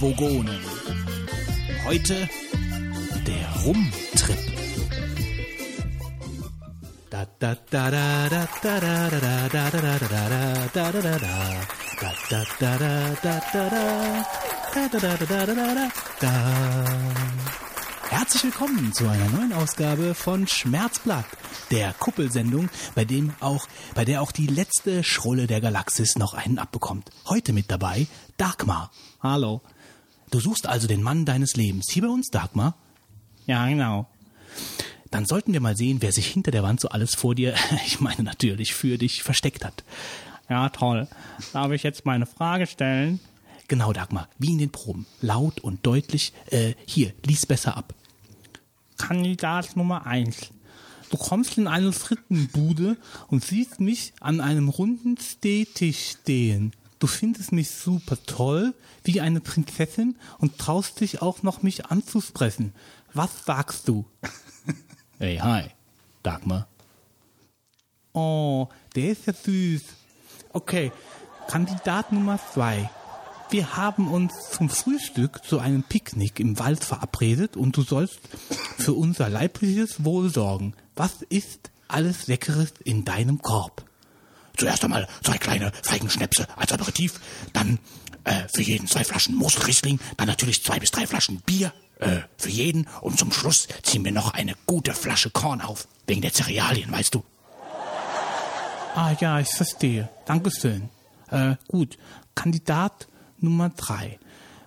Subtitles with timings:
[0.00, 0.58] Vogonen.
[1.84, 2.28] Heute
[3.26, 4.38] der Rumtrip.
[18.10, 21.26] Herzlich willkommen zu einer neuen Ausgabe von Schmerzblatt,
[21.70, 26.58] der Kuppelsendung, bei dem auch, bei der auch die letzte Schrulle der Galaxis noch einen
[26.58, 27.10] abbekommt.
[27.26, 28.06] Heute mit dabei
[28.36, 28.90] Dagmar.
[29.20, 29.62] Hallo.
[30.34, 31.86] Du suchst also den Mann deines Lebens.
[31.92, 32.74] Hier bei uns, Dagmar?
[33.46, 34.08] Ja, genau.
[35.12, 37.54] Dann sollten wir mal sehen, wer sich hinter der Wand so alles vor dir,
[37.86, 39.84] ich meine natürlich für dich, versteckt hat.
[40.50, 41.06] Ja, toll.
[41.52, 43.20] Darf ich jetzt meine Frage stellen?
[43.68, 45.06] Genau, Dagmar, wie in den Proben.
[45.20, 46.32] Laut und deutlich.
[46.50, 47.94] Äh, hier, lies besser ab.
[48.98, 50.50] Kandidat Nummer eins.
[51.10, 52.96] Du kommst in eine Frittenbude
[53.28, 56.72] und siehst mich an einem runden Stehtisch stehen.
[56.98, 62.72] Du findest mich super toll, wie eine Prinzessin und traust dich auch noch mich anzusprechen.
[63.12, 64.04] Was sagst du?
[65.16, 65.70] Hey, hi,
[66.24, 66.66] Dagmar.
[68.12, 69.82] Oh, der ist ja süß.
[70.52, 70.90] Okay,
[71.46, 72.90] Kandidat Nummer zwei.
[73.50, 78.18] Wir haben uns zum Frühstück zu einem Picknick im Wald verabredet und du sollst
[78.76, 80.74] für unser leibliches Wohl sorgen.
[80.96, 83.84] Was ist alles Leckeres in deinem Korb?
[84.56, 87.20] Zuerst einmal zwei kleine Feigenschnäpse als Aperitif,
[87.52, 87.78] dann
[88.24, 92.50] äh, für jeden zwei Flaschen Moselriesling, dann natürlich zwei bis drei Flaschen Bier äh, für
[92.50, 96.90] jeden und zum Schluss ziehen wir noch eine gute Flasche Korn auf, wegen der Cerealien,
[96.90, 97.24] weißt du.
[98.94, 100.08] Ah ja, ich verstehe.
[100.24, 100.88] Dankeschön.
[101.30, 101.98] Äh, gut,
[102.34, 103.08] Kandidat
[103.38, 104.18] Nummer drei.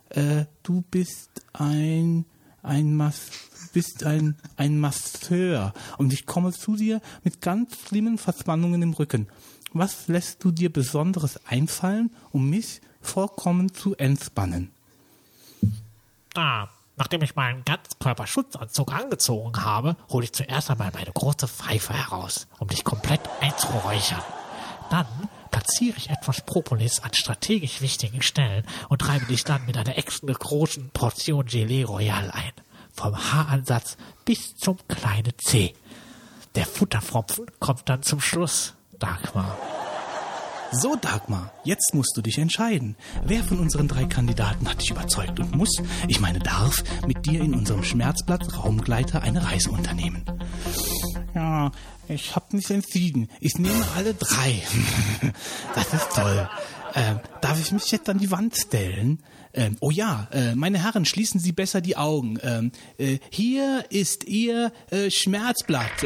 [0.09, 2.25] Äh, du bist ein
[2.61, 3.29] ein Mas
[3.73, 9.27] bist ein ein Masseur und ich komme zu dir mit ganz schlimmen Verspannungen im Rücken.
[9.79, 14.71] Was lässt du dir Besonderes einfallen, um mich vollkommen zu entspannen?
[16.35, 22.47] Ah, nachdem ich meinen Ganzkörperschutzanzug angezogen habe, hole ich zuerst einmal meine große Pfeife heraus,
[22.57, 24.23] um dich komplett einzuräuchern.
[24.89, 25.05] Dann
[25.51, 30.33] platziere ich etwas Propolis an strategisch wichtigen Stellen und treibe dich dann mit einer extra
[30.33, 32.51] großen Portion Gelee Royal ein.
[32.93, 33.95] Vom Haaransatz
[34.25, 35.75] bis zum kleinen C.
[36.55, 39.57] Der Futterfropfen kommt dann zum Schluss, Dagmar.
[40.71, 42.97] So, Dagmar, jetzt musst du dich entscheiden.
[43.23, 47.41] Wer von unseren drei Kandidaten hat dich überzeugt und muss, ich meine darf, mit dir
[47.41, 50.25] in unserem Schmerzblatt Raumgleiter eine Reise unternehmen?
[51.33, 51.71] Ja,
[52.09, 53.29] ich hab mich entschieden.
[53.39, 54.61] Ich nehme alle drei.
[55.75, 56.49] Das ist toll.
[56.93, 59.23] Äh, darf ich mich jetzt an die Wand stellen?
[59.53, 62.39] Ähm, oh ja, äh, meine Herren, schließen Sie besser die Augen.
[62.41, 66.03] Ähm, äh, hier ist Ihr äh, Schmerzblatt.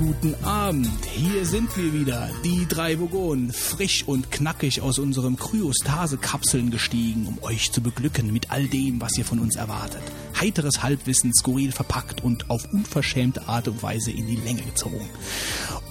[0.00, 0.88] Guten Abend.
[1.12, 7.42] Hier sind wir wieder, die drei Vogonen, frisch und knackig aus unserem Kryostase-Kapseln gestiegen, um
[7.42, 10.00] euch zu beglücken mit all dem, was ihr von uns erwartet.
[10.40, 15.06] Heiteres Halbwissen skurril verpackt und auf unverschämte Art und Weise in die Länge gezogen.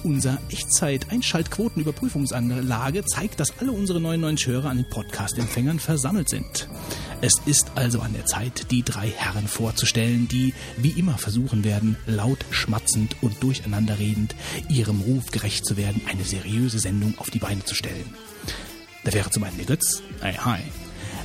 [0.02, 6.70] Unser Echtzeit-Einschaltquotenüberprüfungsanlage zeigt, dass alle unsere 99 Hörer an den Podcast-Empfängern versammelt sind.
[7.20, 11.98] Es ist also an der Zeit, die drei Herren vorzustellen, die wie immer versuchen werden,
[12.06, 14.34] laut schmatzend und durcheinanderredend
[14.68, 18.14] ihrem Ruf gerecht zu werden, eine seriöse Sendung auf die Beine zu stellen.
[19.04, 20.60] Da wäre zum einen der Götz, hi hi.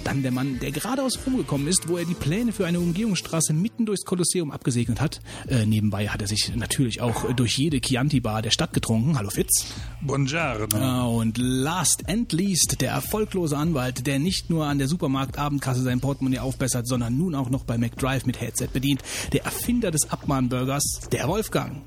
[0.05, 2.79] Dann der Mann, der gerade aus Rom gekommen ist, wo er die Pläne für eine
[2.79, 5.19] Umgehungsstraße mitten durchs Kolosseum abgesegnet hat.
[5.47, 9.17] Äh, nebenbei hat er sich natürlich auch durch jede Chianti-Bar der Stadt getrunken.
[9.17, 9.65] Hallo Fitz.
[10.01, 10.67] Buongiorno.
[10.77, 15.99] Ja, und last and least der erfolglose Anwalt, der nicht nur an der Supermarktabendkasse sein
[16.01, 19.01] Portemonnaie aufbessert, sondern nun auch noch bei McDrive mit Headset bedient.
[19.33, 21.81] Der Erfinder des Abmahnburgers, der Wolfgang.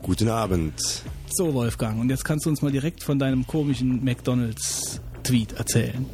[0.00, 0.80] Guten Abend.
[1.28, 6.06] So, Wolfgang, und jetzt kannst du uns mal direkt von deinem komischen McDonalds-Tweet erzählen.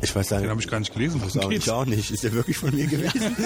[0.00, 1.20] Ich weiß Den nicht, habe ich gar nicht gelesen.
[1.22, 1.66] auch, geht's?
[1.66, 2.10] ich auch nicht.
[2.10, 3.36] Ist der wirklich von mir gewesen?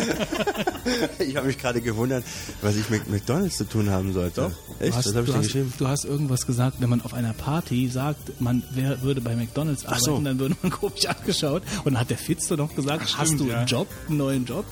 [1.19, 2.25] ich habe mich gerade gewundert,
[2.61, 4.53] was ich mit McDonalds zu tun haben sollte.
[4.79, 4.93] Echt?
[4.93, 5.73] Du hast, was habe ich denn hast, geschrieben?
[5.79, 9.87] du hast irgendwas gesagt, wenn man auf einer Party sagt, man wär, würde bei McDonalds
[9.87, 10.21] arbeiten, so.
[10.21, 11.63] dann würde man komisch angeschaut.
[11.85, 13.59] Und dann hat der Fitze noch gesagt, Ach, hast stimmt, du ja.
[13.59, 14.65] einen Job, einen neuen Job?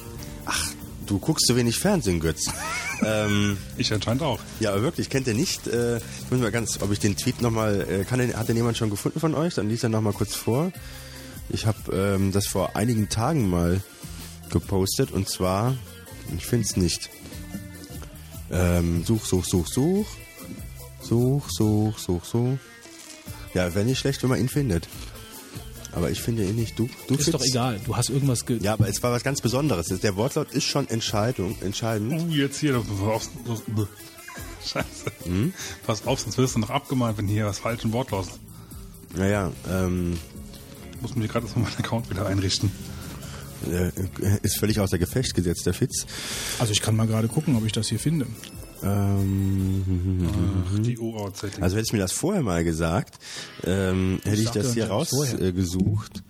[1.07, 2.47] Du guckst zu wenig Fernsehen, Götz.
[3.05, 4.39] ähm, Ich anscheinend auch.
[4.61, 5.67] ja, aber wirklich, kennt ihr nicht?
[5.67, 8.57] Äh, ich muss mal ganz, ob ich den Tweet nochmal, äh, kann den, hat den
[8.57, 9.55] jemand schon gefunden von euch?
[9.55, 10.71] Dann liest er nochmal kurz vor.
[11.53, 13.81] Ich habe ähm, das vor einigen Tagen mal
[14.51, 15.77] gepostet und zwar,
[16.37, 17.11] ich finde es nicht.
[18.51, 20.07] Ähm, such, such, such, such.
[21.03, 22.59] Such, such, such, such.
[23.55, 24.89] Ja, wäre nicht schlecht, wenn man ihn findet.
[25.93, 26.79] Aber ich finde ihn nicht.
[26.79, 29.41] Du, du Ist doch egal, du hast irgendwas ge Ja, aber es war was ganz
[29.41, 29.89] Besonderes.
[29.89, 32.13] Der Wortlaut ist schon Entscheidung, entscheidend.
[32.13, 32.81] Oh, jetzt hier.
[34.65, 35.13] Scheiße.
[35.25, 35.53] Hm?
[35.87, 38.39] Pass auf, sonst wirst du noch abgemahnt, wenn hier was falsch im Wortlaut ist.
[39.17, 40.17] Naja, ähm,
[41.01, 42.71] muss mir gerade erstmal meinen Account wieder einrichten.
[43.71, 43.91] äh,
[44.43, 46.07] ist völlig außer Gefecht gesetzt, der Fitz.
[46.59, 48.27] Also ich kann mal gerade gucken, ob ich das hier finde.
[48.83, 50.27] Ähm,
[50.67, 51.45] Ach, die OAZ.
[51.61, 53.19] also hätte ich mir das vorher mal gesagt,
[53.65, 56.23] ähm, hätte ich das hier rausgesucht.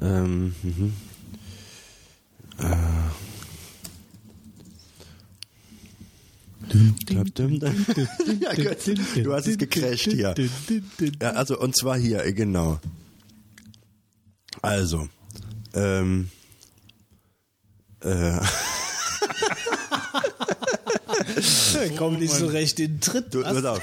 [0.00, 0.92] Ähm, mhm.
[8.40, 8.88] Ja, gut.
[9.24, 10.34] Du hast es gecrasht hier.
[11.20, 12.80] Ja, also, und zwar hier, äh, genau.
[14.62, 15.08] Also,
[15.74, 16.30] ähm,
[18.00, 18.38] äh,
[21.98, 23.34] Kommt nicht so recht in den Tritt.
[23.34, 23.80] Du, pass auf.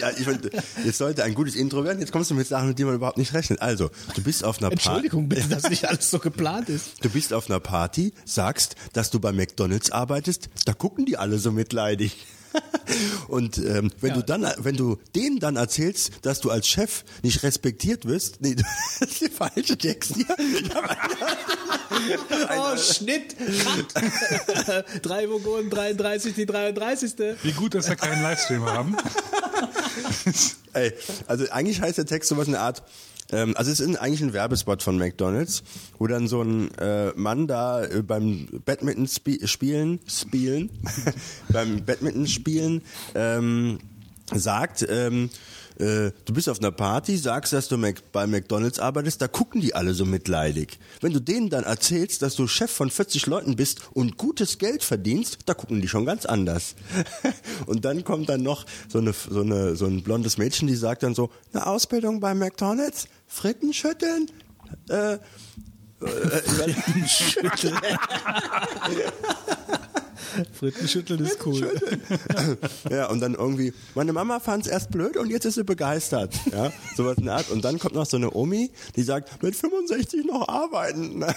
[0.00, 0.50] ja, ich find,
[0.84, 2.00] jetzt sollte ein gutes Intro werden.
[2.00, 3.60] Jetzt kommst du mit Sachen, mit denen man überhaupt nicht rechnet.
[3.62, 4.86] Also, du bist auf einer Party.
[4.88, 7.04] Entschuldigung bitte, dass nicht alles so geplant ist.
[7.04, 11.38] Du bist auf einer Party, sagst, dass du bei McDonalds arbeitest, da gucken die alle
[11.38, 12.26] so mitleidig.
[13.28, 17.42] Und ähm, wenn du dann, wenn du denen dann erzählst, dass du als Chef nicht
[17.42, 18.54] respektiert wirst, nee,
[19.00, 20.26] das ist der falsche Text hier.
[22.56, 24.84] Oh, Schnitt, Cut.
[25.02, 27.12] Drei Vogonen, 33, die 33.
[27.42, 28.96] Wie gut, dass wir keinen Livestream haben.
[30.72, 30.92] Ey,
[31.26, 32.82] also eigentlich heißt der Text sowas in der Art,
[33.32, 35.62] ähm, also es ist eigentlich ein Werbespot von McDonalds,
[35.98, 40.70] wo dann so ein äh, Mann da äh, beim Badminton spi spielen, spielen,
[41.48, 42.82] beim Badminton spielen
[43.14, 43.78] ähm,
[44.32, 45.30] sagt, ähm,
[45.80, 49.60] äh, du bist auf einer Party, sagst, dass du Mac bei McDonalds arbeitest, da gucken
[49.60, 50.78] die alle so mitleidig.
[51.00, 54.84] Wenn du denen dann erzählst, dass du Chef von 40 Leuten bist und gutes Geld
[54.84, 56.74] verdienst, da gucken die schon ganz anders.
[57.66, 61.02] und dann kommt dann noch so eine, so eine, so ein blondes Mädchen, die sagt
[61.02, 64.26] dann so, eine Ausbildung bei McDonalds, Fritten schütteln,
[64.88, 65.18] äh,
[70.52, 71.70] Frittenschütteln ist cool.
[72.90, 76.34] Ja, und dann irgendwie, meine Mama fand es erst blöd und jetzt ist sie begeistert.
[76.52, 77.50] Ja, sowas in der Art.
[77.50, 81.24] Und dann kommt noch so eine Omi, die sagt, mit 65 noch arbeiten.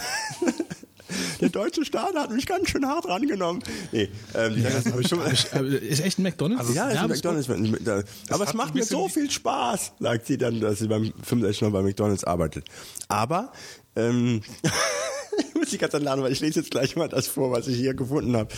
[1.41, 3.61] Der deutsche Staat hat mich ganz schön hart rangenommen.
[3.91, 5.21] Nee, ähm, sagt, das schon,
[5.67, 6.73] Ist echt ein McDonalds?
[6.73, 7.09] ja, ist ein?
[7.09, 7.47] McDonalds.
[7.83, 11.61] Da- Aber es macht mir so viel Spaß, sagt sie dann, dass sie beim 65
[11.61, 12.65] noch bei McDonalds arbeitet.
[13.09, 13.51] Aber,
[13.95, 14.41] ähm,
[15.37, 17.77] ich muss die ganz laden, weil ich lese jetzt gleich mal das vor, was ich
[17.77, 18.49] hier gefunden habe.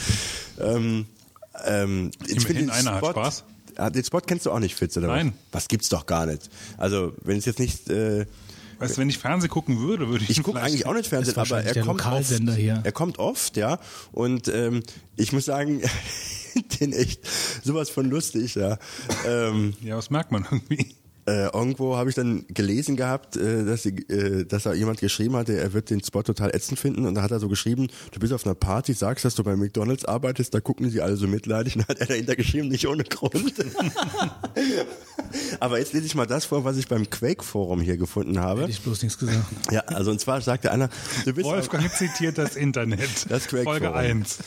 [0.60, 1.06] Ähm,
[1.66, 3.44] ähm, ich finde einer hat Spot, Spaß.
[3.78, 5.34] Ah, den Spot kennst du auch nicht, Fitz, oder Nein.
[5.52, 5.64] was?
[5.64, 6.50] Was gibt's doch gar nicht.
[6.78, 8.26] Also, wenn es jetzt nicht, äh,
[8.80, 11.08] Weißt du, wenn ich Fernsehen gucken würde, würde ich ich ihn gucke eigentlich auch nicht
[11.08, 12.28] Fernsehen, aber er kommt oft.
[12.56, 12.82] hier.
[12.84, 13.80] Er kommt oft, ja.
[14.12, 14.84] Und ähm,
[15.16, 15.82] ich muss sagen,
[16.82, 17.22] den echt
[17.64, 18.78] sowas von lustig, ja.
[19.26, 20.96] Ähm, Ja, das merkt man irgendwie.
[21.28, 25.36] Äh, irgendwo habe ich dann gelesen gehabt, äh, dass, sie, äh, dass da jemand geschrieben
[25.36, 27.06] hatte, er wird den Spot total ätzend finden.
[27.08, 29.56] Und da hat er so geschrieben, du bist auf einer Party, sagst, dass du bei
[29.56, 31.76] McDonalds arbeitest, da gucken sie alle so mitleidig.
[31.76, 33.54] Und dann hat er dahinter geschrieben, nicht ohne Grund.
[35.60, 38.62] Aber jetzt lese ich mal das vor, was ich beim Quake-Forum hier gefunden habe.
[38.62, 39.46] Hätte ich bloß nichts gesagt.
[39.72, 40.90] Ja, also und zwar sagte einer,
[41.26, 43.10] du bist Wolfgang zitiert das Internet.
[43.30, 44.00] Das Crack Folge Forum.
[44.00, 44.38] 1.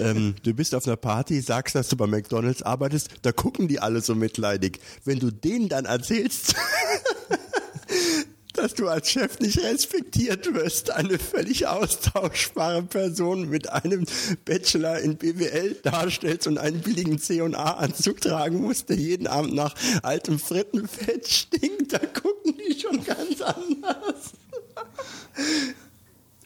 [0.00, 3.78] ähm, du bist auf einer Party, sagst, dass du bei McDonalds arbeitest, da gucken die
[3.78, 4.80] alle so mitleidig.
[5.04, 6.21] Wenn du denen dann erzählst,
[8.54, 14.06] dass du als Chef nicht respektiert wirst, eine völlig austauschbare Person mit einem
[14.44, 20.38] Bachelor in BWL darstellst und einen billigen C&A-Anzug tragen musst, der jeden Abend nach altem
[20.38, 24.32] Frittenfett stinkt, da gucken die schon ganz anders.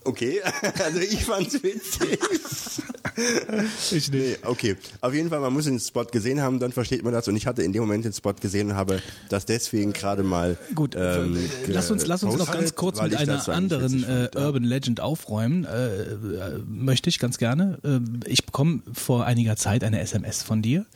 [0.07, 0.41] Okay,
[0.85, 2.19] also ich fand's witzig.
[3.91, 4.77] Ich Nee, okay.
[5.01, 7.27] Auf jeden Fall, man muss den Spot gesehen haben, dann versteht man das.
[7.29, 10.57] Und ich hatte in dem Moment den Spot gesehen und habe das deswegen gerade mal.
[10.75, 11.37] Gut, ähm,
[11.67, 14.29] lass uns, lass uns noch ganz kurz mit einer anderen äh.
[14.37, 15.65] Urban Legend aufräumen.
[15.65, 17.79] Äh, äh, möchte ich ganz gerne.
[17.85, 20.87] Äh, ich bekomme vor einiger Zeit eine SMS von dir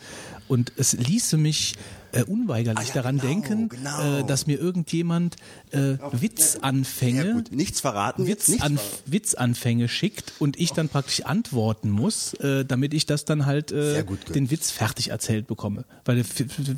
[0.46, 1.74] und es ließe mich
[2.12, 4.18] äh, unweigerlich Ah, ja, daran genau, denken, genau.
[4.20, 5.36] Äh, dass mir irgendjemand
[5.70, 8.26] äh, Witzanfänge Ja, gut, nichts verraten.
[8.26, 9.12] jetzt, nichts Witzan verraten.
[9.12, 14.04] Witzanfänge schickt und ich dann praktisch antworten muss, äh, damit ich das dann halt äh,
[14.34, 15.84] den Witz fertig erzählt bekomme.
[16.04, 16.24] Weil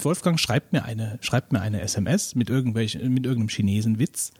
[0.02, 4.32] Wolfgang schreibt mir eine, schreibt mir eine SMS mit irgendwelchen, mit irgendeinem Chinesen-Witz.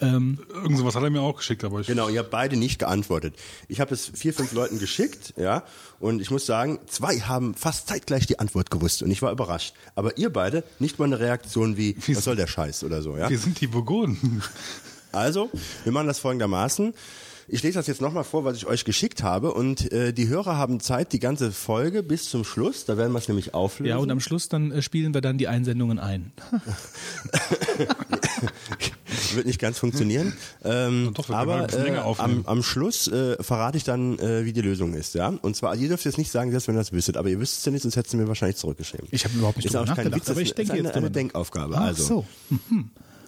[0.00, 2.78] Ähm, Irgend sowas hat er mir auch geschickt, aber ich Genau, ihr habt beide nicht
[2.78, 3.34] geantwortet.
[3.68, 5.64] Ich habe es vier, fünf Leuten geschickt, ja,
[6.00, 9.74] und ich muss sagen, zwei haben fast zeitgleich die Antwort gewusst und ich war überrascht.
[9.94, 13.30] Aber ihr beide nicht mal eine Reaktion wie, was soll der Scheiß oder so, ja.
[13.30, 14.42] wir sind die Burgunden.
[15.12, 15.50] Also,
[15.84, 16.92] wir machen das folgendermaßen.
[17.48, 20.58] Ich lese das jetzt nochmal vor, was ich euch geschickt habe und äh, die Hörer
[20.58, 23.88] haben Zeit, die ganze Folge bis zum Schluss, da werden wir es nämlich auflösen.
[23.88, 26.32] ja, und am Schluss dann äh, spielen wir dann die Einsendungen ein.
[29.34, 30.32] wird nicht ganz funktionieren.
[30.64, 34.60] Ähm, Doch, aber bisschen äh, am, am Schluss äh, verrate ich dann, äh, wie die
[34.60, 35.14] Lösung ist.
[35.14, 35.28] ja.
[35.28, 37.58] Und zwar, ihr dürft jetzt nicht sagen, selbst wenn ihr das wüsstet, aber ihr wüsstet
[37.60, 39.08] es ja nicht, sonst hättet ihr mir wahrscheinlich zurückgeschrieben.
[39.10, 41.10] Ich habe überhaupt nicht ist auch kein Witz, aber ich ist denke eine, jetzt eine.
[41.10, 41.76] Denkaufgabe.
[41.76, 42.58] Ach also, so.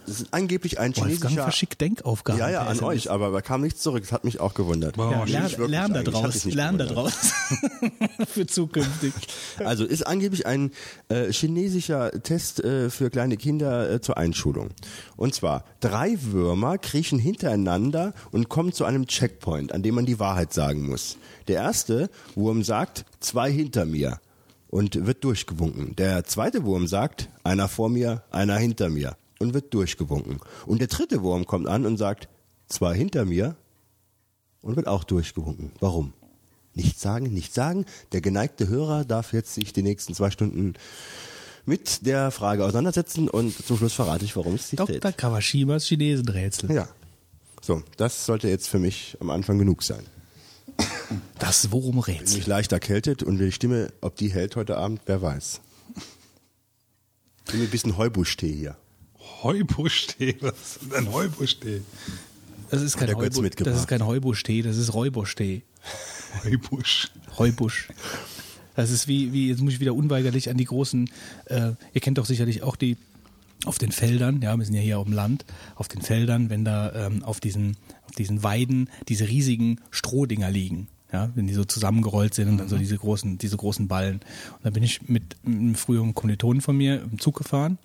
[0.08, 1.42] Das ist angeblich ein Wolfgang chinesischer...
[1.42, 2.38] verschickt Denkaufgaben.
[2.38, 2.82] Ja, ja, an SMS.
[2.82, 4.02] euch, aber da kam nichts zurück.
[4.02, 4.96] Das hat mich auch gewundert.
[4.96, 5.12] Wow.
[5.12, 7.12] Ja, lern, wirklich lern da draus, lern da draus.
[8.28, 9.12] Für zukünftig.
[9.58, 10.70] Also ist angeblich ein
[11.08, 14.70] äh, chinesischer Test äh, für kleine Kinder äh, zur Einschulung.
[15.16, 20.18] Und zwar, drei Würmer kriechen hintereinander und kommen zu einem Checkpoint, an dem man die
[20.18, 21.18] Wahrheit sagen muss.
[21.48, 24.20] Der erste Wurm sagt, zwei hinter mir
[24.68, 25.96] und wird durchgewunken.
[25.96, 30.40] Der zweite Wurm sagt, einer vor mir, einer hinter mir und wird durchgewunken.
[30.66, 32.28] Und der dritte Wurm kommt an und sagt,
[32.68, 33.56] zwei hinter mir
[34.60, 35.72] und wird auch durchgewunken.
[35.80, 36.12] Warum?
[36.74, 37.86] Nicht sagen, nicht sagen.
[38.12, 40.74] Der geneigte Hörer darf jetzt sich die nächsten zwei Stunden
[41.64, 44.98] mit der Frage auseinandersetzen und zum Schluss verrate ich, warum es sich Dr.
[44.98, 45.18] dreht.
[45.18, 46.72] Kawashimas Chinesenrätsel.
[46.72, 46.88] Ja.
[47.60, 50.06] So, das sollte jetzt für mich am Anfang genug sein.
[51.38, 52.38] Das Bin Wurmrätsel.
[52.38, 55.60] mich leicht erkältet und die Stimme, ob die hält heute Abend, wer weiß.
[57.46, 58.76] Bin mir ein bisschen Heubusch-Tee hier.
[59.42, 61.82] Heubusch-Tee, was ist denn ein Heubusch-Tee?
[62.70, 63.74] Das ist kein, der Götz Heubu mitgebracht.
[63.74, 65.62] das ist kein Heubusch-Tee, das ist Räubusch-Tee.
[66.44, 67.10] Heubusch.
[67.38, 67.88] Heubusch.
[68.74, 71.10] Das ist wie, wie, jetzt muss ich wieder unweigerlich an die großen,
[71.46, 72.96] äh, ihr kennt doch sicherlich auch die
[73.64, 76.64] auf den Feldern, ja, wir sind ja hier auf dem Land, auf den Feldern, wenn
[76.64, 81.64] da ähm, auf diesen, auf diesen Weiden diese riesigen Strohdinger liegen, ja, wenn die so
[81.64, 84.20] zusammengerollt sind und dann so diese großen, diese großen Ballen.
[84.56, 87.78] Und da bin ich mit einem früheren Kommilitonen von mir im Zug gefahren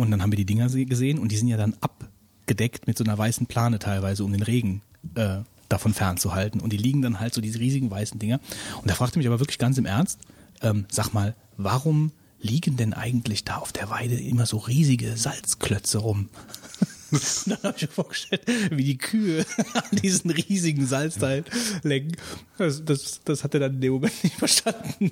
[0.00, 2.98] und dann haben wir die Dinger se- gesehen und die sind ja dann abgedeckt mit
[2.98, 4.82] so einer weißen Plane teilweise, um den Regen
[5.14, 5.38] äh,
[5.68, 6.60] davon fernzuhalten.
[6.60, 8.40] Und die liegen dann halt so diese riesigen weißen Dinger.
[8.80, 10.18] Und da fragte mich aber wirklich ganz im Ernst,
[10.62, 15.98] ähm, sag mal, warum liegen denn eigentlich da auf der Weide immer so riesige Salzklötze
[15.98, 16.28] rum?
[17.12, 21.44] Und dann habe ich mir vorgestellt, wie die Kühe an diesen riesigen Salzteil
[21.82, 22.16] lecken.
[22.56, 25.10] Das, das, das hat er dann in dem Moment nicht verstanden.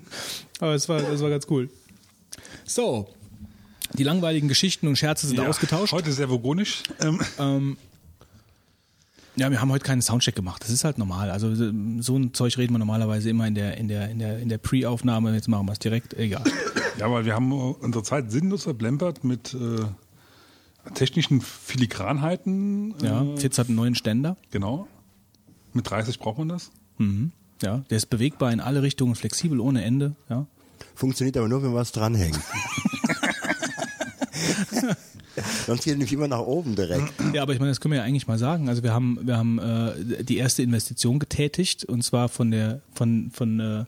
[0.61, 1.69] Aber es war, das war ganz cool.
[2.65, 3.09] So,
[3.95, 5.93] die langweiligen Geschichten und Scherze sind ausgetauscht.
[5.93, 6.83] Heute sehr vogonisch.
[7.39, 7.77] Ähm,
[9.37, 10.63] Ja, wir haben heute keinen Soundcheck gemacht.
[10.65, 11.31] Das ist halt normal.
[11.31, 14.49] Also so ein Zeug reden wir normalerweise immer in der in der in der in
[14.49, 15.33] der Pre-Aufnahme.
[15.33, 16.15] Jetzt machen wir es direkt.
[16.15, 16.43] Egal.
[16.99, 19.85] ja, weil wir haben unsere Zeit sinnlos verblempert mit äh,
[20.95, 22.95] technischen Filigranheiten.
[23.01, 24.37] Ja, Äh, Fitz hat einen neuen Ständer.
[24.51, 24.89] genau.
[25.73, 26.73] Mit 30 braucht man das.
[26.97, 27.31] Mhm.
[27.63, 30.17] Ja, der ist bewegbar in alle Richtungen, flexibel ohne Ende.
[30.29, 30.47] Ja.
[30.97, 32.41] Funktioniert aber nur, wenn was dranhängt.
[35.67, 37.13] Sonst geht nämlich immer nach oben direkt.
[37.33, 38.69] Ja, aber ich meine, das können wir ja eigentlich mal sagen.
[38.69, 43.31] Also wir haben, wir haben äh, die erste Investition getätigt und zwar von der, von,
[43.33, 43.85] von äh,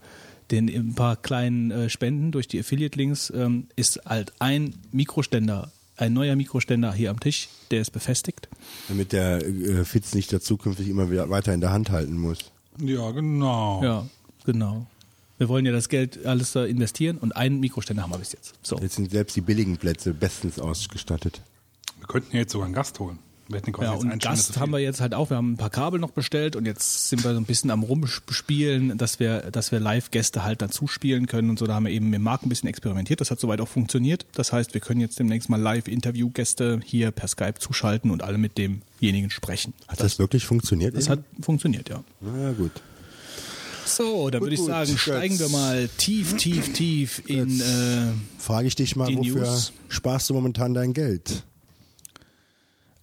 [0.50, 6.12] den ein paar kleinen äh, Spenden durch die Affiliate-Links ähm, ist halt ein Mikroständer, ein
[6.12, 8.48] neuer Mikroständer hier am Tisch, der ist befestigt.
[8.88, 12.38] Damit der äh, Fitz nicht da zukünftig immer wieder weiter in der Hand halten muss.
[12.78, 13.82] Ja, genau.
[13.82, 14.06] Ja,
[14.44, 14.86] genau.
[15.40, 18.56] Wir wollen ja das Geld alles da investieren und einen Mikroständer haben wir bis jetzt.
[18.62, 18.76] So.
[18.76, 21.40] Jetzt sind selbst die billigen Plätze bestens ausgestattet.
[21.98, 23.18] Wir könnten ja jetzt sogar einen Gast holen.
[23.48, 25.30] Wir Ja, und einen Gast haben wir jetzt halt auch.
[25.30, 27.82] Wir haben ein paar Kabel noch bestellt und jetzt sind wir so ein bisschen am
[27.82, 31.66] Rumspielen, dass wir, dass wir Live-Gäste halt dazu spielen können und so.
[31.66, 33.22] Da haben wir eben mit Marc ein bisschen experimentiert.
[33.22, 34.26] Das hat soweit auch funktioniert.
[34.34, 38.58] Das heißt, wir können jetzt demnächst mal Live-Interview-Gäste hier per Skype zuschalten und alle mit
[38.58, 39.72] demjenigen sprechen.
[39.88, 40.94] Hat das, wirklich funktioniert?
[40.94, 42.04] Das hat funktioniert, ja.
[42.20, 42.72] Na ja, gut.
[43.96, 44.68] So, dann Gut, würde ich gut.
[44.68, 45.00] sagen, Götz.
[45.00, 47.60] steigen wir mal tief, tief, tief in.
[47.60, 49.72] Äh, Frage ich dich mal, wofür News.
[49.88, 51.44] sparst du momentan dein Geld?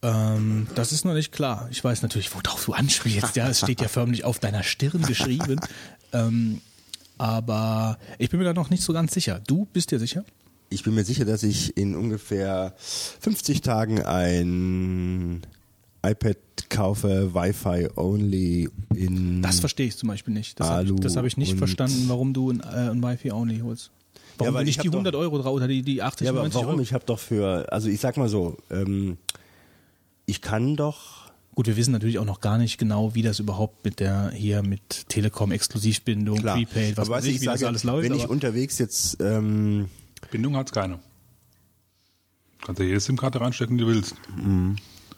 [0.01, 1.67] Ähm, das ist noch nicht klar.
[1.71, 3.35] Ich weiß natürlich, worauf du anspielst.
[3.35, 5.59] Ja, es steht ja förmlich auf deiner Stirn geschrieben.
[6.13, 6.61] ähm,
[7.17, 9.41] aber ich bin mir da noch nicht so ganz sicher.
[9.47, 10.23] Du bist dir sicher?
[10.69, 15.41] Ich bin mir sicher, dass ich in ungefähr 50 Tagen ein
[16.05, 16.37] iPad
[16.69, 19.41] kaufe, Wi-Fi only in.
[19.41, 20.59] Das verstehe ich zum Beispiel nicht.
[20.59, 23.59] Das habe ich, das hab ich nicht verstanden, warum du ein, äh, ein Wi-Fi only
[23.59, 23.91] holst.
[24.37, 26.25] Warum weil du ich nicht die hab doch- 100 Euro drauf oder die, die 80,
[26.25, 26.69] ja, aber 90 warum?
[26.75, 26.81] Euro?
[26.81, 29.17] Ich habe doch für, also ich sag mal so, ähm,
[30.25, 33.83] ich kann doch Gut, wir wissen natürlich auch noch gar nicht genau, wie das überhaupt
[33.83, 36.55] mit der hier mit Telekom Exklusivbindung, klar.
[36.55, 38.07] Prepaid, was weiß du, ich, wie das sage, alles läuft.
[38.07, 39.89] Wenn ich unterwegs jetzt, ähm,
[40.29, 40.99] Bindung hat's keine.
[42.59, 44.13] Du kannst ja jede SIM-Karte reinstecken, die du willst.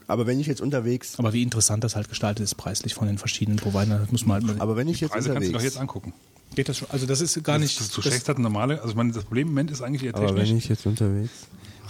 [0.10, 3.18] Aber wenn ich jetzt unterwegs, Aber wie interessant das halt gestaltet ist preislich von den
[3.18, 4.62] verschiedenen Providern, das muss man halt mal.
[4.62, 6.13] aber wenn ich jetzt Preise kannst du doch unterwegs, jetzt angucken.
[6.56, 6.89] Geht das schon?
[6.92, 7.80] Also das ist gar Das, nicht.
[7.80, 10.04] das, du steckst halt eine normale, also ich meine, das Problem im Moment ist eigentlich
[10.04, 10.50] eher aber technisch.
[10.50, 11.32] wenn ich jetzt unterwegs,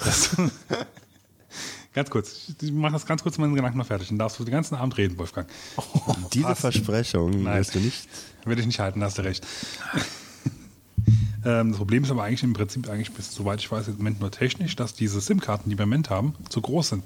[0.03, 0.29] Das,
[1.93, 4.09] ganz kurz, ich mach das ganz kurz meinen Gedanken noch fertig.
[4.09, 5.47] Dann darfst du den ganzen Abend reden, Wolfgang.
[6.33, 6.59] diese Was?
[6.59, 7.59] Versprechung Nein.
[7.59, 8.07] wirst du nicht.
[8.45, 9.45] Werde ich nicht halten, da hast du recht.
[11.45, 14.19] ähm, das Problem ist aber eigentlich im Prinzip, eigentlich bis, soweit ich weiß, im Moment
[14.19, 17.03] nur technisch, dass diese SIM-Karten, die wir im Moment haben, zu groß sind.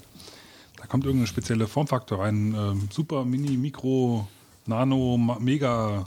[0.93, 2.53] Kommt irgendeine spezielle Formfaktor rein.
[2.55, 4.27] Ähm, super, Mini, Mikro,
[4.67, 6.05] Nano, Ma- Mega,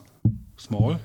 [0.57, 1.00] Small.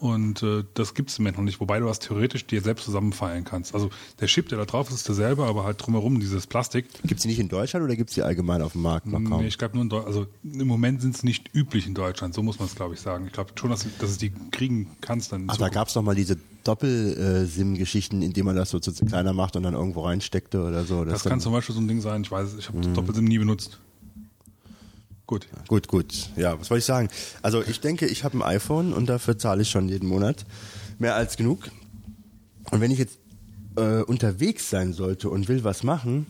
[0.00, 2.84] Und äh, das gibt es im Moment noch nicht, wobei du das theoretisch dir selbst
[2.84, 3.72] zusammenfeilen kannst.
[3.72, 3.88] Also
[4.20, 6.84] der Chip, der da drauf ist, ist derselbe, aber halt drumherum dieses Plastik.
[7.04, 9.12] Gibt es die nicht in Deutschland oder gibt es die allgemein auf dem Markt noch
[9.24, 9.40] kaum?
[9.40, 10.14] Nee, ich glaube nur in Deutschland.
[10.14, 13.00] Also im Moment sind es nicht üblich in Deutschland, so muss man es, glaube ich,
[13.00, 13.24] sagen.
[13.28, 15.44] Ich glaube schon, dass, dass es die kriegen kannst dann.
[15.46, 19.56] Ach, da gab es doch mal diese Doppel-SIM-Geschichten, indem man das so zu kleiner macht
[19.56, 21.04] und dann irgendwo reinsteckte oder so.
[21.04, 22.94] Das dann- kann zum Beispiel so ein Ding sein, ich weiß ich habe Mhm.
[22.94, 23.78] Doppelsim nie benutzt.
[25.26, 25.46] Gut.
[25.68, 26.28] Gut, gut.
[26.36, 27.08] Ja, was wollte ich sagen?
[27.40, 30.44] Also ich denke, ich habe ein iPhone und dafür zahle ich schon jeden Monat
[30.98, 31.70] mehr als genug.
[32.70, 33.18] Und wenn ich jetzt
[33.76, 36.26] äh, unterwegs sein sollte und will was machen,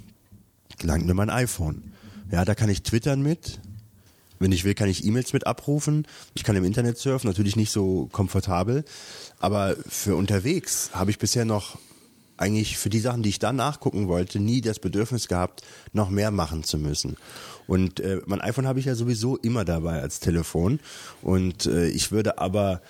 [0.82, 1.92] langt mir mein iPhone.
[2.30, 3.60] Ja, da kann ich twittern mit.
[4.44, 6.06] Wenn ich will, kann ich E-Mails mit abrufen.
[6.34, 8.84] Ich kann im Internet surfen, natürlich nicht so komfortabel.
[9.38, 11.78] Aber für unterwegs habe ich bisher noch
[12.36, 15.62] eigentlich für die Sachen, die ich da nachgucken wollte, nie das Bedürfnis gehabt,
[15.94, 17.16] noch mehr machen zu müssen.
[17.66, 20.78] Und äh, mein iPhone habe ich ja sowieso immer dabei als Telefon.
[21.22, 22.82] Und äh, ich würde aber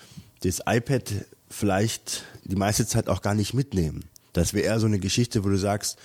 [0.43, 1.05] das iPad
[1.49, 4.07] vielleicht die meiste Zeit auch gar nicht mitnehmen.
[4.33, 5.99] Das wäre eher so eine Geschichte, wo du sagst,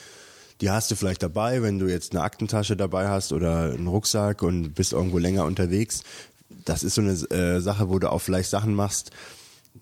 [0.62, 4.42] die hast du vielleicht dabei, wenn du jetzt eine Aktentasche dabei hast oder einen Rucksack
[4.44, 6.04] und bist irgendwo länger unterwegs.
[6.66, 9.12] Das ist so eine äh, Sache, wo du auch vielleicht Sachen machst.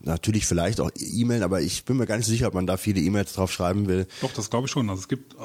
[0.01, 2.99] Natürlich vielleicht auch E-Mail, aber ich bin mir gar nicht sicher, ob man da viele
[3.01, 4.05] E-Mails drauf schreiben will.
[4.21, 4.89] Doch, das glaube ich schon.
[4.89, 5.35] Also es gibt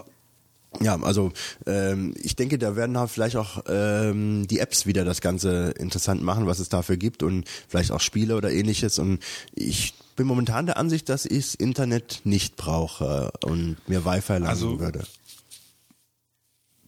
[0.81, 1.33] Ja, also
[1.67, 6.23] ähm, ich denke, da werden halt vielleicht auch ähm, die Apps wieder das Ganze interessant
[6.23, 8.99] machen, was es dafür gibt und vielleicht auch Spiele oder ähnliches.
[8.99, 9.21] Und
[9.55, 14.47] ich bin momentan der Ansicht, dass ich das Internet nicht brauche und mir Wi-Fi laden
[14.47, 15.05] Also- würde.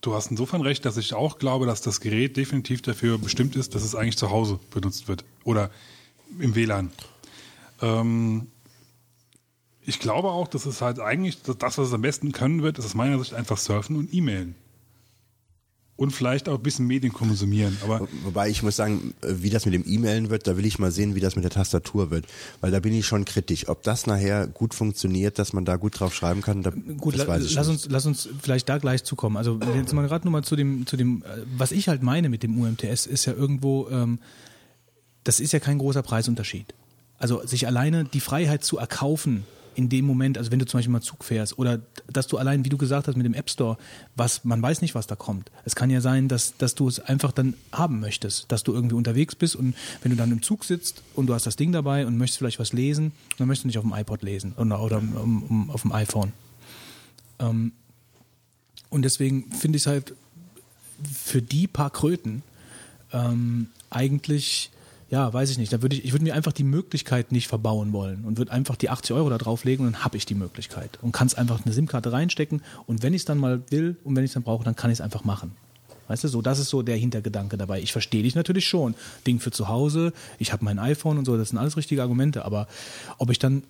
[0.04, 3.74] Du hast insofern recht, dass ich auch glaube, dass das Gerät definitiv dafür bestimmt ist,
[3.74, 5.70] dass es eigentlich zu Hause benutzt wird oder
[6.38, 6.92] im WLAN.
[7.80, 8.48] Ähm,
[9.80, 12.84] ich glaube auch, dass es halt eigentlich das, was es am besten können wird, ist
[12.84, 14.56] aus meiner Sicht einfach surfen und E-Mailen.
[15.96, 17.76] Und vielleicht auch ein bisschen Medien konsumieren.
[17.84, 20.80] Aber Wobei ich muss sagen, äh, wie das mit dem E-Mailen wird, da will ich
[20.80, 22.26] mal sehen, wie das mit der Tastatur wird.
[22.60, 23.68] Weil da bin ich schon kritisch.
[23.68, 27.22] Ob das nachher gut funktioniert, dass man da gut drauf schreiben kann, da, Gut, das
[27.22, 27.84] la, weiß ich lass nicht.
[27.84, 29.36] uns, lass uns vielleicht da gleich zukommen.
[29.36, 32.42] Also jetzt mal gerade nochmal zu dem, zu dem, äh, was ich halt meine mit
[32.42, 34.18] dem UMTS, ist ja irgendwo, ähm,
[35.22, 36.74] das ist ja kein großer Preisunterschied.
[37.18, 40.92] Also sich alleine die Freiheit zu erkaufen in dem Moment, also wenn du zum Beispiel
[40.92, 41.80] mal Zug fährst oder
[42.12, 43.76] dass du allein, wie du gesagt hast, mit dem App Store,
[44.16, 45.50] was man weiß nicht, was da kommt.
[45.64, 48.94] Es kann ja sein, dass, dass du es einfach dann haben möchtest, dass du irgendwie
[48.94, 52.06] unterwegs bist und wenn du dann im Zug sitzt und du hast das Ding dabei
[52.06, 54.98] und möchtest vielleicht was lesen, dann möchtest du nicht auf dem iPod lesen oder, oder
[54.98, 56.32] um, um, auf dem iPhone.
[57.38, 57.72] Ähm,
[58.90, 60.14] und deswegen finde ich es halt
[61.12, 62.42] für die paar Kröten
[63.12, 64.70] ähm, eigentlich,
[65.10, 67.92] ja, weiß ich nicht, da würde ich, ich würde mir einfach die Möglichkeit nicht verbauen
[67.92, 70.98] wollen und würde einfach die 80 Euro da drauflegen und dann habe ich die Möglichkeit
[71.02, 74.16] und kann es einfach eine SIM-Karte reinstecken und wenn ich es dann mal will und
[74.16, 75.52] wenn ich es dann brauche, dann kann ich es einfach machen.
[76.08, 77.80] Weißt du, so, das ist so der Hintergedanke dabei.
[77.80, 78.94] Ich verstehe dich natürlich schon.
[79.26, 82.44] Ding für zu Hause, ich habe mein iPhone und so, das sind alles richtige Argumente,
[82.44, 82.68] aber
[83.18, 83.62] ob ich dann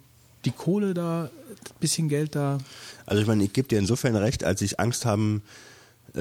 [0.45, 2.59] die Kohle da, ein bisschen Geld da,
[3.07, 5.43] Also ich meine, ich gebe dir insofern recht, als ich Angst haben,
[6.15, 6.21] äh,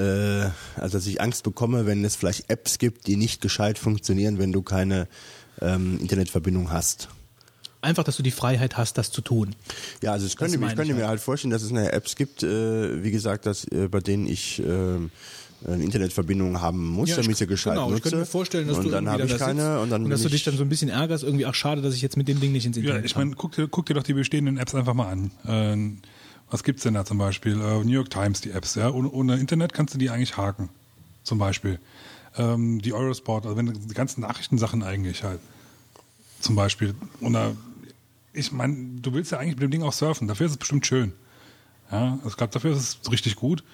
[0.80, 4.52] also dass ich Angst bekomme, wenn es vielleicht Apps gibt, die nicht gescheit funktionieren, wenn
[4.52, 5.08] du keine
[5.60, 7.08] ähm, Internetverbindung hast.
[7.80, 9.54] einfach, dass du die Freiheit hast, das zu tun.
[10.02, 11.10] Ja, also ich könnte, mir- ich könnte ich mir halt.
[11.10, 14.60] halt vorstellen, dass es nachher Apps gibt, äh, wie gesagt, dass, äh, bei denen ich
[14.60, 14.64] äh,
[15.66, 17.96] eine Internetverbindung haben muss, damit ich sie gescheit genau, nutze.
[17.98, 19.90] ich könnte mir vorstellen, dass und du dann irgendwie habe da ich sitzt keine und
[19.90, 21.94] dann dass will du dich ich- dann so ein bisschen ärgerst, irgendwie, ach schade, dass
[21.94, 23.28] ich jetzt mit dem Ding nicht ins Ja, Internet ich kann.
[23.28, 25.30] meine, guck dir, guck dir doch die bestehenden Apps einfach mal an.
[25.46, 26.00] Äh,
[26.50, 27.52] was gibt's denn da zum Beispiel?
[27.54, 28.90] Äh, New York Times, die Apps, ja.
[28.90, 30.68] Ohne, ohne Internet kannst du die eigentlich haken.
[31.22, 31.78] Zum Beispiel.
[32.36, 35.40] Ähm, die Eurosport, also wenn die ganzen Nachrichtensachen eigentlich halt.
[36.40, 36.94] Zum Beispiel.
[37.20, 37.56] Oder
[38.32, 40.86] ich meine, du willst ja eigentlich mit dem Ding auch surfen, dafür ist es bestimmt
[40.86, 41.12] schön.
[41.90, 43.64] Ja, also ich glaube, dafür ist es richtig gut.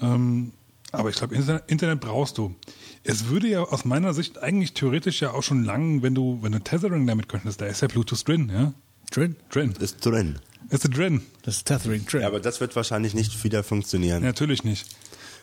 [0.00, 0.52] Ähm,
[0.92, 2.54] aber ich glaube, Internet, Internet brauchst du.
[3.02, 6.52] Es würde ja aus meiner Sicht eigentlich theoretisch ja auch schon lang, wenn du, wenn
[6.52, 8.72] du Tethering damit könntest, da ist ja Bluetooth drin, ja?
[9.10, 9.36] Drin.
[9.50, 9.74] Drin.
[9.78, 10.38] ist drin.
[10.70, 11.22] Ist er drin?
[11.42, 12.22] Das ist Tethering Drin.
[12.22, 14.22] Ja, aber das wird wahrscheinlich nicht wieder funktionieren.
[14.22, 14.86] Natürlich nicht.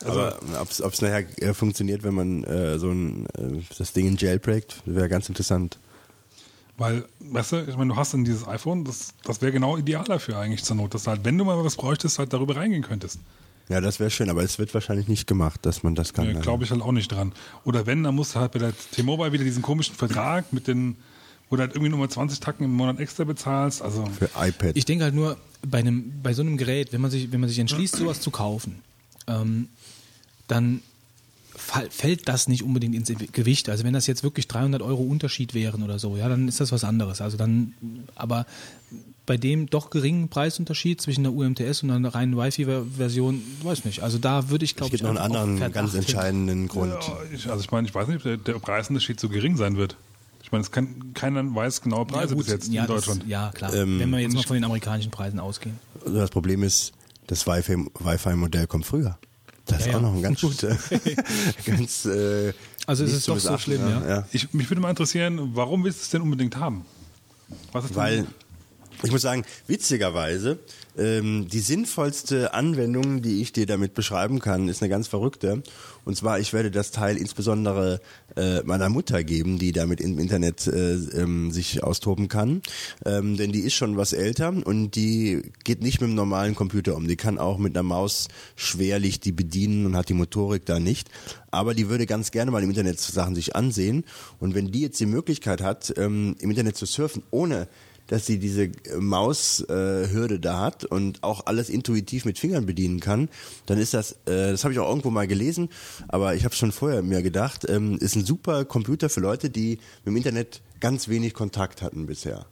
[0.04, 4.06] Also, aber ob es nachher äh, funktioniert, wenn man äh, so ein äh, das Ding
[4.06, 5.78] in jailbreakt, wäre ganz interessant.
[6.76, 10.04] weil, weißt du, ich meine, du hast dann dieses iPhone, das, das wäre genau ideal
[10.04, 12.82] dafür eigentlich zur Not, dass du halt, wenn du mal was bräuchtest, halt darüber reingehen
[12.82, 13.20] könntest.
[13.70, 16.26] Ja, das wäre schön, aber es wird wahrscheinlich nicht gemacht, dass man das kann.
[16.26, 17.32] Ja, Glaube ich halt auch nicht dran.
[17.64, 20.96] Oder wenn, dann musst du halt bei der T-Mobile wieder diesen komischen Vertrag mit den,
[21.50, 23.82] wo du halt irgendwie nur mal 20 Tacken im Monat extra bezahlst.
[23.82, 24.76] Also, Für iPad.
[24.76, 27.48] Ich denke halt nur, bei einem, bei so einem Gerät, wenn man sich, wenn man
[27.48, 28.80] sich entschließt, sowas zu kaufen,
[29.26, 29.68] ähm,
[30.48, 30.80] dann
[31.54, 33.68] fall- fällt das nicht unbedingt ins Gewicht.
[33.68, 36.72] Also wenn das jetzt wirklich 300 Euro Unterschied wären oder so, ja, dann ist das
[36.72, 37.20] was anderes.
[37.20, 37.72] Also dann,
[38.14, 38.46] aber
[39.26, 44.02] bei dem doch geringen Preisunterschied zwischen der UMTS und einer reinen Wi-Fi-Version, weiß nicht.
[44.02, 46.00] Also da würde ich, Es glaube gibt ich, noch einen einfach auf anderen ganz hin.
[46.00, 46.92] entscheidenden Grund.
[46.92, 49.76] Ja, ich, also ich meine, ich weiß nicht, ob der, der Preisunterschied so gering sein
[49.78, 49.96] wird.
[50.54, 53.22] Meine, es kann, keiner weiß genaue Preise ja, gut, bis jetzt ja, in Deutschland.
[53.22, 53.74] Das, ja, klar.
[53.74, 55.78] Ähm, wenn wir jetzt mal von den amerikanischen Preisen ausgehen.
[56.04, 56.92] Also das Problem ist,
[57.26, 59.18] das Wi-Fi- Wi-Fi-Modell kommt früher.
[59.66, 60.08] Das ist Ja, auch ja.
[60.08, 60.76] noch ein ganz, äh,
[61.66, 62.52] ganz äh,
[62.86, 64.26] Also es ist doch so schlimm, ja.
[64.32, 66.84] Ich, mich würde mal interessieren, warum willst du es denn unbedingt haben?
[67.72, 68.26] Was ist denn- Weil,
[69.02, 70.58] ich muss sagen, witzigerweise,
[70.96, 75.62] ähm, die sinnvollste Anwendung, die ich dir damit beschreiben kann, ist eine ganz verrückte.
[76.04, 78.00] Und zwar, ich werde das Teil insbesondere
[78.36, 82.62] äh, meiner Mutter geben, die damit im Internet äh, ähm, sich austoben kann.
[83.04, 86.96] Ähm, denn die ist schon was älter und die geht nicht mit dem normalen Computer
[86.96, 87.08] um.
[87.08, 91.08] Die kann auch mit einer Maus schwerlich die bedienen und hat die Motorik da nicht.
[91.50, 94.04] Aber die würde ganz gerne mal im Internet Sachen sich ansehen.
[94.38, 97.68] Und wenn die jetzt die Möglichkeit hat, ähm, im Internet zu surfen, ohne
[98.06, 103.28] dass sie diese Maushürde äh, da hat und auch alles intuitiv mit Fingern bedienen kann,
[103.66, 105.68] dann ist das, äh, das habe ich auch irgendwo mal gelesen,
[106.08, 109.78] aber ich habe schon vorher mir gedacht, ähm, ist ein super Computer für Leute, die
[110.04, 112.46] mit dem Internet ganz wenig Kontakt hatten bisher.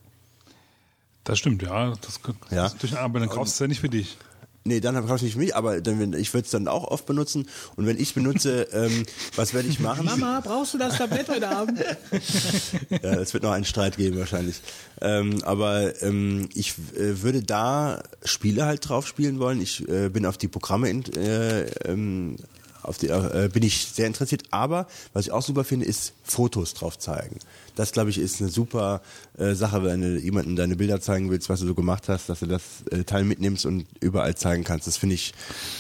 [1.25, 1.91] Das stimmt, ja.
[1.91, 2.63] Das, das Ja.
[2.65, 4.17] Natürlich, aber dann kaufst du es ja nicht für dich.
[4.65, 7.49] Nee, dann habe ich nicht mich, aber dann, ich würde es dann auch oft benutzen.
[7.77, 10.05] Und wenn ich benutze, ähm, was werde ich machen?
[10.05, 11.81] Mama, brauchst du das Tablett heute Abend?
[13.03, 14.61] Ja, es wird noch einen Streit geben wahrscheinlich.
[15.01, 19.61] Ähm, aber ähm, ich äh, würde da Spiele halt drauf spielen wollen.
[19.61, 22.37] Ich äh, bin auf die Programme in, äh, ähm,
[22.83, 24.43] auf die, äh, bin ich sehr interessiert.
[24.51, 27.39] Aber was ich auch super finde, ist Fotos drauf zeigen.
[27.77, 29.01] Das glaube ich ist eine super
[29.39, 32.41] äh, Sache, wenn du jemanden deine Bilder zeigen willst, was du so gemacht hast, dass
[32.41, 34.87] du das äh, Teil mitnimmst und überall zeigen kannst.
[34.87, 35.33] Das finde ich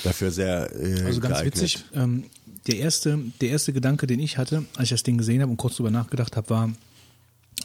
[0.05, 1.55] dafür sehr äh, Also ganz geeignet.
[1.57, 2.25] witzig, ähm,
[2.67, 5.57] der erste, der erste Gedanke, den ich hatte, als ich das Ding gesehen habe und
[5.57, 6.71] kurz drüber nachgedacht habe, war,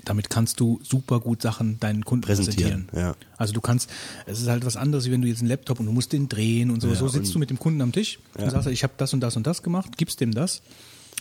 [0.07, 3.09] damit kannst du super gut Sachen deinen Kunden Präsentieren, präsentieren.
[3.09, 3.15] ja.
[3.37, 3.89] Also du kannst,
[4.25, 6.29] es ist halt was anderes, wie wenn du jetzt einen Laptop und du musst den
[6.29, 6.87] drehen und so.
[6.89, 8.45] Ja, so sitzt du mit dem Kunden am Tisch Ja.
[8.45, 10.61] und sagst, ich habe das und das und das gemacht, gibst dem das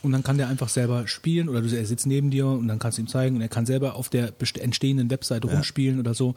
[0.03, 2.79] und dann kann der einfach selber spielen oder du, er sitzt neben dir und dann
[2.79, 6.35] kannst du ihm zeigen und er kann selber auf der entstehenden Webseite rumspielen oder so.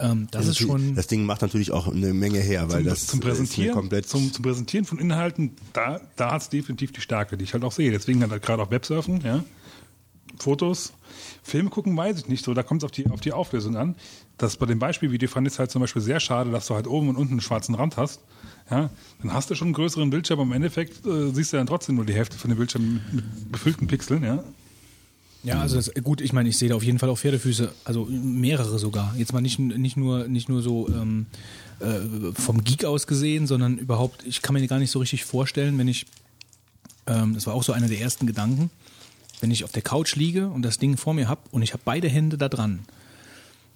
[0.00, 0.94] Ähm, das ist schon.
[0.94, 4.32] das Ding macht natürlich auch eine Menge her, weil Zum, das zum Präsentieren, komplett zum,
[4.32, 7.72] zum Präsentieren von Inhalten, da, da hat es definitiv die Stärke, die ich halt auch
[7.72, 7.90] sehe.
[7.90, 9.44] Deswegen halt gerade auch Websurfen, ja.
[10.38, 10.92] Fotos.
[11.42, 13.94] Filme gucken weiß ich nicht so, da kommt es auf die, auf die Auflösung an.
[14.38, 16.86] Das bei dem Beispielvideo fand ich es halt zum Beispiel sehr schade, dass du halt
[16.86, 18.20] oben und unten einen schwarzen Rand hast.
[18.70, 21.66] Ja, dann hast du schon einen größeren Bildschirm, aber im Endeffekt äh, siehst du dann
[21.66, 24.42] trotzdem nur die Hälfte von dem Bildschirm mit, befüllten Pixeln, ja.
[25.44, 28.04] Ja, also das, gut, ich meine, ich sehe da auf jeden Fall auch Pferdefüße, also
[28.04, 29.12] mehrere sogar.
[29.16, 31.26] Jetzt mal nicht, nicht nur nicht nur so ähm,
[31.80, 35.78] äh, vom Geek aus gesehen, sondern überhaupt, ich kann mir gar nicht so richtig vorstellen,
[35.78, 36.06] wenn ich,
[37.08, 38.70] ähm, das war auch so einer der ersten Gedanken,
[39.42, 41.82] wenn ich auf der Couch liege und das Ding vor mir habe und ich habe
[41.84, 42.80] beide Hände da dran,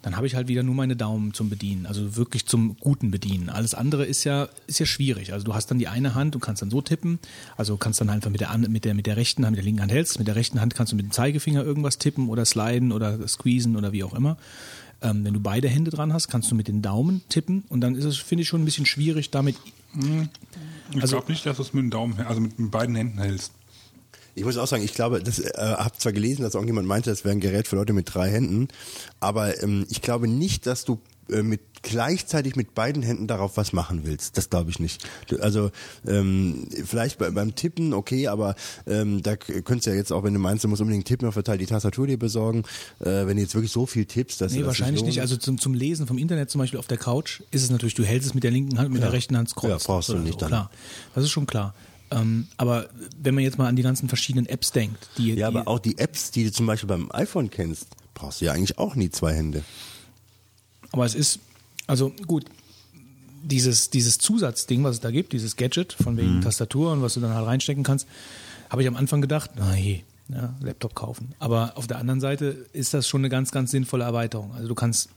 [0.03, 3.49] dann habe ich halt wieder nur meine Daumen zum Bedienen, also wirklich zum guten Bedienen.
[3.51, 5.33] Alles andere ist ja ist ja schwierig.
[5.33, 7.19] Also du hast dann die eine Hand und kannst dann so tippen,
[7.57, 9.83] also kannst dann einfach mit der mit der mit der rechten Hand, mit der linken
[9.83, 12.93] Hand hältst, mit der rechten Hand kannst du mit dem Zeigefinger irgendwas tippen oder sliden
[12.93, 14.37] oder squeezen oder wie auch immer.
[15.03, 17.97] Ähm, wenn du beide Hände dran hast, kannst du mit den Daumen tippen und dann
[17.97, 19.57] ist es finde ich schon ein bisschen schwierig damit
[20.95, 23.51] Ich Also- glaube nicht, dass du es mit dem Daumen, also mit beiden Händen hältst.
[24.37, 27.25] Ich muss auch sagen, ich glaube, das äh, habe zwar gelesen, dass irgendjemand meinte, das
[27.25, 28.69] wäre ein Gerät für Leute mit drei Händen,
[29.19, 33.73] aber ähm, ich glaube nicht, dass du äh, mit gleichzeitig mit beiden Händen darauf was
[33.73, 34.37] machen willst.
[34.37, 35.07] Das glaube ich nicht.
[35.41, 35.71] Also
[36.07, 40.35] ähm, vielleicht bei, beim Tippen okay, aber ähm, da könntest du ja jetzt auch, wenn
[40.35, 42.65] du meinst, du musst unbedingt tippen, auf der Teil die Tastatur dir besorgen.
[43.01, 45.21] Äh, wenn du jetzt wirklich so viel tippst, dass Nee, das wahrscheinlich nicht.
[45.21, 48.05] Also zum, zum Lesen vom Internet zum Beispiel auf der Couch ist es natürlich, du
[48.05, 49.87] hältst es mit der linken Hand, mit der rechten Hand scrollst.
[49.87, 50.49] Ja, brauchst du nicht so, dann.
[50.49, 50.71] Klar,
[51.15, 51.75] das ist schon klar.
[52.11, 52.89] Ähm, aber
[53.21, 55.79] wenn man jetzt mal an die ganzen verschiedenen Apps denkt, die, ja, die aber auch
[55.81, 59.11] die Apps, die du zum Beispiel beim iPhone kennst, brauchst du ja eigentlich auch nie
[59.11, 59.63] zwei Hände.
[60.93, 61.41] aber es ist,
[61.87, 62.45] also gut,
[63.43, 66.19] dieses, dieses Zusatzding, was es da gibt, dieses Gadget von Mhm.
[66.19, 68.07] wegen Tastatur und was du dann halt reinstecken kannst,
[68.71, 71.35] habe ich am Anfang gedacht, je, ja, Laptop kaufen.
[71.39, 74.53] Aber auf der anderen Seite ist das schon eine ganz, ganz sinnvolle Erweiterung.
[74.55, 75.11] Also du kannst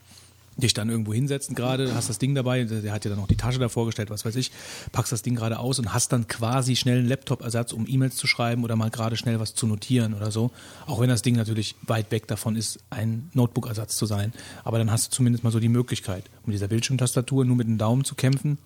[0.60, 3.36] dich dann irgendwo hinsetzen gerade, hast das Ding dabei, der hat dir dann noch die
[3.38, 4.52] Tasche da vorgestellt, was weiß ich,
[4.92, 8.28] packst das Ding gerade aus und hast dann quasi schnell einen Laptop-Ersatz, um E-Mails zu
[8.28, 10.52] schreiben oder mal gerade schnell was zu notieren oder so.
[10.88, 14.34] Auch wenn das Ding natürlich weit weg davon ist, ein Notebook-Ersatz zu sein.
[14.64, 17.78] Aber dann hast du zumindest mal so die Möglichkeit, mit dieser Bildschirmtastatur nur mit dem
[17.78, 18.58] Daumen zu kämpfen.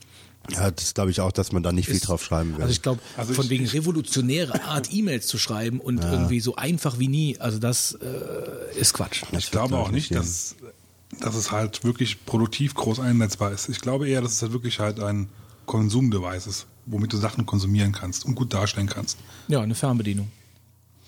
[0.52, 2.64] Ja, das glaube ich auch, dass man da nicht viel Ist- drauf schreiben will.
[2.64, 6.42] Also ich glaube, Also von ich- wegen ich- revolutionäre Art, E-Mails zu schreiben und irgendwie
[6.42, 9.24] so einfach wie nie, also das äh, ist Quatsch.
[9.32, 10.56] Ich glaube auch nicht, dass,
[11.20, 13.70] dass es halt wirklich produktiv groß einsetzbar ist.
[13.70, 15.30] Ich glaube eher, dass es halt wirklich halt ein
[15.66, 16.66] Konsumdevice ist.
[16.86, 19.18] womit du Sachen konsumieren kannst und gut darstellen kannst.
[19.48, 20.28] Ja, eine Fernbedienung.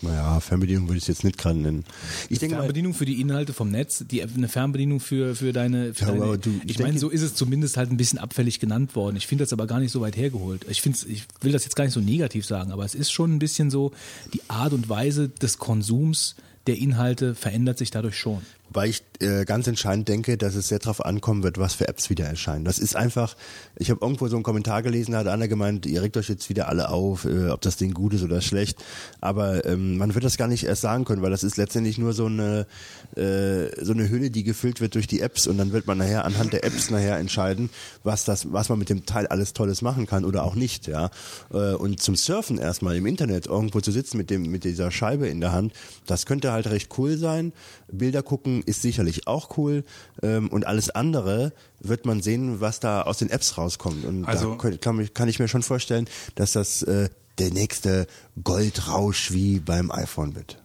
[0.01, 1.83] Naja, Fernbedienung würde ich es jetzt nicht gerade nennen.
[2.29, 5.93] Ich denke mal, Fernbedienung für die Inhalte vom Netz, die eine Fernbedienung für für deine.
[5.93, 8.19] Für Ja, deine aber du- ich ich meine, so ist es zumindest halt ein bisschen
[8.19, 9.15] abfällig genannt worden.
[9.15, 10.65] Ich finde das aber gar nicht so weit hergeholt.
[10.69, 13.33] Ich finde, ich will das jetzt gar nicht so negativ sagen, aber es ist schon
[13.35, 13.91] ein bisschen so
[14.33, 16.35] die Art und Weise des Konsums
[16.67, 18.41] der Inhalte verändert sich dadurch schon.
[18.69, 22.09] Weil ich äh, ganz entscheidend denke, dass es sehr darauf ankommen wird, was für Apps
[22.09, 22.65] wieder erscheinen.
[22.65, 23.35] Das ist einfach,
[23.77, 26.49] ich habe irgendwo so einen Kommentar gelesen, da hat einer gemeint, ihr regt euch jetzt
[26.49, 28.83] wieder alle auf, äh, ob das Ding gut ist oder schlecht.
[29.21, 32.13] Aber ähm, man wird das gar nicht erst sagen können, weil das ist letztendlich nur
[32.13, 32.67] so eine,
[33.15, 36.25] äh, so eine Hülle, die gefüllt wird durch die Apps und dann wird man nachher
[36.25, 37.69] anhand der Apps nachher entscheiden,
[38.03, 41.09] was das, was man mit dem Teil alles Tolles machen kann oder auch nicht, ja.
[41.53, 45.27] Äh, und zum Surfen erstmal im Internet irgendwo zu sitzen mit dem, mit dieser Scheibe
[45.27, 45.73] in der Hand,
[46.05, 47.53] das könnte halt recht cool sein.
[47.91, 49.83] Bilder gucken ist sicherlich auch cool
[50.23, 54.05] ähm, und alles andere wird man sehen, was da aus den Apps rauskommt.
[54.05, 57.51] Und Also- da kann, kann, ich- kann ich mir schon vorstellen, dass das äh, der
[57.51, 58.07] nächste
[58.43, 60.57] Goldrausch wie beim iPhone wird.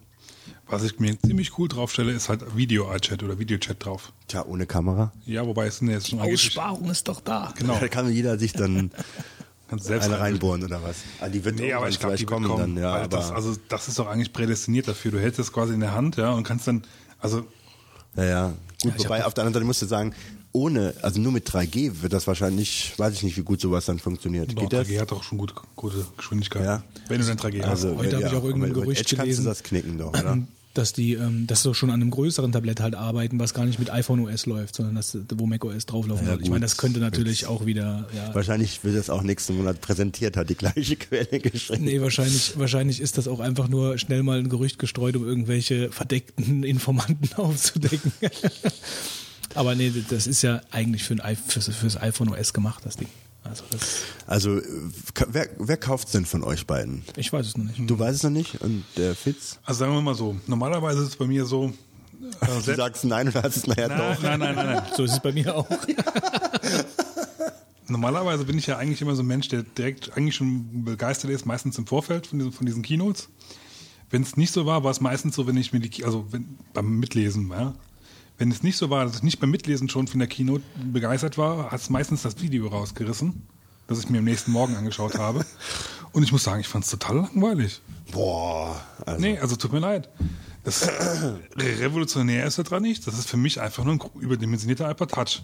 [0.69, 4.13] Was ich mir ziemlich cool draufstelle, ist halt Video-Chat oder Videochat drauf.
[4.29, 5.13] Tja, ohne Kamera.
[5.27, 7.53] Ja, wobei es sind jetzt schon Aussparung ist doch da.
[7.59, 7.77] Genau.
[7.81, 8.93] Da kann jeder sich dann
[9.79, 10.99] selbst eine reinbohren oder was.
[11.21, 12.57] Ah, die wird Nee, aber ich glaube, die wird kommen.
[12.57, 15.11] dann, ja, das, also das ist doch eigentlich prädestiniert dafür.
[15.11, 16.85] Du hältst es quasi in der Hand, ja, und kannst dann,
[17.19, 17.45] also
[18.17, 18.55] ja, ja.
[18.83, 20.15] Gut, ich wobei auf der anderen Seite musst du sagen,
[20.53, 23.99] ohne, also nur mit 3G wird das wahrscheinlich, weiß ich nicht, wie gut sowas dann
[23.99, 24.55] funktioniert.
[24.55, 24.89] Boah, Geht das?
[24.89, 26.65] 3G hat doch schon gute, gute Geschwindigkeit.
[26.65, 26.83] Ja.
[27.09, 29.45] Wenn du dann 3G Also, Heute habe ich auch irgendein Gerücht Edge kannst gelesen.
[29.45, 30.39] du das knicken doch, oder?
[30.75, 33.79] dass die, ähm, dass sie schon an einem größeren Tablett halt arbeiten, was gar nicht
[33.79, 36.43] mit iPhone OS läuft, sondern dass, wo Mac OS drauflaufen Ja, soll.
[36.43, 40.37] Ich meine, das könnte natürlich auch wieder, ja, Wahrscheinlich wird das auch nächsten Monat präsentiert,
[40.37, 41.85] hat die gleiche Quelle geschrieben.
[41.85, 45.91] Nee, wahrscheinlich, wahrscheinlich ist das auch einfach nur schnell mal ein Gerücht gestreut, um irgendwelche
[45.91, 48.13] verdeckten Informanten aufzudecken.
[49.55, 53.09] Aber nee, das ist ja eigentlich für ein, fürs, fürs iPhone OS gemacht, das Ding.
[53.43, 54.63] Also das, Also, äh,
[55.29, 57.03] wer, wer kauft's denn von euch beiden?
[57.17, 57.79] ich weiß es noch nicht.
[57.89, 59.59] Du weißt es noch nicht und der Fitz?
[59.65, 61.73] Also sagen wir mal so, normalerweise ist es bei mir so,
[62.41, 64.23] äh, Du sagst nein und hast es nachher nein, doch.
[64.23, 64.83] nein, nein, nein, nein.
[64.97, 65.67] So ist es bei mir auch.
[67.89, 71.45] Normalerweise bin ich ja eigentlich immer so ein Mensch, der direkt eigentlich schon begeistert ist,
[71.45, 73.29] meistens im Vorfeld von diesen, von diesen Keynotes.
[74.11, 76.57] Wenn es nicht so war, war es meistens so, wenn ich mir die, also wenn,
[76.73, 77.75] beim Mitlesen, ja.
[78.41, 81.37] Wenn es nicht so war, dass ich nicht beim Mitlesen schon von der Keynote begeistert
[81.37, 83.47] war, hat es meistens das Video rausgerissen,
[83.87, 85.45] das ich mir am nächsten Morgen angeschaut habe.
[86.13, 87.83] Und ich muss sagen, ich fand es total langweilig.
[88.13, 88.81] Boah.
[89.05, 90.09] Also, Nee, also tut mir leid.
[90.65, 90.89] Das
[91.57, 93.07] revolutionär ist da dran nicht.
[93.07, 95.43] Das ist für mich einfach nur ein überdimensionierter iPod Touch.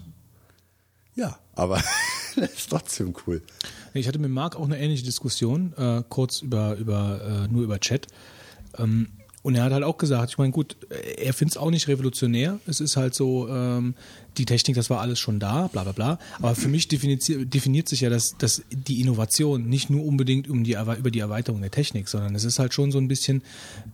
[1.14, 1.82] Ja, aber
[2.36, 3.42] das ist trotzdem cool.
[3.92, 7.78] Ich hatte mit Marc auch eine ähnliche Diskussion, äh, kurz über, über äh, nur über
[7.78, 8.06] Chat.
[8.78, 9.08] Ähm,
[9.46, 12.58] und er hat halt auch gesagt, ich meine, gut, er findet es auch nicht revolutionär.
[12.66, 13.94] Es ist halt so, ähm,
[14.38, 16.18] die Technik, das war alles schon da, bla bla bla.
[16.38, 20.64] Aber für mich definiert, definiert sich ja dass, dass die Innovation nicht nur unbedingt um
[20.64, 23.40] die, über die Erweiterung der Technik, sondern es ist halt schon so ein bisschen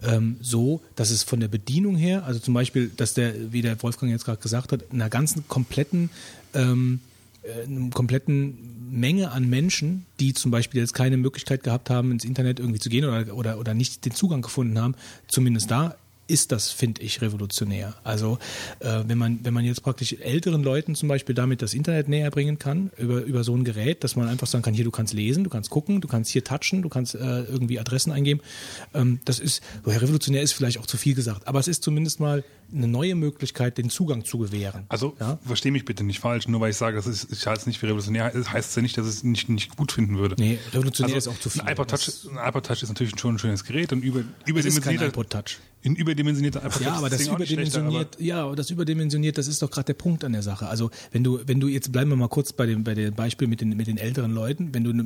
[0.03, 3.83] ähm, so, dass es von der Bedienung her, also zum Beispiel, dass der, wie der
[3.83, 6.09] Wolfgang jetzt gerade gesagt hat, einer ganzen kompletten
[6.55, 7.01] ähm,
[7.43, 8.57] äh, einer kompletten
[8.93, 12.91] Menge an Menschen, die zum Beispiel jetzt keine Möglichkeit gehabt haben, ins Internet irgendwie zu
[12.91, 14.95] gehen oder, oder, oder nicht den Zugang gefunden haben,
[15.29, 15.97] zumindest da
[16.29, 17.95] ist das, finde ich, revolutionär.
[18.05, 18.39] Also
[18.79, 22.31] äh, wenn man wenn man jetzt praktisch älteren Leuten zum Beispiel damit das Internet näher
[22.31, 25.13] bringen kann über über so ein Gerät, dass man einfach sagen kann, hier du kannst
[25.13, 28.41] lesen, du kannst gucken, du kannst hier touchen, du kannst äh, irgendwie Adressen eingeben.
[28.95, 32.21] Ähm, das ist woher revolutionär ist vielleicht auch zu viel gesagt, aber es ist zumindest
[32.21, 34.85] mal eine neue Möglichkeit, den Zugang zu gewähren.
[34.89, 35.39] Also, ja?
[35.45, 37.79] versteh mich bitte nicht falsch, nur weil ich sage, das ist, ich halte es nicht
[37.79, 40.37] für revolutionär, heißt es ja nicht, dass ich es nicht, nicht gut finden würde.
[40.39, 41.63] Nee, revolutionär also, ist auch zu viel.
[41.63, 44.23] Ein iPod, Touch, Das- ein iPod Touch ist natürlich schon ein schönes Gerät und über,
[44.47, 45.59] überdimensionierter, iPod Touch.
[45.85, 49.47] ein überdimensionierter iPod Ja, Touch aber ist das schlechter, überdimensioniert, ja, aber das überdimensioniert, das
[49.49, 50.67] ist doch gerade der Punkt an der Sache.
[50.69, 53.49] Also wenn du, wenn du jetzt bleiben wir mal kurz bei dem, bei dem Beispiel
[53.49, 55.05] mit den, mit den älteren Leuten, wenn du einer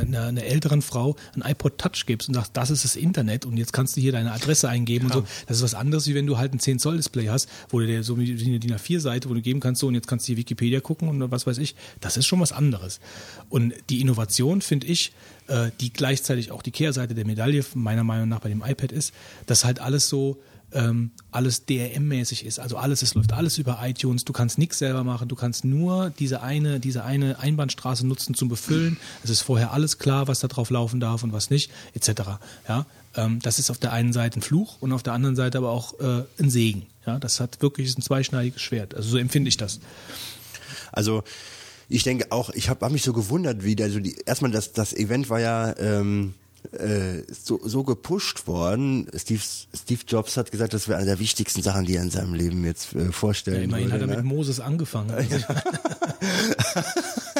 [0.00, 3.56] eine, eine älteren Frau ein iPod Touch gibst und sagst, das ist das Internet und
[3.56, 6.26] jetzt kannst du hier deine Adresse eingeben und so, das ist was anderes, wie wenn
[6.26, 9.30] du halt ein 10 Zoll Display hast, wo du dir so eine DIN A4 Seite,
[9.30, 11.58] wo du geben kannst, so und jetzt kannst du hier Wikipedia gucken und was weiß
[11.58, 11.74] ich.
[12.00, 13.00] Das ist schon was anderes.
[13.48, 15.12] Und die Innovation finde ich,
[15.46, 19.14] äh, die gleichzeitig auch die Kehrseite der Medaille meiner Meinung nach bei dem iPad ist,
[19.46, 20.38] dass halt alles so
[20.72, 22.58] ähm, alles DRM-mäßig ist.
[22.58, 24.24] Also alles, es läuft alles über iTunes.
[24.24, 25.28] Du kannst nichts selber machen.
[25.28, 28.98] Du kannst nur diese eine, diese eine Einbahnstraße nutzen zum Befüllen.
[29.22, 32.22] Es ist vorher alles klar, was da drauf laufen darf und was nicht, etc.
[32.68, 32.86] Ja,
[33.16, 35.70] ähm, das ist auf der einen Seite ein Fluch und auf der anderen Seite aber
[35.70, 36.86] auch äh, ein Segen.
[37.06, 38.94] Ja, das hat wirklich ist ein zweischneidiges Schwert.
[38.94, 39.80] Also so empfinde ich das.
[40.92, 41.22] Also
[41.88, 44.72] ich denke auch, ich habe hab mich so gewundert, wie da so die erstmal das
[44.72, 46.34] das Event war ja ähm,
[46.72, 49.06] äh, so, so gepusht worden.
[49.14, 49.42] Steve,
[49.76, 52.64] Steve Jobs hat gesagt, das wäre eine der wichtigsten Sachen, die er in seinem Leben
[52.64, 53.94] jetzt äh, vorstellen Ja, immerhin würde.
[53.94, 54.16] hat er ne?
[54.16, 55.10] mit Moses angefangen.
[55.14, 55.36] Also,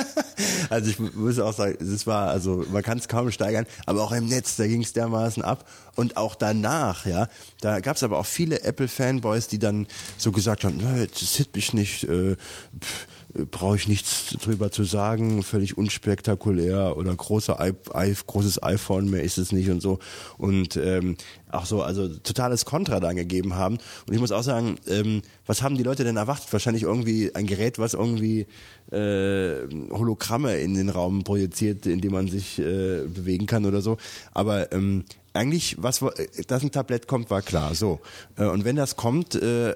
[0.70, 4.12] Also ich muss auch sagen, es war, also man kann es kaum steigern, aber auch
[4.12, 5.68] im Netz, da ging es dermaßen ab.
[5.96, 7.28] Und auch danach, ja,
[7.61, 11.54] da gab es aber auch viele Apple-Fanboys, die dann so gesagt haben, "Nö, das interessiert
[11.54, 12.37] mich nicht, äh,
[12.80, 13.07] pff,
[13.51, 19.25] brauche ich nichts drüber zu sagen, völlig unspektakulär oder großer I I großes iPhone mehr
[19.25, 19.99] ist es nicht und so.
[20.38, 21.16] Und ähm,
[21.51, 23.79] auch so, also totales Kontra dann gegeben haben.
[24.07, 26.53] Und ich muss auch sagen, ähm, was haben die Leute denn erwartet?
[26.53, 28.47] Wahrscheinlich irgendwie ein Gerät, was irgendwie
[28.92, 33.97] äh, Hologramme in den Raum projiziert, in dem man sich äh, bewegen kann oder so.
[34.33, 37.75] Aber ähm, eigentlich, was, äh, dass ein Tablett kommt, war klar.
[37.75, 38.01] So.
[38.37, 39.75] Äh, Und wenn das kommt, äh,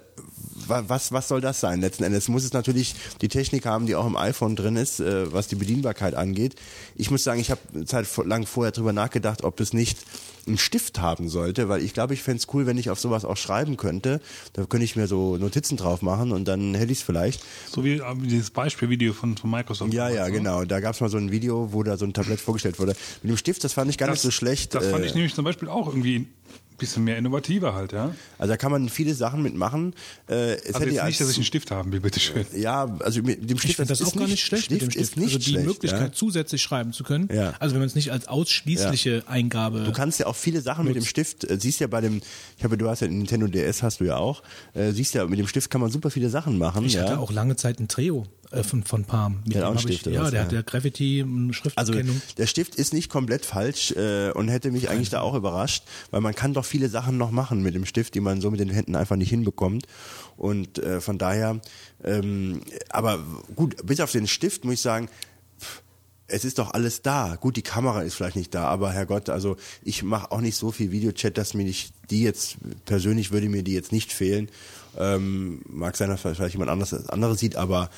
[0.66, 1.80] wa- was, was soll das sein?
[1.80, 5.48] Letzten Endes muss es natürlich die Technik haben, die auch im iPhone drin ist, was
[5.48, 6.54] die Bedienbarkeit angeht.
[6.96, 9.98] Ich muss sagen, ich habe Zeit vor- lang vorher drüber nachgedacht, ob es nicht
[10.46, 13.36] einen Stift haben sollte, weil ich glaube, ich fänd's cool, wenn ich auf sowas auch
[13.36, 14.20] schreiben könnte.
[14.52, 17.42] Da könnte ich mir so Notizen drauf machen und dann hätte ich's vielleicht.
[17.70, 19.92] So wie äh, dieses Beispielvideo von, von Microsoft.
[19.92, 20.32] Ja, ja, ne?
[20.32, 20.64] genau.
[20.64, 22.94] Da gab's mal so ein Video, wo da so ein Tablett vorgestellt wurde.
[23.22, 24.74] Mit dem Stift, das fand ich gar nicht so schlecht.
[24.74, 26.26] Das fand äh, ich nämlich zum Beispiel auch irgendwie
[26.78, 28.14] bisschen mehr innovativer halt, ja.
[28.38, 29.94] Also da kann man viele Sachen mitmachen.
[30.28, 32.46] Äh, es Also hätte jetzt ja nicht, dass ich einen Stift haben will, bitteschön.
[32.56, 34.90] ja, also mit dem Stift Ich finde das, ist auch gar nicht schlecht mit dem
[34.90, 35.02] Stift.
[35.02, 36.12] ist nicht also die schlecht, Möglichkeit, ja.
[36.12, 37.28] zusätzlich schreiben zu können.
[37.32, 37.54] Ja.
[37.58, 39.84] Also wenn man es nicht als ausschließliche Eingabe.
[39.84, 42.20] Du kannst ja auch viele Sachen mit dem Stift, äh, siehst ja bei dem,
[42.56, 44.42] ich habe, du hast ja den Nintendo DS, hast du ja auch,
[44.74, 46.84] äh, siehst ja, mit dem Stift kann man super viele Sachen machen.
[46.84, 47.02] ich ja.
[47.02, 49.40] hatte auch lange Zeit einen Treo äh, von, von Palm.
[49.44, 50.44] Mit Der hat auch einen hab ich, Stift oder Ja, der ja.
[50.44, 52.22] hat der Gravity, eine Also Schrifterkennung.
[52.36, 56.20] der Stift ist nicht komplett falsch äh, und hätte mich eigentlich da auch überrascht, weil
[56.20, 58.70] man kann doch viele Sachen noch machen mit dem Stift, die man so mit den
[58.70, 59.86] Händen einfach nicht hinbekommt.
[60.36, 61.60] Und äh, von daher,
[62.04, 63.18] ähm, aber
[63.56, 65.08] gut, bis auf den Stift muss ich sagen,
[65.60, 65.82] pff,
[66.30, 67.36] es ist doch alles da.
[67.36, 70.70] Gut, die Kamera ist vielleicht nicht da, aber Herrgott, also ich mache auch nicht so
[70.70, 74.50] viel Videochat, dass mir nicht die jetzt, persönlich würde mir die jetzt nicht fehlen.
[74.98, 77.88] Ähm, mag sein, dass vielleicht jemand anderes das andere sieht, aber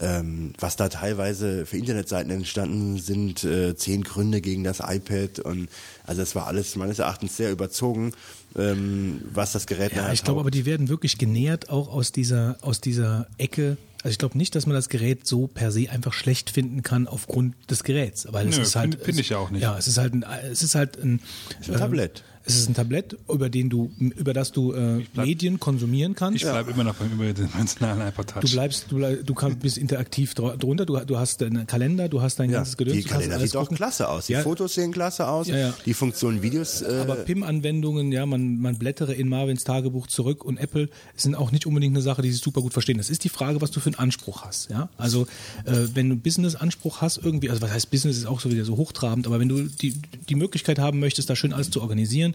[0.00, 5.68] ähm, was da teilweise für Internetseiten entstanden sind, äh, zehn Gründe gegen das iPad und
[6.04, 8.12] also es war alles meines Erachtens sehr überzogen,
[8.56, 12.56] ähm, was das Gerät Ja, ich glaube aber, die werden wirklich genährt auch aus dieser,
[12.60, 13.76] aus dieser Ecke.
[14.02, 17.06] Also ich glaube nicht, dass man das Gerät so per se einfach schlecht finden kann
[17.08, 18.26] aufgrund des Geräts.
[18.30, 19.62] Weil es Nö, ist halt, find- find ich ja auch nicht.
[19.62, 21.20] Ja, es ist halt ein, es ist halt ein,
[21.58, 22.22] ist ein Tablett.
[22.46, 26.36] Es ist ein Tablett, über den du, über das du äh, Medien konsumieren kannst.
[26.36, 28.40] Ich bleibe immer noch beim überdimensionalen iPod Touch.
[28.42, 32.08] Du bleibst, du, bleib, du kannst, bist interaktiv dr- drunter, du, du hast deinen Kalender,
[32.10, 32.96] du hast dein ja, ganzes Gedöns.
[32.98, 33.76] die Kalender sieht auch gucken.
[33.78, 34.26] klasse aus.
[34.26, 35.48] Die Ja, Fotos sehen klasse aus.
[35.48, 35.74] Ja, ja.
[35.86, 36.82] Die Funktion Videos.
[36.82, 41.50] Äh, Aber PIM-Anwendungen, ja, man, man blättere in Marvins Tagebuch zurück und Apple sind auch
[41.50, 42.98] nicht unbedingt eine Sache, die sie super gut verstehen.
[42.98, 44.90] Das ist die Frage, was du für einen Anspruch hast, ja.
[44.98, 45.22] Also,
[45.64, 48.76] äh, wenn du Business-Anspruch hast irgendwie, also was heißt Business ist auch so wieder so
[48.76, 49.94] hochtrabend, aber wenn du die,
[50.28, 52.33] die Möglichkeit haben möchtest, da schön alles zu organisieren,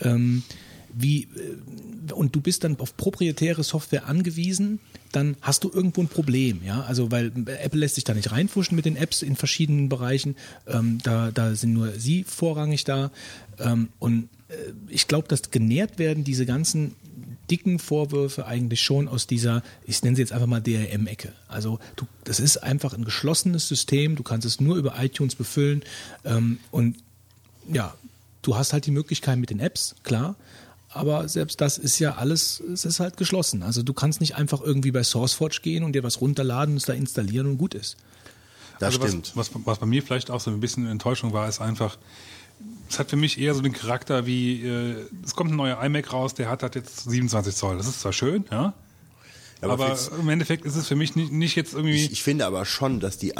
[0.00, 0.42] ähm,
[0.96, 4.78] wie, äh, und du bist dann auf proprietäre Software angewiesen,
[5.12, 6.82] dann hast du irgendwo ein Problem, ja.
[6.82, 10.36] Also weil Apple lässt sich da nicht reinfuschen mit den Apps in verschiedenen Bereichen.
[10.66, 13.10] Ähm, da, da sind nur sie vorrangig da.
[13.58, 14.54] Ähm, und äh,
[14.88, 16.94] ich glaube, dass genährt werden diese ganzen
[17.50, 21.32] dicken Vorwürfe eigentlich schon aus dieser, ich nenne sie jetzt einfach mal DRM-Ecke.
[21.46, 25.82] Also du, das ist einfach ein geschlossenes System, du kannst es nur über iTunes befüllen
[26.24, 26.96] ähm, und
[27.72, 27.94] ja,
[28.46, 30.36] du hast halt die Möglichkeit mit den Apps, klar.
[30.90, 33.64] Aber selbst das ist ja alles, es ist halt geschlossen.
[33.64, 36.92] Also du kannst nicht einfach irgendwie bei SourceForge gehen und dir was runterladen, es da
[36.92, 37.96] installieren und gut ist.
[38.78, 39.32] das also stimmt.
[39.34, 41.98] Was, was, was bei mir vielleicht auch so ein bisschen Enttäuschung war, ist einfach,
[42.88, 46.12] es hat für mich eher so den Charakter wie, äh, es kommt ein neuer iMac
[46.12, 47.76] raus, der hat halt jetzt 27 Zoll.
[47.76, 48.72] Das ist zwar schön, ja.
[49.60, 51.94] Aber Aber, im Endeffekt ist es für mich nicht, nicht jetzt irgendwie.
[52.04, 53.36] Ich, ich finde aber schon, dass die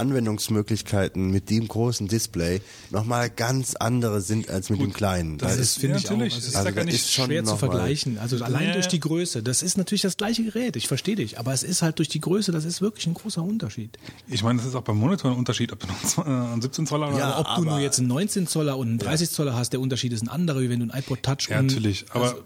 [0.48, 5.38] Anwendungsmöglichkeiten mit dem großen Display nochmal ganz andere sind als mit dem kleinen.
[5.38, 6.11] das Weil ist- finde ja, ich auch.
[6.12, 6.35] natürlich.
[6.35, 8.18] Es Ich ist also ja das nicht, ist schon schwer zu vergleichen.
[8.18, 8.72] Also allein Ja.
[8.74, 9.42] durch die Größe.
[9.42, 10.77] Das ist natürlich das gleiche Gerät.
[10.77, 11.38] Ich verstehe dich.
[11.38, 13.98] Aber es ist halt durch die Größe, das ist wirklich ein großer Unterschied.
[14.29, 17.09] Ich meine, das ist auch beim Monitor ein Unterschied, ob du noch einen 17 Zoller
[17.09, 19.81] oder Ja, Ob du nur jetzt einen 19 Zoller und einen 30 Zoller hast, der
[19.81, 22.07] Unterschied ist ein anderer, wie wenn du einen iPod Touch Ja, und natürlich.
[22.11, 22.42] Aber also,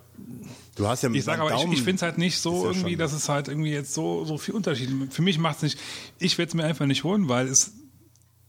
[0.79, 2.97] Du hast ja ich sage aber, ich, ich finde es halt nicht so ja irgendwie,
[2.97, 4.89] dass es halt irgendwie jetzt so, so viel Unterschied.
[5.11, 5.79] Für mich macht es nicht,
[6.21, 7.73] ich werde es mir einfach nicht holen, weil es,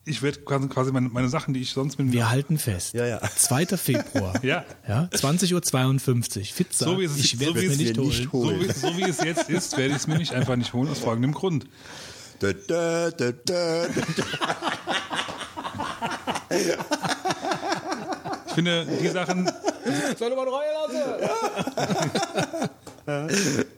[0.05, 2.93] ich werde quasi, meine, meine Sachen, die ich sonst mit wir halten fest.
[2.93, 3.19] Ja, ja.
[3.21, 3.65] 2.
[3.77, 4.33] Februar.
[4.43, 4.63] Ja.
[4.87, 6.45] ja 20.52 Uhr.
[6.45, 8.07] Fit sagt, So wie es- ich so werde wie es es mir nicht holen.
[8.07, 8.59] nicht so, holen.
[8.61, 10.99] wie, so wie es jetzt ist, werde ich es mir nicht einfach nicht holen, aus
[10.99, 11.65] folgendem Grund.
[12.39, 14.55] Da, da, da, da, da.
[18.59, 19.49] Ich finde, die Sachen
[20.17, 20.99] Soll man lassen?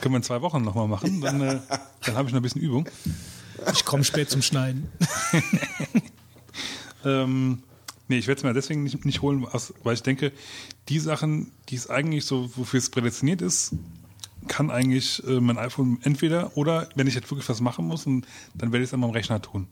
[0.00, 1.58] können wir in zwei Wochen nochmal machen, dann, äh,
[2.06, 2.88] dann habe ich noch ein bisschen Übung.
[3.72, 4.88] Ich komme spät zum Schneiden.
[7.02, 7.62] Ähm,
[8.08, 9.46] nee, ich werde es mir deswegen nicht, nicht holen,
[9.82, 10.32] weil ich denke,
[10.90, 13.74] die Sachen, die es eigentlich so, wofür es prädestiniert ist,
[14.48, 18.26] kann eigentlich äh, mein iPhone entweder oder wenn ich jetzt wirklich was machen muss, und,
[18.52, 19.66] dann werde ich es an meinem Rechner tun.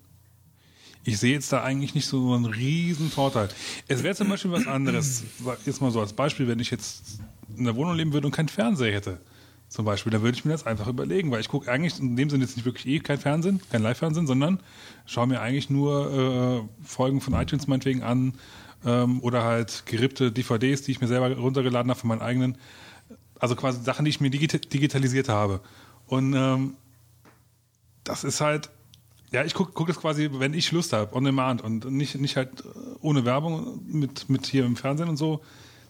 [1.08, 3.48] Ich sehe jetzt da eigentlich nicht so einen riesen Vorteil.
[3.88, 5.24] Es wäre zum Beispiel was anderes,
[5.64, 7.20] jetzt mal so als Beispiel, wenn ich jetzt
[7.56, 9.20] in der Wohnung leben würde und keinen Fernseher hätte.
[9.68, 12.28] Zum Beispiel, dann würde ich mir das einfach überlegen, weil ich gucke eigentlich in dem
[12.28, 14.60] Sinne jetzt nicht wirklich eh kein Fernsehen, kein Live-Fernsehen, sondern
[15.06, 18.34] schaue mir eigentlich nur äh, Folgen von iTunes meinetwegen an
[18.84, 22.58] ähm, oder halt gerippte DVDs, die ich mir selber runtergeladen habe von meinen eigenen.
[23.38, 25.60] Also quasi Sachen, die ich mir digita digitalisiert habe.
[26.06, 26.76] Und ähm,
[28.04, 28.70] das ist halt,
[29.32, 32.36] ja, ich gucke guck das quasi, wenn ich Lust habe, on demand und nicht, nicht
[32.36, 32.64] halt äh,
[33.00, 35.40] ohne Werbung mit, mit hier im Fernsehen und so.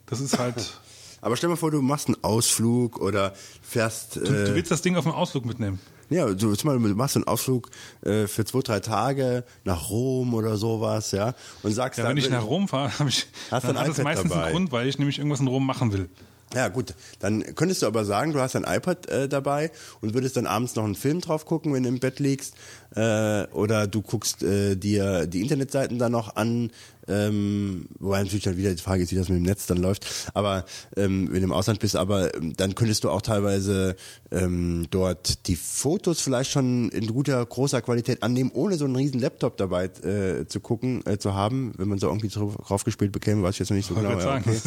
[0.07, 0.57] Das ist halt.
[1.20, 4.16] Aber stell mal vor, du machst einen Ausflug oder fährst.
[4.16, 5.80] Du, du Äh, willst das Ding auf den Ausflug mitnehmen.
[6.11, 7.70] ja, du, du machst einen Ausflug
[8.03, 11.34] äh, für zwei, drei Tage nach Rom oder sowas, ja,
[11.64, 13.89] und sagst Ja, dann, wenn ich nach Rom fahre, habe ich, Hast dann ein hat
[13.89, 14.45] das meistens dabei?
[14.45, 16.09] einen Grund, weil ich nämlich irgendwas in Rom machen will.
[16.55, 16.95] Ja, gut.
[17.18, 19.70] Dann könntest du aber sagen, du hast ein iPad äh, dabei
[20.01, 22.55] und würdest dann abends noch einen Film drauf gucken, wenn du im Bett liegst.
[22.95, 26.70] Äh, oder du guckst äh, dir die Internetseiten dann noch an.
[27.09, 30.30] Ähm, wobei natürlich dann wieder die Frage ist, wie das mit dem Netz dann läuft.
[30.34, 30.64] Aber
[30.97, 33.97] ähm, wenn du im Ausland bist, aber ähm, dann könntest du auch teilweise
[34.30, 39.20] ähm, dort die Fotos vielleicht schon in guter, großer Qualität annehmen, ohne so einen riesen
[39.20, 41.72] Laptop dabei äh, zu gucken, äh, zu haben.
[41.78, 44.18] Wenn man so irgendwie drauf draufgespielt bekäme, weiß ich jetzt noch nicht so genau.
[44.18, 44.59] Ja, okay.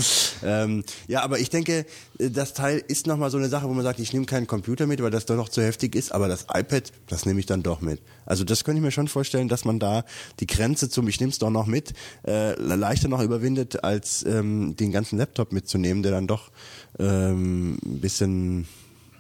[0.44, 1.86] ähm, ja, aber ich denke,
[2.18, 4.88] äh, das Teil ist nochmal so eine Sache, wo man sagt, ich nehme keinen Computer
[4.88, 7.62] mit, weil das doch noch zu heftig ist, aber das iPad, das nehme ich dann
[7.62, 8.02] doch mit.
[8.26, 10.04] Also das könnte ich mir schon vorstellen, dass man da
[10.40, 11.94] die Grenze zum Ich nehme es doch noch mit
[12.26, 16.52] äh, leichter noch überwindet, als ähm, den ganzen Laptop mitzunehmen, der dann doch
[17.00, 18.68] ähm, ein bisschen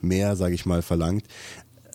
[0.02, 1.26] mehr, sage ich mal, verlangt.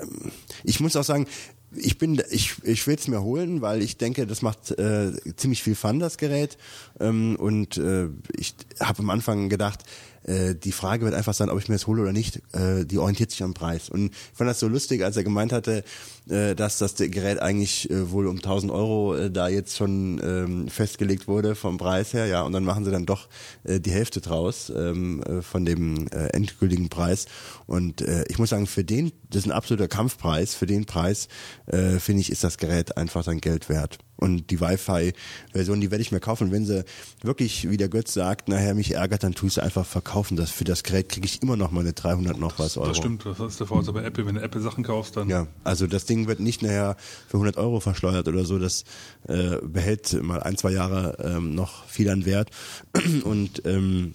[0.01, 0.33] Ähm,
[0.65, 1.27] ich muss auch sagen,
[1.75, 5.63] ich bin, ich, ich will es mir holen, weil ich denke, das macht äh, ziemlich
[5.63, 6.57] viel Fun, das Gerät.
[7.01, 9.85] Ähm, und äh, ich habe am Anfang gedacht,
[10.25, 12.41] äh, die Frage wird einfach sein, ob ich mir das hole oder nicht.
[12.53, 13.89] Äh, die orientiert sich am Preis.
[13.91, 15.85] Und ich fand das so lustig, als er gemeint hatte,
[16.27, 21.29] dass das Gerät eigentlich äh, wohl um 1000 Euro äh, da jetzt schon ähm, festgelegt
[21.29, 22.27] wurde vom Preis her.
[22.27, 23.29] Ja, und dann machen sie dann doch
[23.65, 27.27] äh, die Hälfte draus ähm, äh, von dem äh, endgültigen Preis.
[27.67, 30.55] Und äh, ich muss sagen, für den, das ist ein absoluter Kampfpreis.
[30.55, 31.29] Für den Preis
[31.67, 33.99] äh, finde ich, ist das Gerät einfach sein Geld wert.
[34.17, 36.51] Und die Wi-Fi-Version, die werde ich mir kaufen.
[36.51, 36.85] Wenn sie
[37.23, 40.37] wirklich, wie der Götz sagt, nachher mich ärgert, dann tue ich sie einfach verkaufen.
[40.37, 42.89] Das, für das Gerät kriege ich immer noch meine 300 noch was Euro.
[42.89, 44.27] Das stimmt, das ist der Vorteil bei Apple.
[44.27, 46.97] Wenn du Apple Sachen kaufst, dann Ja, also das Ding wird nicht nachher
[47.29, 48.59] für 100 Euro verschleudert oder so.
[48.59, 48.85] Das
[49.29, 52.51] äh, behält mal ein, zwei Jahre ähm, noch viel an Wert.
[53.25, 54.15] Und ähm,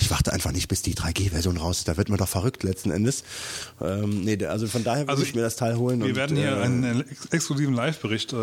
[0.00, 1.88] ich warte einfach nicht, bis die 3G-Version raus ist.
[1.88, 3.22] Da wird man doch verrückt letzten Endes.
[3.80, 6.00] Ähm, nee, also von daher würde Also ich mir das Teil holen.
[6.00, 8.36] Wir und, werden hier äh, einen ex exklusiven Live-Bericht äh,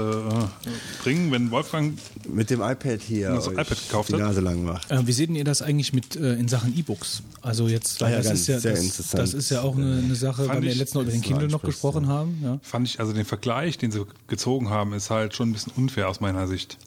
[1.03, 1.97] bringen, wenn Wolfgang
[2.27, 4.15] mit dem iPad hier Das euch iPad gekauft die?
[4.15, 4.89] Nase lang macht.
[4.89, 7.21] Äh, wie seht denn ihr das eigentlich mit äh, in Sachen E-Books?
[7.41, 9.21] Also jetzt, Ah ja, das ganz ist ja sehr das, interessant.
[9.21, 11.47] das ist ja auch eine, eine Sache, Fand weil wir letztens noch über den Kindle
[11.49, 12.39] noch gesprochen haben.
[12.43, 12.59] Ja.
[12.61, 16.07] fand ich, also den Vergleich, den sie gezogen haben, ist halt schon ein bisschen unfair
[16.07, 16.77] aus meiner Sicht.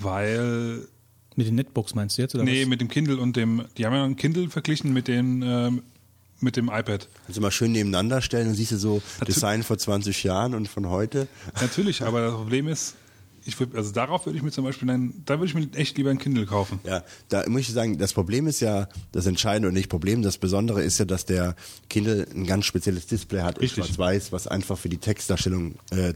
[0.00, 0.86] Weil,
[1.36, 2.34] Mit den Netbooks meinst du jetzt?
[2.34, 2.68] Oder nee, was?
[2.68, 5.82] mit dem Kindle und dem, die haben ja ein Kindle verglichen mit dem, ähm,
[6.40, 7.08] mit dem iPad.
[7.26, 9.34] Also mal schön nebeneinander stellen und siehst du so Natürlich.
[9.34, 11.26] Design vor 20 Jahren und von heute.
[11.60, 12.94] Natürlich, aber das Problem ist,
[13.46, 15.96] ich würd, also darauf würde ich mir zum Beispiel, ein, da würde ich mir echt
[15.96, 16.80] lieber ein Kindle kaufen.
[16.84, 20.22] Ja, da muss ich sagen, das Problem ist ja das Entscheidende und nicht Problem.
[20.22, 21.54] Das Besondere ist ja, dass der
[21.90, 26.14] Kindle ein ganz spezielles Display hat, schwarz-weiß, was einfach für die Textdarstellung äh,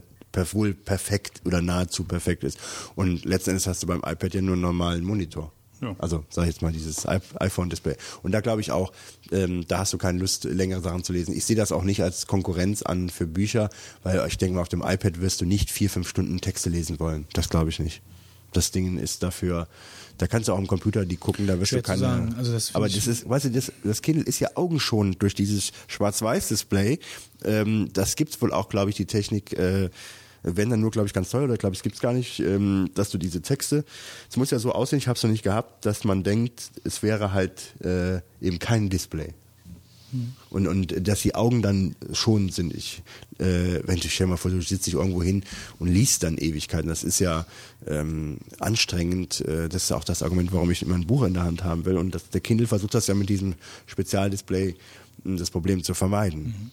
[0.53, 2.57] wohl perfekt oder nahezu perfekt ist.
[2.95, 5.51] Und letzten Endes hast du beim iPad ja nur einen normalen Monitor.
[5.81, 5.95] Ja.
[5.97, 7.95] Also sag ich jetzt mal dieses iPhone-Display.
[8.21, 8.91] Und da glaube ich auch,
[9.31, 11.33] ähm, da hast du keine Lust, längere Sachen zu lesen.
[11.33, 13.69] Ich sehe das auch nicht als Konkurrenz an für Bücher,
[14.03, 16.99] weil ich denke mal, auf dem iPad wirst du nicht vier, fünf Stunden Texte lesen
[16.99, 17.27] wollen.
[17.33, 18.01] Das glaube ich nicht.
[18.51, 19.67] Das Ding ist dafür,
[20.17, 21.99] da kannst du auch am Computer die gucken, da wirst Schwer du keine.
[21.99, 22.35] sagen.
[22.35, 25.71] Also das aber das ist, weißt du, das, das Kindle ist ja augenschonend durch dieses
[25.87, 26.99] Schwarz-Weiß-Display.
[27.45, 29.89] Ähm, das gibt's wohl auch, glaube ich, die Technik, äh,
[30.43, 32.89] wenn dann nur, glaube ich, ganz teuer, oder glaube ich, es gibt's gar nicht, ähm,
[32.93, 33.83] dass du diese Texte,
[34.29, 37.03] es muss ja so aussehen, ich habe es noch nicht gehabt, dass man denkt, es
[37.03, 39.33] wäre halt äh, eben kein Display.
[40.49, 42.73] Und, und dass die Augen dann schon sind.
[42.73, 43.03] Ich,
[43.37, 45.43] äh, wenn du stell mal vor, du sitzt dich irgendwo hin
[45.77, 46.89] und liest dann Ewigkeiten.
[46.89, 47.45] Das ist ja
[47.85, 49.41] ähm, anstrengend.
[49.41, 51.85] Äh, das ist auch das Argument, warum ich immer ein Buch in der Hand haben
[51.85, 51.97] will.
[51.97, 53.53] Und das, der Kindle versucht das ja mit diesem
[53.85, 54.75] Spezialdisplay
[55.25, 56.71] mh, das Problem zu vermeiden.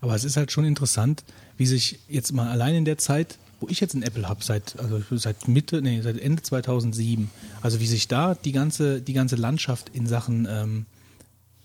[0.00, 1.24] Aber es ist halt schon interessant,
[1.56, 4.78] wie sich jetzt mal allein in der Zeit, wo ich jetzt ein Apple habe, seit,
[4.78, 7.30] also seit Mitte, nee, seit Ende 2007,
[7.62, 10.86] also wie sich da die ganze, die ganze Landschaft in Sachen ähm,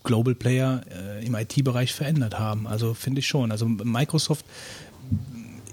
[0.03, 2.67] Global Player äh, im IT-Bereich verändert haben.
[2.67, 3.51] Also finde ich schon.
[3.51, 4.45] Also Microsoft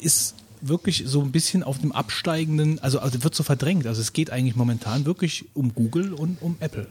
[0.01, 3.87] ist wirklich so ein bisschen auf dem absteigenden, also, also wird so verdrängt.
[3.87, 6.89] Also es geht eigentlich momentan wirklich um Google und um Apple.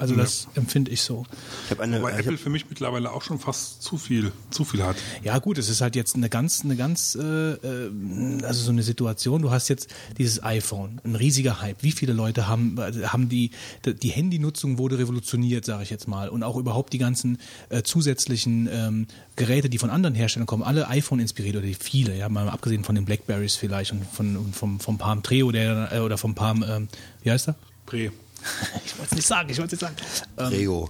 [0.00, 1.26] Also das empfinde ich so.
[1.70, 4.64] Ich eine, Weil ich Apple hab, für mich mittlerweile auch schon fast zu viel, zu
[4.64, 4.96] viel hat.
[5.22, 8.82] Ja gut, es ist halt jetzt eine ganz, eine ganz, äh, äh, also so eine
[8.82, 9.42] Situation.
[9.42, 11.82] Du hast jetzt dieses iPhone, ein riesiger Hype.
[11.82, 13.50] Wie viele Leute haben, äh, haben die,
[13.84, 17.38] die Handynutzung wurde revolutioniert, sage ich jetzt mal, und auch überhaupt die ganzen
[17.68, 22.16] äh, zusätzlichen ähm, Geräte, die von anderen Herstellern kommen, alle iPhone inspiriert oder die viele,
[22.16, 25.92] ja, mal abgesehen von den Blackberries vielleicht und von und vom vom Palm Treo, der
[25.92, 26.88] äh, oder vom Palm, ähm,
[27.22, 27.54] wie heißt er?
[27.86, 28.10] Prä.
[28.84, 29.96] Ich wollte es nicht sagen, ich wollte es nicht sagen.
[30.38, 30.88] Ähm, Rego.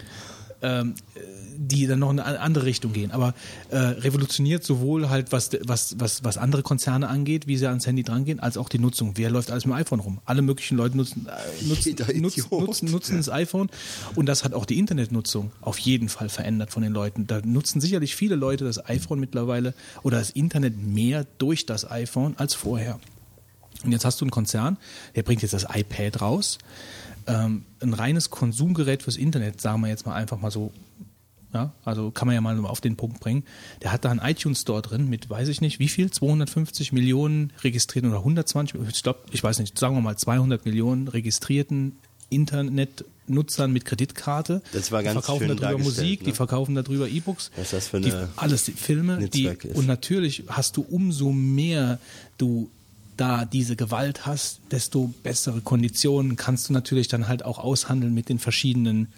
[0.62, 0.94] ähm,
[1.62, 3.10] die dann noch in eine andere Richtung gehen.
[3.10, 3.34] Aber
[3.68, 8.02] äh, revolutioniert sowohl halt, was, was, was, was andere Konzerne angeht, wie sie ans Handy
[8.02, 9.12] drangehen, als auch die Nutzung.
[9.16, 10.20] Wer läuft alles mit dem iPhone rum?
[10.24, 13.68] Alle möglichen Leute nutzen, äh, nutzen, nutzen, nutzen, nutzen das iPhone.
[14.14, 17.26] Und das hat auch die Internetnutzung auf jeden Fall verändert von den Leuten.
[17.26, 22.34] Da nutzen sicherlich viele Leute das iPhone mittlerweile oder das Internet mehr durch das iPhone
[22.38, 22.98] als vorher.
[23.84, 24.78] Und jetzt hast du einen Konzern,
[25.14, 26.58] der bringt jetzt das iPad raus.
[27.30, 30.72] Ähm, ein reines Konsumgerät fürs Internet, sagen wir jetzt mal einfach mal so.
[31.52, 33.42] Ja, also kann man ja mal auf den Punkt bringen.
[33.82, 36.08] Der hat da einen iTunes Store drin mit, weiß ich nicht, wie viel?
[36.08, 41.08] 250 Millionen registrierten oder 120, ich glaube, ich weiß nicht, sagen wir mal 200 Millionen
[41.08, 41.96] registrierten
[42.30, 44.62] Internetnutzern mit Kreditkarte.
[44.72, 46.26] Das war ganz die verkaufen schön darüber Musik, ne?
[46.26, 47.50] die verkaufen darüber E-Books.
[47.56, 49.74] Was das für die, eine alles, die Filme, die, ist.
[49.74, 51.98] und natürlich hast du umso mehr
[52.38, 52.70] du
[53.20, 58.28] da diese Gewalt hast, desto bessere Konditionen kannst du natürlich dann halt auch aushandeln mit
[58.28, 59.08] den verschiedenen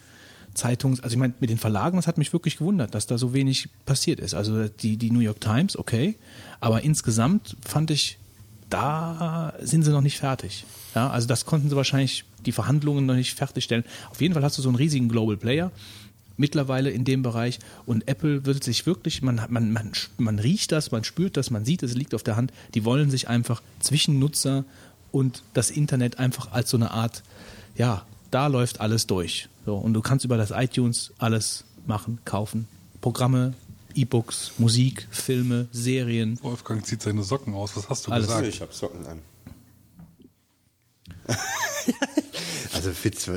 [0.55, 3.33] Zeitungs, also ich meine, mit den Verlagen, das hat mich wirklich gewundert, dass da so
[3.33, 4.35] wenig passiert ist.
[4.35, 6.17] Also die, die New York Times, okay,
[6.61, 8.19] aber insgesamt fand ich,
[8.69, 10.65] da sind sie noch nicht fertig.
[10.95, 13.85] Ja, also das konnten sie wahrscheinlich die Verhandlungen noch nicht fertigstellen.
[14.11, 15.71] Auf jeden Fall hast du so einen riesigen Global Player
[16.43, 20.91] mittlerweile in dem Bereich und Apple wird sich wirklich, man, man, man, man riecht das,
[20.91, 23.63] man spürt das, man sieht es, es liegt auf der Hand, die wollen sich einfach
[23.79, 24.65] zwischen Nutzer
[25.13, 27.23] und das Internet einfach als so eine Art,
[27.77, 29.49] ja, da läuft alles durch.
[29.65, 32.67] So, und du kannst über das iTunes alles machen, kaufen.
[33.01, 33.55] Programme,
[33.95, 36.39] E-Books, Musik, Filme, Serien.
[36.43, 37.77] Wolfgang zieht seine Socken aus.
[37.77, 38.27] Was hast du Alles.
[38.27, 38.47] gesagt?
[38.49, 39.21] Ich habe Socken an.
[42.87, 43.31] also Fitz,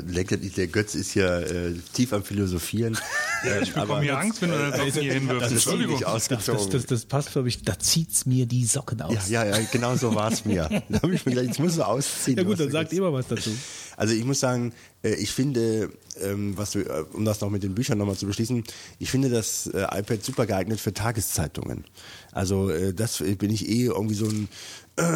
[0.57, 2.97] der Götz ist ja äh, tief am Philosophieren.
[3.43, 5.43] Äh, Ich bekomme hier Angst, wenn du deine Socken hier hinwirfst.
[5.43, 5.93] das Entschuldigung.
[5.95, 6.71] nicht Das, ausgezogen.
[6.71, 9.29] das, das passt für mich, da zieht's mir die Socken aus.
[9.29, 10.67] ja, ja, ja, genau so war es mir.
[10.89, 12.37] Da hab ich mir gedacht, jetzt musst du ausziehen.
[12.37, 13.51] Ja gut, dann sagt mal was dazu.
[13.97, 14.73] Also ich muss sagen,
[15.03, 15.91] äh, ich finde,
[16.21, 18.63] ähm, was du, äh, um das noch mit den Büchern nochmal zu beschließen,
[18.99, 21.85] ich finde das äh, iPad super geeignet für Tageszeitungen.
[22.31, 24.49] Also das bin ich eh irgendwie so ein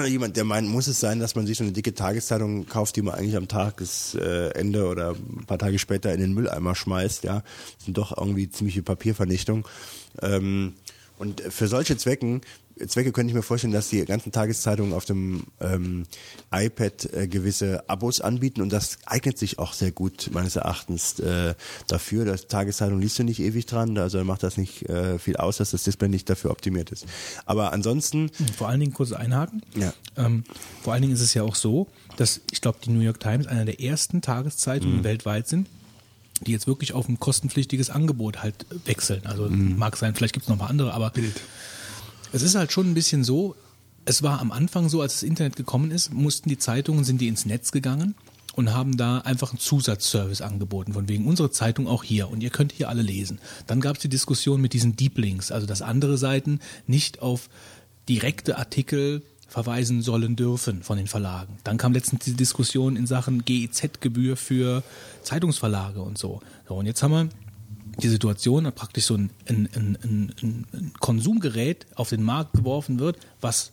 [0.08, 3.02] jemand, der meint, muss es sein, dass man sich so eine dicke Tageszeitung kauft, die
[3.02, 7.44] man eigentlich am Tagesende oder ein paar Tage später in den Mülleimer schmeißt, ja.
[7.78, 9.68] Das sind doch irgendwie ziemliche Papiervernichtung.
[10.22, 10.74] Ähm,
[11.18, 12.42] und für solche Zwecken,
[12.88, 16.06] Zwecke könnte ich mir vorstellen, dass die ganzen Tageszeitungen auf dem ähm,
[16.52, 21.56] iPad äh, gewisse Abos anbieten und das eignet sich auch sehr gut meines Erachtens äh,
[21.88, 22.26] dafür.
[22.26, 25.72] Das Tageszeitung liest du nicht ewig dran, also macht das nicht äh, viel aus, dass
[25.72, 27.06] das Display nicht dafür optimiert ist.
[27.46, 29.62] Aber ansonsten, Vor allen Dingen kurz einhaken.
[29.76, 29.94] Ja.
[30.18, 30.44] Ähm,
[30.82, 33.48] vor allen Dingen ist es ja auch so, dass ich glaube, die New York Times
[33.48, 35.68] einer der ersten Tageszeitungen weltweit sind,
[36.42, 39.26] die jetzt wirklich auf ein kostenpflichtiges Angebot halt wechseln.
[39.26, 41.12] Also mag sein, vielleicht gibt es noch ein paar andere, aber
[42.32, 43.56] es ist halt schon ein bisschen so,
[44.06, 47.28] es war am Anfang so, als das Internet gekommen ist, mussten die Zeitungen, sind die
[47.28, 48.16] ins Netz gegangen
[48.56, 52.50] und haben da einfach einen Zusatzservice angeboten, von wegen unsere Zeitung auch hier und ihr
[52.50, 53.40] könnt hier alle lesen.
[53.68, 57.50] Dann gab es die Diskussion mit diesen Deep Links, also dass andere Seiten nicht auf
[58.08, 61.58] direkte Artikel verweisen sollen dürfen von den Verlagen.
[61.64, 64.84] Dann kam letztens die Diskussion in Sachen GEZ-Gebühr für
[65.24, 66.42] Zeitungsverlage und so.
[66.68, 66.76] so.
[66.76, 67.30] Und jetzt haben wir
[68.00, 73.18] die Situation, dass praktisch so ein, ein, ein, ein, Konsumgerät auf den Markt geworfen wird,
[73.42, 73.72] was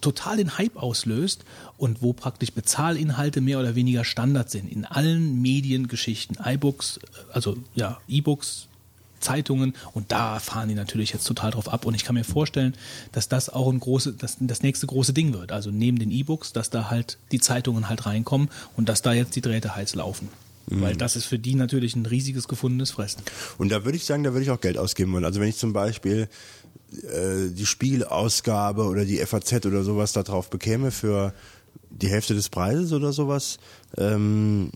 [0.00, 1.44] total den Hype auslöst
[1.78, 7.00] und wo praktisch Bezahlinhalte mehr oder weniger Standard sind in allen Mediengeschichten, iBooks,
[7.32, 8.68] also ja, E-Books,
[9.20, 12.74] Zeitungen und da fahren die natürlich jetzt total drauf ab und ich kann mir vorstellen,
[13.12, 15.50] dass das auch ein große, das, das nächste große Ding wird.
[15.50, 19.34] Also neben den E-Books, dass da halt die Zeitungen halt reinkommen und dass da jetzt
[19.34, 20.28] die Drähte heiß laufen.
[20.66, 23.22] Weil das ist für die natürlich ein riesiges gefundenes Fressen.
[23.58, 25.24] und da würde ich sagen, da würde ich auch Geld ausgeben wollen.
[25.24, 26.28] Also wenn ich zum Beispiel
[26.92, 31.34] äh, die Spiegelausgabe oder die FAZ oder sowas da drauf bekäme für
[31.90, 33.58] die Hälfte des Preises oder sowas,
[33.96, 34.70] ähm,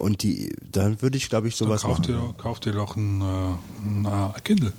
[0.00, 2.06] und die, dann würde ich, glaube ich, Dann sowas kauf machen.
[2.06, 4.72] dir, kauf dir doch ein, äh, ein äh, Kindle.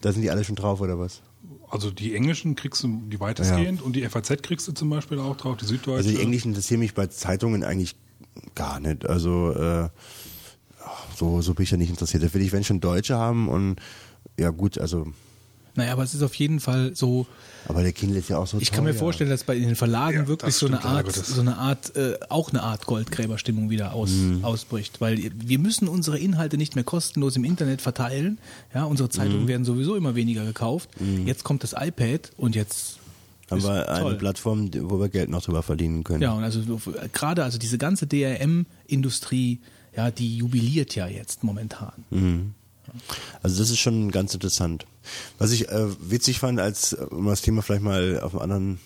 [0.00, 1.22] Da sind die alle schon drauf oder was?
[1.70, 5.36] Also die englischen kriegst du die weitestgehend und die FAZ kriegst du zum Beispiel auch
[5.36, 5.92] drauf, die Süddeutsche.
[5.98, 7.94] Also die Englischen interessieren mich bei Zeitungen eigentlich
[8.54, 9.06] gar nicht.
[9.06, 9.88] Also äh,
[11.16, 12.22] so, so bin ich ja nicht interessiert.
[12.22, 13.76] Da will ich, wenn schon Deutsche haben und
[14.38, 15.06] ja gut, also
[15.74, 17.26] Naja, aber es ist auf jeden Fall so,
[17.66, 20.18] Aber der Kindle ist ja auch so ich kann mir vorstellen, dass bei den Verlagen
[20.18, 21.26] Ja, wirklich das so eine stimmt leider Art, Gottes.
[21.28, 24.44] so eine Art, äh, auch eine Art Goldgräberstimmung wieder aus, Mhm.
[24.44, 25.00] ausbricht.
[25.00, 28.38] Weil wir müssen unsere Inhalte nicht mehr kostenlos im Internet verteilen.
[28.74, 29.48] Ja, unsere Zeitungen Mhm.
[29.48, 30.88] werden sowieso immer weniger gekauft.
[31.26, 32.97] Jetzt kommt das iPad und jetzt
[33.50, 34.14] Haben wir eine toll.
[34.16, 36.22] Plattform, wo wir Geld noch drüber verdienen können.
[36.22, 36.80] Ja, und also so-
[37.12, 39.60] gerade also diese ganze DRM-Industrie,
[39.96, 42.54] ja, die jubiliert ja jetzt momentan.
[43.42, 44.86] Also das ist schon ganz interessant.
[45.38, 48.78] Was ich äh, witzig fand, als um das Thema vielleicht mal auf einen anderen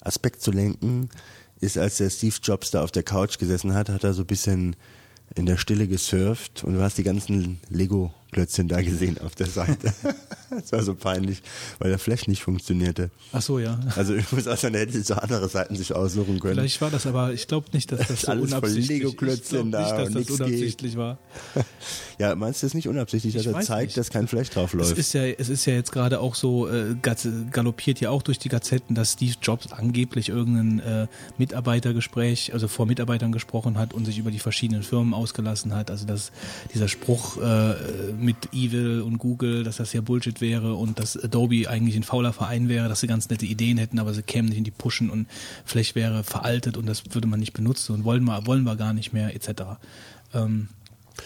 [0.00, 1.08] Aspekt zu lenken,
[1.60, 4.26] ist, als der Steve Jobs da auf der Couch gesessen hat, hat er so ein
[4.26, 4.76] bisschen
[5.34, 7.58] in der Stille gesurft und du hast die ganzen
[8.34, 9.92] Lego-Klötzchen da gesehen auf der Seite.
[10.50, 11.42] das war so peinlich,
[11.78, 13.10] weil der Flash nicht funktionierte.
[13.32, 13.78] Ach so, ja.
[13.96, 16.54] Also ich muss auch sagen, er hätte so andere Seiten sich aussuchen können.
[16.56, 19.72] Vielleicht war das aber, ich glaube nicht, dass das so Alles unabsichtlich Lego-Klötzchen ich glaub
[19.72, 21.18] da nicht, dass und das unabsichtlich war.
[22.16, 23.96] Ja, meinst du das nicht unabsichtlich, dass Ich er zeigt, nicht.
[23.96, 24.98] dass kein Flash drauf Es läuft?
[24.98, 26.94] ist ja, es ist ja jetzt gerade auch so, äh,
[27.50, 31.06] galoppiert ja auch durch die Gazetten, dass Steve Jobs angeblich irgendein äh,
[31.38, 35.90] Mitarbeitergespräch, also vor Mitarbeitern gesprochen hat und sich über die verschiedenen Firmen ausgelassen hat.
[35.90, 36.30] Also dass
[36.72, 37.74] dieser Spruch äh,
[38.24, 42.32] mit Evil und Google, dass das ja Bullshit wäre und dass Adobe eigentlich ein fauler
[42.32, 45.10] Verein wäre, dass sie ganz nette Ideen hätten, aber sie kämen nicht in die Pushen
[45.10, 45.26] und
[45.64, 48.92] Flash wäre veraltet und das würde man nicht benutzen und wollen wir, wollen wir gar
[48.92, 49.62] nicht mehr, etc.
[50.32, 50.68] Ähm,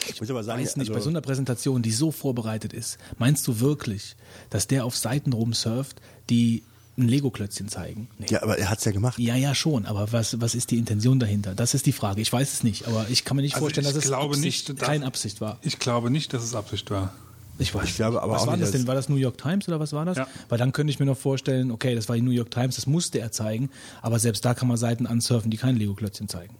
[0.08, 2.98] ich muss aber sagen, weiß nicht, bei also- so einer Präsentation, die so vorbereitet ist,
[3.18, 4.16] meinst du wirklich,
[4.50, 6.62] dass der auf Seiten rumsurft, die
[6.98, 8.08] ein Lego-Klötzchen zeigen?
[8.18, 8.26] Nee.
[8.30, 9.18] ja, aber er hat's ja gemacht.
[9.18, 11.54] Ja, ja, schon, aber was, was ist die Intention dahinter?
[11.54, 12.20] Das ist die Frage.
[12.20, 14.68] Ich weiß es nicht, aber ich kann mir nicht Also vorstellen, dass es glaube Absicht,
[14.68, 15.58] nicht, dass- keine Absicht war.
[15.62, 17.12] Ich glaube nicht, dass es Absicht war.
[17.60, 17.84] Ich weiß.
[17.88, 18.86] Ich glaube aber was auch war nicht, das denn?
[18.86, 20.16] War das New York Times oder was war das?
[20.16, 20.28] Ja.
[20.48, 22.86] Weil dann könnte ich mir noch vorstellen, okay, das war die New York Times, das
[22.86, 23.70] musste er zeigen,
[24.00, 26.54] aber selbst da kann man Seiten ansurfen, die kein Lego-Klötzchen zeigen.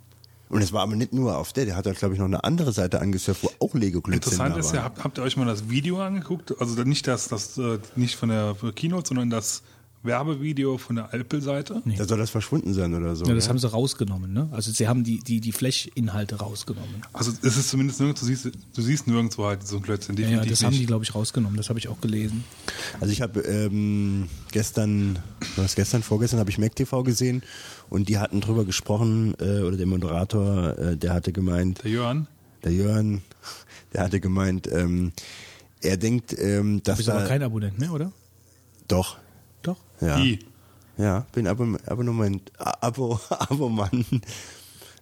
[0.48, 2.42] Und es war aber nicht nur auf der, der hat da glaube ich noch eine
[2.42, 5.44] andere Seite angesurft, wo auch Lego-Klötzchen Interessant da ist ja, habt, habt ihr euch mal
[5.46, 6.54] das Video angeguckt?
[6.60, 9.62] Also nicht das, das äh, nicht von der Keynote, sondern das
[10.02, 11.82] Werbevideo von der Apple-Seite.
[11.96, 13.24] Da soll das verschwunden sein oder so.
[13.26, 13.48] Ja, das ne?
[13.50, 14.48] haben sie rausgenommen, ne?
[14.52, 17.02] Also sie haben die, die, die Flash-Inhalte rausgenommen.
[17.12, 20.28] Also es ist zumindest nirgendwo, du siehst, du siehst nirgendwo halt so ein Klötzchen, Ja,
[20.28, 20.86] ja, das haben die, nicht.
[20.86, 21.56] glaube ich, rausgenommen.
[21.56, 22.44] Das habe ich auch gelesen.
[23.00, 25.16] Also ich habe ähm, gestern,
[25.56, 27.42] war das gestern, vorgestern habe ich MacTV gesehen
[27.90, 32.28] und die hatten drüber gesprochen, äh, oder der Moderator, äh, der hatte gemeint, Der Jörn,
[32.62, 33.22] der Jörn,
[33.92, 35.12] der hatte gemeint, ähm,
[35.80, 38.12] er denkt, ähm, Du dass bist da aber kein Abonnent mehr, oder?
[38.86, 39.16] Doch.
[40.00, 40.38] Ja, die.
[40.96, 44.04] ja, bin Abo, Abonnement, Abo, Abomann.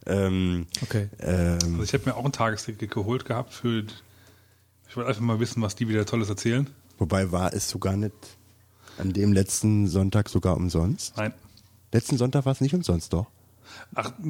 [0.07, 1.09] Ähm, Okay.
[1.21, 3.85] ähm, Also ich habe mir auch ein Tagesticket geholt gehabt für.
[4.89, 6.71] Ich wollte einfach mal wissen, was die wieder Tolles erzählen.
[6.99, 8.15] wobei war es sogar nicht
[8.99, 11.17] an dem letzten Sonntag sogar umsonst?
[11.17, 11.35] Nein.
[11.93, 13.27] Letzten Sonntag war es nicht umsonst, doch?
[13.95, 14.25] Ach, mh,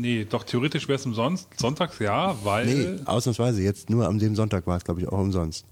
[0.00, 1.48] nee, doch theoretisch wäre es umsonst.
[1.58, 2.66] Sonntags ja, weil.
[2.66, 3.62] Nee, ausnahmsweise.
[3.62, 5.64] Jetzt nur am dem Sonntag war es, glaube ich, auch umsonst.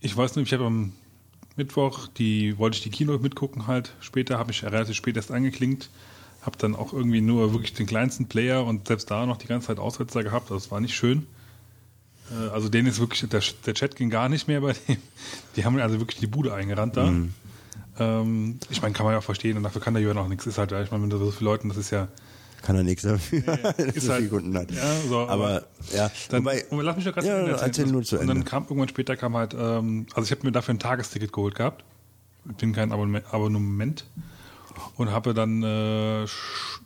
[0.00, 0.92] Ich weiß nicht, ich habe am
[1.56, 3.94] Mittwoch, die wollte ich die Kino mitgucken halt.
[4.00, 5.88] Später habe ich relativ spät erst angeklingt.
[6.42, 9.68] Habe dann auch irgendwie nur wirklich den kleinsten Player und selbst da noch die ganze
[9.68, 10.50] Zeit Aussetzer gehabt.
[10.50, 11.26] Das war nicht schön.
[12.30, 14.96] Äh, Also denen ist wirklich, der, der Chat ging gar nicht mehr bei dem.
[15.56, 17.08] Die haben also wirklich die Bude eingerannt da.
[17.98, 20.46] Ähm, ich meine, kann man ja auch verstehen und dafür kann der Jörn auch nichts.
[20.46, 22.08] Ist halt, ich meine, mit so vielen Leuten, das ist ja.
[22.62, 24.70] Kann er nichts dafür, dass er ist so halt- Kunden hat.
[24.72, 27.58] Ja, so, aber, aber ja, Dann, wobei, und lass mich doch gerade ja, erzählen.
[27.60, 28.50] erzähl nur zu Und dann Ende.
[28.50, 31.84] kam irgendwann später kam halt, ähm, also ich habe mir dafür ein Tagesticket geholt gehabt.
[32.48, 34.04] Ich bin kein Abonnement,
[34.96, 36.26] und habe dann äh,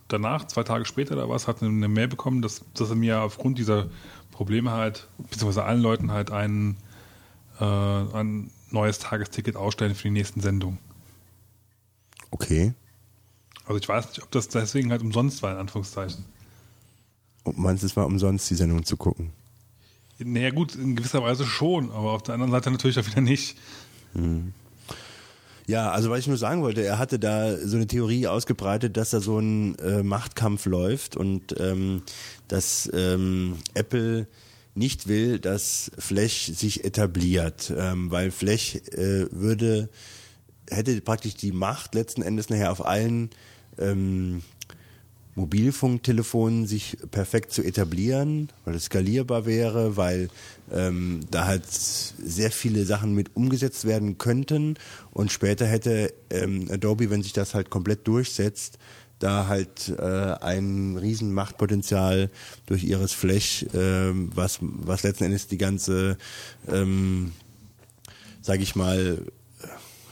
[0.09, 3.59] danach, zwei Tage später, war es, hat eine Mail bekommen, dass, dass er mir aufgrund
[3.59, 3.89] dieser
[4.33, 6.77] Probleme halt, beziehungsweise allen Leuten halt ein,
[7.59, 10.79] äh, ein neues Tagesticket ausstellen für die nächsten Sendungen.
[12.31, 12.75] okay.
[13.71, 16.25] Also ich weiß nicht, ob das deswegen halt umsonst war, in Anführungszeichen.
[17.45, 19.31] Und meinst du, es war umsonst, die Sendung zu gucken?
[20.19, 23.57] Naja gut, in gewisser Weise schon, aber auf der anderen Seite natürlich auch wieder nicht.
[25.69, 29.11] Ja, also was ich nur sagen wollte, er hatte da so eine Theorie ausgebreitet, dass
[29.11, 32.03] da so ein äh, Machtkampf läuft und ähm,
[32.49, 34.27] dass ähm, Apple
[34.75, 39.91] nicht will, dass Flash sich etabliert, ähm, weil Flash äh, würde
[40.69, 43.31] hätte praktisch die Macht letzten Endes nachher auf allen
[43.79, 44.43] ähm,
[45.35, 50.29] Mobilfunktelefonen sich perfekt zu etablieren, weil es skalierbar wäre, weil
[50.73, 54.75] ähm, da halt sehr viele Sachen mit umgesetzt werden könnten.
[55.13, 58.79] Und später hätte ähm, Adobe, wenn sich das halt komplett durchsetzt,
[59.19, 62.31] da halt äh, ein riesen Machtpotenzial
[62.67, 66.17] durch ihres Flash, ähm, was, was letzten Endes die ganze,
[66.69, 67.33] ähm,
[68.41, 69.19] sage ich mal,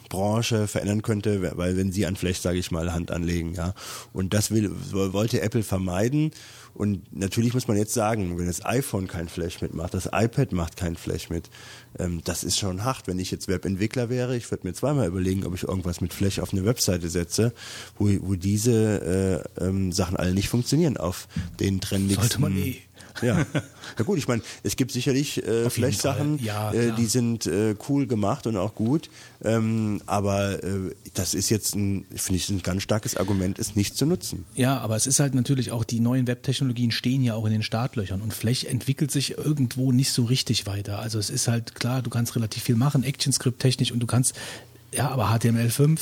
[0.08, 3.74] Branche verändern könnte, weil wenn sie an Flash, sage ich mal, Hand anlegen, ja.
[4.12, 6.30] Und das will, wollte Apple vermeiden.
[6.74, 10.76] Und natürlich muss man jetzt sagen, wenn das iPhone kein Flash mitmacht, das iPad macht
[10.76, 11.50] kein Flash mit,
[11.98, 13.08] ähm, das ist schon hart.
[13.08, 16.38] Wenn ich jetzt Webentwickler wäre, ich würde mir zweimal überlegen, ob ich irgendwas mit Flash
[16.38, 17.52] auf eine Webseite setze,
[17.98, 21.26] wo, wo diese äh, ähm, Sachen alle nicht funktionieren auf
[21.58, 22.22] den trendigsten.
[22.22, 22.76] Sollte man eh.
[23.22, 23.46] Ja.
[23.98, 26.46] Na gut, ich meine, es gibt sicherlich äh, Flash-Sachen, Fall.
[26.46, 29.10] Ja, äh, die sind äh, cool gemacht und auch gut.
[29.42, 33.96] Ähm, aber äh, das ist jetzt ein, finde ich, ein ganz starkes Argument, es nicht
[33.96, 34.44] zu nutzen.
[34.54, 37.62] Ja, aber es ist halt natürlich auch, die neuen Webtechnologien stehen ja auch in den
[37.62, 40.98] Startlöchern und Flash entwickelt sich irgendwo nicht so richtig weiter.
[40.98, 44.34] Also es ist halt klar, du kannst relativ viel machen, ActionScript technisch und du kannst,
[44.92, 46.00] ja, aber HTML5,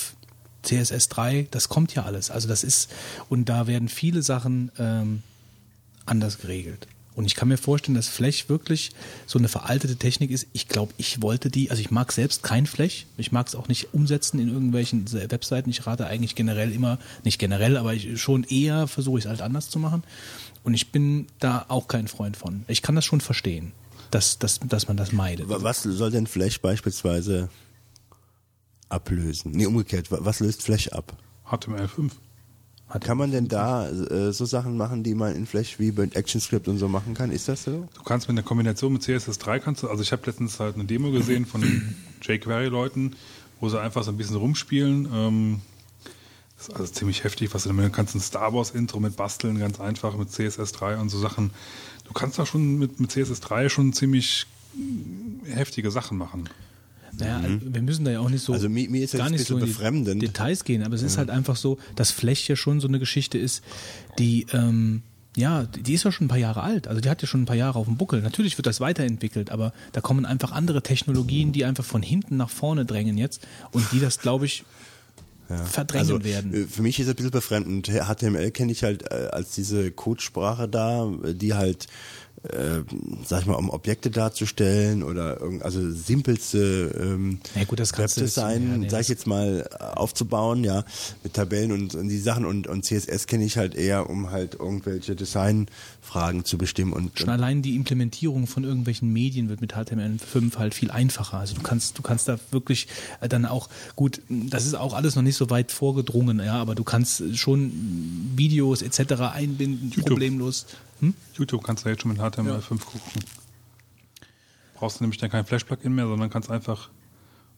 [0.65, 2.31] CSS3, das kommt ja alles.
[2.31, 2.91] Also das ist,
[3.29, 5.23] und da werden viele Sachen ähm,
[6.05, 6.87] anders geregelt.
[7.17, 8.91] Und ich kann mir vorstellen, dass Flash wirklich
[9.27, 10.47] so eine veraltete Technik ist.
[10.53, 13.07] Ich glaube, ich wollte die, also ich mag selbst kein Flash.
[13.17, 15.71] Ich mag es auch nicht umsetzen in irgendwelchen Webseiten.
[15.71, 19.41] Ich rate eigentlich generell immer, nicht generell, aber ich schon eher versuche ich es halt
[19.41, 20.05] anders zu machen.
[20.63, 22.65] Und ich bin da auch kein Freund von.
[22.69, 23.73] Ich kann das schon verstehen,
[24.11, 25.49] dass, dass, dass man das meidet.
[25.49, 27.49] Wa- Was soll denn Flash beispielsweise
[28.89, 29.53] ablösen?
[29.53, 31.17] Nee, umgekehrt, wa- was löst Flash ab?
[31.49, 32.11] HTML5.
[33.01, 36.69] Kann man denn da äh, so Sachen machen, die man in Flash wie bei ActionScript
[36.69, 37.33] und so machen kann?
[37.33, 37.89] Ist das so?
[37.95, 40.85] Du kannst mit einer Kombination mit CSS3 kannst du, also ich habe letztens halt eine
[40.85, 43.17] Demo gesehen von den jQuery-Leuten,
[43.61, 45.09] wo sie einfach so ein bisschen rumspielen.
[45.13, 45.61] Ähm,
[46.57, 49.59] das ist also ziemlich heftig, was du damit kannst ein Star Wars Intro mit basteln,
[49.59, 51.51] ganz einfach mit CSS3 und so Sachen.
[52.05, 54.47] Du kannst da schon mit, mit CSS3 schon ziemlich
[55.45, 56.49] heftige Sachen machen.
[57.19, 59.47] Naja, wir müssen da ja auch nicht so, Also mir- mir ist gar ein nicht
[59.47, 60.23] so bisschen in die befremdend.
[60.23, 63.39] Details gehen, aber es ist halt einfach so, dass Flash ja schon so eine Geschichte
[63.39, 63.63] ist,
[64.19, 65.03] die, ähm,
[65.37, 66.89] ja, die ist ja schon ein paar Jahre alt.
[66.89, 68.23] Also die hat ja schon ein paar Jahre auf dem Buckel.
[68.23, 72.49] Natürlich wird das weiterentwickelt, aber da kommen einfach andere Technologien, die einfach von hinten nach
[72.51, 74.65] vorne drängen jetzt und die das, glaube ich,
[75.71, 76.53] verdrängen also, werden.
[76.55, 77.87] äh, Für mich ist es ein bisschen befremdend.
[77.89, 81.87] HTML kenne ich halt äh, als diese Codesprache da, die halt,
[82.53, 82.83] äh,
[83.25, 88.71] sag ich mal, um Objekte darzustellen oder irgend, also simpelste ähm, Ja, gut, das Webdesign,
[88.71, 90.85] ja, nee, sag ich jetzt mal, aufzubauen, ja,
[91.23, 94.55] mit Tabellen und, und die Sachen und, und CSS kenne ich halt eher, um halt
[94.55, 99.75] irgendwelche Designfragen zu bestimmen und, Schon und allein die Implementierung von irgendwelchen Medien wird mit
[99.75, 101.39] HTML5 halt viel einfacher.
[101.39, 102.89] Also du kannst, du kannst da wirklich
[103.21, 106.75] äh, dann auch, gut, das ist auch alles noch nicht so weit vorgedrungen, ja, aber
[106.75, 107.73] du kannst schon
[108.37, 109.21] Videos etc.
[109.35, 110.07] einbinden, YouTube.
[110.07, 110.67] problemlos.
[111.01, 111.15] Hm?
[111.35, 113.25] YouTube kannst du jetzt schon mit HTML5 gucken.
[114.75, 116.91] Brauchst du nämlich dann kein Flash-Plugin mehr, sondern kannst einfach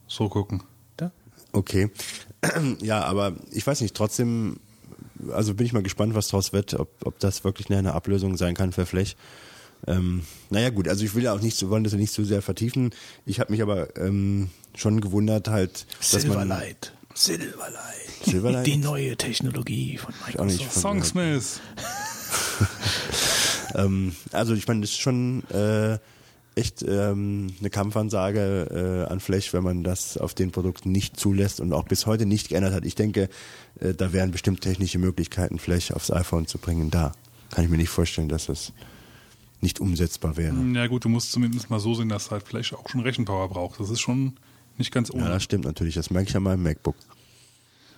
[0.07, 0.62] so gucken.
[0.97, 1.11] Da?
[1.53, 1.91] Okay.
[2.80, 4.61] Ja, aber ich weiß nicht, trotzdem,
[5.32, 8.55] also bin ich mal gespannt, was draus wird, ob, ob das wirklich eine Ablösung sein
[8.55, 9.16] kann für Flash.
[9.89, 12.22] Ähm, naja gut, also ich will ja auch nicht so, wollen das ja nicht so
[12.24, 12.91] sehr vertiefen.
[13.26, 16.93] Ich habe mich aber ähm, schon gewundert halt, dass man Silverlight.
[17.14, 18.24] Silverlight.
[18.24, 18.66] Silverlight?
[18.66, 20.72] Die neue Technologie von Microsoft.
[20.72, 21.61] von- Songsmith!
[23.75, 25.99] ähm, also ich meine, das ist schon äh,
[26.55, 31.61] echt ähm, eine Kampfansage äh, an Flash, wenn man das auf den Produkten nicht zulässt
[31.61, 32.85] und auch bis heute nicht geändert hat.
[32.85, 33.29] Ich denke,
[33.81, 36.91] äh, da wären bestimmt technische Möglichkeiten, Flash aufs iPhone zu bringen.
[36.91, 37.12] Da
[37.51, 38.73] kann ich mir nicht vorstellen, dass das
[39.61, 40.55] nicht umsetzbar wäre.
[40.75, 43.79] Ja gut, du musst zumindest mal so sehen, dass halt Flash auch schon Rechenpower braucht.
[43.81, 44.35] Das ist schon
[44.79, 45.25] nicht ganz ohne.
[45.25, 45.95] Ja, das stimmt natürlich.
[45.95, 46.95] Das merke ich an meinem MacBook.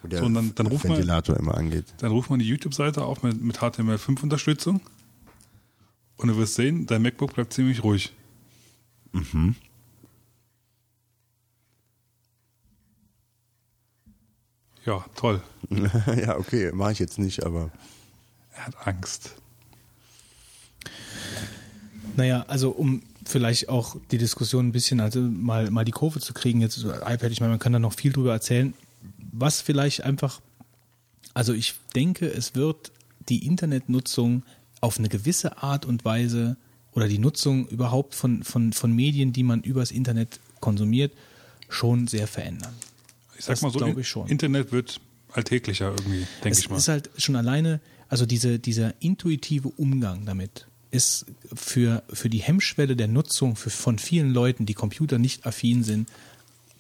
[0.03, 1.85] Wo der So, und dann- dann ruf mal- Ventilator immer angeht.
[1.99, 4.81] Dann ruf mal die YouTube-Seite auf mit, mit HTML5-Unterstützung
[6.21, 8.12] und du wirst sehen, dein MacBook bleibt ziemlich ruhig.
[14.85, 15.43] Ja, toll.
[15.71, 17.71] ja, okay, mache ich jetzt nicht, aber
[18.55, 19.35] Er hat Angst.
[22.16, 26.33] Naja, also um vielleicht auch die Diskussion ein bisschen, also mal, mal die Kurve zu
[26.33, 28.75] kriegen, jetzt so iPad, ich meine, man kann da noch viel drüber erzählen,
[29.33, 30.41] was vielleicht einfach,
[31.35, 32.93] also ich denke, es wird
[33.29, 34.43] die Internetnutzung
[34.81, 36.57] auf eine gewisse Art und Weise
[36.93, 41.12] oder die Nutzung überhaupt von, von, von Medien, die man übers Internet konsumiert,
[41.68, 42.74] schon sehr verändern.
[43.39, 44.28] Ich sag Das mal so, ich schon.
[44.28, 45.01] Internet wird
[45.33, 46.76] alltäglicher irgendwie, denke Es ich mal.
[46.76, 52.97] ist halt schon alleine, also diese, dieser intuitive Umgang damit ist für, für die Hemmschwelle
[52.97, 56.09] der Nutzung für, von vielen Leuten, die Computer nicht affin sind,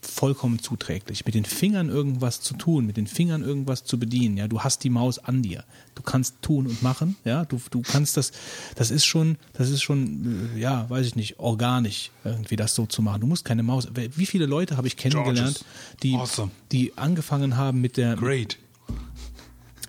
[0.02, 1.26] vollkommen zuträglich.
[1.26, 4.82] Mit den Fingern irgendwas zu tun, mit den Fingern irgendwas zu bedienen, ja, du hast
[4.84, 5.64] die Maus an dir.
[5.94, 8.32] Du kannst tun und machen, ja, du, du kannst das,
[8.76, 12.86] das ist schon, das ist schon, äh, ja, weiß ich nicht, organisch, irgendwie das so
[12.86, 13.20] zu machen.
[13.20, 15.64] Du musst keine Maus, wie viele Leute habe ich kennengelernt,
[16.02, 16.50] die, Awesome.
[16.72, 18.58] die angefangen haben mit der, Great.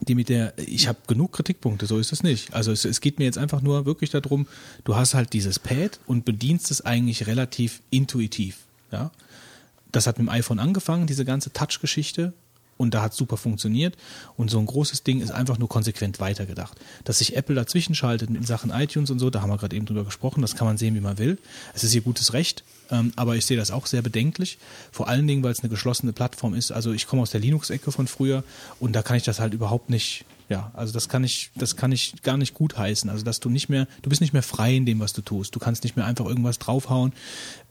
[0.08, 2.54] die mit der, ich habe genug Kritikpunkte, so ist es nicht.
[2.54, 4.48] Also es, es geht mir jetzt einfach nur wirklich darum,
[4.84, 8.58] du hast halt dieses Pad und bedienst es eigentlich relativ intuitiv.
[8.92, 9.12] Ja?
[9.92, 12.34] Das hat mit dem iPhone angefangen, diese ganze Touch-Geschichte.
[12.78, 13.96] Und da hat super funktioniert.
[14.38, 16.80] Und so ein großes Ding ist einfach nur konsequent weitergedacht.
[17.04, 19.86] Dass sich Apple dazwischen schaltet in Sachen iTunes und so, da haben wir gerade eben
[19.86, 21.38] drüber gesprochen, das kann man sehen, wie man will.
[21.76, 24.58] Es ist ihr gutes Recht, ähm, aber ich sehe das auch sehr bedenklich.
[24.92, 26.72] Vor allen Dingen, weil es eine geschlossene Plattform ist.
[26.72, 28.44] Also ich komme aus der Linux-Ecke von früher
[28.80, 31.92] und da kann ich das halt überhaupt nicht, ja, also das kann ich, das kann
[31.92, 33.12] ich gar nicht gut heißen.
[33.12, 35.54] Also dass du nicht mehr, du bist nicht mehr frei in dem, was du tust.
[35.54, 37.14] Du kannst nicht mehr einfach irgendwas draufhauen.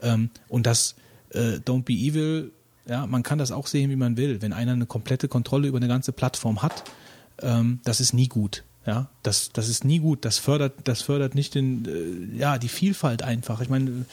[0.01, 0.95] Ähm, und das
[1.33, 2.51] äh, Don't Be Evil
[2.87, 4.41] ja, man kann das auch sehen, wie man will.
[4.41, 6.83] Wenn einer eine komplette Kontrolle über eine ganze Plattform hat,
[7.41, 8.63] ähm, das ist nie gut.
[8.85, 10.25] Ja, das, das ist nie gut.
[10.25, 13.61] Das fördert, das fördert nicht den, äh, ja, die Vielfalt einfach.
[13.61, 14.05] Ich meine,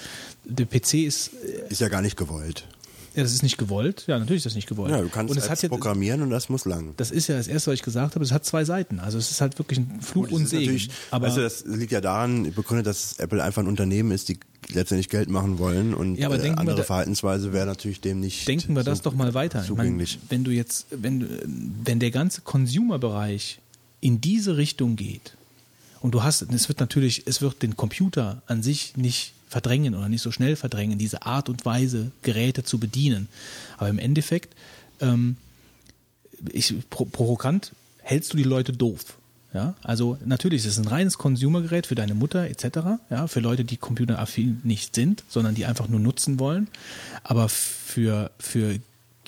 [0.44, 1.30] der PC ist.
[1.32, 2.68] Äh, ist ja gar nicht gewollt.
[3.14, 4.04] Ja, das ist nicht gewollt.
[4.06, 4.90] Ja, natürlich ist das nicht gewollt.
[4.90, 6.94] Ja, du kannst und es ja, programmieren und das muss lang.
[6.96, 8.24] Das ist ja das Erste, was ich gesagt habe.
[8.24, 9.00] Es hat zwei Seiten.
[9.00, 10.90] Also es ist halt wirklich ein Fluch und Segen.
[11.10, 14.38] Aber du, das liegt ja daran, begründet, dass Apple einfach ein Unternehmen ist, die
[14.70, 18.74] letztendlich Geld machen wollen und ja, äh, andere da, Verhaltensweise wäre natürlich dem nicht Denken
[18.74, 19.64] wir so das doch mal weiter.
[19.64, 20.14] Zugänglich.
[20.14, 21.26] Ich meine, wenn du jetzt, wenn,
[21.84, 23.60] wenn der ganze Consumer-Bereich
[24.00, 25.36] in diese Richtung geht
[26.00, 30.08] und du hast, es wird natürlich, es wird den Computer an sich nicht verdrängen oder
[30.08, 33.28] nicht so schnell verdrängen, diese Art und Weise, Geräte zu bedienen.
[33.76, 34.54] Aber im Endeffekt,
[35.00, 35.36] ähm,
[36.52, 37.72] ich, pro, provokant
[38.02, 39.18] hältst du die Leute doof.
[39.54, 43.00] Ja, also natürlich ist es ein reines Consumergerät für deine Mutter etc.
[43.08, 46.68] Ja, für Leute, die computeraffin nicht sind, sondern die einfach nur nutzen wollen.
[47.24, 48.78] Aber für für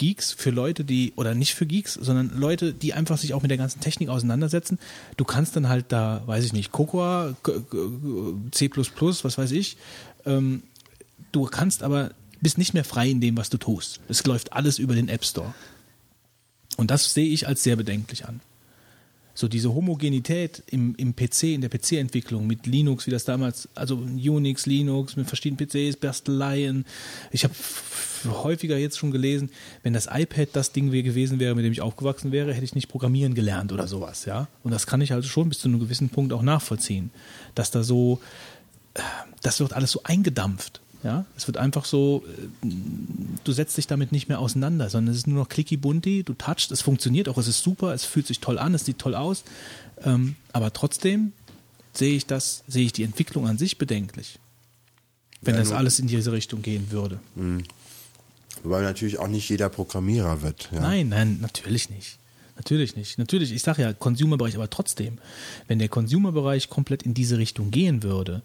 [0.00, 3.50] Geeks, für Leute, die, oder nicht für Geeks, sondern Leute, die einfach sich auch mit
[3.50, 4.78] der ganzen Technik auseinandersetzen.
[5.18, 7.34] Du kannst dann halt da, weiß ich nicht, Cocoa,
[8.50, 9.76] C++, was weiß ich.
[10.26, 10.62] Ähm,
[11.32, 12.10] du kannst aber,
[12.40, 14.00] bist nicht mehr frei in dem, was du tust.
[14.08, 15.54] Es läuft alles über den App Store.
[16.76, 18.40] Und das sehe ich als sehr bedenklich an
[19.40, 23.96] so diese Homogenität im, im PC, in der PC-Entwicklung mit Linux, wie das damals, also
[23.96, 26.84] Unix, Linux, mit verschiedenen PCs, Basteleien.
[27.30, 27.54] Ich habe
[28.26, 29.50] häufiger jetzt schon gelesen,
[29.82, 32.88] wenn das iPad das Ding gewesen wäre, mit dem ich aufgewachsen wäre, hätte ich nicht
[32.88, 34.48] programmieren gelernt oder sowas, ja.
[34.62, 37.10] Und das kann ich also schon bis zu einem gewissen Punkt auch nachvollziehen,
[37.54, 38.20] dass da so,
[39.42, 40.80] das wird alles so eingedampft.
[41.02, 42.24] Ja, es wird einfach so,
[42.62, 42.68] äh,
[43.42, 46.34] du setzt dich damit nicht mehr auseinander, sondern es ist nur noch clicky bunti, du
[46.34, 49.14] touchst, es funktioniert auch, es ist super, es fühlt sich toll an, es sieht toll
[49.14, 49.44] aus,
[50.04, 51.32] ähm, aber trotzdem
[51.94, 54.38] sehe ich das, sehe ich die Entwicklung an sich bedenklich,
[55.40, 57.18] wenn ja, das alles in diese Richtung gehen würde.
[57.34, 57.64] Mhm.
[58.62, 60.68] Weil natürlich auch nicht jeder Programmierer wird.
[60.70, 60.80] Ja.
[60.80, 62.18] Nein, nein, natürlich nicht.
[62.56, 63.16] Natürlich nicht.
[63.16, 65.16] Natürlich, ich sage ja Consumerbereich, aber trotzdem,
[65.66, 68.42] wenn der Consumerbereich komplett in diese Richtung gehen würde,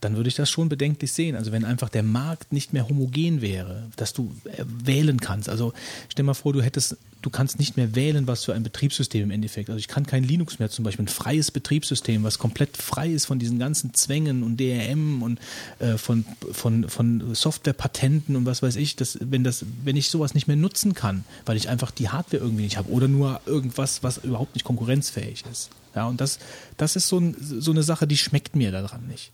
[0.00, 1.34] dann würde ich das schon bedenklich sehen.
[1.34, 5.48] Also wenn einfach der Markt nicht mehr homogen wäre, dass du äh, wählen kannst.
[5.48, 5.72] Also
[6.08, 9.30] stell mal vor, du hättest, du kannst nicht mehr wählen, was für ein Betriebssystem im
[9.32, 9.70] Endeffekt.
[9.70, 13.26] Also ich kann kein Linux mehr zum Beispiel, ein freies Betriebssystem, was komplett frei ist
[13.26, 15.40] von diesen ganzen Zwängen und DRM und
[15.80, 20.34] äh, von, von, von Softwarepatenten und was weiß ich, dass, wenn das, wenn ich sowas
[20.34, 24.02] nicht mehr nutzen kann, weil ich einfach die Hardware irgendwie nicht habe oder nur irgendwas,
[24.04, 25.70] was überhaupt nicht konkurrenzfähig ist.
[25.94, 26.38] Ja, und das,
[26.76, 29.32] das ist so, ein, so eine Sache, die schmeckt mir daran nicht.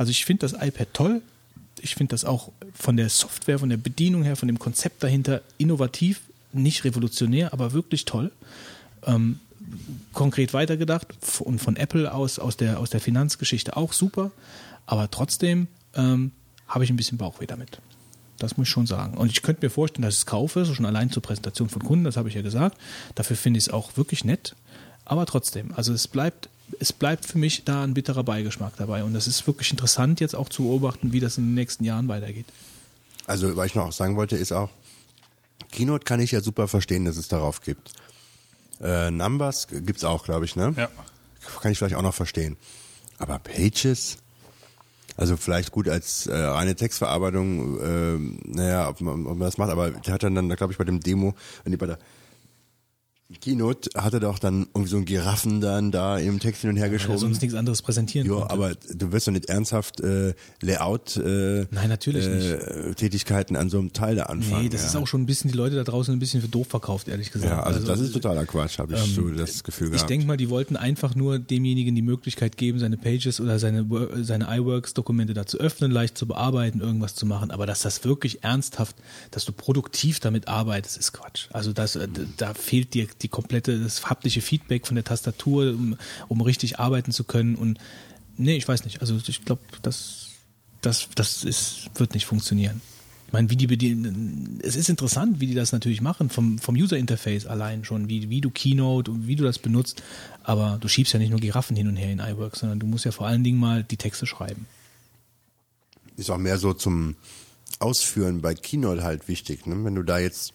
[0.00, 1.20] Also ich finde das iPad toll.
[1.78, 5.42] Ich finde das auch von der Software, von der Bedienung her, von dem Konzept dahinter
[5.58, 6.22] innovativ,
[6.54, 8.32] nicht revolutionär, aber wirklich toll.
[9.04, 9.40] Ähm,
[10.14, 11.08] konkret weitergedacht
[11.40, 14.30] und von Apple aus, aus der, aus der Finanzgeschichte auch super.
[14.86, 16.32] Aber trotzdem ähm,
[16.66, 17.78] habe ich ein bisschen Bauchweh damit.
[18.38, 19.18] Das muss ich schon sagen.
[19.18, 21.84] Und ich könnte mir vorstellen, dass ich es kaufe, so schon allein zur Präsentation von
[21.84, 22.78] Kunden, das habe ich ja gesagt.
[23.16, 24.56] Dafür finde ich es auch wirklich nett.
[25.04, 26.48] Aber trotzdem, also es bleibt
[26.78, 29.04] es bleibt für mich da ein bitterer Beigeschmack dabei.
[29.04, 32.08] Und das ist wirklich interessant, jetzt auch zu beobachten, wie das in den nächsten Jahren
[32.08, 32.46] weitergeht.
[33.26, 34.70] Also, was ich noch sagen wollte, ist auch,
[35.72, 37.92] Keynote kann ich ja super verstehen, dass es darauf gibt.
[38.80, 40.74] Äh, Numbers gibt's auch, glaube ich, ne?
[40.76, 40.88] Ja.
[41.60, 42.56] Kann ich vielleicht auch noch verstehen.
[43.18, 44.18] Aber Pages,
[45.16, 49.70] also vielleicht gut als äh, reine Textverarbeitung, äh, naja, ob man, ob man das macht,
[49.70, 51.98] aber der hat dann, dann glaube ich, bei dem Demo, wenn die bei der
[53.40, 56.88] Keynote hatte doch dann irgendwie so ein Giraffen dann da im Text hin und her
[56.88, 57.14] geschoben.
[57.14, 61.66] Ja, sonst nichts anderes präsentieren Ja, aber du wirst doch nicht ernsthaft äh, Layout äh,
[61.70, 62.96] Nein, natürlich äh, nicht.
[62.96, 64.64] Tätigkeiten an so einem Teil da anfangen.
[64.64, 64.88] Nee, das ja.
[64.88, 67.30] ist auch schon ein bisschen die Leute da draußen ein bisschen für doof verkauft, ehrlich
[67.30, 67.52] gesagt.
[67.52, 70.02] Ja, also, also das ist totaler Quatsch, habe ich ähm, so das Gefühl gehabt.
[70.02, 73.86] Ich denke mal, die wollten einfach nur demjenigen die Möglichkeit geben, seine Pages oder seine
[74.22, 78.04] seine iWorks Dokumente da zu öffnen, leicht zu bearbeiten, irgendwas zu machen, aber dass das
[78.04, 78.96] wirklich ernsthaft,
[79.30, 81.48] dass du produktiv damit arbeitest, ist Quatsch.
[81.52, 81.98] Also das
[82.36, 85.96] da fehlt dir die komplette das haptische Feedback von der Tastatur, um,
[86.28, 87.54] um richtig arbeiten zu können.
[87.54, 87.78] Und
[88.36, 89.00] nee, ich weiß nicht.
[89.00, 90.28] Also ich glaube, das,
[90.80, 92.80] das, das ist, wird nicht funktionieren.
[93.30, 96.74] Ich meine, wie die bedienen, es ist interessant, wie die das natürlich machen, vom, vom
[96.74, 100.02] User Interface allein schon, wie, wie du Keynote und wie du das benutzt.
[100.42, 103.04] Aber du schiebst ja nicht nur Giraffen hin und her in iWork, sondern du musst
[103.04, 104.66] ja vor allen Dingen mal die Texte schreiben.
[106.16, 107.14] Ist auch mehr so zum
[107.78, 109.64] Ausführen bei Keynote halt wichtig.
[109.64, 109.76] Ne?
[109.84, 110.52] Wenn du da jetzt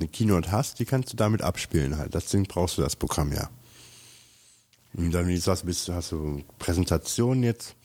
[0.00, 2.14] eine Keynote hast, die kannst du damit abspielen halt.
[2.14, 3.50] Deswegen brauchst du das Programm ja.
[4.94, 7.76] Und dann, wie du sagst, bist, hast du Präsentation jetzt,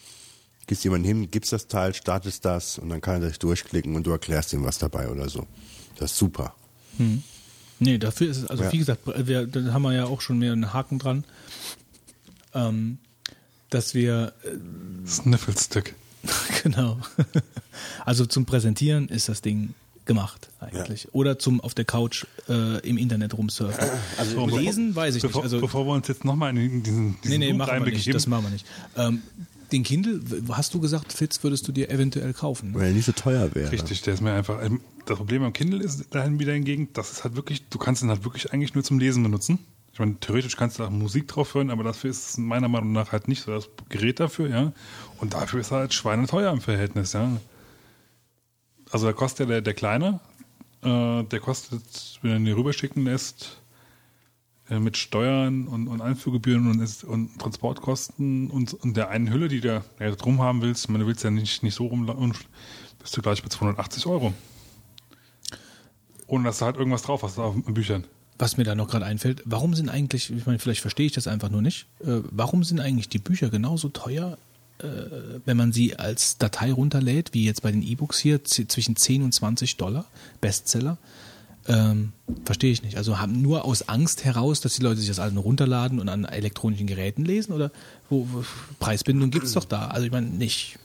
[0.67, 4.07] gehst jemand hin, gibst das Teil, startest das und dann kann er sich durchklicken und
[4.07, 5.45] du erklärst ihm was dabei oder so.
[5.97, 6.55] Das ist super.
[7.79, 8.71] Nee, dafür ist es, also Ja.
[8.71, 11.25] wie gesagt, wir, da haben wir ja auch schon mehr einen Haken dran,
[12.53, 12.97] ähm,
[13.69, 15.93] dass wir, äh, Sniffle-Stick.
[16.63, 16.99] genau,
[18.03, 19.75] also zum Präsentieren ist das Ding
[20.05, 21.13] gemacht eigentlich.
[21.13, 23.85] Oder zum auf der Couch äh, im Internet rumsurfen.
[24.33, 25.53] So, Lesen weiß ich bevor, nicht.
[25.53, 28.13] Also, bevor wir uns jetzt nochmal in diesen, nee, diesen nee, Loop machen wir nicht.
[28.13, 28.65] Das machen wir nicht.
[28.97, 29.21] Ähm,
[29.71, 32.71] den Kindle, hast du gesagt, Fitz, würdest du dir eventuell kaufen?
[32.71, 32.79] Ne?
[32.79, 33.71] Weil er nicht so teuer wäre.
[33.71, 34.61] Richtig, der ist mir einfach.
[34.63, 38.03] ähm, Das Problem am Kindle ist dahin wieder hingegen, das ist halt wirklich, du kannst
[38.03, 39.59] ihn halt wirklich eigentlich nur zum Lesen benutzen.
[39.91, 42.91] Ich meine, theoretisch kannst du auch Musik drauf hören, aber dafür ist es meiner Meinung
[42.91, 44.73] nach halt nicht so das Gerät dafür, ja.
[45.19, 47.31] Und dafür ist er halt schweineteuer im Verhältnis, ja.
[48.95, 50.21] Also da kostet der, der kleine,
[50.81, 51.83] äh, der kostet,
[52.21, 53.57] wenn er ihn hier rüberschicken lässt,
[54.69, 59.49] äh, mit Steuern und, und Einfuhrgebühren und, ist, und Transportkosten und, und der einen Hülle,
[59.49, 62.05] die du ja, drum haben willst, du willst ja nicht, nicht so rum,
[62.99, 64.33] bist du gleich bei 280 Euro.
[66.27, 68.05] Ohne dass du halt irgendwas drauf hast auf Büchern.
[68.39, 71.27] Was mir da noch gerade einfällt, warum sind eigentlich, ich meine, vielleicht verstehe ich das
[71.27, 74.37] einfach nur nicht, äh, warum sind eigentlich die Bücher genauso teuer,
[74.79, 79.33] wenn man sie als Datei runterlädt, wie jetzt bei den E-Books hier, zwischen 10 und
[79.33, 80.05] 20 Dollar,
[80.41, 80.97] Bestseller?
[81.67, 82.11] Ähm,
[82.43, 82.97] verstehe ich nicht.
[82.97, 86.09] Also haben nur aus Angst heraus, dass die Leute sich das alles nur runterladen und
[86.09, 87.53] an elektronischen Geräten lesen?
[87.53, 87.71] Oder
[88.09, 88.43] wo, wo
[88.79, 89.87] Preisbindung gibt's doch da?
[89.87, 90.77] Also ich meine nicht.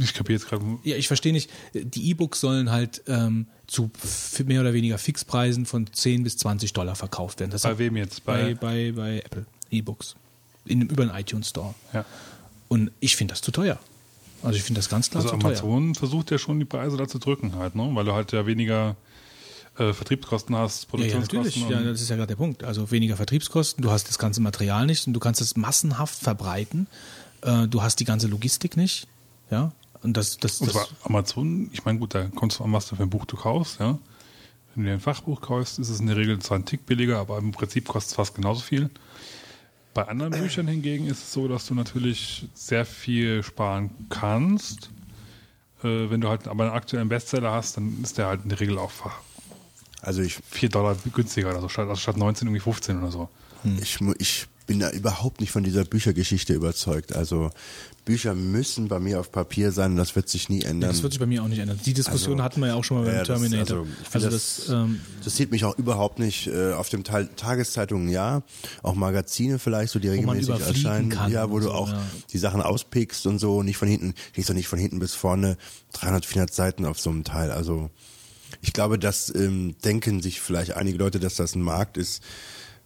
[0.00, 0.64] Ich kapiere jetzt gerade.
[0.82, 1.48] Ja, ich verstehe nicht.
[1.74, 3.90] Die E-Books sollen halt ähm, zu
[4.44, 7.52] mehr oder weniger Fixpreisen von 10 bis 20 Dollar verkauft werden.
[7.52, 8.24] Das Bei wem jetzt?
[8.24, 10.16] Bei, Bei, bei, bei Apple E-Books.
[10.64, 11.74] In, über den iTunes Store.
[11.92, 12.04] ja.
[12.72, 13.78] Und ich finde das zu teuer.
[14.42, 15.50] Also ich finde das ganz klar Also zu teuer.
[15.50, 17.90] Amazon versucht ja schon die Preise da zu drücken halt, ne?
[17.92, 18.96] Weil du halt ja weniger
[19.76, 21.28] äh, Vertriebskosten hast, Ja, ja, natürlich.
[21.28, 21.84] Produktionskosten.
[21.84, 22.64] Ja, das ist ja gerade der Punkt.
[22.64, 26.86] Also weniger Vertriebskosten, du hast das ganze Material nicht und du kannst es massenhaft verbreiten.
[27.42, 29.06] Äh, du hast die ganze Logistik nicht.
[29.50, 29.72] Ja.
[30.02, 32.88] Und das, das, Und das zwar Amazon, ich meine, gut, da kommt es an, was
[32.88, 33.98] du für ein Buch du kaufst, ja.
[34.74, 37.18] Wenn du dir ein Fachbuch kaufst, ist es in der Regel zwar ein Tick billiger,
[37.18, 38.88] aber im Prinzip kostet es fast genauso viel.
[39.94, 44.90] Bei anderen Büchern hingegen ist es so, dass du natürlich sehr viel sparen kannst.
[45.84, 48.60] Äh, wenn du halt aber einen aktuellen Bestseller hast, dann ist der halt in der
[48.60, 48.90] Regel auch
[50.00, 53.28] Also ich, 4 Dollar günstiger oder so, statt, also statt 19 irgendwie 15 oder so.
[53.80, 57.14] ich, mu- ich bin da überhaupt nicht von dieser Büchergeschichte überzeugt.
[57.14, 57.50] Also
[58.04, 60.90] Bücher müssen bei mir auf Papier sein und das wird sich nie ändern.
[60.90, 61.78] das wird sich bei mir auch nicht ändern.
[61.84, 63.78] Die Diskussion Also, hatten wir ja auch schon mal beim ja, das- Terminator.
[63.80, 66.88] also, ich also find das, das- ähm, Das sieht mich auch überhaupt nicht äh, auf
[66.88, 68.42] dem Teil Tageszeitungen, ja,
[68.82, 72.02] auch Magazine vielleicht, so die regelmäßig erscheinen, kann ja, wo du so, auch ja.
[72.32, 75.56] die Sachen auspickst und so, nicht von hinten, stehst doch nicht von hinten bis vorne
[75.92, 77.50] 300, 400 Seiten auf so einem Teil.
[77.52, 77.90] Also
[78.62, 82.22] ich glaube, das ähm, denken sich vielleicht einige Leute, dass das ein Markt ist.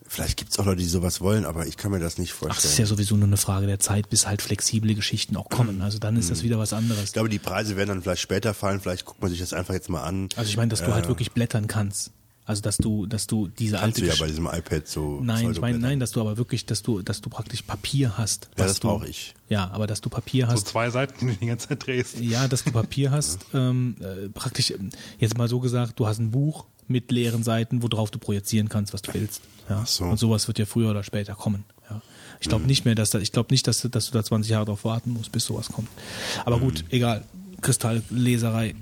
[0.09, 2.57] Vielleicht gibt's auch Leute, die sowas wollen, aber ich kann mir das nicht ach, das
[2.57, 2.87] ist ja vorstellen.
[2.87, 5.81] sowieso nur eine Frage der Zeit, bis halt flexible Geschichten auch kommen.
[5.81, 6.19] Also dann Mhm.
[6.21, 7.03] ist das wieder was anderes.
[7.05, 9.73] Ich glaube, die Preise werden dann vielleicht später fallen, vielleicht guckt man sich das einfach
[9.73, 10.29] jetzt mal an.
[10.35, 12.11] Also ich meine, dass du halt wirklich blättern kannst.
[12.45, 15.19] Also dass du, dass du diese Kannst alte du ja bei diesem iPad so.
[15.21, 18.49] Nein, ich meine, nein, dass du aber wirklich, dass du, dass du praktisch Papier hast.
[18.57, 19.33] Ja, das brauche ich.
[19.49, 20.67] Ja, aber dass du Papier So hast.
[20.69, 22.19] zwei Seiten, die du die ganze Zeit drehst.
[22.21, 26.19] Ja, dass du Papier hast, ähm, äh, praktisch, ähm, jetzt mal so gesagt, du hast
[26.19, 29.41] ein Buch mit leeren Seiten, worauf du projizieren kannst, was du willst.
[29.69, 29.85] Ja.
[29.85, 30.05] So.
[30.05, 30.11] Mhm.
[30.11, 31.65] Und sowas wird ja früher oder später kommen.
[31.89, 32.01] Ja.
[32.39, 34.51] Ich glaube nicht mehr, dass da, ich glaube nicht, dass, du- dass du da 20
[34.51, 35.89] Jahre drauf warten musst, bis sowas kommt.
[36.45, 36.87] Aber gut, Mhm.
[36.91, 37.23] egal.
[37.61, 38.75] Kristallleserei.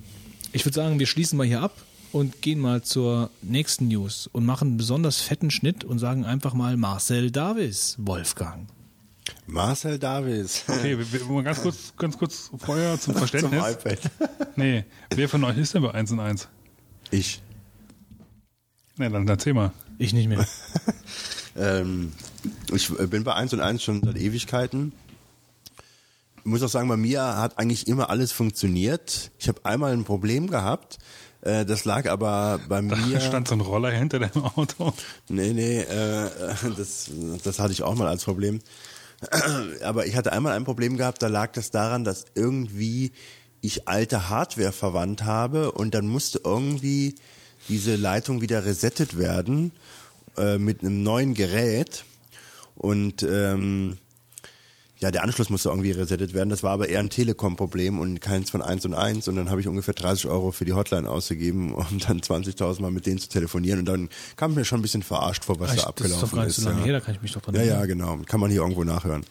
[0.52, 1.74] Ich würde sagen, wir schließen mal hier ab
[2.12, 6.54] und gehen mal zur nächsten News und machen einen besonders fetten Schnitt und sagen einfach
[6.54, 8.68] mal Marcel Davis, Wolfgang.
[9.48, 10.64] Marcel Davis.
[10.68, 13.64] Okay, wir, wir, mal ganz kurz, ganz kurz vorher zum Zum Verständnis.
[13.72, 14.00] iPad.
[14.56, 14.84] nee,
[15.16, 16.48] wer von euch ist denn bei 1 und 1?
[17.12, 17.42] Ich.
[18.98, 19.72] Nee, dann erzähl mal.
[19.98, 20.46] Ich nicht mehr.
[21.58, 22.12] Ähm,
[22.74, 24.92] ich äh, bin bei 1 und 1 schon seit Ewigkeiten.
[26.40, 29.32] Ich muss auch sagen, bei mir hat eigentlich immer alles funktioniert.
[29.40, 30.98] Ich habe einmal ein Problem gehabt.
[31.42, 33.22] Äh, das lag aber bei Da mir.
[33.22, 34.94] stand so ein Roller hinter deinem Auto.
[35.30, 36.30] Nee, nee, äh,
[36.78, 37.10] das,
[37.44, 38.60] das hatte ich auch mal als Problem.
[39.82, 43.14] Aber ich hatte einmal ein Problem gehabt, da lag das daran, dass irgendwie
[43.62, 47.16] ich alte Hardware verwandt habe und dann musste irgendwie
[47.70, 49.72] diese Leitung wieder resettet werden
[50.38, 52.06] äh, mit einem neuen Gerät.
[52.76, 53.98] Und ähm,
[55.00, 56.50] ja, der Anschluss musste irgendwie resettet werden.
[56.50, 59.28] Das war aber eher ein Telekom-Problem und keins von eins und eins.
[59.28, 62.92] Und dann habe ich ungefähr 30 Euro für die Hotline ausgegeben, um dann 20.000 Mal
[62.92, 63.80] mit denen zu telefonieren.
[63.80, 66.30] Und dann kam ich mir schon ein bisschen verarscht vor, was da das ist abgelaufen
[66.30, 66.64] doch gar nicht ist.
[66.64, 66.86] so lange ja.
[66.86, 68.18] her, da kann ich mich doch dran Ja, ja, genau.
[68.26, 69.26] Kann man hier irgendwo nachhören.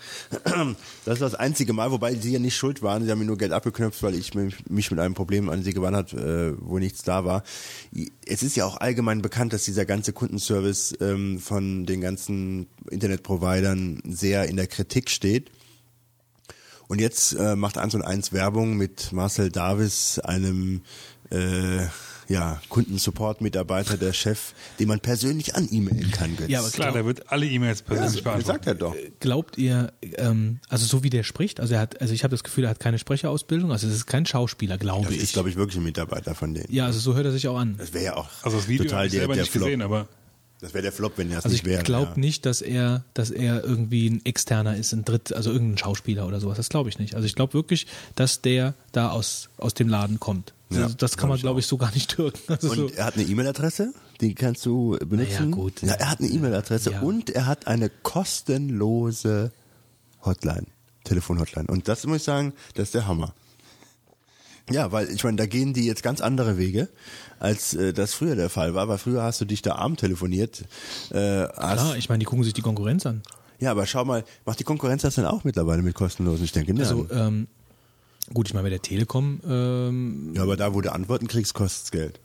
[1.05, 3.05] Das ist das einzige Mal, wobei sie ja nicht schuld waren.
[3.05, 5.73] Sie haben mir nur Geld abgeknöpft, weil ich mich mich mit einem Problem an sie
[5.75, 7.43] gewandt hat, äh, wo nichts da war.
[8.27, 14.03] Es ist ja auch allgemein bekannt, dass dieser ganze Kundenservice ähm, von den ganzen Internetprovidern
[14.09, 15.51] sehr in der Kritik steht.
[16.89, 20.83] Und jetzt äh, macht 1 und 1 Werbung mit Marcel Davis, einem
[21.31, 21.87] äh,
[22.29, 26.37] ja, Kundensupport-Mitarbeiter, der Chef, den man persönlich an E-Mailen kann.
[26.37, 26.49] Götz.
[26.49, 28.47] Ja, aber Klar, der wird alle E-Mails persönlich das beantworten.
[28.47, 28.95] sagt er doch.
[29.21, 32.43] Glaubt ihr, ähm, also so wie der spricht, also er hat, also ich habe das
[32.45, 35.23] Gefühl, er hat keine Sprecherausbildung, also es ist kein Schauspieler, glaube Das ich.
[35.23, 36.67] ist, glaube ich, wirklich ein Mitarbeiter von denen.
[36.73, 37.77] ja, also so hört er sich auch an.
[37.79, 39.65] Das wäre ja auch Also das Video total habe ich der, selber der nicht Flop.
[39.65, 40.09] gesehen, aber
[40.61, 41.83] Das wäre der Flop, wenn er es Also ich nicht wäre.
[41.83, 42.19] glaube ja.
[42.21, 46.41] nicht, dass er, dass er irgendwie ein Externer ist, ein Dritt, also irgendein Schauspieler oder
[46.41, 46.57] sowas.
[46.57, 47.15] Das glaube ich nicht.
[47.17, 50.55] Also ich glaube wirklich, dass der da aus, aus dem Laden kommt.
[50.71, 52.41] Ja, also das kann man, ich glaube ich, so gar nicht türken.
[52.49, 52.89] Also Und so.
[52.89, 55.35] er hat eine E-Mail-Adresse, die kannst du benutzen.
[55.39, 55.83] Na ja, gut.
[55.83, 57.01] Ja, er hat eine E-Mail-Adresse Ja.
[57.01, 59.53] und er hat eine kostenlose
[60.25, 60.67] Hotline,
[61.05, 61.67] Telefon-Hotline.
[61.69, 63.35] Und das muss ich sagen, das ist der Hammer.
[64.71, 66.89] Ja, weil ich meine, da gehen die jetzt ganz andere Wege,
[67.39, 68.89] als äh, das früher der Fall war.
[68.89, 70.65] Weil früher hast du dich da arm telefoniert.
[71.11, 73.23] Äh, hast, Klar, ich meine, die gucken sich die Konkurrenz an.
[73.61, 76.45] ja, aber schau mal, macht die Konkurrenz das denn auch mittlerweile mit kostenlosen?
[76.45, 76.81] Ich denke, ne.
[76.81, 77.47] Also, ähm,
[78.33, 81.91] gut, ich meine, bei der Telekom, ähm, ja, aber da, wo du Antworten kriegst, kostet's
[81.91, 82.21] Geld.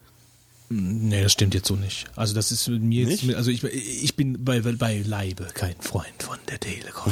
[0.70, 2.06] Nee, das stimmt jetzt so nicht.
[2.16, 3.36] Also das ist mir jetzt, Nicht?
[3.36, 7.12] also ich, ich bin bei, bei Leibe kein Freund von der Telekom.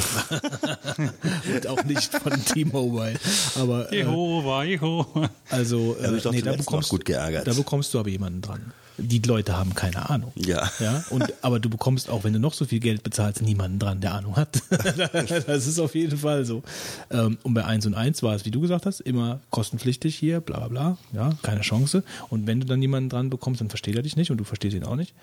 [1.54, 3.18] Und auch nicht von T-Mobile.
[3.56, 5.30] Aber äh, Jehova, Jehova.
[5.50, 7.46] Also, ich doch nee, da bekommst, gut geärgert.
[7.46, 8.72] da bekommst du aber jemanden dran.
[8.98, 10.32] Die Leute haben keine Ahnung.
[10.34, 10.70] Ja.
[10.80, 14.00] ja und, aber du bekommst auch, wenn du noch so viel Geld bezahlst, niemanden dran,
[14.00, 14.60] der Ahnung hat.
[14.70, 16.62] das ist auf jeden Fall so.
[17.10, 20.40] Ähm, Und bei 1 und 1 war es, wie du gesagt hast, immer kostenpflichtig hier,
[20.40, 20.98] bla bla bla.
[21.12, 22.02] Ja, keine Chance.
[22.28, 24.74] Und wenn du dann jemanden dran bekommst, dann versteht er dich nicht und du verstehst
[24.74, 25.14] ihn auch nicht.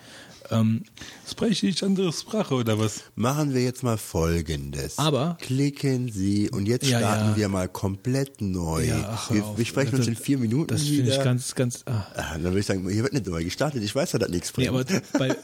[0.52, 0.84] Ähm,
[1.30, 3.02] Spreche ich andere Sprache oder was?
[3.16, 4.98] Machen wir jetzt mal Folgendes.
[4.98, 7.36] Aber- Klicken Sie und jetzt Ja, starten ja.
[7.38, 8.86] wir mal komplett neu.
[8.86, 10.96] Ja, ach, wir, wir sprechen uns in vier Minuten das wieder.
[11.06, 11.84] finde ich ganz, ganz.
[11.86, 12.06] Ah.
[12.16, 13.82] ah, dann würde ich sagen, hier wird nicht neu gestartet.
[13.84, 14.92] Ich weiß ja, dass nichts Nee, bringt.
[14.92, 15.36] aber bei,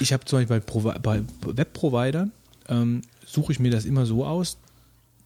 [0.00, 2.32] ich habe zum Beispiel bei, bei Webprovidern
[2.68, 4.56] ähm, suche ich mir das immer so aus,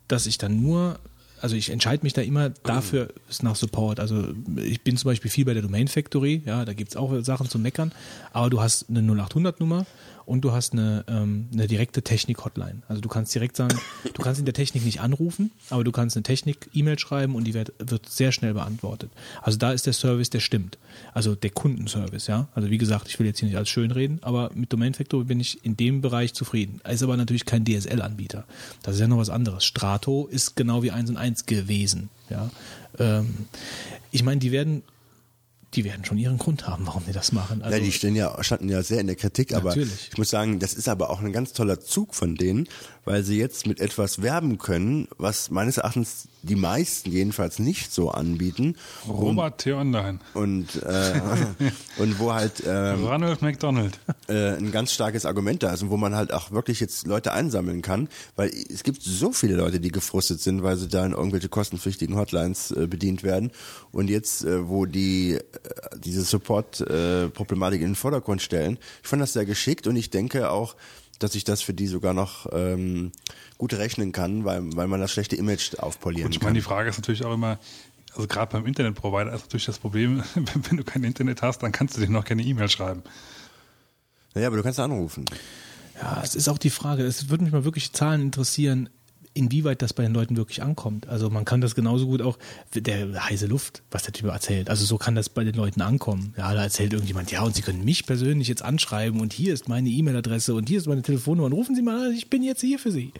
[0.08, 0.98] dass ich dann nur,
[1.44, 4.00] also ich entscheide mich da immer dafür ist nach Support.
[4.00, 7.50] Also ich bin zum Beispiel viel bei der Domain Factory, ja, da gibt's auch Sachen
[7.50, 7.92] zu meckern,
[8.32, 9.84] aber du hast eine 0800 Nummer
[10.26, 12.82] und du hast eine, ähm, eine direkte Technik-Hotline.
[12.88, 13.78] Also du kannst direkt sagen,
[14.12, 17.54] du kannst in der Technik nicht anrufen, aber du kannst eine Technik-E-Mail schreiben und die
[17.54, 19.10] wird, wird sehr schnell beantwortet.
[19.42, 20.78] Also da ist der Service, der stimmt.
[21.12, 22.48] Also der Kundenservice, ja.
[22.54, 25.24] Also wie gesagt, ich will jetzt hier nicht alles schön reden, aber mit Domain Factory
[25.24, 26.80] bin ich in dem Bereich zufrieden.
[26.88, 28.44] Ist aber natürlich kein DSL-Anbieter.
[28.82, 29.64] Das ist ja noch was anderes.
[29.64, 32.50] Strato ist genau wie 1 und 1 gewesen, ja.
[32.98, 33.46] Ähm,
[34.10, 34.82] ich meine, die werden
[35.76, 37.62] die werden schon ihren Grund haben, warum die das machen.
[37.62, 40.08] Also, ja, die stehen ja, standen ja sehr in der Kritik, aber Natürlich.
[40.12, 42.68] ich muss sagen, das ist aber auch ein ganz toller Zug von denen,
[43.04, 48.10] weil sie jetzt mit etwas werben können, was meines Erachtens die meisten jedenfalls nicht so
[48.10, 48.76] anbieten.
[49.08, 49.72] Robert T.
[49.72, 50.18] Online.
[50.34, 51.20] Und, äh,
[51.98, 53.98] und wo halt ähm, Ronald McDonald.
[54.28, 57.32] äh, ein ganz starkes Argument da ist und wo man halt auch wirklich jetzt Leute
[57.32, 61.12] einsammeln kann, weil es gibt so viele Leute, die gefrustet sind, weil sie da in
[61.12, 63.50] irgendwelche kostenpflichtigen Hotlines äh, bedient werden
[63.90, 65.40] und jetzt, äh, wo die äh,
[65.96, 70.76] diese Support-Problematik in den Vordergrund stellen, ich fand das sehr geschickt und ich denke auch,
[71.18, 73.12] dass ich das für die sogar noch ähm,
[73.58, 76.48] gut rechnen kann, weil, weil man das schlechte Image aufpolieren Und ich kann.
[76.48, 77.58] meine, die Frage ist natürlich auch immer,
[78.14, 81.72] also gerade beim Internetprovider ist natürlich das Problem, wenn, wenn du kein Internet hast, dann
[81.72, 83.02] kannst du dir noch keine E-Mail schreiben.
[84.34, 85.24] naja, aber du kannst anrufen.
[86.00, 88.88] Ja, es ist auch die Frage, es würde mich mal wirklich Zahlen interessieren,
[89.34, 91.08] inwieweit das bei den Leuten wirklich ankommt.
[91.08, 92.38] Also man kann das genauso gut auch,
[92.74, 96.32] der heiße Luft, was der Typ erzählt, also so kann das bei den Leuten ankommen.
[96.38, 99.68] Ja, da erzählt irgendjemand, ja, und Sie können mich persönlich jetzt anschreiben und hier ist
[99.68, 102.60] meine E-Mail-Adresse und hier ist meine Telefonnummer und rufen Sie mal an, ich bin jetzt
[102.60, 103.12] hier für Sie.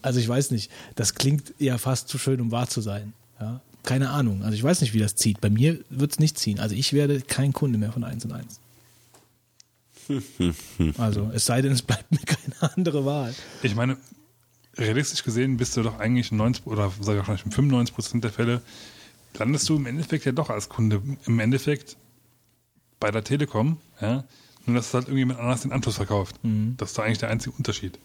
[0.00, 3.12] Also ich weiß nicht, das klingt ja fast zu schön, um wahr zu sein.
[3.40, 5.40] Ja, keine Ahnung, also ich weiß nicht, wie das zieht.
[5.40, 6.60] Bei mir wird es nicht ziehen.
[6.60, 8.60] Also ich werde kein Kunde mehr von 1 und 1.
[10.96, 13.34] Also es sei denn, es bleibt mir keine andere Wahl.
[13.62, 13.98] Ich meine,
[14.78, 18.24] realistisch gesehen bist du doch eigentlich in 90 oder sage ich wahrscheinlich in 95 Prozent
[18.24, 18.62] der Fälle
[19.36, 21.96] landest du im Endeffekt ja doch als Kunde im Endeffekt
[23.00, 24.24] bei der Telekom, ja,
[24.66, 26.36] nur dass halt irgendjemand anders den Anschluss verkauft.
[26.76, 27.98] Das ist doch eigentlich der einzige Unterschied.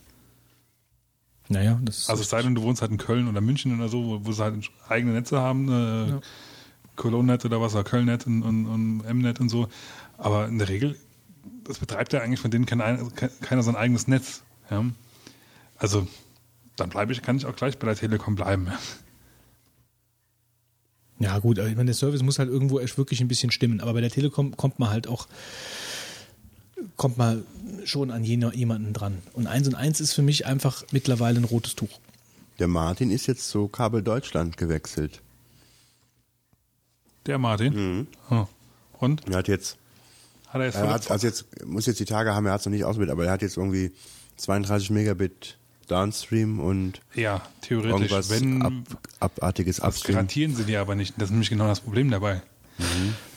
[1.50, 4.04] Naja, das Also es sei denn, du wohnst halt in Köln oder München oder so,
[4.06, 6.20] wo, wo sie halt eigene Netze haben, äh,
[6.95, 9.68] Cologne-Net oder was, oder Köln-Net und, und, und M-Net und so.
[10.18, 10.98] Aber in der Regel,
[11.64, 14.44] das betreibt ja eigentlich von denen kein, ein- keiner sein eigenes Netz.
[14.70, 14.86] Ja?
[15.78, 16.08] Also
[16.76, 18.72] dann bleibe ich, kann ich auch gleich bei der Telekom bleiben.
[21.20, 23.80] Ja, gut, aber ich meine, der Service muss halt irgendwo echt wirklich ein bisschen stimmen.
[23.80, 25.28] Aber bei der Telekom kommt man halt auch,
[26.98, 27.45] kommt man
[27.86, 29.20] schon an jener, jemanden dran.
[29.34, 32.00] Und eins und eins ist für mich einfach mittlerweile ein rotes Tuch.
[32.60, 35.22] Der Martin ist jetzt zu Kabel Deutschland gewechselt.
[37.26, 38.08] Der Martin.
[38.30, 38.48] Oh.
[39.00, 39.28] Und?
[39.30, 39.78] Er hat jetzt,
[40.48, 42.66] Hat er jetzt er hat, also jetzt, muss jetzt die Tage haben, er hat es
[42.66, 43.91] noch nicht ausprobiert, aber er hat jetzt irgendwie
[44.38, 47.91] 32 Megabit Downstream und ja, theoretisch.
[48.11, 48.73] irgendwas Wenn, ab,
[49.19, 50.15] abartiges das Upstream.
[50.15, 51.14] garantieren sie dir aber nicht.
[51.18, 52.41] Das ist nämlich genau das Problem dabei.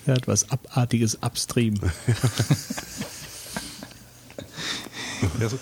[0.06, 1.74] Er hat was Abartiges Upstream.
[5.40, 5.58] Ja, so,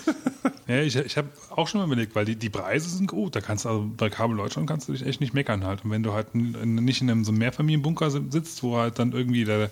[0.67, 3.35] ja, ich ich habe auch schon mal überlegt, weil die, die Preise sind gut.
[3.35, 5.85] Da kannst du, also bei Kabel Deutschland kannst du dich echt nicht meckern halt.
[5.85, 9.45] Und wenn du halt nicht in einem so Mehrfamilienbunker si- sitzt, wo halt dann irgendwie
[9.45, 9.71] der,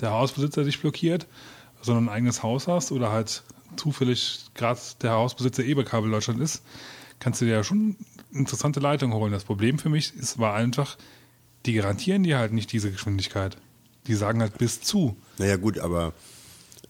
[0.00, 1.26] der Hausbesitzer dich blockiert,
[1.82, 3.42] sondern ein eigenes Haus hast oder halt
[3.76, 6.62] zufällig gerade der Hausbesitzer eh bei Kabel Deutschland ist,
[7.18, 7.96] kannst du dir ja schon
[8.32, 9.32] interessante Leitungen holen.
[9.32, 10.96] Das Problem für mich ist, war einfach,
[11.66, 13.56] die garantieren dir halt nicht diese Geschwindigkeit.
[14.06, 15.16] Die sagen halt bis zu.
[15.38, 16.12] Naja gut, aber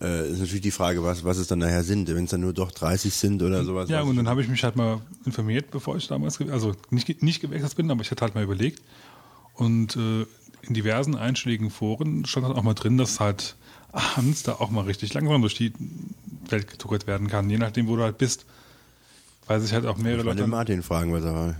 [0.00, 2.12] äh, ist natürlich die Frage, was, was es dann nachher sind.
[2.12, 3.88] Wenn es dann nur doch 30 sind oder sowas.
[3.88, 7.40] Ja, und dann habe ich mich halt mal informiert, bevor ich damals, also nicht, nicht
[7.40, 8.82] gewechselt bin, aber ich hatte halt mal überlegt.
[9.54, 10.26] Und äh,
[10.62, 13.56] in diversen einschlägigen Foren stand halt auch mal drin, dass halt
[13.94, 15.72] abends da auch mal richtig langsam durch die
[16.48, 18.44] Welt getuckert werden kann, je nachdem, wo du halt bist.
[19.46, 20.50] Weil sich halt auch mehrere Ich mal den Leute.
[20.50, 21.54] Martin fragen, was er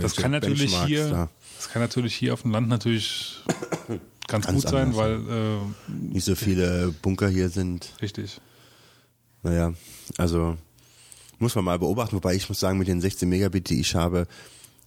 [0.00, 1.30] Das kann natürlich hier, da.
[1.56, 3.40] das kann natürlich hier auf dem Land natürlich
[4.26, 7.94] ganz, Ganz gut sein, weil äh, nicht so viele Bunker hier sind.
[8.02, 8.40] richtig.
[9.44, 9.72] Naja,
[10.18, 10.56] also
[11.38, 14.26] muss man mal beobachten, wobei ich muss sagen, mit den 16 Megabit, die ich habe,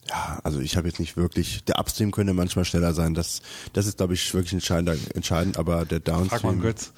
[0.07, 3.41] ja, also ich habe jetzt nicht wirklich, der Upstream könnte manchmal schneller sein, das,
[3.73, 6.91] das ist, glaube ich, wirklich entscheidend, entscheidend, aber der Frag mal Downstream, Götz.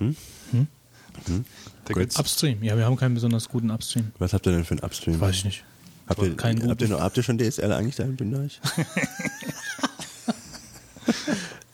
[1.88, 2.18] Der Götz?
[2.18, 2.62] Upstream.
[2.62, 4.12] Ja, wir haben keinen besonders guten Upstream.
[4.18, 5.20] was habt ihr denn für einen Upstream?
[5.20, 5.64] Weiß ich nicht.
[6.08, 6.98] Habt ihr, Keinen habt, ihr guten.
[6.98, 8.60] noch, habt ihr schon DSL eigentlich da in euch?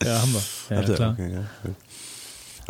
[0.01, 0.41] Ja, haben wir.
[0.75, 1.11] Ja, klar.
[1.11, 1.43] Okay, ja.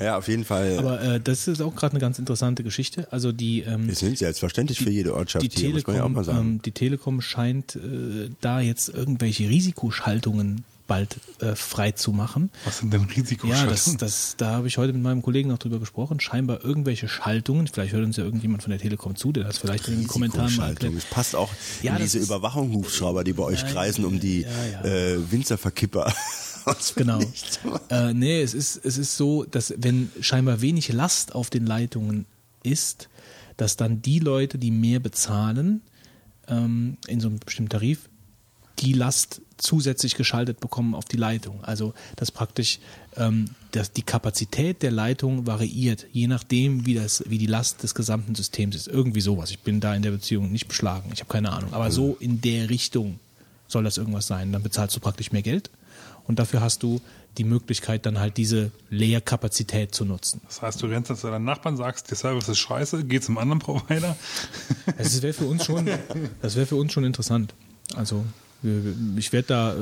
[0.01, 0.77] Ja, auf jeden Fall.
[0.77, 3.07] Aber äh, das ist auch gerade eine ganz interessante Geschichte.
[3.11, 6.05] Also die, ähm, wir sind selbstverständlich für jede Ortschaft die hier, muss man ja auch
[6.07, 6.39] Telekom, mal sagen.
[6.39, 12.49] ähm, die Telekom scheint äh, da jetzt irgendwelche Risikoschaltungen bald äh, frei zu machen.
[12.65, 13.69] Was sind denn Ja, Risikoschaltungen?
[13.69, 16.19] das, das, da habe ich heute mit meinem Kollegen noch drüber gesprochen.
[16.19, 17.67] Scheinbar irgendwelche Schaltungen.
[17.67, 20.55] Vielleicht hört uns ja irgendjemand von der Telekom zu, der das vielleicht in den Kommentaren
[20.55, 20.95] mal erklärt.
[20.95, 21.51] Es passt auch
[21.83, 24.47] Ja, in das diese Überwachungshubschrauber, die bei euch kreisen, um die ja,
[24.83, 24.89] ja.
[24.89, 26.11] Äh, Winzerverkipper.
[26.95, 27.19] Genau.
[27.89, 32.25] Äh, nee, es ist, es ist so, dass wenn scheinbar wenig Last auf den Leitungen
[32.63, 33.09] ist,
[33.57, 35.81] dass dann die Leute, die mehr bezahlen,
[36.47, 38.09] ähm, in so einem bestimmten Tarif,
[38.79, 41.63] die Last zusätzlich geschaltet bekommen auf die Leitung.
[41.63, 42.79] Also dass praktisch
[43.17, 47.93] ähm, dass die Kapazität der Leitung variiert, je nachdem, wie, das, wie die Last des
[47.93, 48.87] gesamten Systems ist.
[48.87, 49.51] Irgendwie sowas.
[49.51, 51.11] Ich bin da in der Beziehung nicht beschlagen.
[51.13, 51.73] Ich habe keine Ahnung.
[51.73, 53.19] Aber so in der Richtung
[53.67, 54.51] soll das irgendwas sein.
[54.51, 55.69] Dann bezahlst du praktisch mehr Geld
[56.29, 57.01] und dafür hast du
[57.39, 60.41] die Möglichkeit, dann halt diese Leerkapazität zu nutzen.
[60.45, 63.39] Das heißt, du rennst jetzt zu deinen Nachbarn, sagst, der Service ist scheiße, geh zum
[63.39, 64.15] anderen Provider.
[64.97, 65.89] Das wäre für uns schon,
[66.41, 67.55] das wäre für uns schon interessant.
[67.95, 68.25] Also
[69.15, 69.77] ich werde da äh,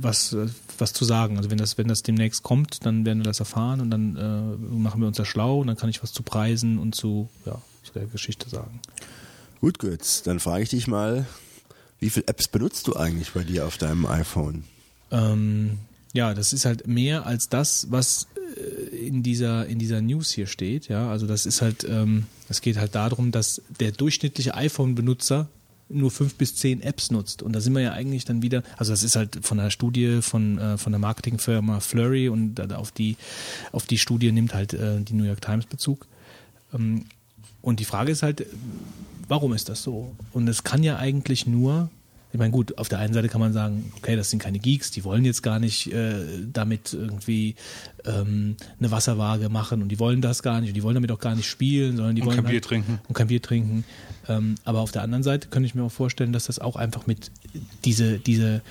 [0.00, 0.36] was,
[0.76, 1.38] was zu sagen.
[1.38, 4.76] Also wenn das, wenn das demnächst kommt, dann werden wir das erfahren und dann äh,
[4.76, 7.60] machen wir uns da schlau und dann kann ich was zu Preisen und zu, ja,
[7.84, 8.80] zu der Geschichte sagen.
[9.60, 11.26] Gut, Götz, dann frage ich dich mal,
[12.00, 14.64] wie viele Apps benutzt du eigentlich bei dir auf deinem iPhone?
[15.10, 15.78] Ähm,
[16.12, 18.26] ja, das ist halt mehr als das, was
[18.56, 20.88] äh, in dieser in dieser News hier steht.
[20.88, 25.48] Ja, also das ist halt, ähm, es geht halt darum, dass der durchschnittliche iPhone-Benutzer
[25.90, 27.42] nur fünf bis zehn Apps nutzt.
[27.42, 30.22] Und da sind wir ja eigentlich dann wieder, also das ist halt von einer Studie
[30.22, 33.16] von, äh, von der Marketingfirma Flurry und auf die,
[33.72, 36.06] auf die Studie nimmt halt äh, die New York Times Bezug.
[36.72, 37.04] Ähm,
[37.62, 38.46] und die Frage ist halt,
[39.28, 40.14] warum ist das so?
[40.32, 41.90] Und es kann ja eigentlich nur,
[42.32, 44.90] ich meine, gut, auf der einen Seite kann man sagen, okay, das sind keine Geeks,
[44.90, 47.56] die wollen jetzt gar nicht äh, damit irgendwie
[48.04, 51.18] ähm, eine Wasserwaage machen und die wollen das gar nicht und die wollen damit auch
[51.18, 53.00] gar nicht spielen, sondern die Und wollen kein halt, Bier trinken.
[53.08, 53.84] Und kein Bier trinken.
[54.28, 57.06] Ähm, aber auf der anderen Seite könnte ich mir auch vorstellen, dass das auch einfach
[57.06, 57.32] mit
[57.84, 58.62] diese, diese,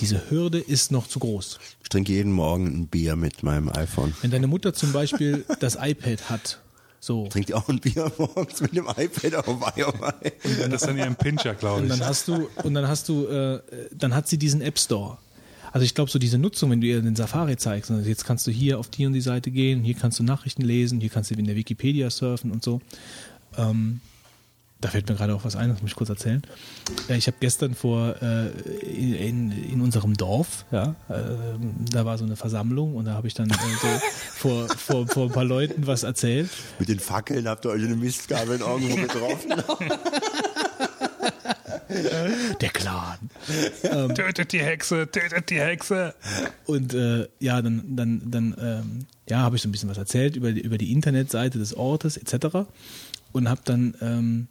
[0.00, 1.60] diese Hürde ist noch zu groß.
[1.82, 4.14] Ich trinke jeden Morgen ein Bier mit meinem iPhone.
[4.20, 6.60] Wenn deine Mutter zum Beispiel das iPad hat,
[7.00, 9.46] so, Trinkt ihr auch ein Bier morgens mit dem iPad?
[9.46, 10.32] Oh wei, oh wei.
[10.68, 11.90] Das ist dann ein Pincher, glaube Und ich.
[11.98, 13.60] dann hast du, und dann hast du, äh,
[13.92, 15.18] dann hat sie diesen App Store.
[15.72, 18.46] Also ich glaube, so diese Nutzung, wenn du ihr den Safari zeigst, also jetzt kannst
[18.46, 21.30] du hier auf die und die Seite gehen, hier kannst du Nachrichten lesen, hier kannst
[21.30, 22.80] du in der Wikipedia surfen und so.
[23.58, 24.00] Ähm,
[24.80, 26.42] da fällt mir gerade auch was ein, das muss ich kurz erzählen.
[27.08, 28.48] Äh, Ich habe gestern vor äh,
[28.80, 31.14] in, in unserem Dorf, ja, äh,
[31.90, 33.88] da war so eine Versammlung und da habe ich dann äh, so
[34.34, 36.50] vor, vor, vor ein paar Leuten was erzählt.
[36.78, 39.54] Mit den Fackeln habt ihr euch eine Mistgabel in irgendwo getroffen.
[42.60, 43.18] Der Clan.
[44.14, 46.14] Tötet die Hexe, tötet die Hexe.
[46.66, 50.36] Und äh, ja, dann, dann, dann ähm, ja, habe ich so ein bisschen was erzählt
[50.36, 52.66] über die, über die Internetseite des Ortes etc.
[53.32, 54.48] Und habe dann, ähm,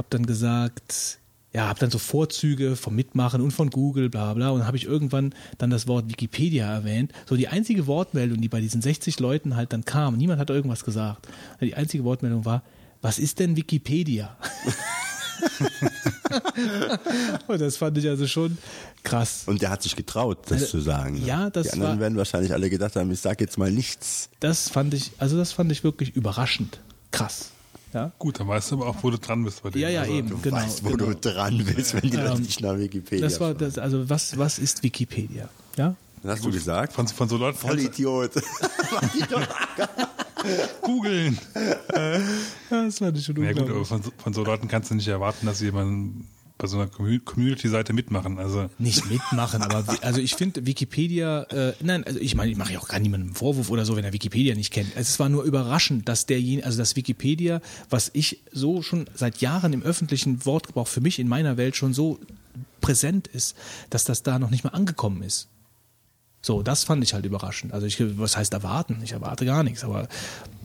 [0.00, 1.18] hab dann gesagt,
[1.52, 4.48] ja, habe dann so Vorzüge vom Mitmachen und von Google, bla bla.
[4.48, 7.12] Und habe ich irgendwann dann das Wort Wikipedia erwähnt.
[7.28, 10.84] So die einzige Wortmeldung, die bei diesen 60 Leuten halt dann kam, niemand hat irgendwas
[10.84, 11.28] gesagt.
[11.60, 12.62] Die einzige Wortmeldung war,
[13.02, 14.36] was ist denn Wikipedia?
[17.46, 18.56] und das fand ich also schon
[19.02, 19.42] krass.
[19.46, 21.22] Und der hat sich getraut, das Also, zu sagen.
[21.26, 24.30] ja, das Die anderen war- werden wahrscheinlich alle gedacht haben, ich sag jetzt mal nichts.
[24.40, 26.80] Das fand ich, also das fand ich wirklich überraschend.
[27.10, 27.50] Krass.
[27.92, 29.80] Ja, Gut, dann weißt du aber auch, wo du dran bist bei dem.
[29.82, 30.56] ja, ja Also, eben, Du genau.
[30.56, 31.06] weißt, wo genau.
[31.12, 34.38] du dran willst, wenn die Leute Ähm, dich nach Wikipedia Das war das, also was,
[34.38, 35.48] was ist Wikipedia?
[35.76, 35.96] Ja?
[36.22, 36.92] Was hast du gesagt?
[36.92, 38.32] Von, von so Leuten kannst du Vollidiot.
[40.82, 41.38] googeln.
[42.70, 45.08] Das fand ich schon Ja gut, aber von, so- von so Leuten kannst du nicht
[45.08, 46.28] erwarten, dass sie jemanden
[46.60, 48.38] bei so einer Commu- Community-Seite mitmachen.
[48.38, 52.74] Also Nicht mitmachen, aber also ich finde Wikipedia, äh, nein, also ich meine, ich mache
[52.74, 54.92] ja auch gar niemandem einen Vorwurf oder so, wenn er Wikipedia nicht kennt.
[54.94, 59.72] Es war nur überraschend, dass derjenige, also das Wikipedia, was ich so schon seit Jahren
[59.72, 62.20] im öffentlichen Wortgebrauch für mich in meiner Welt schon so
[62.82, 63.56] präsent ist,
[63.88, 65.48] dass das da noch nicht mal angekommen ist.
[66.42, 67.72] So, das fand ich halt überraschend.
[67.72, 69.00] Also ich, was heißt erwarten?
[69.02, 70.08] Ich erwarte gar nichts, aber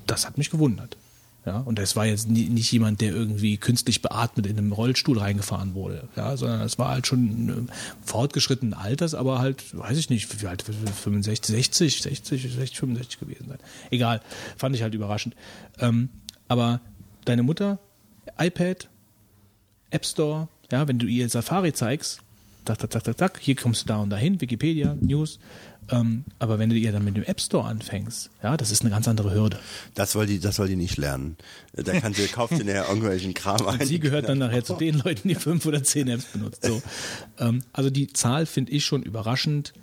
[0.07, 0.97] das hat mich gewundert.
[1.45, 5.19] Ja, und es war jetzt nie, nicht jemand, der irgendwie künstlich beatmet in einem Rollstuhl
[5.19, 7.71] reingefahren wurde, ja, sondern es war halt schon äh,
[8.03, 13.45] fortgeschrittenen Alters, aber halt, weiß ich nicht, wie alt, 65, 60, 60, 60, 65 gewesen
[13.47, 13.59] sein.
[13.91, 14.21] Egal,
[14.57, 15.35] fand ich halt überraschend.
[15.77, 16.09] Ähm,
[16.47, 16.81] aber
[17.25, 17.77] deine Mutter,
[18.39, 18.89] iPad,
[19.91, 22.21] App Store, ja, wenn du ihr Safari zeigst,
[22.65, 25.39] tak, tak, tak, tak, hier kommst du da und dahin, Wikipedia, News,
[25.91, 28.89] ähm, aber wenn du ihr dann mit dem App Store anfängst, ja, das ist eine
[28.89, 29.59] ganz andere Hürde.
[29.93, 31.37] Das soll die, das soll die nicht lernen.
[31.73, 33.85] Da kann sie, kauft sie nachher irgendwelchen Kram ein.
[33.85, 36.65] Sie gehört dann nachher zu den Leuten, die fünf oder zehn Apps benutzt.
[36.65, 36.81] So.
[37.39, 39.73] Ähm, also die Zahl finde ich schon überraschend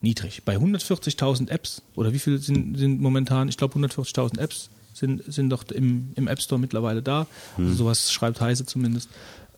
[0.00, 0.42] niedrig.
[0.44, 5.50] Bei 140.000 Apps, oder wie viel sind, sind momentan, ich glaube 140.000 Apps sind, sind
[5.50, 7.26] doch im, im App Store mittlerweile da.
[7.58, 9.08] Also sowas schreibt Heise zumindest.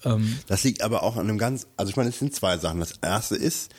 [0.05, 2.81] Ähm, Das liegt aber auch an einem ganz, also ich meine, es sind zwei Sachen.
[2.81, 3.73] Das erste ist,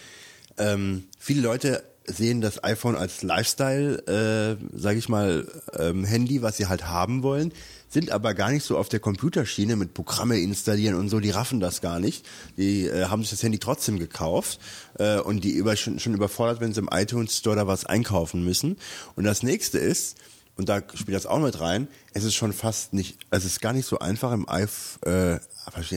[0.58, 5.46] ähm, viele Leute sehen das iPhone als Lifestyle, äh, sage ich mal,
[5.78, 7.52] ähm, Handy, was sie halt haben wollen,
[7.90, 11.60] sind aber gar nicht so auf der Computerschiene mit Programme installieren und so, die raffen
[11.60, 12.26] das gar nicht.
[12.58, 14.60] Die äh, haben sich das Handy trotzdem gekauft
[15.00, 18.44] äh, und die über, schon, schon überfordert, wenn sie im iTunes Store da was einkaufen
[18.44, 18.78] müssen.
[19.16, 20.18] Und das nächste ist,
[20.58, 23.74] und da spielt das auch mit rein, es ist schon fast nicht, es ist gar
[23.74, 25.06] nicht so einfach im iPh-
[25.36, 25.40] äh,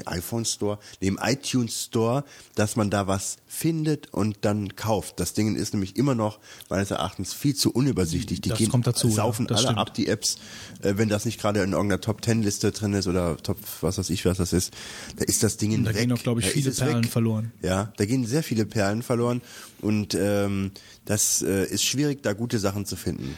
[0.07, 2.25] iPhone Store, im iTunes Store,
[2.57, 5.21] dass man da was findet und dann kauft.
[5.21, 8.41] Das Ding ist nämlich immer noch meines Erachtens viel zu unübersichtlich.
[8.41, 9.79] Die Das gehen, kommt dazu, ja, saufen das alle stimmt.
[9.79, 10.37] ab, die Apps,
[10.83, 13.97] äh, wenn das nicht gerade in irgendeiner Top Ten Liste drin ist oder Top, was
[13.97, 14.75] weiß ich, was das ist,
[15.17, 15.99] da ist das Ding Da weg.
[16.01, 17.11] gehen auch, glaube ich, Da viele Perlen weg.
[17.13, 17.53] verloren.
[17.63, 19.41] Ja, da gehen sehr viele Perlen verloren
[19.81, 20.73] und ähm,
[21.07, 23.37] das äh, ist schwierig, da gute Sachen zu finden.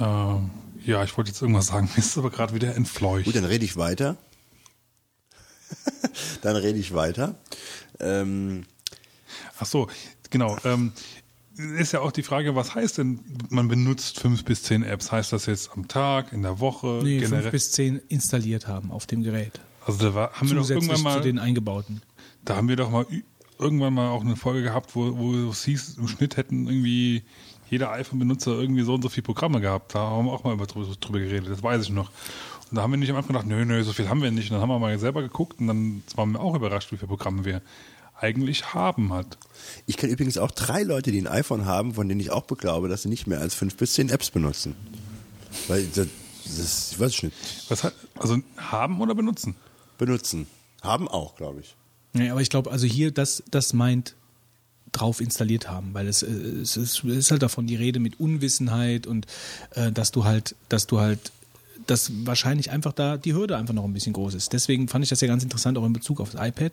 [0.00, 0.50] Ähm,
[0.84, 1.88] ja, ich wollte jetzt irgendwas sagen.
[1.94, 3.26] Mir ist aber gerade wieder entfleucht.
[3.26, 4.16] Gut, dann rede ich weiter.
[6.42, 7.36] dann rede ich weiter.
[8.00, 8.64] Ähm,
[9.58, 9.88] Ach so,
[10.30, 10.56] genau.
[10.64, 10.92] Ähm,
[11.78, 13.20] ist ja auch die Frage, was heißt denn,
[13.50, 15.12] man benutzt fünf bis zehn Apps?
[15.12, 17.42] Heißt das jetzt am Tag, in der Woche, nee, generell?
[17.42, 19.60] fünf bis zehn installiert haben auf dem Gerät.
[19.86, 22.02] also da war, haben wir doch Zusätzlich irgendwann zu mal, den eingebauten.
[22.44, 23.06] da haben wir doch mal
[23.58, 27.22] irgendwann mal auch eine Folge gehabt, wo, wo es hieß, im Schnitt hätten irgendwie
[27.72, 29.94] jeder iPhone-Benutzer irgendwie so und so viele Programme gehabt.
[29.94, 32.10] Da haben wir auch mal über, drüber, drüber geredet, das weiß ich noch.
[32.70, 34.50] Und da haben wir nicht am Anfang gedacht, nö, nö, so viel haben wir nicht.
[34.50, 37.08] Und dann haben wir mal selber geguckt und dann waren wir auch überrascht, wie viele
[37.08, 37.62] Programme wir
[38.20, 39.38] eigentlich haben halt.
[39.86, 42.88] ich kenne übrigens auch drei Leute, die ein iPhone haben, von denen ich auch beglaube,
[42.88, 44.76] dass sie nicht mehr als fünf bis zehn Apps benutzen.
[45.66, 46.08] Weil das,
[46.44, 47.36] das ich weiß ich nicht.
[47.70, 49.56] Was hat, also haben oder benutzen?
[49.96, 50.46] Benutzen.
[50.82, 51.74] Haben auch, glaube ich.
[52.12, 54.14] Ja, aber ich glaube, also hier, das, das meint
[54.92, 58.20] drauf installiert haben, weil es, äh, es, ist, es ist halt davon die Rede mit
[58.20, 59.26] Unwissenheit und
[59.74, 61.32] äh, dass du halt, dass du halt,
[61.86, 64.52] dass wahrscheinlich einfach da die Hürde einfach noch ein bisschen groß ist.
[64.52, 66.72] Deswegen fand ich das ja ganz interessant, auch in Bezug auf das iPad.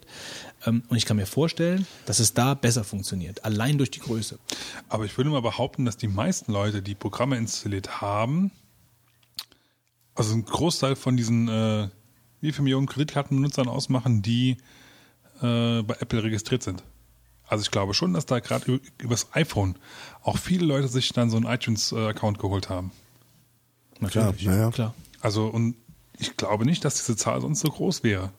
[0.66, 4.38] Ähm, und ich kann mir vorstellen, dass es da besser funktioniert, allein durch die Größe.
[4.88, 8.52] Aber ich würde mal behaupten, dass die meisten Leute, die Programme installiert haben,
[10.14, 11.88] also ein Großteil von diesen, äh,
[12.40, 14.58] wie viele Millionen Kreditkartenbenutzern ausmachen, die
[15.40, 16.82] äh, bei Apple registriert sind.
[17.50, 19.74] Also ich glaube schon, dass da gerade über, übers iPhone
[20.22, 22.92] auch viele Leute sich dann so einen iTunes-Account geholt haben.
[23.98, 24.70] Natürlich, ja, ja.
[24.70, 24.94] klar.
[25.20, 25.74] Also und
[26.16, 28.30] ich glaube nicht, dass diese Zahl sonst so groß wäre.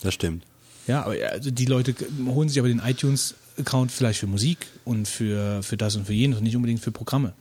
[0.00, 0.46] Das stimmt.
[0.86, 1.94] Ja, aber also die Leute
[2.26, 6.38] holen sich aber den iTunes-Account vielleicht für Musik und für, für das und für jenes
[6.38, 7.34] und nicht unbedingt für Programme.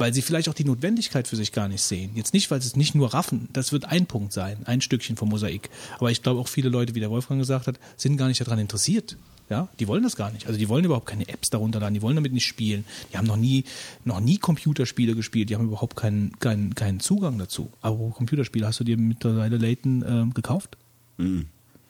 [0.00, 2.12] weil sie vielleicht auch die Notwendigkeit für sich gar nicht sehen.
[2.14, 5.16] Jetzt nicht, weil sie es nicht nur raffen, das wird ein Punkt sein, ein Stückchen
[5.16, 5.68] vom Mosaik.
[5.98, 8.58] Aber ich glaube auch viele Leute, wie der Wolfgang gesagt hat, sind gar nicht daran
[8.58, 9.16] interessiert.
[9.50, 10.46] Ja, die wollen das gar nicht.
[10.46, 12.84] Also die wollen überhaupt keine Apps darunter laden, die wollen damit nicht spielen.
[13.12, 13.64] Die haben noch nie,
[14.04, 17.68] noch nie Computerspiele gespielt, die haben überhaupt keinen, keinen, keinen Zugang dazu.
[17.80, 20.76] Aber Computerspiele, hast du dir mittlerweile Layton ähm, gekauft?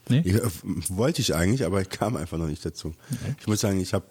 [0.09, 0.23] Nee?
[0.24, 0.43] Ich, äh,
[0.89, 2.95] wollte ich eigentlich, aber ich kam einfach noch nicht dazu.
[3.39, 4.07] Ich muss sagen, ich habe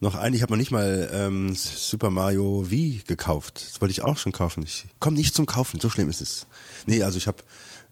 [0.00, 3.66] noch ich habe noch nicht mal ähm, Super Mario Wii gekauft.
[3.70, 4.62] Das wollte ich auch schon kaufen.
[4.62, 6.46] Ich komm nicht zum Kaufen, so schlimm ist es.
[6.86, 7.42] Nee, also ich habe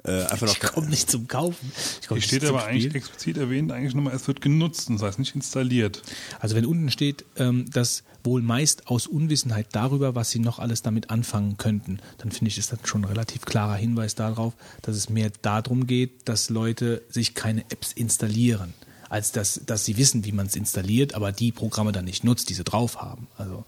[0.05, 1.73] äh, einfach noch Ich komme nicht zum Kaufen.
[2.01, 5.35] Ich Hier steht aber eigentlich explizit erwähnt, eigentlich nochmal, es wird genutzt, das heißt nicht
[5.35, 6.03] installiert.
[6.41, 10.83] Also wenn unten steht, ähm, dass wohl meist aus Unwissenheit darüber, was sie noch alles
[10.83, 14.97] damit anfangen könnten, dann finde ich, ist das schon ein relativ klarer Hinweis darauf, dass
[14.97, 18.75] es mehr darum geht, dass Leute sich keine Apps installieren,
[19.09, 22.51] als dass, dass sie wissen, wie man es installiert, aber die Programme dann nicht nutzt,
[22.51, 23.29] die sie drauf haben.
[23.37, 23.65] Also,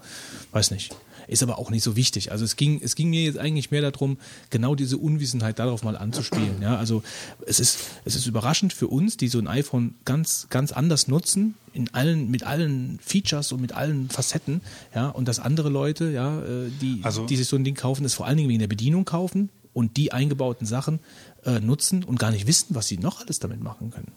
[0.52, 0.94] weiß nicht.
[1.30, 2.32] Ist aber auch nicht so wichtig.
[2.32, 4.18] Also es ging, es ging mir jetzt eigentlich mehr darum,
[4.50, 6.60] genau diese Unwissenheit darauf mal anzuspielen.
[6.60, 7.04] Ja, also
[7.46, 11.54] es ist, es ist überraschend für uns, die so ein iPhone ganz, ganz anders nutzen,
[11.72, 14.60] in allen, mit allen Features und mit allen Facetten,
[14.92, 18.04] ja, und dass andere Leute, ja, äh, die, Also- die sich so ein Ding kaufen,
[18.04, 20.98] es vor allen Dingen wegen der Bedienung kaufen und die eingebauten Sachen
[21.44, 24.08] äh, nutzen und gar nicht wissen, was sie noch alles damit machen können.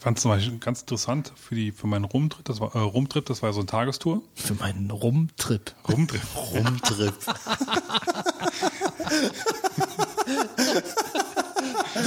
[0.00, 2.78] Ich fand es zum Beispiel ganz interessant für, die, für meinen Rumtrip, das war, äh,
[2.78, 4.22] Rumtrip, das war so eine Tagestour.
[4.34, 5.74] Für meinen Rumtrip.
[5.86, 6.22] Rumtrip.
[6.54, 7.12] Rumtrip.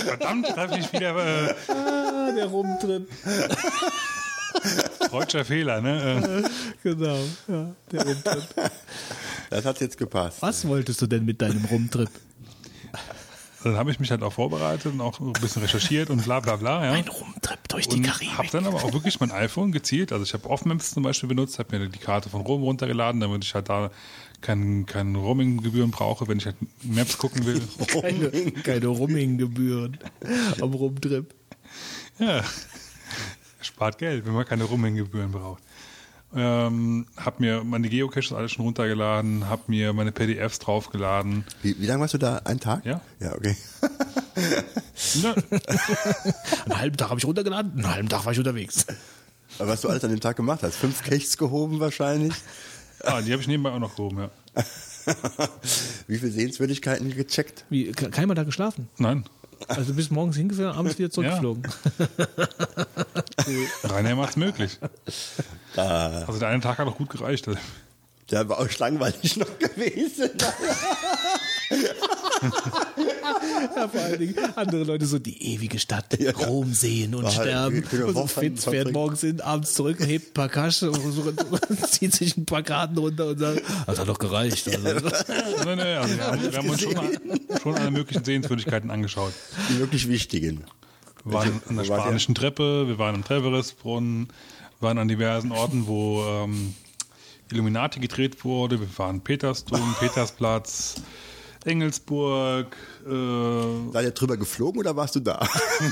[0.05, 1.15] Verdammt, da habe ich wieder
[1.49, 3.07] äh, Ah, der Rumtrip.
[5.11, 6.43] deutscher Fehler, ne?
[6.43, 6.49] Äh,
[6.81, 8.43] Genau, ja, der Rumtrip.
[9.51, 10.37] Das hat jetzt gepasst.
[10.41, 12.09] Was wolltest du denn mit deinem Rumtrip?
[13.64, 16.57] Dann habe ich mich halt auch vorbereitet und auch ein bisschen recherchiert und bla bla
[16.57, 16.85] bla.
[16.85, 16.91] Ja.
[16.91, 18.38] Ein Rumtrip durch die Und Karibik.
[18.38, 20.11] habe dann aber auch wirklich mein iPhone gezielt.
[20.11, 23.44] Also ich habe Offmaps zum Beispiel benutzt, habe mir die Karte von Rom runtergeladen, damit
[23.44, 23.91] ich halt da
[24.41, 27.61] kein, kein Roaming-Gebühren brauche, wenn ich halt Maps gucken will.
[27.88, 29.98] keine, keine Roaming-Gebühren
[30.61, 31.34] am Rumtrip.
[32.19, 32.44] Ja,
[33.61, 35.64] spart Geld, wenn man keine Roaming-Gebühren braucht.
[36.35, 41.43] Ähm, hab mir meine Geocaches alles schon runtergeladen, hab mir meine PDFs draufgeladen.
[41.61, 42.38] Wie, wie lange warst du da?
[42.45, 42.85] Ein Tag?
[42.85, 43.01] Ja.
[43.19, 43.55] Ja, okay.
[46.65, 48.85] Einen halben Tag habe ich runtergeladen, einen halben Tag war ich unterwegs.
[49.60, 50.76] Aber was du alles an dem Tag gemacht hast?
[50.76, 52.34] Fünf Caches gehoben wahrscheinlich?
[53.03, 54.30] ah, die habe ich nebenbei auch noch gehoben, ja.
[56.07, 57.65] Wie viele Sehenswürdigkeiten gecheckt?
[57.69, 58.88] Wie, ke- keiner da geschlafen?
[58.97, 59.26] Nein,
[59.68, 61.64] Also du bist morgens hingefahren, abends wieder zurückgeflogen.
[63.84, 64.77] Rainer macht's möglich.
[65.76, 67.48] Also der eine Tag hat auch gut gereicht.
[68.31, 70.31] Der war auch langweilig noch gewesen.
[73.75, 76.31] Ja, vor allen Dingen andere Leute so die ewige Stadt, Ja.
[76.31, 77.83] Rom sehen und War halt sterben.
[78.05, 78.93] Und so Fitz fährt verbringen.
[78.93, 81.31] morgens hin, abends zurück, hebt ein paar Kaschen und so,
[81.89, 84.67] zieht sich ein paar Karten runter und sagt, das hat doch gereicht.
[84.67, 85.09] Also,
[85.65, 86.95] Nein, nein, also wir haben, wir haben uns schon,
[87.61, 89.33] schon alle möglichen Sehenswürdigkeiten angeschaut.
[89.69, 90.63] Die wirklich wichtigen.
[91.25, 94.27] Wir waren an der spanischen Treppe, wir waren am Treverisbrunnen,
[94.79, 96.75] wir waren an diversen Orten, wo ähm,
[97.51, 98.79] Illuminati gedreht wurde.
[98.81, 100.95] Wir waren Petersdom, Petersplatz,
[101.65, 102.76] Engelsburg.
[103.06, 105.40] Äh, Seid ihr drüber geflogen oder warst du da?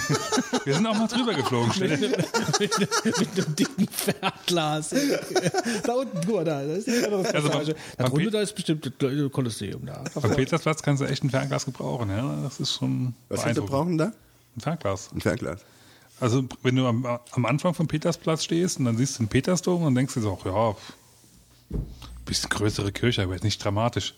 [0.66, 1.72] wir sind auch mal drüber geflogen.
[1.74, 4.90] Dir- mit, mit einem dicken Fernglas.
[5.84, 7.76] da unten, guck mal da, da ist die andere Also Passage.
[7.98, 10.04] Da beim drunter, da ist bestimmt das Kolosseum da.
[10.22, 12.10] Am Petersplatz kannst du echt ein Fernglas gebrauchen.
[12.10, 12.40] Ja?
[12.44, 14.12] Das ist schon Was willst du brauchen da?
[14.56, 15.10] Ein Fernglas.
[15.14, 15.62] Ein Fernglas.
[16.20, 19.82] Also wenn du am, am Anfang vom Petersplatz stehst und dann siehst du den Petersdom
[19.84, 20.76] und denkst dir so, ja,
[22.26, 24.14] bisschen größere Kirche, aber jetzt nicht dramatisch.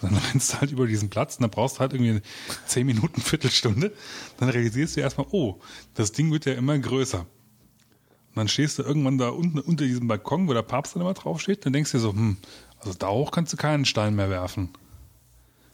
[0.00, 2.20] Sondern dann rennst du halt über diesen Platz und dann brauchst du halt irgendwie
[2.66, 3.92] zehn Minuten, Viertelstunde.
[4.38, 5.60] Dann realisierst du erstmal, oh,
[5.94, 7.20] das Ding wird ja immer größer.
[7.20, 11.14] Und dann stehst du irgendwann da unten unter diesem Balkon, wo der Papst dann immer
[11.14, 12.36] draufsteht, dann denkst du dir so, hm,
[12.78, 14.70] also da hoch kannst du keinen Stein mehr werfen.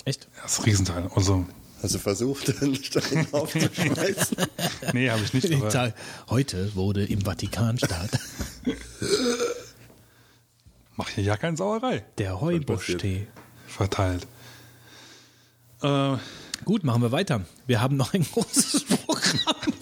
[0.05, 0.28] Echt?
[0.43, 1.11] Das ist ein Riesenteil.
[1.15, 1.47] Also,
[1.82, 4.36] Hast du versucht, einen Stein aufzuschmeißen?
[4.93, 5.53] nee, habe ich nicht.
[5.53, 5.94] Aber,
[6.28, 8.20] Heute wurde im Vatikanstaat
[11.03, 12.05] mach hier ja keine Sauerei.
[12.19, 13.27] der Heubusch-Tee.
[13.73, 14.27] Verteilt.
[15.82, 16.16] Äh,
[16.65, 17.44] Gut, machen wir weiter.
[17.66, 19.73] Wir haben noch ein großes Programm.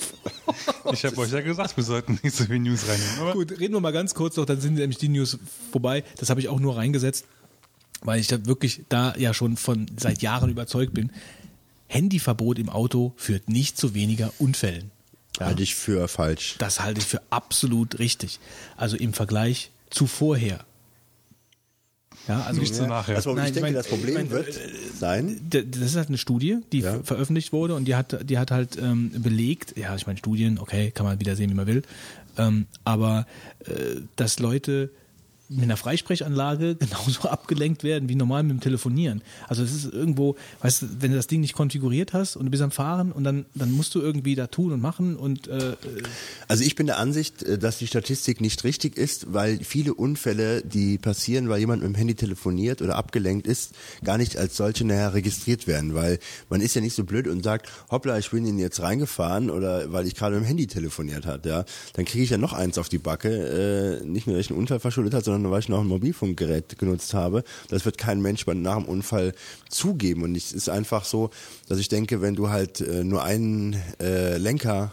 [0.93, 3.19] Ich habe euch ja gesagt, wir sollten nicht so viel News reinnehmen.
[3.21, 5.39] Aber Gut, reden wir mal ganz kurz noch, dann sind nämlich die News
[5.73, 6.03] vorbei.
[6.19, 7.27] Das habe ich auch nur reingesetzt,
[8.03, 11.13] weil ich da wirklich da ja schon von seit Jahren überzeugt bin.
[11.89, 14.91] Handyverbot im Auto führt nicht zu weniger Unfällen.
[15.39, 16.57] Ja, Halte ich für falsch.
[16.59, 18.41] das halte ich für absolut richtig.
[18.77, 20.65] Also im Vergleich zu vorher.
[22.29, 23.17] Ja, also nicht so nachher.
[23.17, 24.61] Also, Nein, ich ich denke, mein, das Problem ich mein, wird
[24.95, 26.93] sein, D- Das ist halt eine Studie, die Ja.
[26.95, 30.59] ver- veröffentlicht wurde und die hat, die hat halt ähm, belegt, ja, ich meine Studien,
[30.59, 31.83] okay, kann man wieder sehen, wie man will,
[32.39, 33.27] ähm, aber
[33.67, 34.91] äh, dass Leute
[35.51, 39.21] mit einer Freisprechanlage genauso abgelenkt werden wie normal mit dem Telefonieren.
[39.49, 42.51] Also es ist irgendwo, weißt du, wenn du das Ding nicht konfiguriert hast und du
[42.51, 45.75] bist am Fahren und dann, dann musst du irgendwie da tun und machen und äh,
[46.47, 50.63] Also ich bin der Ansicht, äh, dass die Statistik nicht richtig ist, weil viele Unfälle,
[50.63, 53.75] die passieren, weil jemand mit dem Handy telefoniert oder abgelenkt ist,
[54.05, 57.43] gar nicht als solche nachher registriert werden, weil man ist ja nicht so blöd und
[57.43, 61.27] sagt, hoppla, ich bin Ihnen jetzt reingefahren oder weil ich gerade mit dem Handy telefoniert
[61.27, 61.65] hat, ja,
[61.95, 64.61] dann kriege ich ja noch eins auf die Backe, äh, nicht nur, dass ich einen
[64.61, 67.45] Unfall verschuldet hat, sondern weil ich noch ein Mobilfunkgerät genutzt habe.
[67.69, 69.33] Das wird kein Mensch bei- nach dem Unfall
[69.69, 71.31] zugeben und es ist einfach so,
[71.69, 74.93] dass ich denke, wenn du halt äh, nur einen äh, Lenker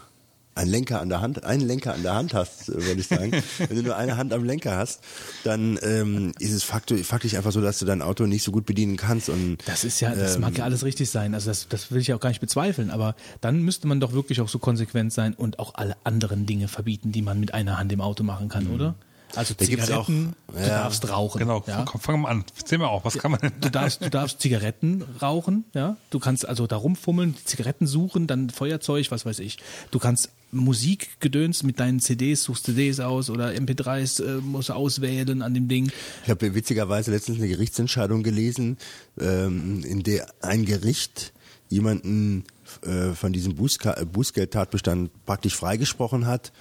[0.54, 3.30] einen Lenker an der Hand, einen Lenker an der Hand hast, äh, würde ich sagen.
[3.58, 4.98] Wenn du nur eine Hand am Lenker hast,
[5.44, 8.66] dann ähm, ist es faktisch, faktisch einfach so, dass du dein Auto nicht so gut
[8.66, 9.28] bedienen kannst.
[9.28, 11.34] Und Das ist ja, das ähm, mag ja alles richtig sein.
[11.34, 12.90] Also das, das will ich ja auch gar nicht bezweifeln.
[12.90, 16.66] Aber dann müsste man doch wirklich auch so konsequent sein und auch alle anderen Dinge
[16.66, 18.96] verbieten, die man mit einer Hand im Auto machen kann, oder?
[19.34, 19.54] Also.
[19.54, 20.68] Da gibt's auch- Zigaretten, du ja.
[20.68, 21.38] darfst rauchen.
[21.38, 21.84] Genau, ja?
[21.84, 22.44] komm, fangen wir an.
[22.56, 23.52] Erzähl mal auch, was kann man denn?
[23.60, 25.96] Du darfst, du darfst Zigaretten rauchen, ja.
[26.10, 29.58] Du kannst also da rumfummeln, Zigaretten suchen, dann Feuerzeug, was weiß ich.
[29.90, 35.42] Du kannst Musikgedöns mit deinen CDs, suchst CDs aus oder MP3s äh, musst du auswählen
[35.42, 35.90] an dem Ding.
[36.24, 38.78] Ich habe witzigerweise letztens eine Gerichtsentscheidung gelesen,
[39.20, 41.32] ähm, in der ein Gericht
[41.68, 42.44] jemanden
[42.82, 46.52] äh, von diesem Bußka Bußgeldtatbestand praktisch freigesprochen hat,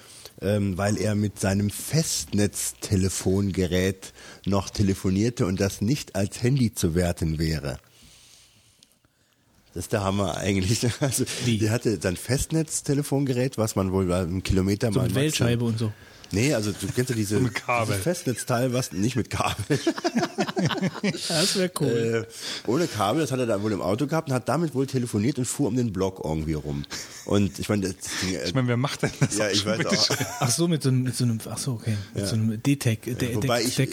[0.41, 4.13] ähm, weil er mit seinem Festnetztelefongerät
[4.45, 7.79] noch telefonierte und das nicht als Handy zu werten wäre.
[9.73, 10.85] Das ist der Hammer eigentlich.
[11.01, 11.59] Also, Wie?
[11.59, 15.23] der hatte sein Festnetztelefongerät, was man wohl bei einem Kilometer So mal mit macht.
[15.23, 15.91] Wählscheibe und so.
[16.31, 17.87] Nee, also du kennst ja diese, Mit Kabel.
[17.87, 19.79] dieses Festnetzteil, was nicht mit Kabel.
[21.27, 22.25] Das wäre cool.
[22.27, 24.87] Äh, ohne Kabel, das hat er da wohl im Auto gehabt und hat damit wohl
[24.87, 26.83] telefoniert und fuhr um den Block irgendwie rum.
[27.25, 27.93] Und ich meine, äh,
[28.45, 29.37] Ich meine, wer macht denn das?
[29.37, 30.09] ja, ich weiß auch.
[30.39, 32.99] Ach so, mit so einem, mit so einem ach so, okay, mit so einem D-Tech,
[33.05, 33.87] der Wobei ich, äh,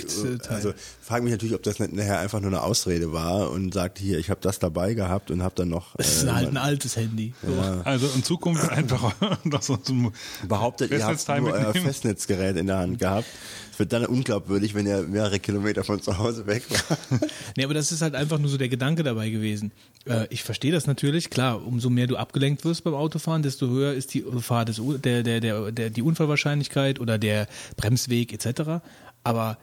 [0.48, 0.72] also
[1.04, 4.18] frage mich natürlich, ob das nicht nachher einfach nur eine Ausrede war und sagt hier,
[4.18, 6.96] ich habe das dabei gehabt und habe dann noch das ist äh, halt ein altes
[6.96, 7.34] Handy.
[7.46, 7.52] So.
[7.84, 9.14] Also in Zukunft einfach
[9.44, 10.12] noch so zum
[10.48, 11.74] behauptet, ihr habt nur euer.
[11.74, 13.26] Festnetzgerät in der Hand gehabt.
[13.70, 16.98] Es wird dann unglaubwürdig, wenn ihr mehrere Kilometer von zu Hause weg war.
[17.56, 19.72] Nee, aber das ist halt einfach nur so der Gedanke dabei gewesen.
[20.06, 23.92] Äh, ich verstehe das natürlich, klar, umso mehr du abgelenkt wirst beim Autofahren, desto höher
[23.92, 28.80] ist die Gefahr des, der, der, der, der, die Unfallwahrscheinlichkeit oder der Bremsweg etc.
[29.22, 29.58] Aber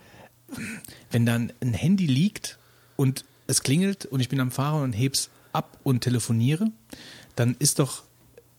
[1.12, 2.58] wenn dann ein Handy liegt
[2.96, 6.72] und es klingelt und ich bin am Fahren und heb's ab und telefoniere,
[7.36, 8.04] dann ist doch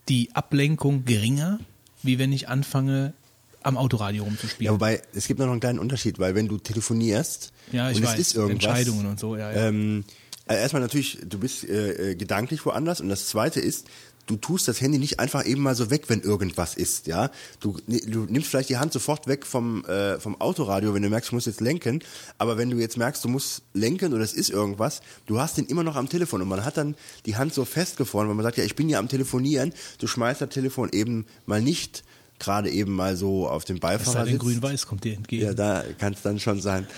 [0.09, 1.59] die Ablenkung geringer,
[2.03, 3.15] wie wenn ich anfange,
[3.63, 4.67] am Autoradio rumzuspielen.
[4.67, 8.05] Ja, wobei, es gibt noch einen kleinen Unterschied, weil wenn du telefonierst Ja, ich und
[8.05, 9.69] weiß, es ist irgendwas, Entscheidungen und so, ja, ja.
[9.69, 10.05] Ähm,
[10.47, 13.87] also erstmal natürlich, du bist äh, äh, gedanklich woanders und das zweite ist,
[14.27, 17.31] du tust das Handy nicht einfach eben mal so weg, wenn irgendwas ist, ja.
[17.61, 21.31] Du, du nimmst vielleicht die Hand sofort weg vom, äh, vom Autoradio, wenn du merkst,
[21.31, 22.03] du musst jetzt lenken,
[22.39, 25.67] aber wenn du jetzt merkst, du musst lenken oder es ist irgendwas, du hast den
[25.67, 26.95] immer noch am Telefon und man hat dann
[27.27, 30.41] die Hand so festgefroren, weil man sagt, ja, ich bin ja am Telefonieren, du schmeißt
[30.41, 32.05] das Telefon eben mal nicht
[32.39, 34.31] gerade eben mal so auf den Beifahrersitz.
[34.31, 35.45] denn, grün-weiß kommt dir entgegen.
[35.45, 36.89] Ja, da kann es dann schon sein.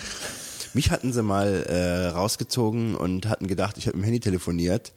[0.73, 4.93] Mich hatten sie mal äh, rausgezogen und hatten gedacht, ich habe im Handy telefoniert.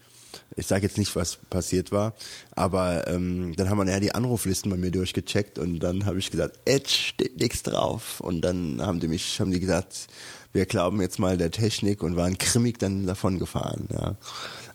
[0.55, 2.13] Ich sage jetzt nicht, was passiert war,
[2.55, 6.31] aber ähm, dann haben wir nachher die Anruflisten bei mir durchgecheckt und dann habe ich
[6.31, 8.19] gesagt, Edge steht nichts drauf.
[8.19, 10.07] Und dann haben die mich, haben die gesagt,
[10.53, 13.87] wir glauben jetzt mal der Technik und waren grimmig dann davon gefahren.
[13.91, 14.15] Ja.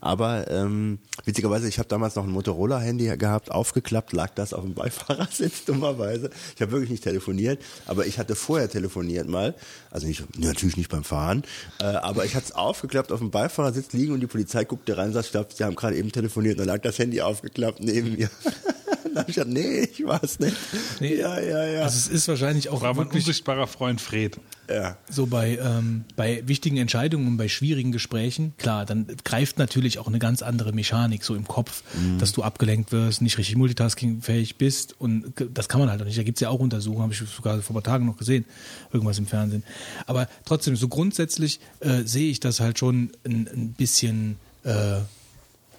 [0.02, 4.74] Aber ähm, witzigerweise, ich habe damals noch ein Motorola-Handy gehabt, aufgeklappt, lag das auf dem
[4.74, 6.30] Beifahrersitz, dummerweise.
[6.56, 9.54] Ich habe wirklich nicht telefoniert, aber ich hatte vorher telefoniert mal,
[9.92, 11.44] also nicht, natürlich nicht beim Fahren,
[11.80, 15.06] äh, aber ich hatte es aufgeklappt auf dem Beifahrersitz liegen und die Polizei guckte rein
[15.06, 17.78] und sagt, ich glaube, sie haben gerade eben telefoniert und dann lag das Handy aufgeklappt
[17.78, 18.28] neben mir.
[19.04, 20.56] dann habe ich gesagt, nee, ich war es nicht.
[20.98, 21.82] Nee, ja, ja, ja.
[21.82, 24.40] Also es ist wahrscheinlich auch war mein wirklich unsichtbarer Freund Fred.
[24.74, 24.96] Ja.
[25.10, 30.06] so bei, ähm, bei wichtigen Entscheidungen und bei schwierigen Gesprächen, klar, dann greift natürlich auch
[30.06, 32.18] eine ganz andere Mechanik so im Kopf, Mhm.
[32.18, 36.18] dass du abgelenkt wirst, nicht richtig multitaskingfähig bist und das kann man halt auch nicht.
[36.18, 38.44] Da gibt's ja auch Untersuchungen, habe ich sogar vor ein paar Tagen noch gesehen,
[38.92, 39.62] irgendwas im Fernsehen.
[40.06, 44.98] Aber trotzdem, so grundsätzlich äh, sehe ich das halt schon ein, ein bisschen äh,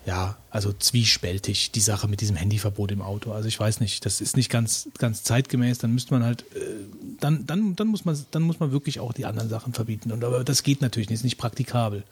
[0.06, 3.32] ja, also zwiespältig, die Sache mit diesem Handyverbot im Auto.
[3.32, 6.60] Also ich weiß nicht, das ist nicht ganz, ganz zeitgemäß, dann müsste man halt, äh,
[7.20, 10.12] dann, dann, dann muss man, dann muss man wirklich auch die anderen Sachen verbieten.
[10.12, 12.04] Und aber das geht natürlich nicht, ist nicht praktikabel.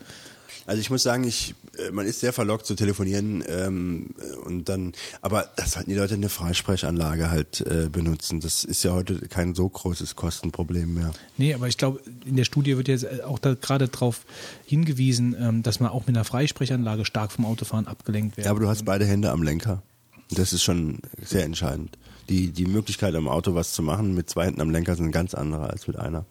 [0.66, 4.70] Also ich muss sagen, ich, äh, man ist sehr verlockt zu telefonieren ähm, äh, und
[4.70, 9.28] dann, aber dass halt die Leute eine Freisprechanlage halt äh, benutzen, das ist ja heute
[9.28, 11.12] kein so großes Kostenproblem mehr.
[11.38, 14.26] Nee, aber ich glaube, in der Studie wird jetzt auch da gerade darauf
[14.66, 18.46] hingewiesen, ähm, dass man auch mit einer Freisprechanlage stark vom Autofahren abgelenkt wird.
[18.46, 19.82] Ja, aber du hast beide Hände am Lenker.
[20.30, 21.98] Das ist schon sehr entscheidend.
[22.30, 25.34] Die, die Möglichkeit am Auto was zu machen mit zwei Händen am Lenker sind ganz
[25.34, 26.26] andere als mit einer.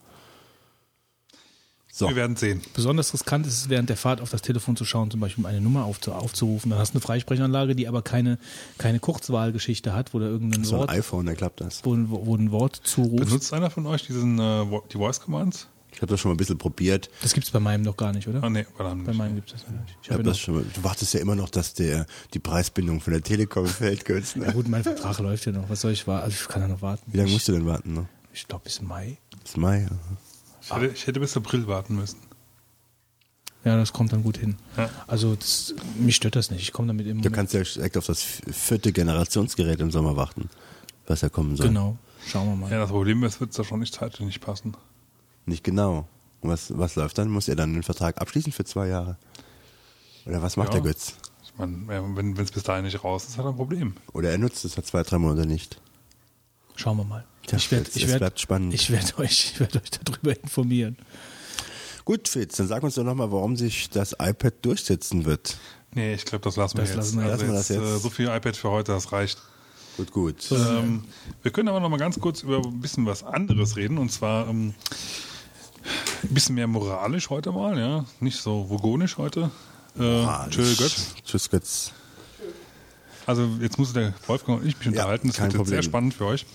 [2.00, 2.08] So.
[2.08, 2.60] Wir werden sehen.
[2.74, 5.46] Besonders riskant ist es, während der Fahrt auf das Telefon zu schauen, zum Beispiel um
[5.46, 6.70] eine Nummer aufzu aufzurufen.
[6.70, 8.38] Dann hast du eine Freisprechanlage, die aber keine,
[8.78, 11.80] keine Kurzwahlgeschichte hat, wo du irgendein So ein Wort, iPhone, dann klappt das.
[11.84, 13.26] wo, wo, ein Wort zurufst.
[13.26, 15.68] Benutzt einer von euch diesen, äh, die Voice Commands?
[15.92, 17.10] Ich habe das schon mal ein bisschen probiert.
[17.20, 18.42] Das gibt's bei meinem noch gar nicht, oder?
[18.44, 19.90] Ah, nee, bei Bei meinem gibt's das noch nicht.
[19.90, 22.06] Ich Ich hab habe das noch, schon mal, du wartest ja immer noch, dass der
[22.32, 24.36] die Preisbindung von der Telekom fällt, Götz.
[24.36, 24.52] ja Ne?
[24.52, 25.68] gut, mein Vertrag läuft ja noch.
[25.68, 26.24] Was soll ich warten?
[26.24, 27.02] Also ich kann ja noch warten.
[27.12, 27.92] Wie lange musst du denn warten?
[27.92, 28.06] Ne?
[28.32, 29.18] Ich glaube bis Mai.
[29.42, 29.82] Bis Mai.
[29.82, 29.88] ja.
[30.70, 32.18] Ich hätte, ich hätte bis April warten müssen.
[33.64, 34.56] Ja, das kommt dann gut hin.
[34.76, 34.88] Ja.
[35.06, 36.62] Also das, mich stört das nicht.
[36.62, 40.48] Ich komme damit im Du kannst ja direkt auf das vierte Generationsgerät im Sommer warten,
[41.06, 41.68] was ja kommen soll.
[41.68, 41.98] Genau.
[42.26, 42.70] Schauen wir mal.
[42.72, 44.74] Ja, das Problem ist, wird es da schon nicht zeitlich nicht passen.
[45.44, 46.08] Nicht genau.
[46.40, 47.28] Und was, was läuft dann?
[47.28, 49.18] Muss er dann den Vertrag abschließen für zwei Jahre?
[50.24, 50.80] Oder was macht Ja.
[50.80, 51.14] der Götz?
[51.44, 51.86] Ich meine,
[52.16, 53.94] wenn es bis dahin nicht raus ist, hat er ein Problem.
[54.14, 55.80] Oder er nutzt es seit zwei, drei Monate nicht.
[56.76, 57.24] Schauen wir mal.
[57.56, 58.74] Ich werde es- ich es werd, bleibt spannend.
[58.74, 60.96] Ich werde euch, ich werd euch darüber informieren.
[62.04, 65.56] Gut, Fitz, dann sag uns doch nochmal, warum sich das iPad durchsetzen wird.
[65.94, 66.96] Nee, ich glaube, das lassen wir Das jetzt.
[66.96, 69.38] lassen wir- also lassen wir das jetzt, Äh, so viel iPad für heute, das reicht.
[69.96, 70.36] Gut, gut.
[70.52, 71.04] Ähm,
[71.42, 74.48] wir können aber noch mal ganz kurz über ein bisschen was anderes reden und zwar
[74.48, 74.74] ähm,
[76.22, 79.50] ein bisschen mehr moralisch heute mal, ja, nicht so vogonisch heute.
[79.98, 81.14] Äh, Tschö, Götz.
[81.24, 81.92] Tschüss, Götz.
[83.26, 86.14] Also jetzt muss der Wolfgang und ich mich unterhalten, das kein wird jetzt sehr spannend
[86.14, 86.46] für euch.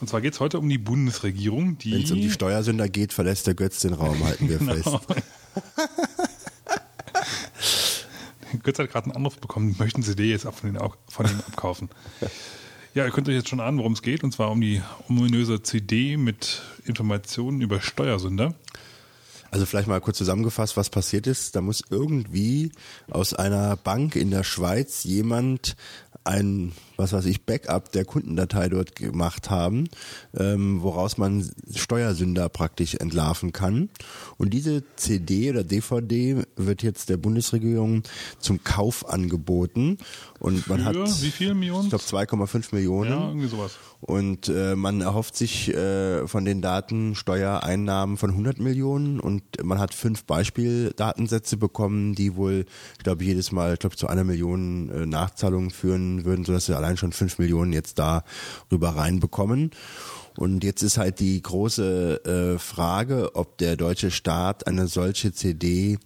[0.00, 3.12] Und zwar geht es heute um die Bundesregierung, die, Wenn es um die Steuersünder geht,
[3.12, 4.88] verlässt der Götz den Raum, halten wir fest.
[8.62, 11.26] Götz hat gerade einen Anruf bekommen, möchten Sie die jetzt ab von, den, au- von
[11.26, 11.88] ihm abkaufen?
[12.94, 15.62] Ja, ihr könnt euch jetzt schon ahnen, worum es geht, und zwar um die ominöse
[15.62, 18.54] CD mit Informationen über Steuersünder.
[19.52, 21.54] Also vielleicht mal kurz zusammengefasst, was passiert ist.
[21.54, 22.72] Da muss irgendwie
[23.08, 25.76] aus einer Bank in der Schweiz jemand
[26.24, 29.88] ein, was weiß ich, Backup der Kundendatei dort gemacht haben,
[30.36, 33.88] ähm, woraus man Steuersünder praktisch entlarven kann.
[34.36, 38.02] Und diese CD oder DVD wird jetzt der Bundesregierung
[38.40, 39.98] zum Kauf angeboten.
[40.40, 41.84] Und man Für hat, wie viel Millionen?
[41.84, 43.10] ich glaube, 2,5 Millionen.
[43.10, 43.78] Ja, irgendwie sowas.
[44.00, 49.80] Und äh, man erhofft sich äh, von den Daten Steuereinnahmen von 100 Millionen und man
[49.80, 52.64] hat fünf Beispieldatensätze bekommen, die wohl,
[52.96, 56.76] ich glaube, jedes Mal, ich glaube, zu einer Million äh, Nachzahlungen führen würden, sodass wir
[56.76, 58.24] allein schon fünf Millionen jetzt da
[58.70, 59.70] rüber reinbekommen.
[60.36, 65.98] Und jetzt ist halt die große äh, Frage, ob der deutsche Staat eine solche CD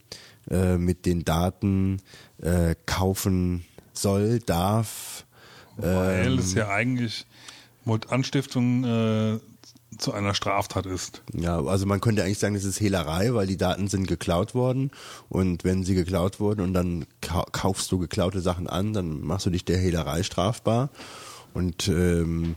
[0.51, 2.01] äh, mit den Daten
[2.41, 5.27] äh, kaufen soll, darf.
[5.77, 6.39] Weil Ähm.
[6.39, 7.27] es ja eigentlich
[7.85, 9.39] Mord Anstiftung äh,
[9.99, 11.23] zu einer Straftat ist.
[11.33, 14.91] Ja, also man könnte eigentlich sagen, das ist Hehlerei, weil die Daten sind geklaut worden
[15.29, 19.47] und wenn sie geklaut wurden und dann kau- kaufst du geklaute Sachen an, dann machst
[19.47, 20.91] du dich der Hehlerei strafbar
[21.55, 22.57] und ähm,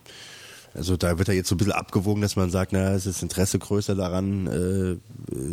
[0.73, 3.23] also da wird ja jetzt so ein bisschen abgewogen, dass man sagt, naja, es ist
[3.23, 4.97] Interesse größer daran, äh,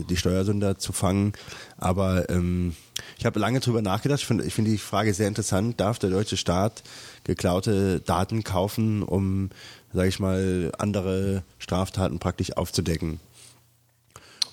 [0.08, 1.32] die Steuersünder zu fangen.
[1.78, 2.74] Aber ähm,
[3.18, 4.18] ich habe lange drüber nachgedacht.
[4.18, 5.78] Ich finde ich finde die Frage sehr interessant.
[5.78, 6.82] Darf der deutsche Staat
[7.22, 9.50] geklaute Daten kaufen, um,
[9.92, 13.20] sage ich mal, andere Straftaten praktisch aufzudecken?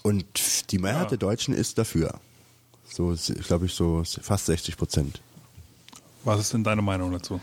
[0.02, 0.26] Und
[0.72, 1.10] die Mehrheit Ja.
[1.10, 2.20] der Deutschen ist dafür.
[2.90, 3.16] So,
[3.48, 5.22] glaube ich, so fast 60 Prozent.
[6.24, 7.40] Was ist denn deine Meinung dazu?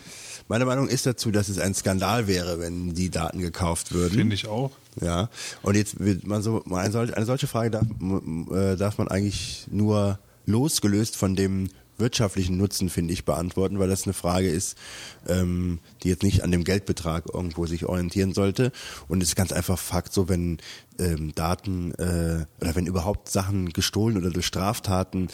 [0.49, 4.15] Meine Meinung ist dazu, dass es ein Skandal wäre, wenn die Daten gekauft würden.
[4.19, 4.71] Finde ich auch.
[5.01, 5.29] Ja.
[5.63, 7.87] Und jetzt wird man so, eine solche Frage darf,
[8.53, 11.69] äh, darf man eigentlich nur losgelöst von dem
[11.99, 14.77] wirtschaftlichen Nutzen, finde ich, beantworten, weil das eine Frage ist,
[15.29, 18.73] ähm, die jetzt nicht an dem Geldbetrag irgendwo sich orientieren sollte.
[19.09, 20.59] Und es ist ganz einfach Fakt, so wenn
[20.99, 25.29] ähm, Daten äh, oder wenn überhaupt Sachen gestohlen oder durch Straftaten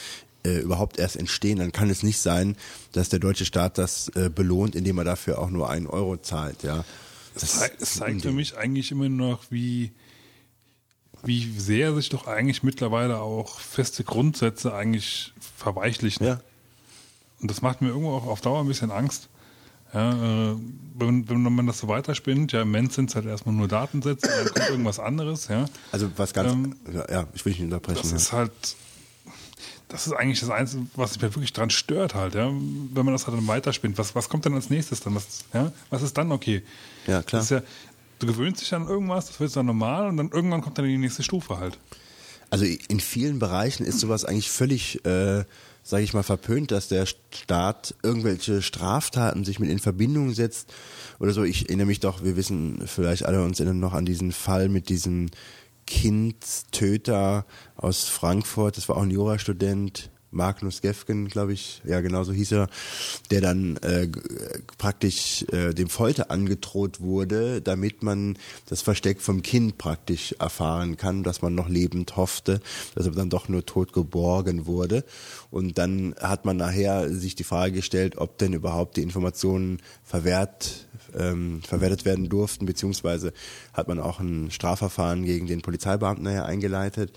[0.45, 2.57] äh, überhaupt erst entstehen, dann kann es nicht sein,
[2.93, 6.63] dass der deutsche Staat das äh, belohnt, indem er dafür auch nur einen Euro zahlt.
[6.63, 6.85] Ja.
[7.35, 9.93] Es zeigt, es zeigt für mich eigentlich immer noch, wie,
[11.23, 16.27] wie sehr sich doch eigentlich mittlerweile auch feste Grundsätze eigentlich verweichlichen.
[16.27, 16.41] Ja.
[17.43, 19.29] Und das macht mir irgendwo auch auf Dauer ein bisschen Angst.
[19.93, 20.57] Ja, äh,
[20.95, 24.27] wenn, wenn man das so weiterspinnt, ja, im Moment sind es halt erstmal nur Datensätze,
[24.27, 25.67] dann kommt irgendwas anderes, ja.
[25.91, 26.77] Also was ganz, Ähm,
[27.11, 28.01] ja, ich will nicht unterbrechen.
[28.01, 28.17] Das ja.
[28.17, 28.53] ist halt,
[29.89, 32.49] das ist eigentlich das Einzige, was mich wirklich dran stört halt, ja.
[32.49, 35.15] Wenn man das halt dann weiterspinnt, was, was kommt denn als nächstes dann?
[35.15, 35.73] Was, ja?
[35.91, 36.63] was ist dann okay?
[37.07, 37.45] Ja, klar.
[37.51, 37.63] Ja,
[38.19, 40.97] du gewöhnst dich an irgendwas, das wird dann normal und dann irgendwann kommt dann die
[40.97, 41.79] nächste Stufe halt.
[42.49, 45.45] Also in vielen Bereichen ist sowas eigentlich völlig, äh,
[45.83, 50.73] sage ich mal, verpönt, dass der Staat irgendwelche Straftaten sich mit in Verbindung setzt
[51.19, 51.43] oder so.
[51.43, 54.89] Ich erinnere mich doch, wir wissen vielleicht alle uns erinnern noch an diesen Fall mit
[54.89, 55.31] diesem
[55.87, 57.45] Kindstöter
[57.77, 58.77] aus Frankfurt.
[58.77, 60.11] Das war auch ein Jurastudent.
[60.33, 62.69] Magnus Gefgen, glaube ich, ja genau so hieß er,
[63.31, 64.09] der dann äh,
[64.79, 68.37] praktisch äh, dem Folter angedroht wurde, damit man
[68.67, 72.61] das Versteck vom Kind praktisch erfahren kann, dass man noch lebend hoffte,
[72.95, 75.05] dass er dann doch nur tot geborgen wurde.
[75.51, 80.87] Und dann hat man nachher sich die Frage gestellt, ob denn überhaupt die Informationen verwehrt
[81.19, 83.33] ähm, verwertet werden durften, beziehungsweise
[83.73, 87.13] hat man auch ein Strafverfahren gegen den Polizeibeamten nachher eingeleitet.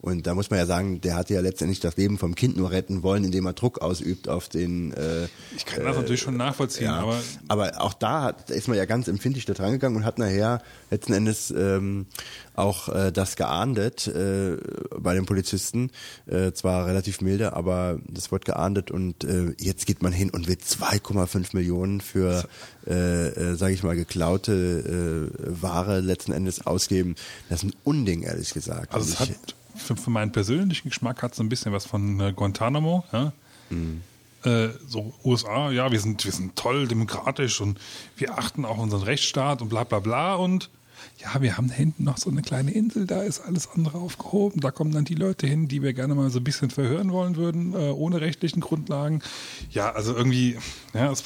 [0.00, 2.70] Und da muss man ja sagen, der hat ja letztendlich das Leben vom Kind nur
[2.70, 4.92] retten wollen, indem er Druck ausübt auf den.
[4.92, 5.26] Äh,
[5.56, 8.84] Ich kann das natürlich schon nachvollziehen, ja, aber aber auch da hat, ist man ja
[8.84, 12.06] ganz empfindlich da dran gegangen und hat nachher letzten Endes ähm,
[12.54, 14.56] auch äh, das geahndet äh,
[14.98, 15.90] bei den Polizisten.
[16.26, 20.46] Äh, zwar relativ milde, aber das wird geahndet und äh, jetzt geht man hin und
[20.46, 22.48] will 2,5 Millionen für,
[22.86, 27.16] äh, äh, sage ich mal, geklaute äh, Ware letzten Endes ausgeben.
[27.48, 28.94] Das ist ein Unding, ehrlich gesagt.
[28.94, 29.30] Also es hat
[29.78, 33.32] für, für meinen persönlichen Geschmack hat so ein bisschen was von äh, Guantanamo, ja.
[33.70, 34.02] Mhm.
[34.44, 37.78] Äh, so USA, ja, wir sind, wir sind toll, demokratisch und
[38.16, 40.70] wir achten auch unseren Rechtsstaat und bla bla bla und
[41.18, 44.60] ja, wir haben da hinten noch so eine kleine Insel, da ist alles andere aufgehoben,
[44.60, 47.36] da kommen dann die Leute hin, die wir gerne mal so ein bisschen verhören wollen
[47.36, 49.22] würden, äh, ohne rechtlichen Grundlagen.
[49.70, 50.56] Ja, also irgendwie,
[50.94, 51.24] ja, es,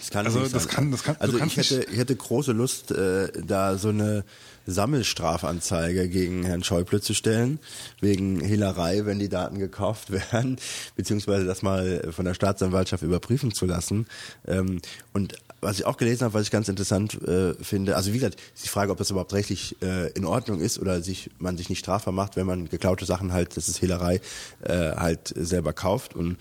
[0.00, 2.90] Das kann also nicht das kann, das kann, also ich hätte, ich hätte große Lust,
[2.90, 4.24] äh, da so eine
[4.70, 7.58] Sammelstrafanzeige gegen Herrn Schäuble zu stellen,
[8.00, 10.56] wegen Hehlerei, wenn die Daten gekauft werden,
[10.96, 14.06] beziehungsweise das mal von der Staatsanwaltschaft überprüfen zu lassen.
[14.46, 14.80] Ähm,
[15.12, 18.36] und was ich auch gelesen habe, was ich ganz interessant äh, finde, also wie gesagt,
[18.54, 21.68] ist die Frage, ob das überhaupt rechtlich äh, in Ordnung ist oder sich man sich
[21.68, 24.20] nicht strafbar macht, wenn man geklaute Sachen halt, das ist Hehlerei,
[24.62, 26.14] äh, halt selber kauft.
[26.14, 26.36] Und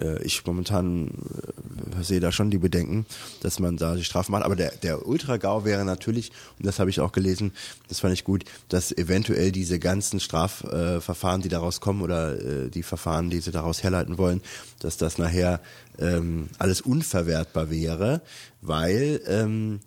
[0.00, 3.06] äh, ich momentan äh, sehe da schon die Bedenken,
[3.40, 4.44] dass man da die Strafe macht.
[4.44, 7.52] Aber der, der Ultra-GAU wäre natürlich, und das habe ich auch gelesen,
[7.88, 12.70] das fand ich gut, dass eventuell diese ganzen Strafverfahren, äh, die daraus kommen oder äh,
[12.70, 14.42] die Verfahren, die sie daraus herleiten wollen,
[14.80, 15.60] dass das nachher
[15.98, 18.22] ähm, alles unverwertbar wäre,
[18.60, 19.80] weil, ähm,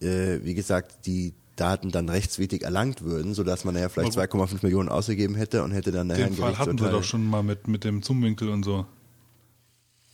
[0.00, 4.88] äh, wie gesagt, die Daten dann rechtswidrig erlangt würden, sodass man nachher vielleicht 2,5 Millionen
[4.88, 6.92] ausgegeben hätte und hätte dann nachher den Fall hatten sie Gerichtsurteil.
[6.92, 8.86] doch schon mal mit, mit dem Zoomwinkel und so.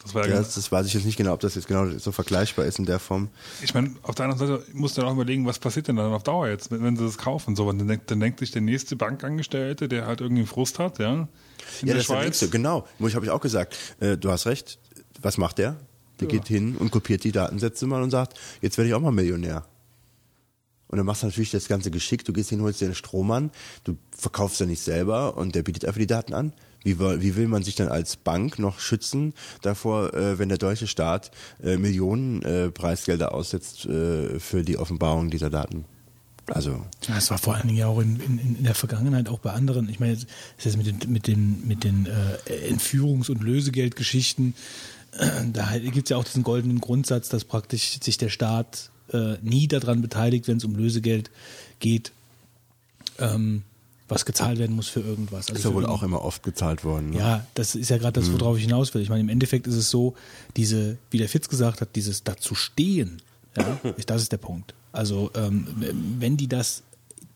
[0.03, 1.87] Das war ja, Ja, das, das weiß ich jetzt nicht genau, ob das jetzt genau
[1.99, 3.29] so vergleichbar ist in der Form.
[3.63, 6.13] Ich meine, auf der anderen Seite musst du dann auch überlegen, was passiert denn dann
[6.13, 7.55] auf Dauer jetzt, wenn, wenn sie das kaufen.
[7.55, 10.99] So, und dann denkt, dann denkt sich der nächste Bankangestellte, der halt irgendwie Frust hat,
[10.99, 11.27] ja, in ja,
[11.83, 12.25] der das ist der Schweiz.
[12.27, 12.87] nächste, genau.
[12.99, 13.77] Ich habe ich auch gesagt.
[14.01, 14.79] Äh, du hast recht.
[15.23, 15.77] Was macht der?
[16.21, 19.11] Der geht hin und kopiert die Datensätze mal und sagt, jetzt werde ich auch mal
[19.11, 19.65] Millionär.
[20.89, 22.25] Und dann machst du natürlich das ganze Geschick.
[22.25, 23.51] Du gehst hin, holst dir einen Strohmann,
[23.85, 26.53] du verkaufst ja nicht selber und der bietet einfach die Daten an.
[26.83, 30.59] Wie, will- wie will man sich dann als Bank noch schützen davor, äh, wenn der
[30.59, 31.31] deutsche Staat
[31.63, 35.85] äh, Millionen äh, Preisgelder aussetzt äh, für die Offenbarung dieser Daten?
[36.47, 39.39] Also, Ja, es war vor allen Dingen ja auch in, in, in der Vergangenheit auch
[39.39, 39.89] bei anderen.
[39.89, 40.27] Ich meine, es
[40.59, 44.55] ist jetzt mit den, mit den, mit den äh, Entführungs- und Lösegeldgeschichten,
[45.53, 49.69] da gibt es ja auch diesen goldenen Grundsatz, dass praktisch sich der Staat äh, nie
[49.69, 51.31] daran beteiligt, wenn es um Lösegeld
[51.81, 52.13] geht,
[53.19, 53.63] ähm,
[54.09, 55.49] was gezahlt werden muss für irgendwas.
[55.49, 57.11] Also ist ja wohl auch immer oft gezahlt worden.
[57.11, 57.19] Ne?
[57.19, 59.03] ja, das ist ja gerade das, worauf ich hinaus will.
[59.03, 60.15] Ich meine, im Endeffekt ist es so,
[60.57, 63.23] diese, wie der Fitz gesagt hat, dieses dazu stehen,
[63.57, 64.75] ja, das ist der Punkt.
[64.93, 65.67] Also ähm,
[66.19, 66.83] wenn die das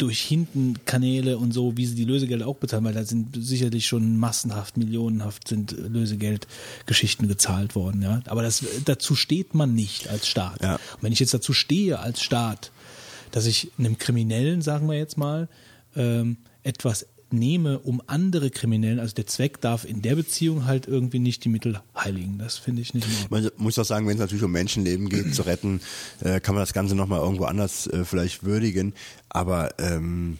[0.04, 3.86] durch hinten Kanäle und so, wie sie die Lösegelder auch bezahlen, weil da sind sicherlich
[3.86, 8.20] schon massenhaft, millionenhaft sind Lösegeldgeschichten gezahlt worden, ja.
[8.26, 10.62] Aber das, dazu steht man nicht als Staat.
[10.62, 10.74] Ja.
[10.74, 12.70] Und wenn ich jetzt dazu stehe als Staat,
[13.30, 15.48] dass ich einem Kriminellen, sagen wir jetzt mal,
[15.96, 21.18] ähm, etwas nehme, um andere Kriminellen, also der Zweck darf in der Beziehung halt irgendwie
[21.18, 22.38] nicht die Mittel heiligen.
[22.38, 23.06] Das finde ich nicht.
[23.30, 25.80] Man muss auch sagen, wenn es natürlich um Menschenleben geht, zu retten,
[26.20, 28.94] äh, kann man das Ganze nochmal irgendwo anders äh, vielleicht würdigen.
[29.28, 30.38] Aber ähm,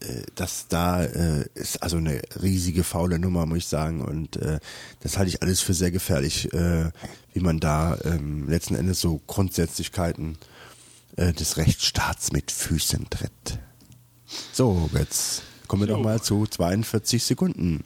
[0.00, 4.02] äh, das da äh, ist also eine riesige faule Nummer, muss ich sagen.
[4.02, 4.58] Und äh,
[5.00, 6.90] das halte ich alles für sehr gefährlich, äh,
[7.32, 10.38] wie man da ähm, letzten Endes so Grundsätzlichkeiten
[11.16, 13.58] äh, des Rechtsstaats mit Füßen tritt.
[14.52, 15.42] So, jetzt
[15.72, 17.82] kommen wir doch mal zu 42 Sekunden.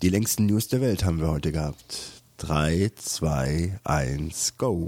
[0.00, 1.98] Die längsten News der Welt haben wir heute gehabt.
[2.38, 4.86] 3, 2, 1, go.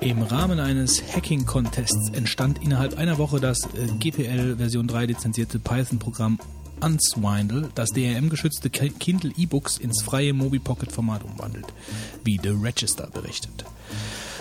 [0.00, 6.38] Im Rahmen eines Hacking-Contests entstand innerhalb einer Woche das äh, GPL Version 3 lizenzierte Python-Programm
[6.80, 11.66] Unswindle, das DRM-geschützte Ki- Kindle E-Books ins freie Mobi-Pocket-Format umwandelt,
[12.22, 13.64] wie The Register berichtet.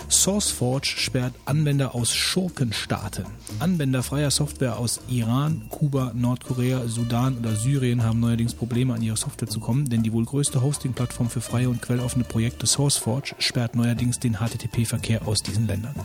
[0.09, 3.25] SourceForge sperrt Anwender aus Schurkenstaaten.
[3.59, 9.17] Anwender freier Software aus Iran, Kuba, Nordkorea, Sudan oder Syrien haben neuerdings Probleme, an ihre
[9.17, 13.75] Software zu kommen, denn die wohl größte Hosting-Plattform für freie und quelloffene Projekte SourceForge sperrt
[13.75, 15.95] neuerdings den HTTP-Verkehr aus diesen Ländern.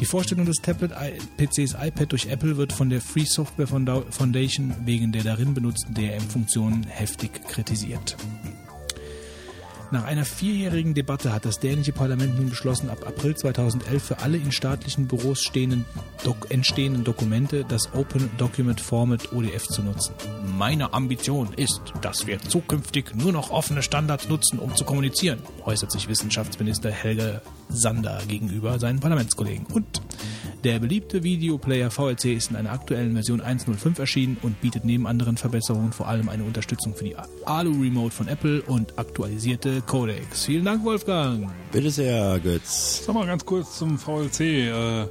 [0.00, 5.12] Die Vorstellung des Tablet-PCs iPad durch Apple wird von der Free Software Founda- Foundation wegen
[5.12, 8.16] der darin benutzten DRM-Funktionen heftig kritisiert.
[9.92, 14.38] Nach einer vierjährigen Debatte hat das dänische Parlament nun beschlossen, ab April 2011 für alle
[14.38, 15.84] in staatlichen Büros stehenden,
[16.24, 20.14] dok entstehenden Dokumente das Open Document Format ODF zu nutzen.
[20.56, 25.92] Meine Ambition ist, dass wir zukünftig nur noch offene Standards nutzen, um zu kommunizieren, äußert
[25.92, 29.66] sich Wissenschaftsminister Helge Sander gegenüber seinen Parlamentskollegen.
[29.66, 30.00] Und
[30.64, 35.36] der beliebte Videoplayer VLC ist in einer aktuellen Version 1.05 erschienen und bietet neben anderen
[35.36, 40.44] Verbesserungen vor allem eine Unterstützung für die Alu Remote von Apple und aktualisierte Codecs.
[40.44, 41.50] Vielen Dank, Wolfgang.
[41.72, 43.04] Bitte sehr, Götz.
[43.04, 44.40] Sag mal ganz kurz zum VLC.
[44.40, 45.06] Äh,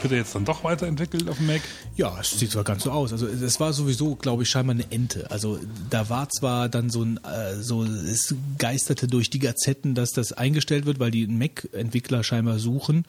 [0.00, 1.60] wird er jetzt dann doch weiterentwickelt auf dem Mac?
[1.96, 3.12] Ja, es sieht zwar ganz so aus.
[3.12, 5.30] Also es war sowieso, glaube ich, scheinbar eine Ente.
[5.30, 5.58] Also
[5.90, 10.32] da war zwar dann so ein, äh, so es geisterte durch die Gazetten, dass das
[10.32, 13.04] eingestellt wird, weil die Mac-Entwickler scheinbar suchen.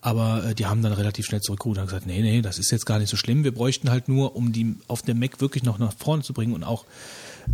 [0.00, 2.86] Aber äh, die haben dann relativ schnell zurückgerufen und gesagt, nee, nee, das ist jetzt
[2.86, 3.44] gar nicht so schlimm.
[3.44, 6.54] Wir bräuchten halt nur, um die auf dem Mac wirklich noch nach vorne zu bringen
[6.54, 6.84] und auch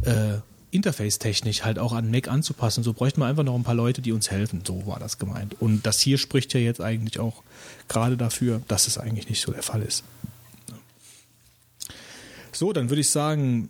[0.03, 0.39] äh,
[0.75, 2.83] Interface-technisch halt auch an Mac anzupassen.
[2.83, 4.63] So bräuchten wir einfach noch ein paar Leute, die uns helfen.
[4.67, 5.61] So war das gemeint.
[5.61, 7.43] Und das hier spricht ja jetzt eigentlich auch
[7.89, 10.05] gerade dafür, dass es eigentlich nicht so der Fall ist.
[12.53, 13.69] So, dann würde ich sagen,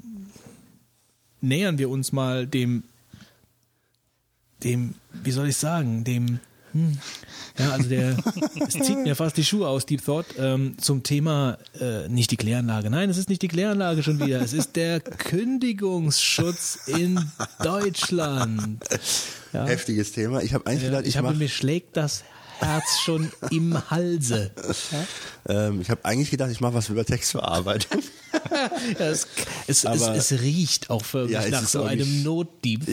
[1.41, 2.85] nähern wir uns mal dem,
[4.63, 6.41] dem, wie soll ich sagen, dem,
[6.75, 6.99] hm,
[7.59, 8.17] ja, also der,
[8.69, 12.37] es zieht mir fast die Schuhe aus, Deep Thought, ähm, zum Thema äh, nicht die
[12.37, 12.91] Kläranlage.
[12.91, 14.41] Nein, es ist nicht die Kläranlage schon wieder.
[14.43, 15.01] Es ist der
[15.79, 17.19] Kündigungsschutz in
[17.63, 18.85] Deutschland.
[19.53, 19.67] Ja.
[19.67, 20.43] Heftiges Thema.
[20.43, 22.25] Ich habe eigentlich Ja, gedacht, ich ich, habe mir schlägt das
[22.59, 24.51] Herz schon im Halse.
[25.49, 28.03] ähm, ich habe eigentlich gedacht, ich mache was über Textverarbeitung.
[28.99, 29.27] Ja, es,
[29.69, 32.87] es, es, es riecht auch wirklich Ja, nach so einem nicht- Notdieb.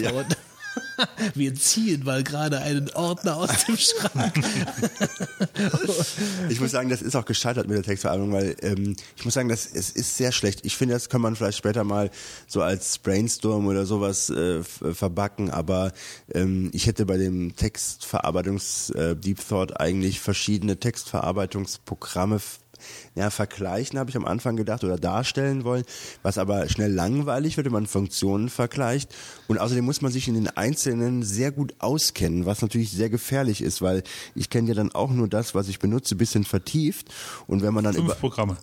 [1.35, 4.33] Wir ziehen mal gerade einen Ordner aus dem Schrank.
[6.49, 9.49] Ich muss sagen, das ist auch gescheitert mit der Textverarbeitung, weil ähm, ich muss sagen,
[9.49, 10.61] das es ist sehr schlecht.
[10.65, 12.09] Ich finde, das kann man vielleicht später mal
[12.47, 15.91] so als Brainstorm oder sowas äh, f- verbacken, aber
[16.33, 22.39] ähm, ich hätte bei dem Textverarbeitungs äh, Thought eigentlich verschiedene Textverarbeitungsprogramme
[23.15, 25.83] ja, vergleichen, habe ich am Anfang gedacht, oder darstellen wollen,
[26.23, 29.13] was aber schnell langweilig wird, wenn man Funktionen vergleicht.
[29.47, 33.61] Und außerdem muss man sich in den Einzelnen sehr gut auskennen, was natürlich sehr gefährlich
[33.61, 34.03] ist, weil
[34.35, 37.07] ich kenne ja dann auch nur das, was ich benutze, bisschen vertieft.
[37.47, 38.57] Und wenn man dann über Fünf Programme.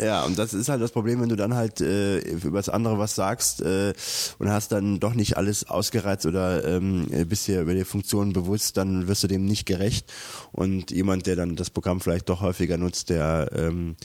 [0.00, 2.98] Ja, und das ist halt das Problem, wenn du dann halt äh, über das andere
[2.98, 3.92] was sagst äh,
[4.38, 8.76] und hast dann doch nicht alles ausgereizt oder ähm, bist dir über die Funktionen bewusst,
[8.76, 10.12] dann wirst du dem nicht gerecht.
[10.52, 13.96] Und jemand, der dann das Programm vielleicht doch häufiger nutzt, der ähm,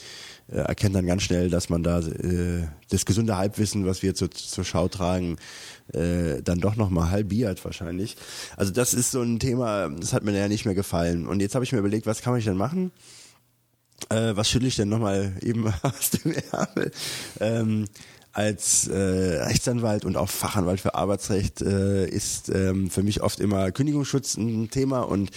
[0.50, 4.30] äh, erkennt dann ganz schnell, dass man da äh, das gesunde Halbwissen, was wir zur,
[4.30, 5.36] zur Schau tragen,
[5.92, 8.16] äh, dann doch nochmal halbiert wahrscheinlich.
[8.56, 11.26] Also das ist so ein Thema, das hat mir ja nicht mehr gefallen.
[11.26, 12.90] Und jetzt habe ich mir überlegt, was kann ich denn machen?
[14.08, 16.92] Äh, was schüttle ich denn nochmal eben aus dem Ärmel?
[17.40, 17.86] Ähm,
[18.32, 23.72] als äh, Rechtsanwalt und auch Fachanwalt für Arbeitsrecht äh, ist ähm, für mich oft immer
[23.72, 25.30] Kündigungsschutz ein Thema und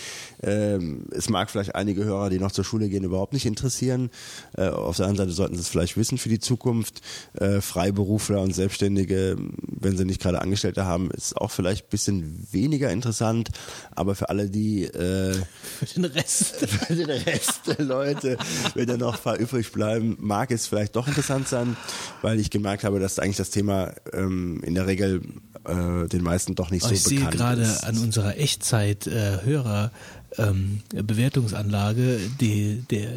[0.43, 4.11] ähm, es mag vielleicht einige Hörer, die noch zur Schule gehen, überhaupt nicht interessieren.
[4.55, 7.01] Äh, auf der anderen Seite sollten sie es vielleicht wissen für die Zukunft.
[7.33, 12.47] Äh, Freiberufler und Selbstständige, wenn sie nicht gerade Angestellte haben, ist auch vielleicht ein bisschen
[12.51, 13.49] weniger interessant,
[13.91, 15.33] aber für alle, die äh,
[15.79, 16.55] Für den Rest.
[16.67, 18.37] für den Rest der Leute,
[18.75, 21.75] wenn da noch ein paar übrig bleiben, mag es vielleicht doch interessant sein,
[22.21, 25.21] weil ich gemerkt habe, dass eigentlich das Thema ähm, in der Regel
[25.65, 27.83] äh, den meisten doch nicht so ich sehe bekannt gerade ist.
[27.83, 29.91] an unserer Echtzeit-Hörer
[30.37, 33.09] ähm, Bewertungsanlage, die, der,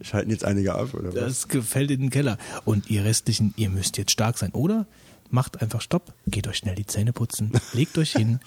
[0.00, 1.14] Schalten jetzt einige ab, oder was?
[1.14, 2.38] das gefällt in den Keller.
[2.64, 4.86] Und ihr restlichen, ihr müsst jetzt stark sein, oder?
[5.30, 8.40] Macht einfach Stopp, geht euch schnell die Zähne putzen, legt euch hin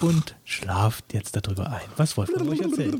[0.00, 1.80] und schlaft jetzt darüber ein.
[1.96, 2.94] Was Wolfgang euch erzählt.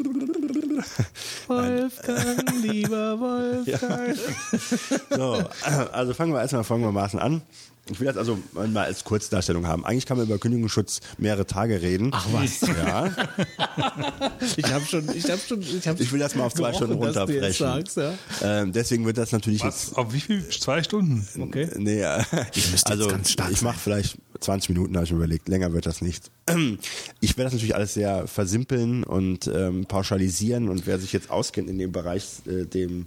[1.46, 4.16] Wolfgang, lieber Wolfgang.
[5.10, 5.44] So,
[5.92, 7.42] also fangen wir erstmal folgendermaßen an.
[7.90, 9.84] Ich will das also mal als Kurzdarstellung haben.
[9.84, 12.10] Eigentlich kann man über Kündigungsschutz mehrere Tage reden.
[12.12, 12.60] Ach was.
[12.60, 13.10] Ja.
[14.56, 16.94] Ich habe schon, ich habe schon, ich habe Ich will das mal auf zwei Stunden
[16.94, 17.66] jetzt runterbrechen.
[17.66, 18.12] sagst, ja.
[18.42, 19.96] Ähm, deswegen wird das natürlich jetzt Was?
[19.96, 20.48] Auf wie viel?
[20.48, 21.26] Zwei Stunden?
[21.40, 21.68] Okay.
[21.76, 22.22] Nee, äh,
[22.84, 25.48] also jetzt ganz stark ich mache vielleicht 20 Minuten, habe ich mir überlegt.
[25.48, 26.30] Länger wird das nicht.
[27.20, 31.68] Ich werde das natürlich alles sehr versimpeln und ähm, pauschalisieren und wer sich jetzt auskennt
[31.68, 33.06] in dem Bereich, äh, dem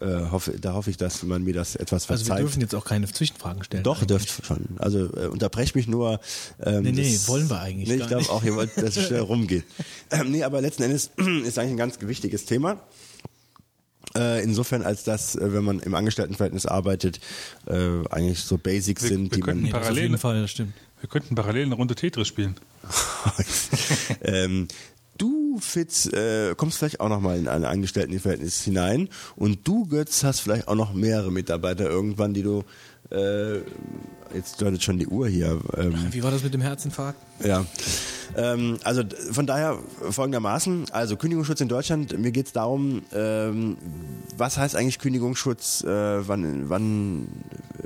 [0.00, 2.42] äh, hoffe, da hoffe ich, dass man mir das etwas Also wir verzeiht.
[2.44, 3.82] dürfen jetzt auch keine Zwischenfragen stellen.
[3.84, 4.08] Doch, eigentlich.
[4.08, 4.64] dürft schon.
[4.78, 6.18] Also äh, unterbrech mich nur.
[6.64, 8.42] Ähm, Nee, nee, das- wollen wir eigentlich Nee, ich glaube auch,
[8.76, 9.64] dass es schnell rumgeht.
[10.10, 11.10] Ähm, nee, aber letzten Endes
[11.44, 12.80] ist eigentlich ein ganz wichtiges Thema.
[14.16, 17.20] Äh, insofern, als dass, äh, wenn man im Angestelltenverhältnis arbeitet,
[17.66, 17.72] äh,
[18.10, 20.42] eigentlich so Basics Wir- sind, wir die könnten man Nee, das auf Parallel- jeden Fall,
[20.42, 20.74] das stimmt.
[21.00, 22.54] Wir könnten parallel eine Runde Tetris spielen.
[24.22, 24.68] ähm,
[25.18, 30.40] du, Fitz, äh, kommst vielleicht auch nochmal in ein Angestelltenverhältnis hinein und du, Götz, hast
[30.40, 32.64] vielleicht auch noch mehrere Mitarbeiter irgendwann, die du
[33.12, 33.60] Äh,
[34.34, 35.60] jetzt läutet schon die Uhr hier.
[35.76, 37.18] Ähm, Wie war das mit dem Herzinfarkt?
[37.44, 37.64] ja.
[38.34, 39.78] Ähm, also von daher
[40.10, 43.76] folgendermaßen, also Kündigungsschutz in Deutschland, mir geht es darum, ähm,
[44.36, 47.28] was heißt eigentlich Kündigungsschutz, äh, wann, wann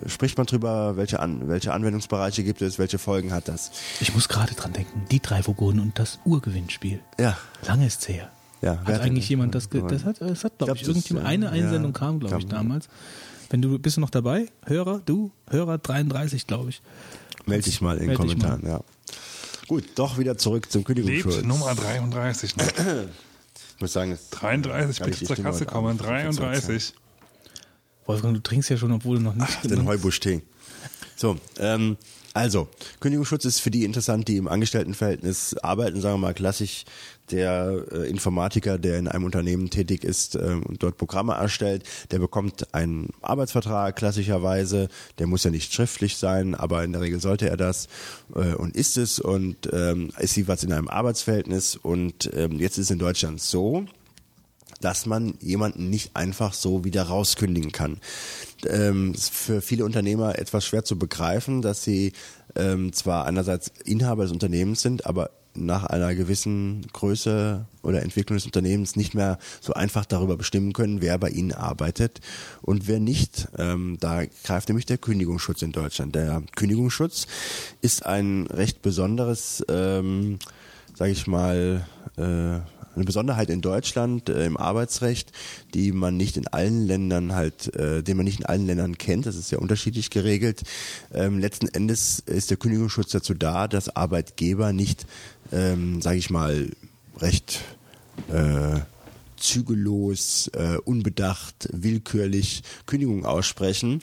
[0.07, 3.73] spricht man drüber, welche, An welche Anwendungsbereiche gibt es, welche Folgen hat das?
[4.01, 7.01] Ich muss gerade dran denken, die drei Vogonen und das Urgewinnspiel.
[7.19, 7.37] Ja,
[7.67, 8.31] Lange ist's her.
[8.63, 8.79] ja.
[8.85, 11.53] Hat eigentlich jemand das, das hat, das hat glaube glaub, ich, irgendjemand, äh, eine ja,
[11.53, 12.89] Einsendung kam, glaube ich, damals.
[13.51, 14.47] Wenn du, bist du noch dabei?
[14.65, 15.31] Hörer, du?
[15.49, 16.83] Hörer 33, glaube ich.
[17.47, 18.81] Meld dich mal in den Kommentaren, ja.
[19.69, 21.37] Gut, doch wieder zurück zum Kündigungsschutz.
[21.37, 22.67] Lebt Nummer 33 noch.
[23.77, 26.01] Ich muss sagen, es 33, Kann ich bitte zur Kasse kommen.
[26.01, 26.95] Abend 33.
[28.07, 30.43] Wolfgang, du trinkst ja schon, obwohl du noch nicht den Heubusch-Tee.
[31.17, 31.97] So, ähm,
[32.33, 32.69] also,
[33.01, 36.85] Kündigungsschutz ist für die interessant, die im Angestelltenverhältnis arbeiten, sagen wir mal klassisch
[37.31, 42.19] der äh, Informatiker, der in einem Unternehmen tätig ist ähm, und dort Programme erstellt, der
[42.19, 44.89] bekommt einen Arbeitsvertrag klassischerweise,
[45.19, 47.89] der muss ja nicht schriftlich sein, aber in der Regel sollte er das
[48.35, 49.19] äh, und ist es.
[49.19, 51.77] Und ähm, ist jeweils in einem Arbeitsverhältnis?
[51.77, 53.87] Und ähm, jetzt ist in Deutschland so,
[54.81, 57.99] dass man jemanden nicht einfach so wieder rauskündigen kann.
[58.67, 62.13] Ähm, ist für viele Unternehmer etwas schwer zu begreifen, dass sie
[62.55, 68.47] ähm, zwar einerseits Inhaber des Unternehmens sind, aber nach einer gewissen Größe oder Entwicklung des
[68.47, 72.21] Unternehmens nicht mehr so einfach darüber bestimmen können, wer bei ihnen arbeitet
[72.63, 73.49] und wer nicht.
[73.59, 76.15] Ähm, da greift nämlich der Kündigungsschutz in Deutschland.
[76.15, 77.27] Der Kündigungsschutz
[77.81, 80.39] ist ein recht besonderes, ähm,
[80.95, 82.61] sage ich mal, äh,
[82.97, 85.33] eine Besonderheit in Deutschland äh, im Arbeitsrecht,
[85.75, 89.27] die man nicht in allen Ländern halt, äh, den man nicht in allen Ländern kennt.
[89.27, 90.63] Das ist ja unterschiedlich geregelt.
[91.13, 95.07] Ähm, letzten Endes ist der Kündigungsschutz dazu da, dass Arbeitgeber nicht,
[95.53, 96.71] ähm, sage ich mal,
[97.21, 97.61] recht
[98.33, 98.81] äh,
[99.37, 104.03] zügellos, äh, unbedacht, willkürlich Kündigungen aussprechen.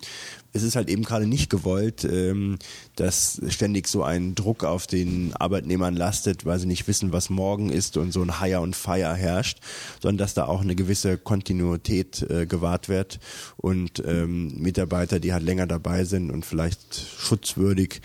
[0.56, 2.60] Es ist halt eben gerade nicht gewollt, ähm,
[2.95, 7.72] dass ständig so ein Druck auf den Arbeitnehmern lastet, weil sie nicht wissen, was morgen
[7.72, 9.60] ist und so ein Hire und Fire herrscht,
[9.99, 13.20] sondern dass da auch eine gewisse Kontinuität äh, gewahrt wird
[13.57, 18.02] und ähm, Mitarbeiter, die halt länger dabei sind und vielleicht schutzwürdig,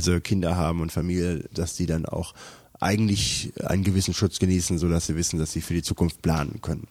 [0.00, 2.34] sie Kinder haben und Familie, dass die dann auch
[2.82, 6.60] eigentlich einen gewissen Schutz genießen, so dass sie wissen, dass sie für die Zukunft planen
[6.60, 6.86] können.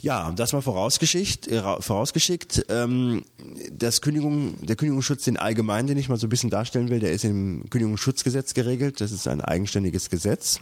[0.00, 2.66] Ja, das mal vorausgeschickt, äh, ra- vorausgeschickt.
[2.68, 3.24] Ähm,
[3.72, 7.10] das Kündigung, der Kündigungsschutz, den allgemein, den ich mal so ein bisschen darstellen will, der
[7.10, 9.00] ist im Kündigungsschutzgesetz geregelt.
[9.00, 10.60] Das ist ein eigenständiges Gesetz.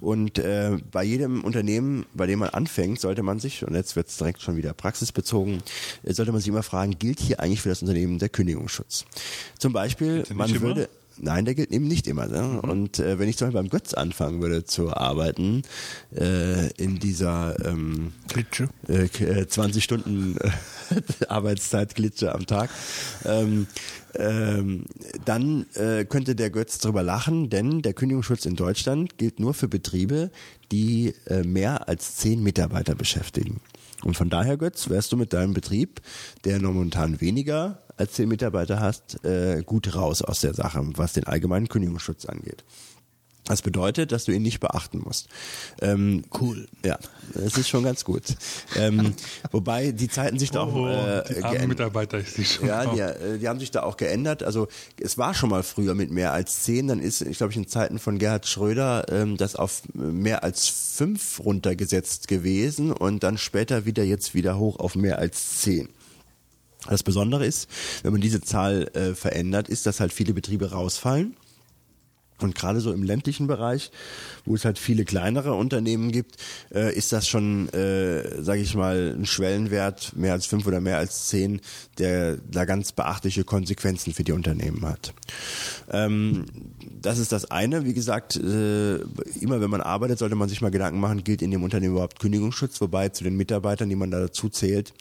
[0.00, 4.08] Und äh, bei jedem Unternehmen, bei dem man anfängt, sollte man sich, und jetzt wird
[4.08, 5.64] es direkt schon wieder praxisbezogen,
[6.04, 9.04] äh, sollte man sich immer fragen, gilt hier eigentlich für das Unternehmen der Kündigungsschutz?
[9.58, 10.88] Zum Beispiel, man würde
[11.22, 12.26] Nein, der gilt eben nicht immer.
[12.26, 12.60] Ne?
[12.62, 15.62] Und äh, wenn ich zum Beispiel beim Götz anfangen würde zu arbeiten,
[16.16, 18.68] äh, in dieser ähm, Klitsche.
[18.88, 20.50] äh, k- äh, 20 Stunden äh,
[21.28, 22.70] Arbeitszeit Glitsche am Tag,
[23.24, 23.66] ähm,
[24.14, 24.84] ähm,
[25.24, 29.68] dann äh, könnte der Götz drüber lachen, denn der Kündigungsschutz in Deutschland gilt nur für
[29.68, 30.30] Betriebe,
[30.72, 33.60] die äh, mehr als zehn Mitarbeiter beschäftigen.
[34.02, 36.00] Und von daher, Götz, wärst du mit deinem Betrieb,
[36.44, 41.24] der momentan weniger als zehn Mitarbeiter hast, äh, gut raus aus der Sache, was den
[41.24, 42.64] allgemeinen Kündigungsschutz angeht.
[43.44, 45.28] Das bedeutet, dass du ihn nicht beachten musst.
[45.80, 46.68] Ähm, cool.
[46.84, 46.98] Ja,
[47.34, 48.22] das ist schon ganz gut.
[48.76, 49.14] Ähm,
[49.50, 52.68] wobei die Zeiten sich da auch Oh, äh, die Mitarbeiter, ich sehe schon.
[52.68, 54.44] ja, die, äh, die haben sich da auch geändert.
[54.44, 54.68] Also
[55.00, 56.86] es war schon mal früher mit mehr als zehn.
[56.86, 61.40] Dann ist, ich glaube, in Zeiten von Gerhard Schröder ähm, das auf mehr als fünf
[61.40, 65.88] runtergesetzt gewesen und dann später wieder jetzt wieder hoch auf mehr als zehn.
[66.88, 67.68] Das Besondere ist,
[68.02, 71.36] wenn man diese Zahl äh, verändert, ist, dass halt viele Betriebe rausfallen.
[72.42, 73.90] Und gerade so im ländlichen Bereich,
[74.44, 76.36] wo es halt viele kleinere Unternehmen gibt,
[76.74, 80.98] äh, ist das schon, äh, sage ich mal, ein Schwellenwert, mehr als fünf oder mehr
[80.98, 81.60] als zehn,
[81.98, 85.12] der da ganz beachtliche Konsequenzen für die Unternehmen hat.
[85.90, 86.46] Ähm,
[87.00, 87.84] das ist das eine.
[87.84, 88.96] Wie gesagt, äh,
[89.40, 92.20] immer wenn man arbeitet, sollte man sich mal Gedanken machen, gilt in dem Unternehmen überhaupt
[92.20, 94.92] Kündigungsschutz, wobei zu den Mitarbeitern, die man da dazu zählt,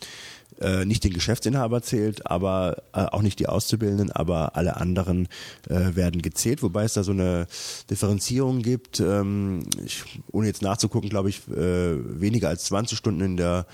[0.59, 5.27] äh, nicht den Geschäftsinhaber zählt, aber äh, auch nicht die Auszubildenden, aber alle anderen
[5.69, 7.47] äh, werden gezählt, wobei es da so eine
[7.89, 8.99] Differenzierung gibt.
[8.99, 13.65] Ähm, ich, ohne jetzt nachzugucken, glaube ich, äh, weniger als 20 Stunden in der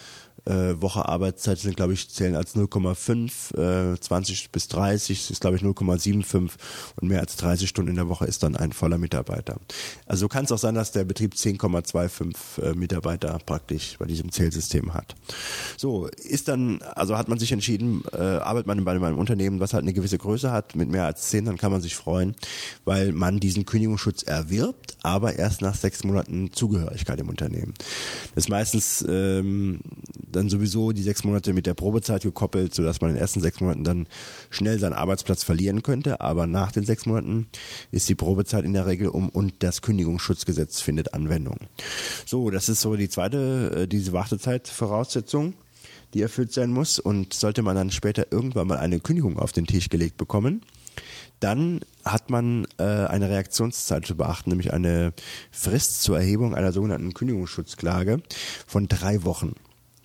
[0.45, 5.57] äh, Woche Arbeitszeit sind, glaube ich, zählen als 0,5, äh, 20 bis 30 ist, glaube
[5.57, 6.51] ich, 0,75
[7.01, 9.57] und mehr als 30 Stunden in der Woche ist dann ein voller Mitarbeiter.
[10.05, 14.93] Also kann es auch sein, dass der Betrieb 10,25 äh, Mitarbeiter praktisch bei diesem Zählsystem
[14.93, 15.15] hat.
[15.77, 19.73] So, ist dann, also hat man sich entschieden, äh, arbeitet man bei einem Unternehmen, was
[19.73, 22.35] halt eine gewisse Größe hat, mit mehr als 10, dann kann man sich freuen,
[22.83, 27.73] weil man diesen Kündigungsschutz erwirbt, aber erst nach sechs Monaten Zugehörigkeit im Unternehmen.
[28.33, 29.79] Das ist meistens ähm,
[30.35, 33.59] dann sowieso die sechs Monate mit der Probezeit gekoppelt, sodass man in den ersten sechs
[33.59, 34.07] Monaten dann
[34.49, 36.21] schnell seinen Arbeitsplatz verlieren könnte.
[36.21, 37.47] Aber nach den sechs Monaten
[37.91, 41.57] ist die Probezeit in der Regel um und das Kündigungsschutzgesetz findet Anwendung.
[42.25, 45.53] So, das ist so die zweite, äh, diese Wartezeitvoraussetzung
[46.13, 46.97] die erfüllt sein muss.
[46.97, 50.61] Und sollte man dann später irgendwann mal eine Kündigung auf den Tisch gelegt bekommen,
[51.41, 55.13] dann hat man äh, eine Reaktionszeit zu beachten, nämlich eine
[55.51, 58.21] Frist zur Erhebung einer sogenannten Kündigungsschutzklage
[58.65, 59.53] von drei Wochen.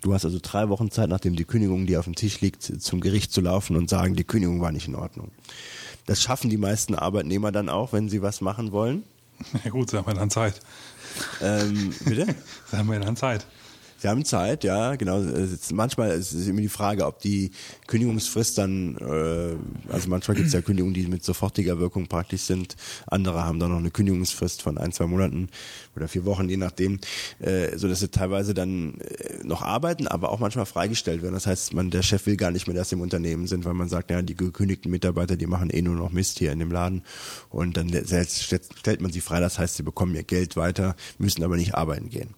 [0.01, 3.01] Du hast also drei Wochen Zeit, nachdem die Kündigung, die auf dem Tisch liegt, zum
[3.01, 5.29] Gericht zu laufen und sagen, die Kündigung war nicht in Ordnung.
[6.07, 9.03] Das schaffen die meisten Arbeitnehmer dann auch, wenn sie was machen wollen.
[9.63, 10.59] Ja gut, sie haben ja dann Zeit.
[11.41, 12.27] Ähm, bitte?
[12.69, 13.45] Sie haben ja dann Zeit.
[13.97, 15.19] Sie haben Zeit, ja, genau.
[15.73, 17.51] Manchmal ist es immer die Frage, ob die
[17.91, 22.77] Kündigungsfrist dann, äh, also manchmal gibt es ja Kündigungen, die mit sofortiger Wirkung praktisch sind.
[23.05, 25.49] Andere haben dann noch eine Kündigungsfrist von ein, zwei Monaten
[25.97, 27.01] oder vier Wochen, je nachdem,
[27.39, 31.33] äh, so dass sie teilweise dann äh, noch arbeiten, aber auch manchmal freigestellt werden.
[31.33, 33.73] Das heißt, man, der Chef will gar nicht mehr, dass sie im Unternehmen sind, weil
[33.73, 36.71] man sagt, ja, die gekündigten Mitarbeiter, die machen eh nur noch Mist hier in dem
[36.71, 37.01] Laden
[37.49, 39.41] und dann selbst stellt, man sie frei.
[39.41, 42.29] Das heißt, sie bekommen ihr Geld weiter, müssen aber nicht arbeiten gehen.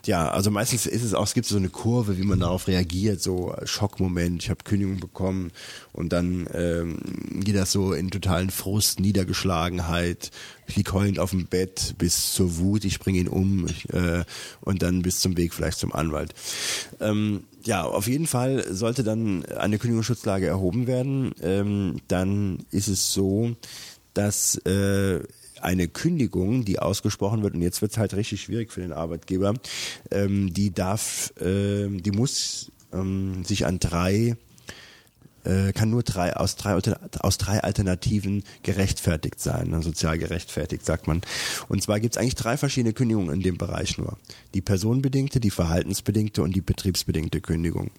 [0.00, 3.20] Tja, also meistens ist es auch, es gibt so eine Kurve, wie man darauf reagiert,
[3.20, 5.50] so Schockmoment, ich habe Kündigung bekommen
[5.92, 6.98] und dann ähm,
[7.44, 10.30] geht das so in totalen Frust, Niedergeschlagenheit,
[10.66, 14.24] ich lieg heulend auf dem Bett bis zur Wut, ich bringe ihn um äh,
[14.60, 16.34] und dann bis zum Weg vielleicht zum Anwalt.
[17.00, 21.34] Ähm, ja, auf jeden Fall sollte dann eine Kündigungsschutzlage erhoben werden.
[21.42, 23.56] Ähm, dann ist es so,
[24.14, 25.20] dass äh,
[25.60, 29.54] eine Kündigung, die ausgesprochen wird, und jetzt wird es halt richtig schwierig für den Arbeitgeber,
[30.10, 34.36] ähm, die darf, ähm, die muss ähm, sich an drei
[35.46, 36.76] äh, kann nur drei aus drei
[37.20, 41.22] aus drei Alternativen gerechtfertigt sein, ne, sozial gerechtfertigt, sagt man.
[41.68, 44.18] Und zwar gibt es eigentlich drei verschiedene Kündigungen in dem Bereich nur:
[44.54, 47.90] die personenbedingte, die verhaltensbedingte und die betriebsbedingte Kündigung.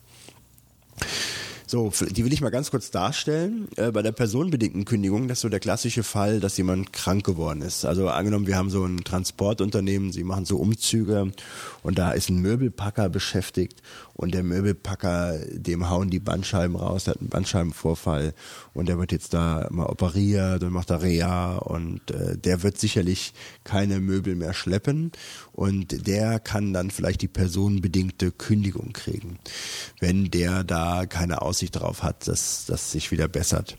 [1.69, 3.67] So, die will ich mal ganz kurz darstellen.
[3.75, 7.61] Äh, bei der personenbedingten Kündigung, das ist so der klassische Fall, dass jemand krank geworden
[7.61, 7.83] ist.
[7.83, 11.33] Also angenommen, wir haben so ein Transportunternehmen, sie machen so Umzüge
[11.83, 13.81] und da ist ein Möbelpacker beschäftigt
[14.13, 18.33] und der Möbelpacker, dem hauen die Bandscheiben raus, der hat einen Bandscheibenvorfall
[18.77, 22.77] und der wird jetzt da mal operiert und macht da Reha und äh, der wird
[22.77, 23.33] sicherlich
[23.63, 25.11] keine Möbel mehr schleppen
[25.51, 29.39] und der kann dann vielleicht die personenbedingte Kündigung kriegen,
[29.99, 33.77] wenn der da keine Aussicht darauf hat, dass das sich wieder bessert.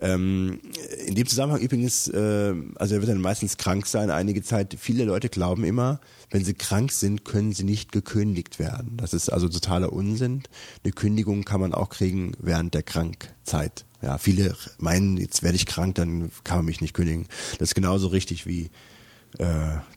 [0.00, 0.60] Ähm,
[1.06, 4.76] in dem Zusammenhang übrigens, äh, also er wird dann meistens krank sein, einige Zeit.
[4.80, 6.00] Viele Leute glauben immer,
[6.30, 8.96] wenn sie krank sind, können sie nicht gekündigt werden.
[8.96, 10.42] Das ist also totaler Unsinn.
[10.82, 13.84] Eine Kündigung kann man auch kriegen während der Krankzeit.
[14.04, 17.26] Ja, viele meinen, jetzt werde ich krank, dann kann man mich nicht kündigen.
[17.58, 18.70] Das ist genauso richtig wie
[19.38, 19.44] äh,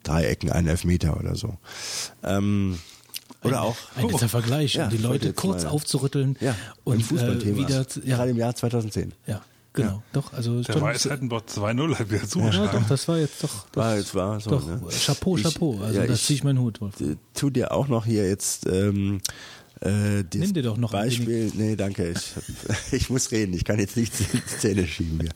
[0.03, 1.57] drei Ecken, ein Elfmeter oder so.
[2.23, 2.79] Ähm,
[3.43, 6.55] oder auch Ein netter Vergleich, Ja, um die Leute jetzt kurz mal- aufzurütteln ja,
[6.85, 7.57] und äh, Fußballthema.
[7.57, 9.13] wieder, zu- gerade ja, im Jahr 2010.
[9.27, 9.41] ja,
[9.73, 12.79] genau, doch, also Der schon- Weisheitenbot 2-0 hat wieder ja, zugeschlagen.
[12.81, 14.81] doch, das war jetzt doch, das, War, jetzt war so, doch, ne?
[15.05, 16.95] Chapeau, Ich- Chapeau, also ja, das ich- ziehe ich meinen Hut, Wolf.
[17.35, 19.19] tu dir auch noch hier jetzt ähm,
[19.81, 21.51] äh, Nimm dir doch noch ein Beispiel.
[21.55, 22.09] Nee, danke.
[22.11, 22.33] Ich,
[22.91, 23.53] ich muss reden.
[23.53, 25.31] Ich kann jetzt nicht die Zähne schieben hier.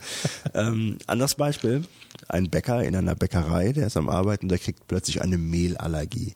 [0.53, 1.83] ähm, anderes Beispiel.
[2.27, 6.33] Ein Bäcker in einer Bäckerei, der ist am Arbeiten, der kriegt plötzlich eine Mehlallergie.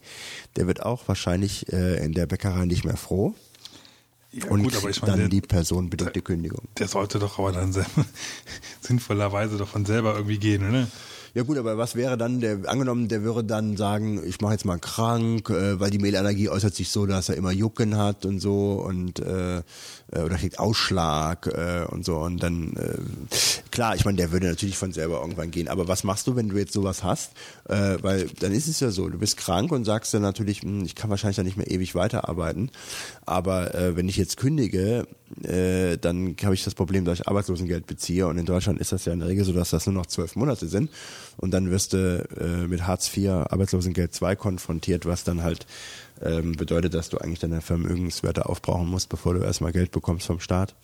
[0.55, 3.33] Der wird auch wahrscheinlich äh, in der Bäckerei nicht mehr froh
[4.31, 6.67] Ja, und gut, aber ich kriegt dann meine, die der, personenbedingte Kündigung.
[6.77, 7.73] der sollte doch aber dann
[8.81, 10.87] sinnvollerweise doch von selber irgendwie gehen, oder?
[11.35, 14.63] Ja gut, aber was wäre dann, der angenommen, der würde dann sagen, ich mache jetzt
[14.63, 18.39] mal krank, äh, weil die Mehlallergie äußert sich so, dass er immer Jucken hat und
[18.39, 19.61] so und äh,
[20.11, 22.97] äh, oder kriegt Ausschlag äh, und so und dann äh,
[23.75, 25.67] klar, ich meine, der würde natürlich von selber irgendwann gehen.
[25.67, 27.33] Aber was machst du, wenn du jetzt sowas hast?
[27.67, 30.85] Äh, weil dann ist es ja so, du bist krank und sagst dann natürlich, hm,
[30.85, 32.71] ich kann wahrscheinlich dann nicht mehr ewig weiterarbeiten.
[33.25, 35.07] Aber äh, wenn ich jetzt kündige,
[35.43, 39.05] äh, dann habe ich das Problem, dass ich Arbeitslosengeld beziehe und in Deutschland ist das
[39.05, 40.89] ja in der Regel so, dass das nur noch zwölf Monate sind
[41.37, 45.65] und dann wirst du äh, mit Hartz IV Arbeitslosengeld 2 konfrontiert, was dann halt
[46.21, 50.39] ähm, bedeutet, dass du eigentlich deine Vermögenswerte aufbrauchen musst, bevor du erstmal Geld bekommst vom
[50.39, 50.75] Staat.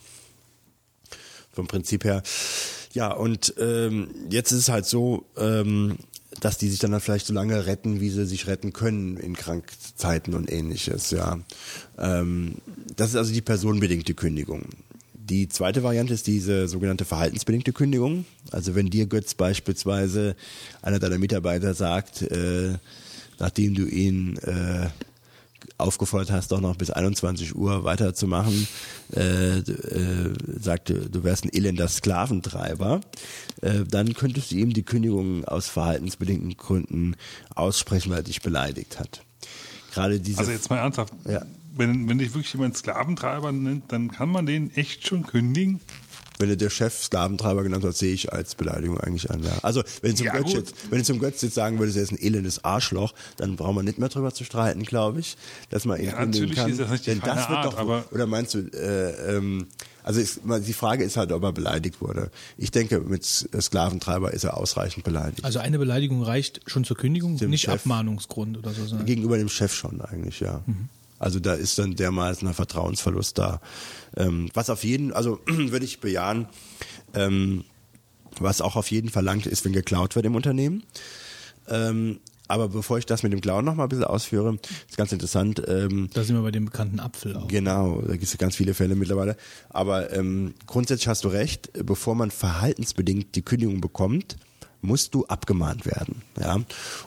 [1.52, 2.22] Vom Prinzip her.
[2.92, 5.96] Ja, und ähm, jetzt ist es halt so, ähm,
[6.40, 9.36] dass die sich dann, dann vielleicht so lange retten, wie sie sich retten können in
[9.36, 11.38] Krankzeiten und ähnliches, ja.
[11.98, 12.56] Ähm,
[12.96, 14.64] das ist also die personenbedingte Kündigung.
[15.14, 18.24] Die zweite Variante ist diese sogenannte verhaltensbedingte Kündigung.
[18.50, 20.36] Also wenn dir Götz beispielsweise
[20.82, 22.74] einer deiner Mitarbeiter sagt, äh,
[23.38, 24.88] nachdem du ihn äh,
[25.78, 28.66] aufgefordert hast, doch noch bis 21 Uhr weiterzumachen,
[29.14, 33.00] äh, äh, sagte, du wärst ein elender Sklaventreiber,
[33.60, 37.16] äh, dann könntest du ihm die Kündigung aus verhaltensbedingten Gründen
[37.54, 39.24] aussprechen, weil er dich beleidigt hat.
[39.92, 41.12] Gerade diese Also jetzt mal ernsthaft.
[41.28, 41.42] Ja.
[41.74, 45.80] wenn, wenn dich wirklich jemand Sklaventreiber nennt, dann kann man den echt schon kündigen.
[46.42, 49.44] Wenn du der Chef Sklaventreiber genannt hat, sehe ich als Beleidigung eigentlich an.
[49.44, 49.52] Ja.
[49.62, 50.54] Also wenn du zum Ja, Götz gut.
[50.54, 53.76] jetzt, wenn du zum Götz jetzt sagen würdest, er ist ein elendes Arschloch, dann brauchen
[53.76, 55.36] wir nicht mehr drüber zu streiten, glaube ich,
[55.70, 56.70] dass man ihn Ja, kündigen natürlich kann.
[56.72, 59.66] ist das nicht Denn das wird Art, doch, aber- oder meinst du, äh, ähm,
[60.02, 62.32] also ist, die Frage ist halt, ob er beleidigt wurde.
[62.58, 65.44] Ich denke, mit Sklaventreiber ist er ausreichend beleidigt.
[65.44, 67.74] Also eine Beleidigung reicht schon zur Kündigung, Dem nicht Chef.
[67.74, 68.84] Abmahnungsgrund oder so.
[68.84, 70.62] sondern- Gegenüber dem Chef schon eigentlich, ja.
[71.22, 73.60] Also da ist dann dermaßen ein Vertrauensverlust da.
[74.16, 76.48] Ähm, was auf jeden, also würde ich bejahen,
[77.14, 77.64] ähm,
[78.40, 80.82] was auch auf jeden verlangt ist, wenn geklaut wird im Unternehmen.
[81.68, 82.18] Ähm,
[82.48, 84.58] aber bevor ich das mit dem Klauen noch mal ein bisschen ausführe,
[84.88, 85.62] ist ganz interessant.
[85.68, 87.46] Ähm, Da sind wir bei dem bekannten Apfel auch.
[87.46, 89.36] Genau, da gibt es ganz viele Fälle mittlerweile.
[89.70, 94.36] Aber ähm, grundsätzlich hast du recht, bevor man verhaltensbedingt die Kündigung bekommt,
[94.82, 96.22] musst du abgemahnt werden.
[96.38, 96.58] Ja?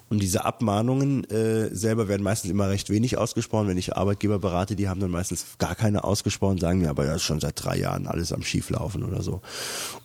[0.09, 3.67] Und diese Abmahnungen äh, selber werden meistens immer recht wenig ausgesprochen.
[3.67, 7.19] Wenn ich Arbeitgeber berate, die haben dann meistens gar keine ausgesprochen, sagen mir aber ja
[7.19, 9.41] schon seit drei Jahren alles am Schieflaufen oder so.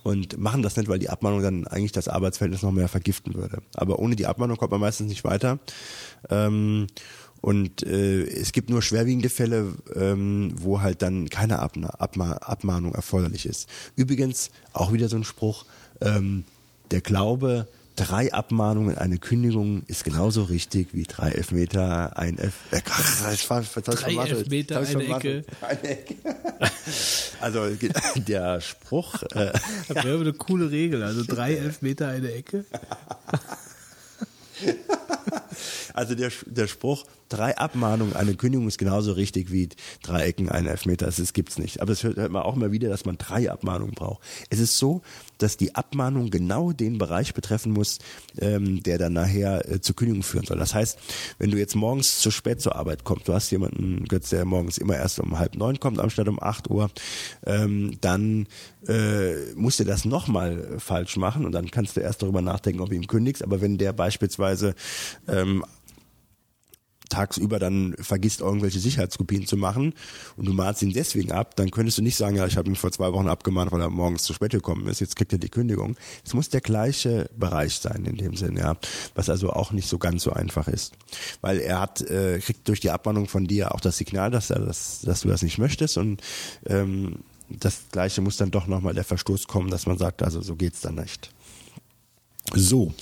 [0.03, 3.63] Und machen das nicht, weil die Abmahnung dann eigentlich das Arbeitsverhältnis noch mehr vergiften würde.
[3.75, 5.61] Aber ohne die Abmahnung kommt man meistens nicht weiter.
[6.29, 6.89] Ähm,
[7.41, 12.95] und äh, es gibt nur schwerwiegende Fälle, ähm, wo halt dann keine Abna Abma Abmahnung
[12.95, 13.69] erforderlich ist.
[13.97, 15.65] Übrigens auch wieder so ein Spruch,
[16.01, 16.45] ähm,
[16.91, 22.55] der Glaube, drei Abmahnungen, eine Kündigung ist genauso richtig wie drei Elfmeter, ein Elf...
[22.71, 25.45] Äh, ach, ich war, das Drei Elfmeter, eine Ecke.
[25.61, 26.15] Eine Ecke.
[27.41, 27.67] Also
[28.17, 29.53] der Spruch, äh,
[29.89, 31.03] Das wäre eine coole Regel.
[31.03, 32.65] Also drei Elfmeter eine Ecke.
[35.95, 39.69] Also der, der Spruch, drei Abmahnungen, eine Kündigung ist genauso richtig wie
[40.03, 41.07] drei Ecken, ein Elfmeter.
[41.07, 41.81] Das, das gibt's nicht.
[41.81, 44.23] Aber es hört hört man auch immer wieder, dass man drei Abmahnungen braucht.
[44.49, 45.03] Es ist so,
[45.43, 47.99] dass die Abmahnung genau den Bereich betreffen muss,
[48.39, 50.59] ähm, der dann nachher äh, zur Kündigung führen soll.
[50.59, 50.99] Das heißt,
[51.39, 54.79] wenn du jetzt morgens zu spät zur Arbeit kommst, du hast jemanden, Götz, der morgens
[54.79, 56.91] immer erst um halb neun kommt, anstatt um acht Uhr,
[57.47, 58.47] ähm, dann
[58.87, 62.91] äh, musst du das nochmal falsch machen und dann kannst du erst darüber nachdenken, ob
[62.91, 63.43] du ihm kündigst.
[63.43, 64.75] Aber wenn der beispielsweise
[65.29, 65.65] ähm,
[67.11, 69.93] tagsüber dann vergisst, irgendwelche Sicherheitskopien zu machen
[70.37, 72.77] und du mahnst ihn deswegen ab, dann könntest du nicht sagen, ja, ich habe ihn
[72.77, 75.49] vor zwei Wochen abgemahnt, weil er morgens zu spät gekommen ist, jetzt kriegt er die
[75.49, 75.97] Kündigung.
[76.25, 78.77] Es muss der gleiche Bereich sein in dem Sinn, ja,
[79.15, 80.95] was also auch nicht so ganz so einfach ist.
[81.41, 84.61] Weil er hat, äh, kriegt durch die Abmahnung von dir auch das Signal, dass, er
[84.61, 86.23] das, dass du das nicht möchtest und
[86.67, 87.17] ähm,
[87.51, 90.81] das gleiche muss dann doch nochmal der Verstoß kommen, dass man sagt, also so geht's
[90.81, 91.31] dann nicht.
[92.55, 92.93] So,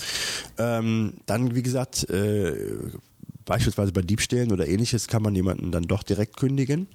[0.59, 2.55] ähm, dann wie gesagt, äh,
[3.49, 6.87] beispielsweise bei Diebstählen oder ähnliches kann man jemanden dann doch direkt kündigen.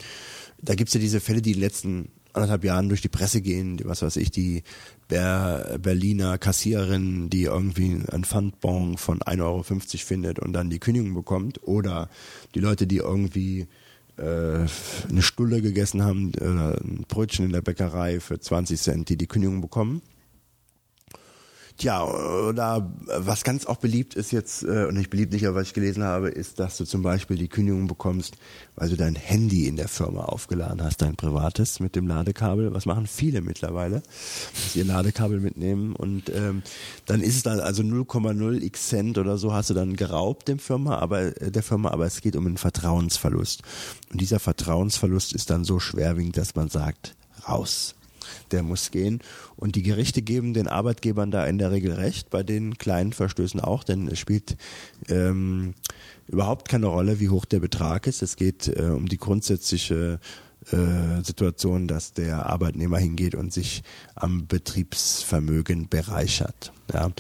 [0.61, 3.77] Da gibt's ja diese Fälle, die in den letzten anderthalb Jahren durch die Presse gehen,
[3.77, 4.63] die, was weiß ich, die
[5.07, 11.15] Ber Berliner Kassiererin, die irgendwie einen Pfandbon von 1,50 Euro findet und dann die Kündigung
[11.15, 11.61] bekommt.
[11.63, 12.09] Oder
[12.53, 13.67] die Leute, die irgendwie
[14.17, 14.21] äh,
[15.09, 19.27] eine Stulle gegessen haben oder ein Brötchen in der Bäckerei für 20 Cent, die die
[19.27, 20.03] Kündigung bekommen.
[21.77, 25.67] Tja, oder was ganz auch beliebt ist jetzt, äh, und nicht beliebt nicht, aber was
[25.67, 28.35] ich gelesen habe, ist, dass du zum Beispiel die Kündigung bekommst,
[28.75, 32.73] weil du dein Handy in der Firma aufgeladen hast, dein privates mit dem Ladekabel.
[32.75, 34.03] Was machen viele mittlerweile,
[34.53, 36.61] dass ihr Ladekabel mitnehmen und ähm,
[37.07, 40.59] dann ist es dann also 0,0 x Cent oder so hast du dann geraubt dem
[40.59, 43.63] Firma, aber äh, der Firma, aber es geht um einen Vertrauensverlust.
[44.11, 47.15] Und dieser Vertrauensverlust ist dann so schwerwiegend, dass man sagt,
[47.47, 47.95] raus
[48.53, 49.19] der muss gehen.
[49.55, 53.59] Und die Gerichte geben den Arbeitgebern da in der Regel recht, bei den kleinen Verstößen
[53.59, 54.55] auch, denn es spielt
[55.09, 55.73] ähm,
[56.27, 58.21] überhaupt keine Rolle, wie hoch der Betrag ist.
[58.21, 60.19] Es geht äh, um die grundsätzliche
[60.71, 63.83] äh, Situation, dass der Arbeitnehmer hingeht und sich
[64.15, 66.71] am Betriebsvermögen bereichert.
[66.93, 67.11] Ja,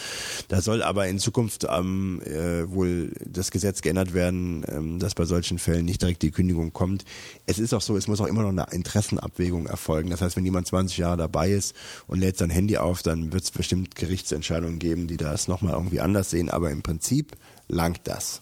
[0.49, 5.25] da soll aber in Zukunft ähm, äh, wohl das Gesetz geändert werden, ähm, dass bei
[5.25, 7.05] solchen Fällen nicht direkt die Kündigung kommt.
[7.45, 10.09] Es ist auch so, es muss auch immer noch eine Interessenabwägung erfolgen.
[10.09, 11.75] Das heißt, wenn jemand 20 Jahre dabei ist
[12.07, 16.01] und lädt sein Handy auf, dann wird es bestimmt Gerichtsentscheidungen geben, die das nochmal irgendwie
[16.01, 16.49] anders sehen.
[16.49, 17.31] Aber im Prinzip
[17.67, 18.41] langt das.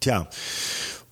[0.00, 0.28] Tja,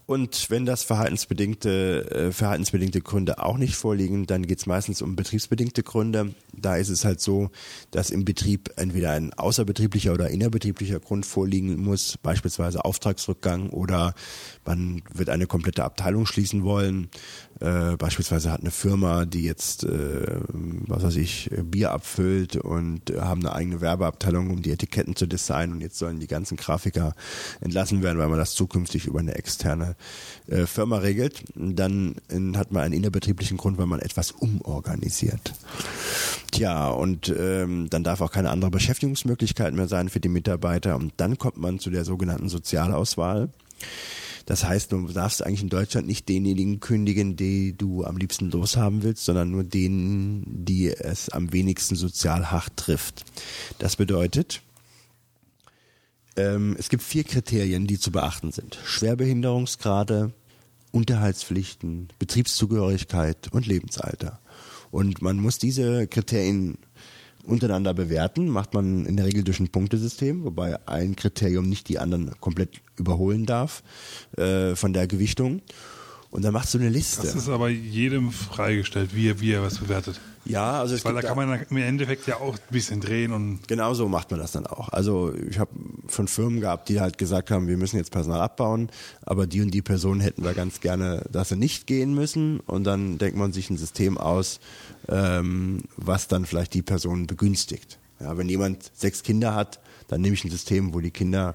[0.09, 5.83] und wenn das verhaltensbedingte, äh, verhaltensbedingte Gründe auch nicht vorliegen, dann geht's meistens um betriebsbedingte
[5.83, 6.35] Gründe.
[6.55, 7.51] Da ist es halt so,
[7.91, 14.15] dass im Betrieb entweder ein außerbetrieblicher oder innerbetrieblicher Grund vorliegen muss, beispielsweise Auftragsrückgang oder
[14.65, 17.11] man wird eine komplette Abteilung schließen wollen.
[17.61, 20.41] Äh, beispielsweise hat eine Firma, die jetzt, äh,
[20.87, 25.27] was weiß ich, Bier abfüllt und äh, haben eine eigene Werbeabteilung, um die Etiketten zu
[25.27, 27.15] designen und jetzt sollen die ganzen Grafiker
[27.61, 29.97] entlassen werden, weil man das zukünftig über eine externe
[30.47, 31.45] äh, Firma regelt.
[31.57, 32.17] Dann
[32.57, 35.53] hat man einen innerbetrieblichen Grund, weil man etwas umorganisiert.
[36.53, 41.13] Tja, und ähm, dann darf auch keine andere Beschäftigungsmöglichkeit mehr sein für die Mitarbeiter und
[41.17, 43.51] dann kommt man zu der sogenannten Sozialauswahl.
[44.49, 49.03] Das heißt, du darfst eigentlich in Deutschland nicht denjenigen kündigen, die du am liebsten loshaben
[49.03, 53.27] willst, sondern nur denen, die es am wenigsten sozial hart trifft.
[53.79, 54.62] Das bedeutet,
[56.37, 58.79] ähm, es gibt vier Kriterien, die zu beachten sind.
[58.87, 60.33] Schwerbehinderungsgrade,
[60.93, 64.41] Unterhaltspflichten, Betriebszugehörigkeit und Lebensalter.
[64.91, 66.79] Und man muss diese Kriterien
[67.49, 71.99] untereinander bewerten, macht man in der Regel durch ein Punktesystem, wobei ein Kriterium nicht die
[71.99, 73.83] anderen komplett überholen darf
[74.37, 75.62] äh, von der Gewichtung.
[76.31, 77.23] Und dann machst du eine Liste.
[77.23, 80.21] Das ist aber jedem freigestellt, wie er, wie er was bewertet.
[80.45, 83.67] ja, also es Weil da kann man im Endeffekt ja auch ein bisschen drehen und
[83.67, 84.91] Genau so macht man das dann auch.
[84.91, 85.71] Also ich habe
[86.07, 88.91] von Firmen gehabt, die halt gesagt haben, wir müssen jetzt Personal abbauen,
[89.23, 92.61] aber die und die Personen hätten wir ganz gerne, dass sie nicht gehen müssen.
[92.61, 94.61] Und dann denkt man sich ein System aus,
[95.09, 97.99] ähm, was dann vielleicht die Person begünstigt.
[98.21, 101.55] Ja, wenn jemand sechs Kinder hat, dann nehme ich ein System, wo die Kinder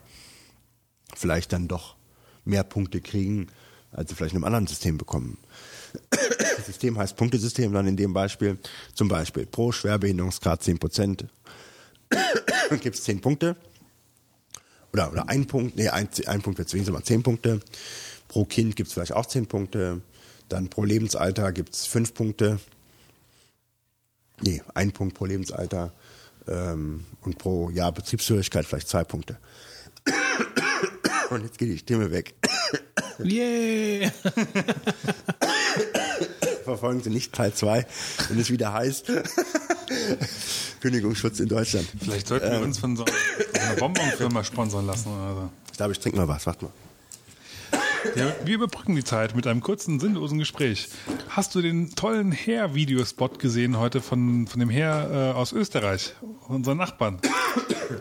[1.15, 1.95] vielleicht dann doch
[2.45, 3.47] mehr Punkte kriegen,
[3.93, 5.37] als sie vielleicht in einem anderen System bekommen.
[6.09, 8.57] Das System heißt Punktesystem dann in dem Beispiel.
[8.93, 11.25] Zum Beispiel pro Schwerbehinderungsgrad 10 Prozent
[12.81, 13.55] gibt es 10 Punkte.
[14.91, 17.59] Oder, oder ein Punkt, nee, ein, ein Punkt wird zwingend mal 10 Punkte.
[18.27, 20.01] Pro Kind gibt es vielleicht auch 10 Punkte.
[20.49, 22.59] Dann pro Lebensalter gibt es 5 Punkte.
[24.41, 25.93] Nee, ein Punkt pro Lebensalter.
[26.47, 29.37] Ähm, und pro Jahr Betriebsführigkeit vielleicht zwei Punkte.
[31.33, 32.35] Und jetzt geht die Stimme weg.
[33.19, 34.11] Yeah!
[36.63, 37.85] Verfolgen Sie nicht Teil 2,
[38.29, 39.11] wenn es wieder heißt.
[40.81, 41.87] Kündigungsschutz in Deutschland.
[41.99, 43.05] vielleicht sollten wir uns von so,
[43.53, 45.09] einer Bonbonfirma sponsern lassen.
[45.09, 45.49] Oder so.
[45.71, 46.45] Ich glaube, ich trinke mal was.
[46.45, 46.73] Warte mal.
[48.15, 50.89] Ja, wir überbrücken die Zeit mit einem kurzen, sinnlosen Gespräch.
[51.29, 56.13] Hast du den tollen Herr-Videospot gesehen heute von, von dem Herr äh, aus Österreich,
[56.47, 57.19] unseren Nachbarn?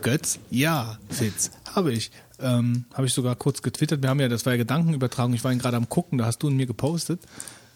[0.03, 0.39] Götz?
[0.51, 1.51] Ja, Fitz.
[1.75, 2.11] Habe ich.
[2.41, 4.03] Ähm, habe ich sogar kurz getwittert.
[4.03, 5.35] Wir haben ja, das war ja Gedankenübertragung.
[5.35, 7.21] Ich war ihn gerade am gucken, da hast du ihn mir gepostet.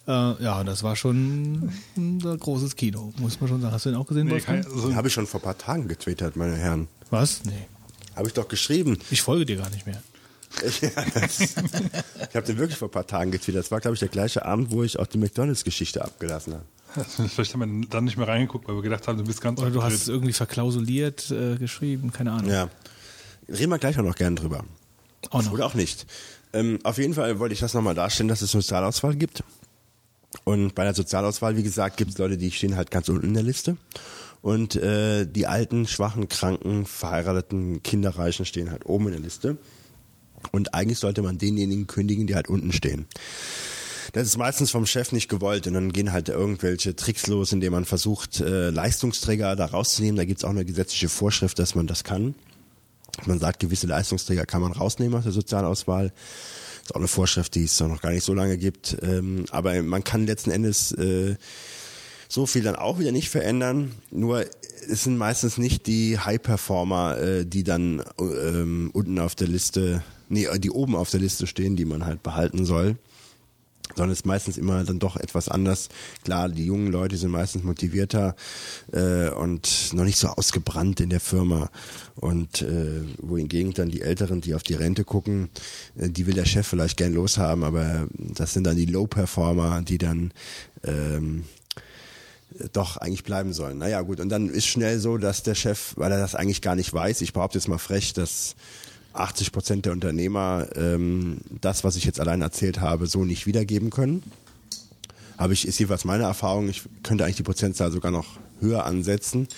[0.07, 3.73] Äh, ja, das war schon ein großes Kino, muss man schon sagen.
[3.75, 6.37] Hast du ihn auch gesehen, Nee, also, Habe ich schon vor ein paar Tagen getwittert,
[6.37, 6.89] meine Herren.
[7.11, 7.45] Was?
[7.45, 7.67] Nee.
[8.15, 8.99] Habe ich doch geschrieben.
[9.11, 10.03] Ich folge dir gar nicht mehr.
[10.65, 10.93] Ich, ich
[12.35, 13.65] habe den wirklich vor ein paar Tagen getwittert.
[13.65, 16.65] Das war, glaube ich, der gleiche Abend, wo ich auch die McDonalds-Geschichte abgelassen habe.
[17.29, 19.71] vielleicht haben wir dann nicht mehr reingeguckt, weil wir gedacht haben, du bist ganz Oder
[19.71, 22.51] du hast es irgendwie verklausuliert äh, geschrieben, keine Ahnung.
[22.51, 22.69] Ja.
[23.49, 24.65] Reden wir gleich auch noch gern drüber.
[25.31, 25.53] Auch noch.
[25.53, 26.07] Oder auch nicht.
[26.53, 29.45] Ähm, auf jeden Fall wollte ich das nochmal darstellen, dass es Sozialauswahl gibt.
[30.45, 33.35] Und bei der Sozialauswahl, wie gesagt, gibt es Leute, die stehen halt ganz unten in
[33.35, 33.77] der Liste.
[34.43, 39.57] Und äh, die alten, schwachen, kranken, verheirateten, kinderreichen stehen halt oben in der Liste.
[40.53, 43.07] Und eigentlich sollte man denjenigen kündigen, die halt unten stehen.
[44.13, 47.73] Das ist meistens vom Chef nicht gewollt und dann gehen halt irgendwelche Tricks los, indem
[47.73, 50.17] man versucht, äh, Leistungsträger da rauszunehmen.
[50.17, 52.35] Da gibt's auch eine gesetzliche Vorschrift, dass man das kann.
[53.25, 56.13] Man sagt, gewisse Leistungsträger kann man rausnehmen aus der Sozialauswahl.
[56.83, 58.97] ist auch eine Vorschrift, die es noch gar nicht so lange gibt.
[59.03, 61.37] Ähm, aber man kann letzten Endes äh,
[62.29, 63.93] so viel dann auch wieder nicht verändern.
[64.11, 64.45] Nur
[64.89, 70.47] es sind meistens nicht die High-Performer, äh, die dann ähm, unten auf der Liste, nee,
[70.59, 72.97] die oben auf der Liste stehen, die man halt behalten soll
[73.95, 75.89] sondern es ist meistens immer dann doch etwas anders.
[76.25, 78.35] Klar, die jungen Leute sind meistens motivierter
[78.93, 81.71] äh, und noch nicht so ausgebrannt in der Firma.
[82.17, 85.49] Und äh, wohingegen dann die Älteren, die auf die Rente gucken,
[85.97, 89.99] äh, die will der Chef vielleicht gern loshaben, aber das sind dann die Low-Performer, die
[89.99, 90.33] dann
[90.85, 91.45] ähm,
[92.73, 93.79] doch eigentlich bleiben sollen.
[93.79, 96.75] Naja gut, und dann ist schnell so, dass der Chef, weil er das eigentlich gar
[96.75, 98.57] nicht weiß, ich behaupte jetzt mal frech, dass
[99.21, 103.91] 80 Prozent der Unternehmer ähm, das, was ich jetzt allein erzählt habe, so nicht wiedergeben
[103.91, 104.23] können.
[105.39, 109.49] Habe ich, ist jeweils meine Erfahrung, ich könnte eigentlich die Prozentzahl sogar noch höher ansetzen.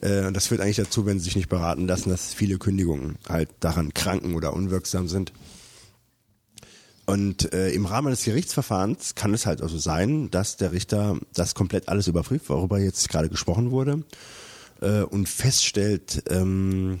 [0.00, 3.16] Äh, und das führt eigentlich dazu, wenn sie sich nicht beraten lassen, dass viele Kündigungen
[3.28, 5.32] halt daran kranken oder unwirksam sind.
[7.06, 11.54] Und äh, im Rahmen des Gerichtsverfahrens kann es halt also sein, dass der Richter das
[11.54, 14.02] komplett alles überprüft, worüber jetzt gerade gesprochen wurde,
[14.80, 17.00] äh, und feststellt, ähm,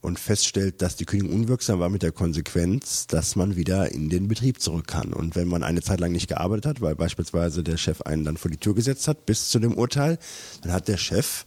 [0.00, 4.28] und feststellt, dass die Kündigung unwirksam war mit der Konsequenz, dass man wieder in den
[4.28, 5.12] Betrieb zurück kann.
[5.12, 8.36] Und wenn man eine Zeit lang nicht gearbeitet hat, weil beispielsweise der Chef einen dann
[8.36, 10.18] vor die Tür gesetzt hat bis zu dem Urteil,
[10.62, 11.44] dann hat der Chef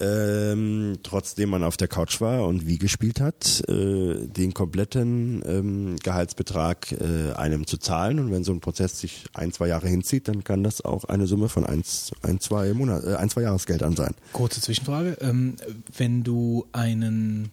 [0.00, 5.96] ähm, trotzdem man auf der Couch war und wie gespielt hat, äh, den kompletten ähm,
[6.02, 8.18] Gehaltsbetrag äh, einem zu zahlen.
[8.18, 11.26] Und wenn so ein Prozess sich ein, zwei Jahre hinzieht, dann kann das auch eine
[11.26, 14.14] Summe von eins, ein, zwei Monat, äh, ein, zwei Jahresgeldern sein.
[14.32, 15.18] Kurze Zwischenfrage.
[15.20, 15.56] Ähm,
[15.96, 17.50] wenn du einen,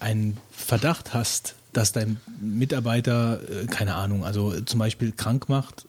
[0.00, 5.86] einen Verdacht hast, dass dein Mitarbeiter, äh, keine Ahnung, also zum Beispiel krank macht,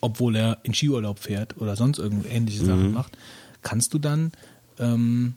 [0.00, 3.16] obwohl er in Skiurlaub fährt oder sonst irgend ähnliche Sachen macht,
[3.62, 4.32] kannst du dann,
[4.78, 5.34] ähm,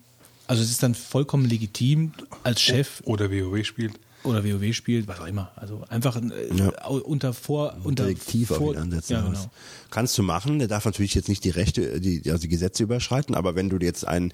[0.47, 2.11] also es ist dann vollkommen legitim
[2.43, 3.93] als Chef, Oder WoW spielt.
[4.23, 5.51] oder WoW spielt, was auch immer.
[5.55, 6.85] Also einfach äh, Ja.
[6.87, 9.13] unter vor unter Detektiv auf vor, ihn ansetzen.
[9.13, 9.51] Ja, genau.
[9.91, 13.33] Kannst du machen, der darf natürlich jetzt nicht die Rechte, die, also die Gesetze überschreiten,
[13.35, 14.33] aber wenn du jetzt einen,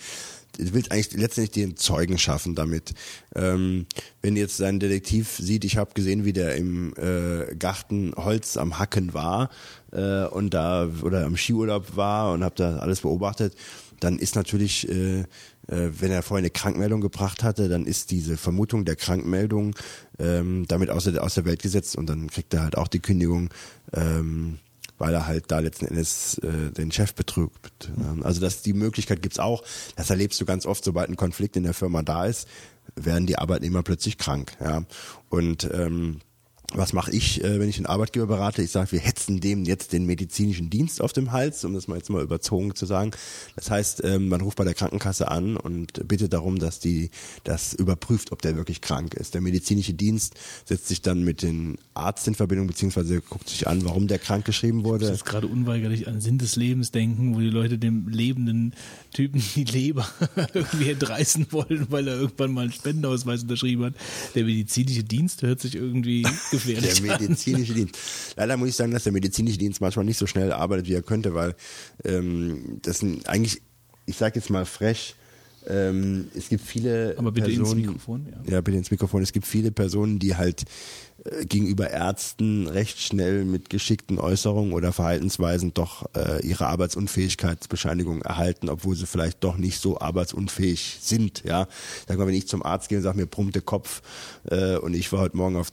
[0.58, 2.94] du willst eigentlich letztendlich den Zeugen schaffen damit.
[3.36, 3.86] Ähm,
[4.22, 8.80] wenn jetzt sein Detektiv sieht, ich habe gesehen, wie der im äh, Garten Holz am
[8.80, 9.50] Hacken war
[9.92, 13.56] äh, und da oder am Skiurlaub war und habe da alles beobachtet,
[14.00, 15.26] dann ist natürlich, äh, äh,
[15.68, 19.76] wenn er vorher eine Krankmeldung gebracht hatte, dann ist diese Vermutung der Krankmeldung
[20.20, 23.00] ähm, damit aus der, aus der Welt gesetzt und dann kriegt er halt auch die
[23.00, 23.50] Kündigung,
[23.94, 24.60] ähm,
[25.02, 27.90] weil er halt da letzten Endes äh, den Chef betrügt.
[27.98, 29.64] Ähm, Also das, die Möglichkeit gibt's auch.
[29.96, 32.48] Das erlebst du ganz oft, sobald ein Konflikt in der Firma da ist,
[32.96, 34.56] werden die Arbeitnehmer plötzlich krank.
[34.60, 34.84] Ja?
[35.30, 36.20] Und ähm,
[36.74, 38.62] was mache ich, äh, wenn ich einen Arbeitgeber berate?
[38.62, 41.98] Ich sage, wir hetzen dem jetzt den medizinischen Dienst auf dem Hals, um das mal
[41.98, 43.12] jetzt mal überzogen zu sagen.
[43.56, 47.10] Das heißt, ähm, man ruft bei der Krankenkasse an und bittet darum, dass die
[47.44, 49.34] das überprüft, ob der wirklich krank ist.
[49.34, 50.36] Der medizinische Dienst
[50.66, 54.46] setzt sich dann mit dem Arzt in Verbindung, beziehungsweise guckt sich an, warum der krank
[54.46, 55.06] geschrieben wurde.
[55.06, 58.74] muss jetzt gerade unweigerlich an Sinn des Lebens denken, wo die Leute dem lebenden
[59.14, 60.08] Typen die Leber
[60.54, 63.94] irgendwie entreißen wollen, weil er irgendwann mal einen Spendenausweis unterschrieben hat.
[64.36, 66.26] Der medizinische Dienst hört sich irgendwie
[66.66, 67.98] gefährlich Der medizinische Dienst.
[68.36, 71.02] Leider muss ich sagen, dass der medizinische Dienst manchmal nicht so schnell arbeitet, wie er
[71.02, 71.56] könnte, weil
[72.04, 73.62] ähm, das sind eigentlich,
[74.06, 75.16] ich sage jetzt mal frech,
[75.68, 78.54] ähm, es gibt viele Aber bitte ins Personen, Mikrofon, ja.
[78.54, 79.22] ja bitte ins Mikrofon.
[79.22, 80.64] Es gibt viele Personen, die halt
[81.24, 88.70] äh, gegenüber Ärzten recht schnell mit geschickten Äußerungen oder Verhaltensweisen doch äh, ihre Arbeitsunfähigkeitsbescheinigung erhalten,
[88.70, 91.44] obwohl sie vielleicht doch nicht so arbeitsunfähig sind.
[91.46, 91.68] Ja,
[92.08, 94.02] sag mal, wenn ich zum Arzt gehe und sage mir der Kopf
[94.50, 95.68] äh, und ich war heute Morgen auf,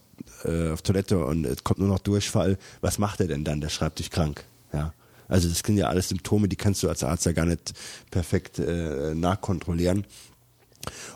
[0.44, 3.60] äh, auf Toilette und es kommt nur noch Durchfall, was macht er denn dann?
[3.60, 4.44] Der schreibt dich krank.
[4.72, 4.92] Ja.
[5.28, 7.74] Also das sind ja alles Symptome, die kannst du als Arzt ja gar nicht
[8.10, 10.06] perfekt äh, nachkontrollieren.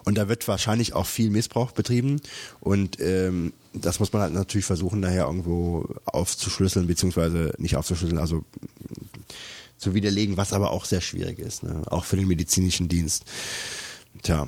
[0.05, 2.21] Und da wird wahrscheinlich auch viel Missbrauch betrieben
[2.61, 8.45] und ähm, das muss man halt natürlich versuchen, nachher irgendwo aufzuschlüsseln, beziehungsweise nicht aufzuschlüsseln, also
[9.79, 11.83] zu widerlegen, was aber auch sehr schwierig ist, ne?
[11.87, 13.25] auch für den medizinischen Dienst.
[14.23, 14.47] Tja.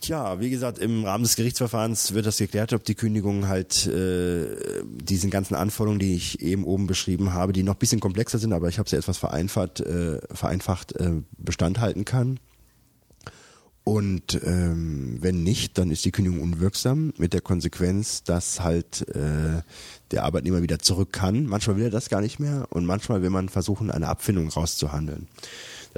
[0.00, 4.46] Tja, wie gesagt, im Rahmen des Gerichtsverfahrens wird das geklärt, ob die Kündigung halt äh,
[4.84, 8.52] diesen ganzen Anforderungen, die ich eben oben beschrieben habe, die noch ein bisschen komplexer sind,
[8.52, 12.38] aber ich habe sie etwas vereinfacht, äh, vereinfacht äh, Bestand halten kann.
[13.82, 19.62] Und ähm, wenn nicht, dann ist die Kündigung unwirksam mit der Konsequenz, dass halt äh,
[20.10, 21.46] der Arbeitnehmer wieder zurück kann.
[21.46, 25.26] Manchmal will er das gar nicht mehr und manchmal will man versuchen, eine Abfindung rauszuhandeln.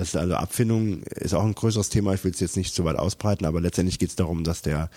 [0.01, 2.15] Das ist also Abfindung ist auch ein größeres Thema.
[2.15, 4.89] Ich will es jetzt nicht so weit ausbreiten, aber letztendlich geht es darum, dass der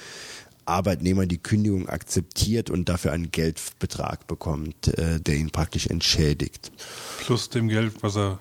[0.64, 6.72] Arbeitnehmer die Kündigung akzeptiert und dafür einen Geldbetrag bekommt, äh, der ihn praktisch entschädigt.
[7.20, 8.40] Plus dem Geld, was er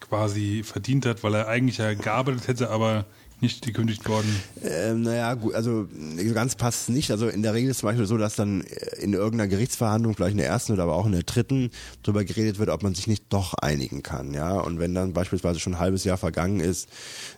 [0.00, 3.06] quasi verdient hat, weil er eigentlich ja gearbeitet hätte, aber
[3.40, 4.34] nicht gekündigt worden.
[4.62, 7.10] Ähm, naja, gut, also so ganz passt es nicht.
[7.10, 8.62] Also in der Regel ist es zum Beispiel so, dass dann
[9.00, 11.70] in irgendeiner Gerichtsverhandlung, vielleicht in der ersten oder aber auch in der dritten,
[12.02, 14.34] darüber geredet wird, ob man sich nicht doch einigen kann.
[14.34, 16.88] Ja, und wenn dann beispielsweise schon ein halbes Jahr vergangen ist,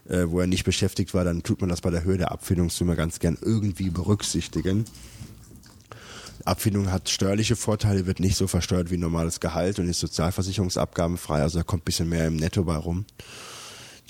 [0.08, 2.96] äh, wo er nicht beschäftigt war, dann tut man das bei der Höhe der Abfindungssumme
[2.96, 4.84] ganz gern irgendwie berücksichtigen.
[6.44, 11.58] Abfindung hat steuerliche Vorteile, wird nicht so versteuert wie normales Gehalt und ist sozialversicherungsabgabenfrei, also
[11.58, 13.04] da kommt ein bisschen mehr im Netto bei rum.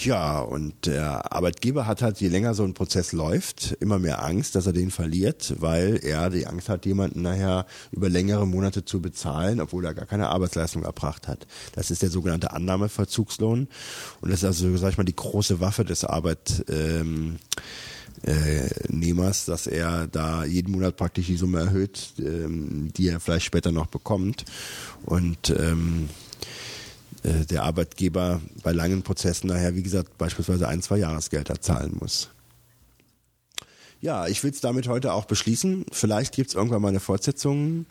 [0.03, 4.55] Ja, und der Arbeitgeber hat halt, je länger so ein Prozess läuft, immer mehr Angst,
[4.55, 9.03] dass er den verliert, weil er die Angst hat, jemanden nachher über längere Monate zu
[9.03, 11.47] bezahlen, obwohl er gar keine Arbeitsleistung erbracht hat.
[11.75, 13.69] Das ist der sogenannte Annahmeverzugslohn.
[14.23, 17.37] Und das ist also, sag ich mal, die große Waffe des Arbeit, ähm,
[18.23, 18.69] äh,
[19.47, 23.87] dass er da jeden Monat praktisch die Summe erhöht, ähm, die er vielleicht später noch
[23.87, 24.47] bekommt.
[25.05, 26.09] Und ähm,
[27.23, 32.31] äh, der Arbeitgeber bei langen Prozessen daher, wie gesagt, beispielsweise ein, zwei Jahresgelder zahlen muss.
[34.01, 35.85] Ja, ich will es damit heute auch beschließen.
[35.93, 37.85] Vielleicht gibt es irgendwann mal eine Fortsetzung.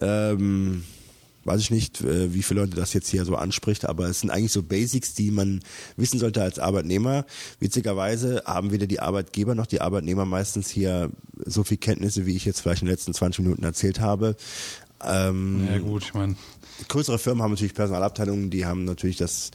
[0.00, 0.84] Ähm,
[1.44, 4.30] weiß ich nicht, äh, wie viele Leute das jetzt hier so anspricht, aber es sind
[4.30, 5.60] eigentlich so Basics, die man
[5.96, 7.26] wissen sollte als Arbeitnehmer.
[7.60, 11.10] Witzigerweise haben weder die Arbeitgeber noch die Arbeitnehmer meistens hier
[11.44, 14.36] so viel Kenntnisse, wie ich jetzt vielleicht in den letzten 20 Minuten erzählt habe.
[15.04, 16.36] Ähm, Ja gut, ich meine,
[16.88, 19.50] größere Firmen haben natürlich Personalabteilungen, die haben natürlich das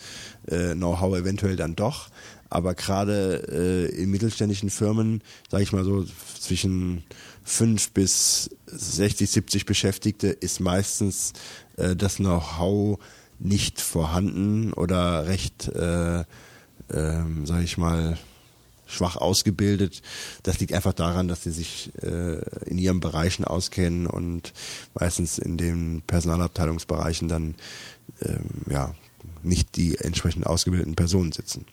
[0.47, 2.09] äh, Know-how eventuell dann doch.
[2.49, 6.05] Aber gerade äh, in mittelständischen Firmen, sage ich mal so,
[6.39, 7.03] zwischen
[7.43, 11.33] fünf bis 60, 70 Beschäftigte ist meistens
[11.77, 12.99] äh, das Know-how
[13.39, 16.23] nicht vorhanden oder recht, äh,
[16.91, 18.17] ähm, sage ich mal,
[18.89, 20.01] schwach ausgebildet.
[20.43, 24.53] Das liegt einfach daran, dass sie sich äh, in ihren Bereichen auskennen und
[24.93, 27.55] meistens in den Personalabteilungsbereichen dann
[28.21, 28.93] ähm, ja
[29.43, 31.65] nicht die entsprechend ausgebildeten Personen sitzen.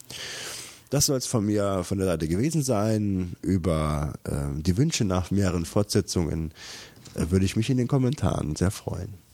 [0.90, 3.34] Das soll es von mir von der Seite gewesen sein.
[3.42, 6.52] Über ähm, die Wünsche nach mehreren Fortsetzungen
[7.14, 9.25] äh, würde ich mich in den Kommentaren sehr freuen.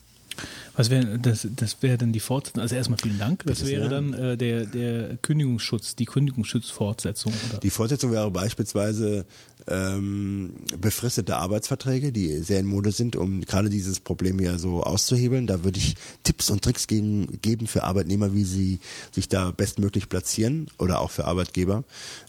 [0.75, 2.61] Was wäre das, das wäre dann die Fortsetzung?
[2.61, 3.43] Also erstmal vielen Dank.
[3.45, 7.33] Das wäre dann äh, der, der Kündigungsschutz, die Kündigungsschutzfortsetzung.
[7.49, 7.59] Oder?
[7.59, 9.25] Die Fortsetzung wäre beispielsweise
[9.67, 15.47] ähm, befristete Arbeitsverträge, die sehr in Mode sind, um gerade dieses Problem hier so auszuhebeln.
[15.47, 18.79] Da würde ich Tipps und Tricks geben, geben für Arbeitnehmer, wie sie
[19.11, 21.83] sich da bestmöglich platzieren oder auch für Arbeitgeber.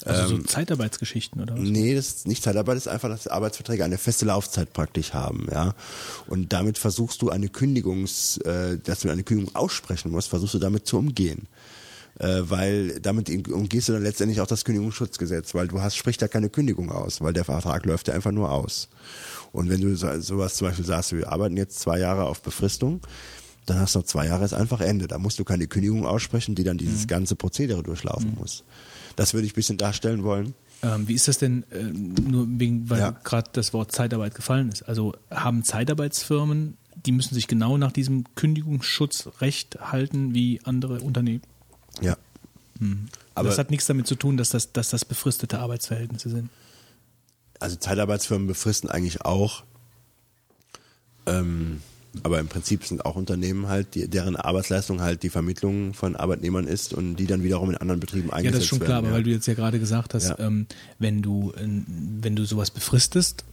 [0.05, 1.61] Also Ähm, so Zeitarbeitsgeschichten oder was?
[1.61, 5.47] Nee, das ist nicht Zeitarbeit, das ist einfach, dass Arbeitsverträge eine feste Laufzeit praktisch haben,
[5.51, 5.75] ja.
[6.27, 10.59] Und damit versuchst du eine Kündigungs, äh, dass du eine Kündigung aussprechen musst, versuchst du
[10.59, 11.47] damit zu umgehen.
[12.21, 16.29] Äh, weil damit umgehst du dann letztendlich auch das Kündigungsschutzgesetz, weil du hast, spricht da
[16.29, 18.89] keine Kündigung aus, weil der Vertrag läuft ja einfach nur aus.
[19.51, 23.01] Und wenn du so, sowas zum Beispiel sagst, wir arbeiten jetzt zwei Jahre auf Befristung,
[23.67, 25.09] dann hast du noch zwei Jahre ist einfach Ende.
[25.09, 28.63] Da musst du keine Kündigung aussprechen, die dann dieses ganze Prozedere durchlaufen muss.
[29.17, 30.55] Das würde ich ein bisschen darstellen wollen.
[30.83, 33.11] Ähm, wie ist das denn, äh, nur wegen, weil Ja.
[33.25, 34.83] gerade das Wort Zeitarbeit gefallen ist?
[34.83, 41.43] Also haben Zeitarbeitsfirmen, die müssen sich genau nach diesem Kündigungsschutzrecht halten wie andere Unternehmen?
[42.01, 42.17] Ja.
[43.35, 46.51] Aber das hat nichts damit zu tun, dass das, dass das befristete Arbeitsverhältnisse sind.
[47.61, 49.63] also Zeitarbeitsfirmen befristen eigentlich auch,
[51.27, 51.81] ähm,
[52.23, 56.67] aber im Prinzip sind auch Unternehmen halt, die, deren Arbeitsleistung halt die Vermittlung von Arbeitnehmern
[56.67, 59.07] ist und die dann wiederum in anderen Betrieben eingesetzt Ja, das ist schon klar, werden.
[59.07, 60.39] aber weil du jetzt ja gerade gesagt hast, Ja.
[60.39, 60.67] ähm,
[60.99, 63.45] wenn du wenn du sowas befristest,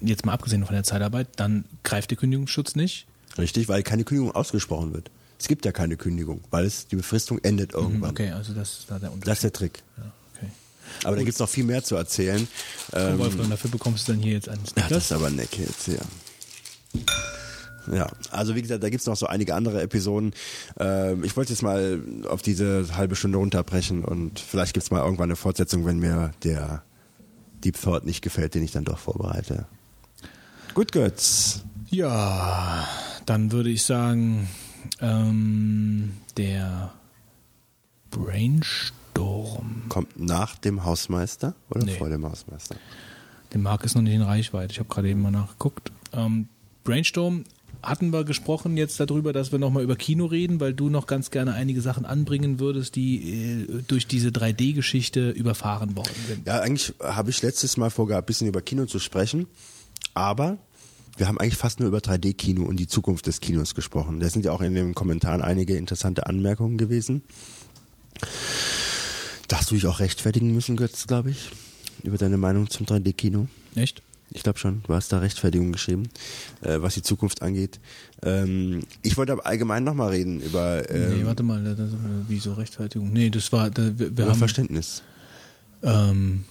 [0.00, 3.06] jetzt mal abgesehen von der Zeitarbeit, dann greift der Kündigungsschutz nicht.
[3.38, 5.10] Richtig, weil keine Kündigung ausgesprochen wird.
[5.38, 8.10] Es gibt ja keine Kündigung, weil es die Befristung endet irgendwann.
[8.10, 9.32] Okay, also das ist da der Das Unterschied.
[9.32, 9.82] ist der Trick.
[9.96, 10.50] ja, okay.
[11.04, 12.46] Aber da gibt's noch viel mehr zu erzählen.
[12.92, 15.84] Ähm, Wolfgang, dafür bekommst du dann hier jetzt einen Ja, das ist aber neck jetzt
[15.84, 16.00] hier.
[17.90, 20.34] Ja, also wie gesagt, da gibt's noch so einige andere Episoden.
[20.78, 25.28] Ähm, ich wollte jetzt mal auf diese halbe Stunde runterbrechen und vielleicht gibt's mal irgendwann
[25.30, 26.82] eine Fortsetzung, wenn mir der
[27.64, 29.66] Deep Thought nicht gefällt, den ich dann doch vorbereite.
[30.74, 31.62] Gut, Götz.
[31.90, 32.86] Ja,
[33.26, 34.48] dann würde ich sagen,
[35.00, 36.92] ähm, der
[38.10, 39.82] Brainstorm.
[39.88, 41.96] Kommt nach dem Hausmeister oder Nee.
[41.96, 42.76] vor dem Hausmeister?
[43.52, 44.72] Der Marc ist noch nicht in Reichweite.
[44.72, 45.90] Ich habe gerade eben mal nachgeguckt.
[46.12, 46.48] Ähm,
[46.84, 47.44] Brainstorm
[47.82, 51.30] hatten wir gesprochen jetzt darüber, dass wir nochmal über Kino reden, weil du noch ganz
[51.30, 56.46] gerne einige Sachen anbringen würdest, die äh, durch diese 3D-Geschichte überfahren worden sind.
[56.46, 59.46] Ja, eigentlich habe ich letztes Mal vorgehabt, ein bisschen über Kino zu sprechen,
[60.20, 60.58] aber
[61.16, 64.20] wir haben eigentlich fast nur über 3D-Kino und die Zukunft des Kinos gesprochen.
[64.20, 67.22] Da sind ja auch in den Kommentaren einige interessante Anmerkungen gewesen.
[69.48, 71.50] Da hast du dich auch rechtfertigen müssen, Götz, glaube ich,
[72.02, 73.48] über deine Meinung zum 3D-Kino.
[73.74, 74.02] Echt?
[74.32, 76.04] Ich glaube schon, du hast da Rechtfertigung geschrieben,
[76.60, 77.80] äh, was die Zukunft angeht.
[78.22, 81.90] Ähm, ich wollte aber allgemein nochmal reden über, ähm, nee, warte mal, das, das,
[82.28, 83.12] wieso Rechtfertigung?
[83.12, 85.02] Nee, das war, da, wir, wir über haben, Verständnis.
[85.82, 86.44] ähm,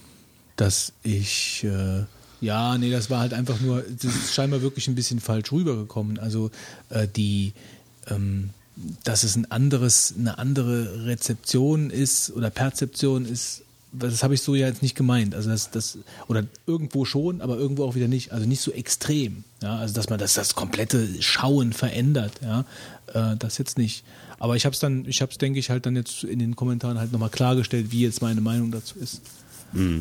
[0.56, 2.04] dass ich, äh,
[2.40, 6.18] ja, nee, das war halt einfach nur, das ist scheinbar wirklich ein bisschen falsch rübergekommen.
[6.18, 6.50] Also
[6.88, 7.52] äh, die,
[8.08, 8.50] ähm,
[9.04, 13.62] dass es ein anderes, eine andere Rezeption ist oder Perzeption ist,
[13.92, 15.34] das habe ich so ja jetzt nicht gemeint.
[15.34, 15.98] Also das, das,
[16.28, 18.32] oder irgendwo schon, aber irgendwo auch wieder nicht.
[18.32, 19.44] Also nicht so extrem.
[19.62, 22.64] Ja, also dass man das, das komplette Schauen verändert, ja,
[23.12, 24.04] äh, das jetzt nicht.
[24.38, 26.56] Aber ich habe es dann, ich habe es, denke ich, halt dann jetzt in den
[26.56, 29.20] Kommentaren halt nochmal klargestellt, wie jetzt meine Meinung dazu ist.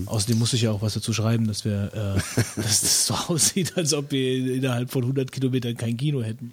[0.06, 3.78] Außerdem muss ich ja auch was dazu schreiben, dass wir, äh, dass das so aussieht,
[3.78, 6.52] als ob wir innerhalb von 100 Kilometern kein Kino hätten.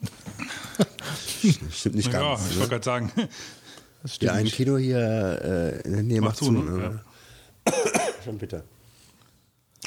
[1.72, 2.42] Stimmt nicht Ja, ganz.
[2.48, 2.60] ich ne?
[2.60, 3.12] wollte gerade sagen.
[4.20, 4.54] Ja, ein nicht.
[4.56, 6.52] Kino hier äh, in der Nähe macht, Macht zu.
[6.52, 6.60] ne?
[6.78, 7.00] ne?
[8.24, 8.62] Schon bitter.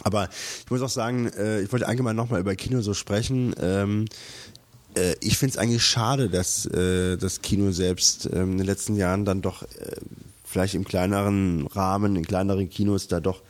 [0.04, 0.30] Aber
[0.66, 3.54] ich muss auch sagen, äh, ich wollte allgemein nochmal über Kino so sprechen.
[3.60, 4.06] Ähm,
[4.96, 8.96] äh, ich finde es eigentlich schade, dass äh, das Kino selbst ähm, in den letzten
[8.96, 9.68] Jahren dann doch äh,
[10.50, 13.44] vielleicht im kleineren Rahmen, in kleineren Kinos da doch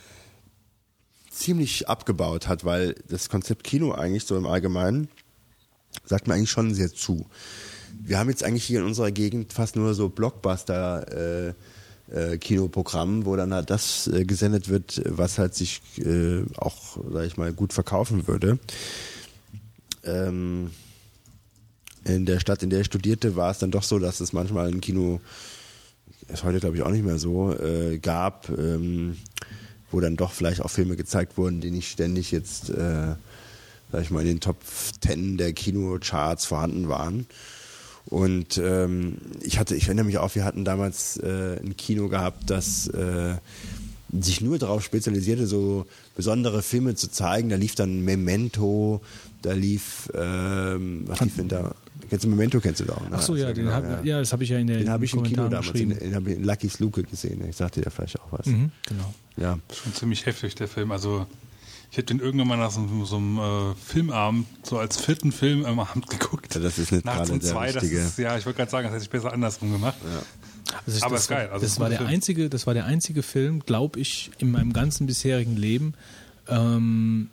[1.32, 5.08] ziemlich abgebaut hat, weil das Konzept Kino eigentlich so im Allgemeinen
[6.06, 7.26] sagt mir eigentlich schon sehr zu.
[8.02, 11.54] Wir haben jetzt eigentlich hier in unserer Gegend fast nur so Blockbuster äh,
[12.12, 17.26] äh, Kinoprogramm, wo dann halt das äh, gesendet wird, was halt sich äh, auch, sag
[17.26, 18.60] ich mal, gut verkaufen würde.
[20.04, 20.72] Ähm,
[22.04, 24.68] in der Stadt, in der ich studierte, war es dann doch so, dass es manchmal
[24.68, 25.22] ein Kino,
[26.32, 29.18] ist heute glaube ich auch nicht mehr so, äh, gab, ähm,
[29.92, 33.16] wo dann doch vielleicht auch Filme gezeigt wurden, die nicht ständig jetzt, äh,
[33.92, 34.58] sag ich mal, in den Top
[35.02, 37.26] 10 der Kinocharts vorhanden waren.
[38.06, 42.50] Und ähm, ich hatte, ich erinnere mich auch, wir hatten damals äh, ein Kino gehabt,
[42.50, 43.36] das äh,
[44.12, 45.86] sich nur darauf spezialisierte, so
[46.16, 47.50] besondere Filme zu zeigen.
[47.50, 49.02] Da lief dann Memento,
[49.42, 51.76] da lief, ähm, was lief denn da?
[52.10, 53.00] Kennst du Memento, kennst du doch.
[53.02, 53.08] Ne?
[53.12, 54.20] Ach so, ja, Also, den genau, hab, ja.
[54.20, 56.10] das habe ich ja in der Den habe ich im Kino Kommentaren damals, in, geschrieben.
[56.10, 57.48] in, hab ich in Lucky's Luke gesehen.
[57.48, 58.46] Ich sagte dir vielleicht auch was.
[58.48, 59.14] Mhm, genau.
[59.38, 59.60] Ja.
[59.74, 60.92] Schon ziemlich heftig, der Film.
[60.92, 61.28] Also,
[61.92, 65.66] ich hätte den irgendwann mal nach so, so einem äh, Filmabend, so als vierten Film
[65.66, 66.54] am Abend geguckt.
[66.56, 68.72] Ja, das ist nicht Nachts gerade um der zwei, das ist, ja, ich wollte gerade
[68.72, 69.98] sagen, das hätte ich besser andersrum gemacht.
[70.86, 72.10] Also Aber das, ist geil, also das war der Film.
[72.12, 75.96] einzige, das war der einzige Film, glaube ich, in meinem ganzen bisherigen Leben,
[76.48, 77.30] ähm,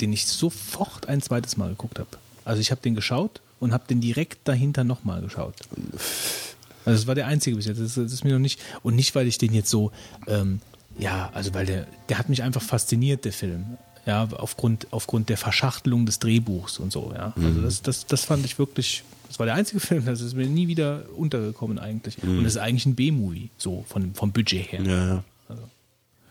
[0.00, 2.08] den ich sofort ein zweites Mal geguckt habe.
[2.44, 5.54] Also ich habe den geschaut und habe den direkt dahinter nochmal geschaut.
[6.84, 7.80] Also es war der einzige bis jetzt.
[7.80, 9.92] Das, das ist mir noch nicht und nicht, weil ich den jetzt so,
[10.26, 10.60] ähm,
[10.98, 13.78] ja, also weil der, der hat mich einfach fasziniert, der Film.
[14.06, 17.34] Ja, aufgrund, aufgrund der Verschachtelung des Drehbuchs und so, ja.
[17.36, 20.46] Also das, das, das fand ich wirklich, das war der einzige Film, das ist mir
[20.46, 22.16] nie wieder untergekommen eigentlich.
[22.22, 24.82] Und das ist eigentlich ein B-Movie, so von, vom Budget her.
[24.82, 25.24] Ja, ja.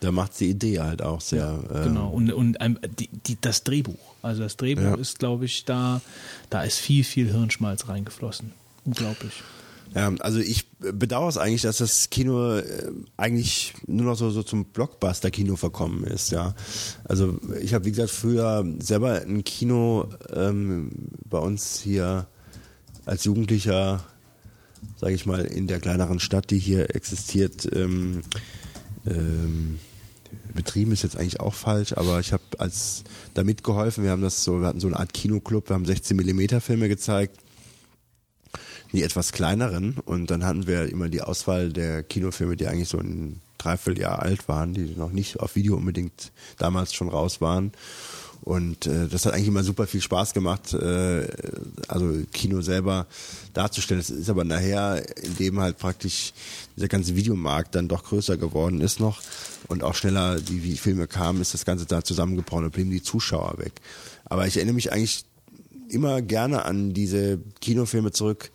[0.00, 1.58] Da macht die Idee halt auch sehr.
[1.70, 3.98] äh, Genau, und, und ähm, die, die, das Drehbuch.
[4.22, 4.94] Also das Drehbuch Ja.
[4.94, 6.00] ist, glaube ich, da,
[6.50, 8.52] da ist viel, viel Hirnschmalz reingeflossen.
[8.84, 9.32] Unglaublich.
[9.94, 14.42] Ja, also ich bedauere es eigentlich, dass das Kino äh, eigentlich nur noch so, so
[14.42, 16.54] zum Blockbuster-Kino verkommen ist, ja.
[17.04, 20.90] Also ich habe, wie gesagt, früher selber ein Kino ähm,
[21.28, 22.26] bei uns hier
[23.06, 24.04] als Jugendlicher,
[25.00, 28.20] sage ich mal, in der kleineren Stadt, die hier existiert, ähm,
[29.06, 29.78] ähm,
[30.54, 33.04] betrieben ist jetzt eigentlich auch falsch, aber ich habe als
[33.34, 34.04] da mitgeholfen.
[34.04, 36.88] Wir haben das so, wir hatten so eine Art Kinoclub, wir haben 16 Millimeter Filme
[36.88, 37.38] gezeigt
[38.92, 42.98] die etwas kleineren und dann hatten wir immer die Auswahl der Kinofilme, die eigentlich so
[42.98, 47.72] ein Dreivierteljahr alt waren, die noch nicht auf Video unbedingt damals schon raus waren.
[48.48, 51.28] Und äh, das hat eigentlich immer super viel Spaß gemacht, äh,
[51.86, 53.06] also Kino selber
[53.52, 54.00] darzustellen.
[54.00, 56.32] Es ist aber nachher, indem halt praktisch
[56.74, 59.20] dieser ganze Videomarkt dann doch größer geworden ist noch
[59.66, 63.02] und auch schneller die, die Filme kamen, ist das Ganze da zusammengebrochen und blieben die
[63.02, 63.82] Zuschauer weg.
[64.24, 65.26] Aber ich erinnere mich eigentlich
[65.90, 68.50] immer gerne an diese Kinofilme zurück,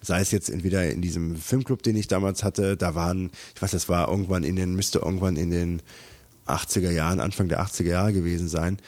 [0.00, 3.72] sei es jetzt entweder in diesem Filmclub, den ich damals hatte, da waren, ich weiß,
[3.72, 5.82] das war irgendwann in den, müsste irgendwann in den
[6.46, 8.78] 80er Jahren, Anfang der 80er Jahre gewesen sein.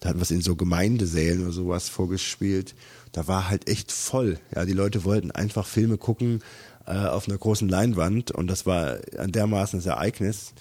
[0.00, 2.74] Da hatten wir es in so Gemeindesälen oder sowas vorgespielt.
[3.12, 4.38] Da war halt echt voll.
[4.54, 6.42] Ja, die Leute wollten einfach Filme gucken
[6.86, 10.54] äh, auf einer großen Leinwand und das war ein dermaßen das Ereignis.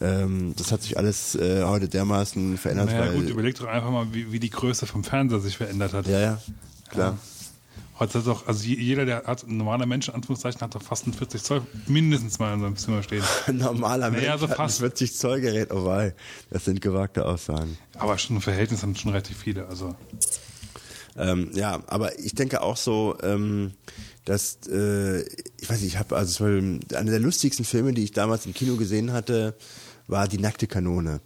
[0.00, 2.90] Ähm, das hat sich alles äh, heute dermaßen verändert.
[2.90, 6.06] Naja, gut, überleg doch einfach mal, wie, wie die Größe vom Fernseher sich verändert hat.
[6.06, 6.42] ja, ja,
[6.88, 7.18] klar.
[8.00, 10.82] Heute hat doch, also je- jeder, der hat, ein normaler Mensch, in Anführungszeichen, hat doch
[10.82, 13.22] fast ein 40 Zoll mindestens mal in seinem Zimmer stehen.
[13.46, 14.78] Ein normaler Mensch Naja, so hat ein fast.
[14.78, 16.14] 40 Zoll Gerät, oh wei,
[16.50, 17.76] das sind gewagte Aussagen.
[17.98, 19.66] Aber schon im Verhältnis haben schon relativ viele.
[19.68, 19.94] Also
[21.16, 23.72] Ähm, ja, aber ich denke auch so, ähm,
[24.24, 25.20] dass, äh,
[25.60, 26.78] ich weiß nicht, ich habe, also einer
[27.10, 29.54] der lustigsten Filme, die ich damals im Kino gesehen hatte,
[30.06, 31.20] war Die nackte Kanone.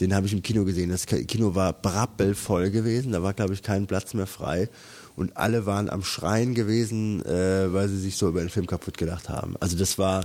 [0.00, 0.88] Den habe ich im Kino gesehen.
[0.90, 4.68] Das Kino war brappelvoll gewesen, da war, glaube ich, kein Platz mehr frei.
[5.16, 8.96] Und alle waren am Schreien gewesen, äh, weil sie sich so über den Film kaputt
[8.96, 9.56] gedacht haben.
[9.60, 10.24] Also das war,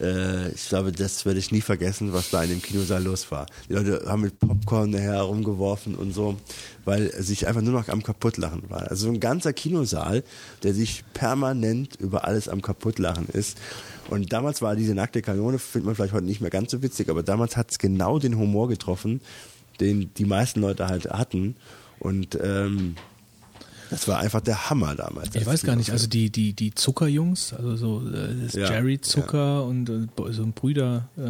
[0.00, 3.46] äh, ich glaube, das werde ich nie vergessen, was da in dem Kinosaal los war.
[3.68, 6.36] Die Leute haben mit Popcorn nachher herumgeworfen und so,
[6.84, 8.90] weil sich einfach nur noch am Kaputtlachen war.
[8.90, 10.22] Also so ein ganzer Kinosaal,
[10.62, 13.58] der sich permanent über alles am Kaputtlachen ist.
[14.08, 17.10] Und damals war diese nackte Kanone, findet man vielleicht heute nicht mehr ganz so witzig,
[17.10, 19.20] aber damals hat es genau den Humor getroffen,
[19.80, 21.56] den die meisten Leute halt hatten.
[21.98, 22.94] Und ähm,
[23.90, 25.34] das war einfach der Hammer damals.
[25.34, 29.64] Ich weiß gar nicht, also die, die, die Zuckerjungs, also so äh, Ja, Jerry Zucker
[29.64, 31.20] und äh, so ein Brüder, äh,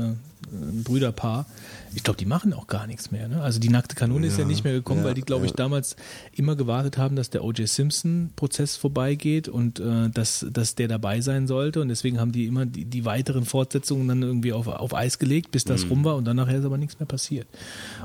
[0.50, 1.46] ein Brüderpaar,
[1.94, 3.28] ich glaube, die machen auch gar nichts mehr.
[3.28, 3.40] Ne?
[3.42, 5.56] Also die nackte Kanone ist ja nicht mehr gekommen, ja, weil die, glaube ich, ja.
[5.56, 5.96] damals
[6.32, 7.68] immer gewartet haben, dass der O.J.
[7.68, 11.80] Simpson-Prozess vorbeigeht und äh, dass, dass der dabei sein sollte.
[11.80, 15.50] Und deswegen haben die immer die, die weiteren Fortsetzungen dann irgendwie auf, auf Eis gelegt,
[15.50, 15.68] bis Mhm.
[15.70, 17.46] das rum war und dann nachher ist aber nichts mehr passiert.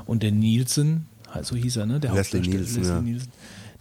[0.06, 2.00] Und der Nielsen, halt so hieß er, ne?
[2.00, 3.00] Der Leslie Nielsen, Leslie ja.
[3.00, 3.32] Nielsen.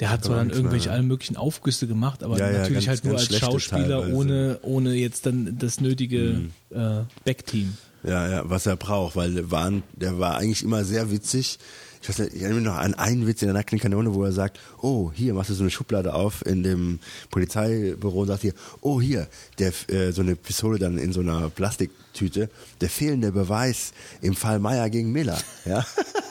[0.04, 2.86] Der hat zwar war dann irgendwelche mehr, allen möglichen Aufgüsse gemacht, aber Ja, ja, natürlich
[2.86, 4.14] ganz- halt nur als Schauspieler teilweise.
[4.14, 6.52] ohne, ohne jetzt dann das nötige Mhm.
[6.78, 7.78] äh, Backteam.
[8.04, 11.58] Ja, ja, was er braucht, weil der war, der war eigentlich immer sehr witzig.
[12.02, 14.26] Ich weiß nicht, ich erinnere mich noch an einen Witz in der nackten Kanone, wo
[14.26, 17.00] er sagt, oh, hier machst du so eine Schublade auf in dem
[17.32, 21.50] Polizeibüro und sagt hier, oh, hier, der, äh, so eine Pistole dann in so einer
[21.50, 22.50] Plastiktüte,
[22.82, 25.86] der fehlende Beweis im Fall Meier gegen Miller, ja.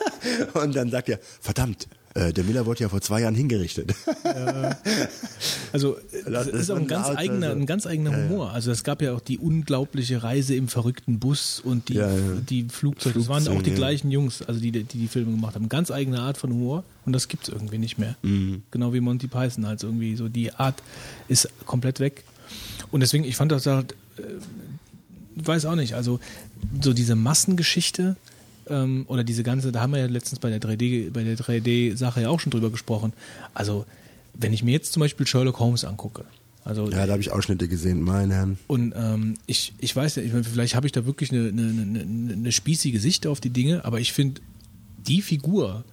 [0.55, 3.95] Und dann sagt er, verdammt, äh, der Miller wurde ja vor zwei Jahren hingerichtet.
[5.73, 8.53] Also Das ist auch ein ganz Art, eigener, also- ein ganz eigener Humor.
[8.53, 12.17] Also es gab ja auch die unglaubliche Reise im verrückten Bus und die, Ja, ja.
[12.49, 13.19] die Flugzeuge.
[13.19, 13.77] Das waren auch die ja.
[13.77, 15.69] gleichen Jungs, also die, die die Filme gemacht haben.
[15.69, 18.17] Ganz eigene Art von Humor und das gibt's irgendwie nicht mehr.
[18.23, 18.63] Mhm.
[18.71, 20.83] Genau wie Monty Python halt irgendwie so die Art
[21.29, 22.25] ist komplett weg.
[22.91, 24.23] Und deswegen, ich fand das halt, äh,
[25.37, 26.21] weiß auch nicht, also
[26.83, 28.17] so diese Massengeschichte
[28.69, 32.23] ähm, oder diese ganze, da haben wir ja letztens bei der 3D, bei der 3D-Sache
[32.23, 33.13] ja auch schon drüber gesprochen.
[33.55, 33.87] Also
[34.35, 36.25] wenn ich mir jetzt zum Beispiel Sherlock Holmes angucke,
[36.65, 38.59] also Ja, da habe ich Ausschnitte gesehen, meine Herren.
[38.69, 41.63] und ähm, ich, ich weiß ja, ich meine, vielleicht habe ich da wirklich eine, eine,
[41.63, 44.41] eine, eine spießige Sicht auf die Dinge, aber ich finde,
[45.07, 45.85] die Figur,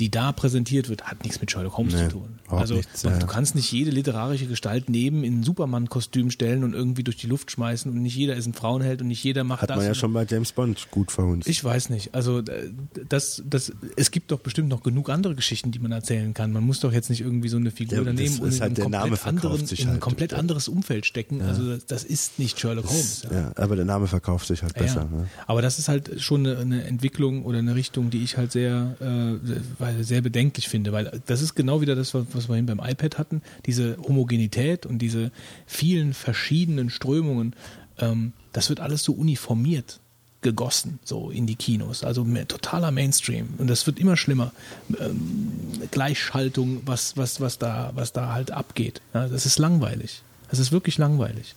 [0.00, 2.38] die da präsentiert wird, hat nichts mit Sherlock Holmes Nee, zu tun.
[2.48, 3.18] Also nichts, man, ja.
[3.18, 7.26] du kannst nicht jede literarische Gestalt neben in ein Superman-Kostüm stellen und irgendwie durch die
[7.26, 9.76] Luft schmeißen und nicht jeder ist ein Frauenheld und nicht jeder macht Hat das.
[9.78, 11.48] man ja schon bei James Bond gut verhunzt.
[11.48, 12.14] ich weiß nicht.
[12.14, 12.70] Also äh,
[13.08, 16.52] das, das, es gibt doch bestimmt noch genug andere Geschichten, die man erzählen kann.
[16.52, 18.78] Man muss doch jetzt nicht irgendwie so eine Figur Ja, daneben das und in halt
[18.80, 20.00] ein komplett, anderen, sich in ein halt.
[20.00, 21.42] komplett anderes Umfeld stecken.
[21.42, 23.26] Also das, das ist nicht Sherlock Holmes.
[23.30, 23.40] Ja.
[23.40, 25.08] ja, aber der Name verkauft sich halt besser.
[25.10, 25.16] Ja.
[25.18, 25.28] Ne?
[25.46, 28.96] Aber das ist halt schon eine, eine Entwicklung oder eine Richtung, die ich halt sehr,
[29.00, 33.42] äh, sehr bedenklich finde, weil das ist genau wieder das, was wir beim iPad hatten,
[33.66, 35.30] diese Homogenität und diese
[35.66, 37.54] vielen verschiedenen Strömungen,
[37.98, 40.00] ähm, das wird alles so uniformiert
[40.40, 44.52] gegossen, so in die Kinos, also totaler Mainstream und das wird immer schlimmer.
[45.00, 45.50] Ähm,
[45.90, 49.00] Gleichschaltung, was, was, was da, was da halt abgeht.
[49.14, 50.22] Ja, das ist langweilig.
[50.50, 51.56] Das ist wirklich langweilig.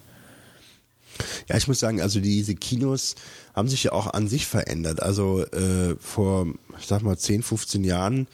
[1.50, 3.16] Ja, ich muss sagen, also diese Kinos
[3.54, 5.02] haben sich ja auch an sich verändert.
[5.02, 6.48] Also äh, vor,
[6.80, 8.28] ich sag mal, 10, 15 Jahren,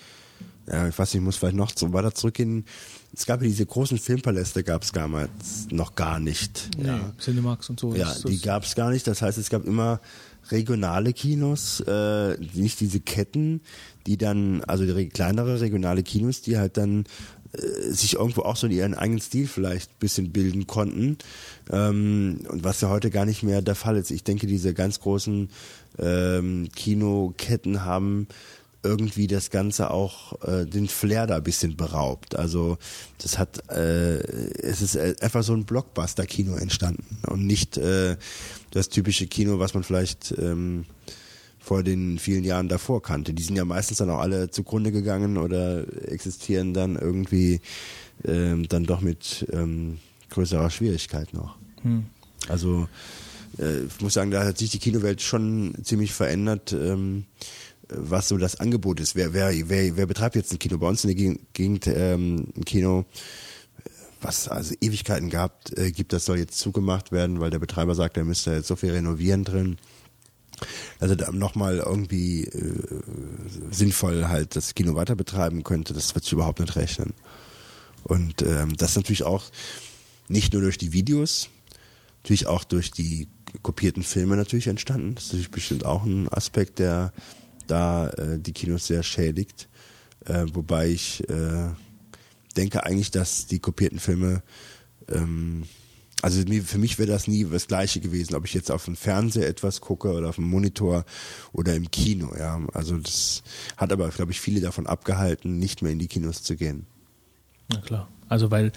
[0.70, 2.66] ja, ich weiß nicht, ich muss vielleicht noch so weiter zurückgehen.
[3.14, 5.30] Es gab ja diese großen Filmpaläste, gab es damals
[5.72, 6.70] noch gar nicht.
[6.84, 7.96] Ja, Nee, Cinemax und so.
[7.96, 9.08] ja die gab es gar nicht.
[9.08, 10.02] Das heißt, es gab immer
[10.50, 13.62] regionale Kinos, äh, nicht diese Ketten,
[14.06, 17.06] die dann, also die re- kleinere regionale Kinos, die halt dann
[17.54, 21.18] sich irgendwo auch so ihren eigenen Stil vielleicht ein bisschen bilden konnten.
[21.72, 24.12] Ähm, und was ja heute gar nicht mehr der Fall ist.
[24.12, 25.50] Ich denke, diese ganz großen
[26.00, 28.28] ähm, Kinoketten haben
[28.84, 32.36] irgendwie das Ganze auch äh, den Flair da ein bisschen beraubt.
[32.36, 32.78] Also
[33.18, 38.18] das hat, äh, es ist äh, einfach so ein Blockbuster-Kino entstanden und nicht äh,
[38.72, 40.86] das typische Kino, was man vielleicht ähm,
[41.68, 43.34] vor den vielen Jahren davor kannte.
[43.34, 47.60] Die sind ja meistens dann auch alle zugrunde gegangen oder existieren dann irgendwie
[48.24, 49.98] ähm, dann doch mit ähm,
[50.30, 51.58] größerer Schwierigkeit noch.
[52.48, 52.88] Also
[53.60, 57.26] äh, ich muss sagen, da hat sich die Kinowelt schon ziemlich verändert, ähm,
[57.90, 59.18] was so das Angebot ist.
[59.18, 60.78] Wer, wer, wer, wer betreibt jetzt ein Kino?
[60.78, 63.04] Bei uns in der Gegend- ähm, ein Kino,
[64.22, 68.16] was also Ewigkeiten gab, äh, gibt, das soll jetzt zugemacht werden, weil der Betreiber sagt,
[68.16, 69.78] er müsste jetzt so viel renovieren drin.
[71.00, 73.02] Also da nochmal irgendwie äh,
[73.72, 77.14] sinnvoll halt das Kino weiter betreiben könnte, das wird sich überhaupt nicht rechnen.
[78.04, 79.44] Und ähm, das natürlich auch
[80.28, 81.50] nicht nur durch die Videos,
[82.24, 83.28] natürlich auch durch die
[83.62, 85.16] kopierten Filme natürlich entstanden.
[85.16, 87.14] Das ist natürlich bestimmt auch ein Aspekt, der
[87.68, 89.68] da äh, die Kinos sehr schädigt.
[90.26, 91.70] Äh, wobei ich äh,
[92.56, 94.42] denke eigentlich, dass die kopierten Filme,
[95.10, 95.64] ähm,
[96.22, 99.48] also für mich wäre das nie das Gleiche gewesen, ob ich jetzt auf dem Fernseher
[99.48, 101.06] etwas gucke oder auf dem Monitor
[101.54, 102.34] oder im Kino.
[102.38, 103.44] Ja, also das
[103.78, 106.88] hat aber, glaube ich, viele davon abgehalten, nicht mehr in die Kinos zu gehen.
[107.70, 108.08] Na klar.
[108.30, 108.72] Also weil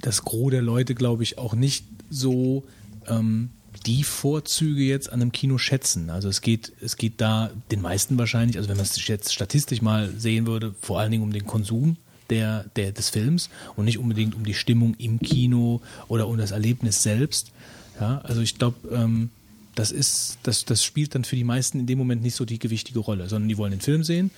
[0.00, 2.62] das Gros der Leute, glaube ich, auch nicht so
[3.06, 3.50] ähm,
[3.86, 6.10] die Vorzüge jetzt an einem Kino schätzen.
[6.10, 9.82] Also es geht, es geht da den meisten wahrscheinlich, also wenn man es jetzt statistisch
[9.82, 11.96] mal sehen würde, vor allen Dingen um den Konsum
[12.30, 16.50] der, der, des Films und nicht unbedingt um die Stimmung im Kino oder um das
[16.50, 17.52] Erlebnis selbst.
[18.00, 19.30] Ja, also ich glaube, ähm,
[19.78, 22.58] das ist, das, das spielt dann für die meisten in dem Moment nicht so die
[22.58, 24.32] gewichtige Rolle, sondern die wollen den Film sehen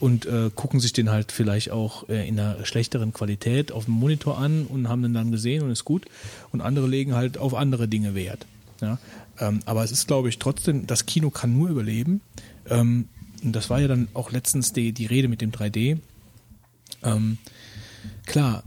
[0.00, 3.94] und äh, gucken sich den halt vielleicht auch äh, in einer schlechteren Qualität auf dem
[3.94, 6.04] Monitor an und haben den dann gesehen und ist gut.
[6.52, 8.46] Und andere legen halt auf andere Dinge Wert.
[8.82, 8.98] Ja?
[9.38, 12.20] Ähm, aber es ist, glaube ich, trotzdem, das Kino kann nur überleben.
[12.68, 13.08] Ähm,
[13.42, 16.00] und das war ja dann auch letztens die, die Rede mit dem 3D.
[17.02, 17.38] Ähm,
[18.26, 18.62] klar,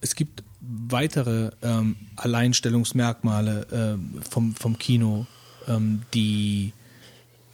[0.00, 5.26] es gibt weitere ähm, Alleinstellungsmerkmale ähm, vom, vom Kino,
[5.66, 6.72] ähm, die,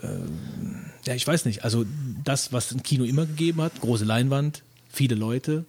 [0.02, 1.84] ähm, ja, ich weiß nicht, also
[2.24, 5.64] das, was ein Kino immer gegeben hat, große Leinwand, viele Leute,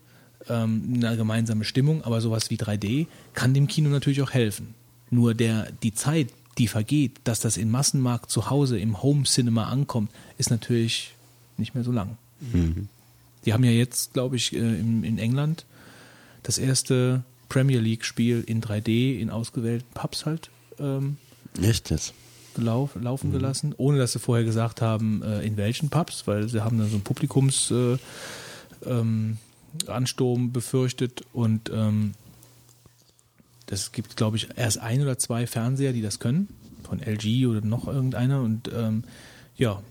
[0.50, 4.74] ähm, eine gemeinsame Stimmung, aber sowas wie 3D kann dem Kino natürlich auch helfen.
[5.10, 9.66] Nur der, die Zeit, die vergeht, dass das im Massenmarkt zu Hause im Home Cinema
[9.66, 11.14] ankommt, ist natürlich
[11.58, 12.18] nicht mehr so lang.
[13.48, 15.66] Die haben ja jetzt, glaube ich, äh, in, in England
[16.44, 21.16] das erste Premier League Spiel in 3D in ausgewählten Pubs halt ähm,
[21.62, 22.14] Echt jetzt?
[22.58, 26.62] lauf, laufen gelassen, ohne dass sie vorher gesagt haben, äh, in welchen Pubs, weil sie
[26.62, 27.98] haben dann so einen Publikums äh,
[28.86, 29.38] ähm,
[30.52, 32.16] befürchtet und ähm,
[33.68, 36.50] das gibt, glaube ich, erst ein oder zwei Fernseher, die das können,
[36.84, 39.04] von LG oder noch irgendeiner und ähm,
[39.56, 39.82] ja,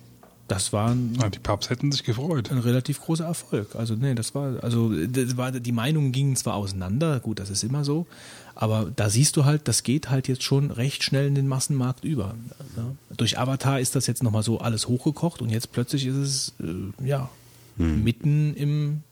[0.49, 2.51] das war ein, Ja, die Pubs hätten sich gefreut.
[2.51, 3.75] ein relativ großer Erfolg.
[3.75, 7.65] Also nee, das war also das war die Meinungen gingen zwar auseinander, gut, das ist
[7.65, 8.07] immer so,
[8.55, 12.05] aber da siehst du halt, das geht halt jetzt schon recht schnell in den Massenmarkt
[12.05, 12.35] über.
[12.77, 12.85] Ja.
[13.17, 17.07] Durch Avatar ist das jetzt nochmal so alles hochgekocht und jetzt plötzlich ist es äh,
[17.07, 17.29] ja
[17.77, 19.03] mitten im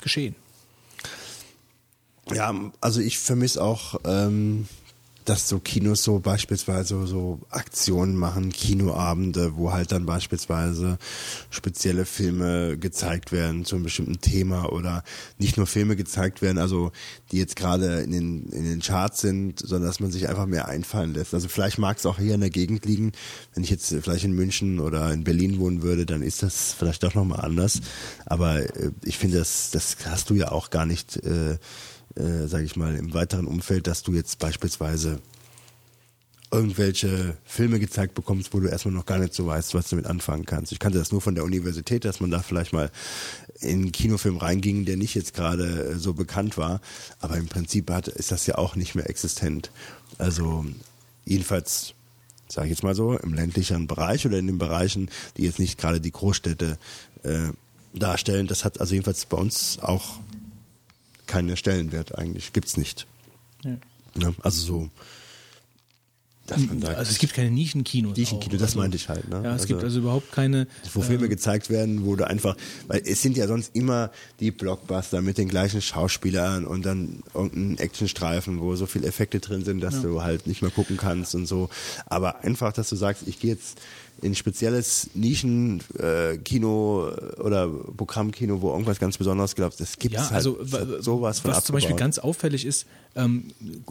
[0.00, 0.34] Geschehen.
[2.32, 4.66] Ja, also ich vermisse auch, ähm,
[5.28, 10.98] dass so Kinos so beispielsweise so Aktionen machen, Kinoabende, wo halt dann beispielsweise
[11.50, 15.02] spezielle Filme gezeigt werden zu einem bestimmten Thema oder
[15.38, 16.92] nicht nur Filme gezeigt werden, also
[17.32, 20.68] die jetzt gerade in den, in den Charts sind, sondern dass man sich einfach mehr
[20.68, 21.34] einfallen lässt.
[21.34, 23.12] Also vielleicht mag es auch hier in der Gegend liegen,
[23.54, 27.02] wenn ich jetzt vielleicht in München oder in Berlin wohnen würde, dann ist das vielleicht
[27.02, 27.80] doch nochmal anders.
[28.26, 31.58] Aber äh, ich finde, das, das hast du ja auch gar nicht äh,
[32.16, 35.20] äh, sage ich mal, im weiteren Umfeld, dass du jetzt beispielsweise
[36.50, 40.08] irgendwelche Filme gezeigt bekommst, wo du erstmal noch gar nicht so weißt, was du damit
[40.08, 40.72] anfangen kannst.
[40.72, 42.90] Ich kannte das nur von der Universität, dass man da vielleicht mal
[43.60, 46.80] in einen Kinofilm reinging, der nicht jetzt gerade äh, so bekannt war.
[47.20, 49.70] Aber im Prinzip hat, ist das ja auch nicht mehr existent.
[50.18, 50.64] Also
[51.24, 51.94] jedenfalls,
[52.48, 55.78] sage ich jetzt mal so, im ländlicheren Bereich oder in den Bereichen, die jetzt nicht
[55.78, 56.78] gerade die Großstädte
[57.24, 57.48] äh,
[57.92, 60.20] darstellen, das hat also jedenfalls bei uns auch
[61.26, 62.52] keinen Stellenwert eigentlich.
[62.52, 63.06] Gibt's nicht.
[63.64, 63.76] Ja.
[64.14, 64.34] Ne?
[64.42, 64.90] Also so,
[66.46, 68.16] dass man sagt, Also es gibt keine Nischenkinos.
[68.16, 68.58] Nischenkino, auch.
[68.58, 69.28] das also, meinte ich halt.
[69.28, 69.40] Ne?
[69.42, 70.66] Ja, es gibt also überhaupt keine.
[70.94, 72.56] wo Filme äh, gezeigt werden, wo du einfach,
[72.86, 77.78] weil es sind ja sonst immer die Blockbuster mit den gleichen Schauspielern und dann irgendein
[77.78, 81.46] Actionstreifen, wo so viele Effekte drin sind, dass du halt nicht mehr gucken kannst und
[81.46, 81.68] so.
[82.06, 83.80] Aber einfach, dass du sagst, ich gehe jetzt
[84.22, 90.36] ein spezielles Nischen-Kino oder Programmkino, wo irgendwas ganz Besonderes glaubt, das gibt es Ja, halt
[90.36, 90.58] also
[91.00, 91.98] sowas von was zum Beispiel abgebaut.
[92.00, 93.44] ganz auffällig ist, ähm,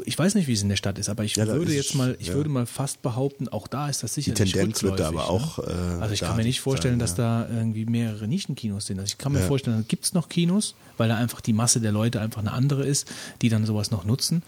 [0.05, 2.15] ich weiß nicht, wie es in der Stadt ist, aber ich Ja, würde jetzt mal,
[2.19, 2.33] ich ja.
[2.33, 5.71] würde mal fast behaupten, auch da ist das sicherlich Tendenz wird da aber auch, äh,
[5.73, 5.97] ne?
[6.01, 8.99] Also ich kann mir nicht vorstellen, sein, dass da irgendwie mehrere Nischenkinos sind.
[8.99, 11.81] Also ich kann mir vorstellen, da gibt es noch Kinos, weil da einfach die Masse
[11.81, 13.07] der Leute einfach eine andere ist,
[13.41, 14.43] die dann sowas noch nutzen.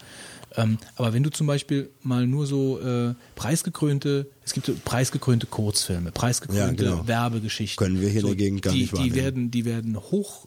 [0.56, 5.46] Ähm, aber wenn du zum Beispiel mal nur so äh, preisgekrönte, es gibt so preisgekrönte
[5.46, 7.06] Kurzfilme, preisgekrönte Ja, genau.
[7.06, 7.76] Werbegeschichten.
[7.84, 9.14] Können wir hier so, der Gegend gar die, nicht die wahrnehmen.
[9.16, 10.46] werden, die werden hoch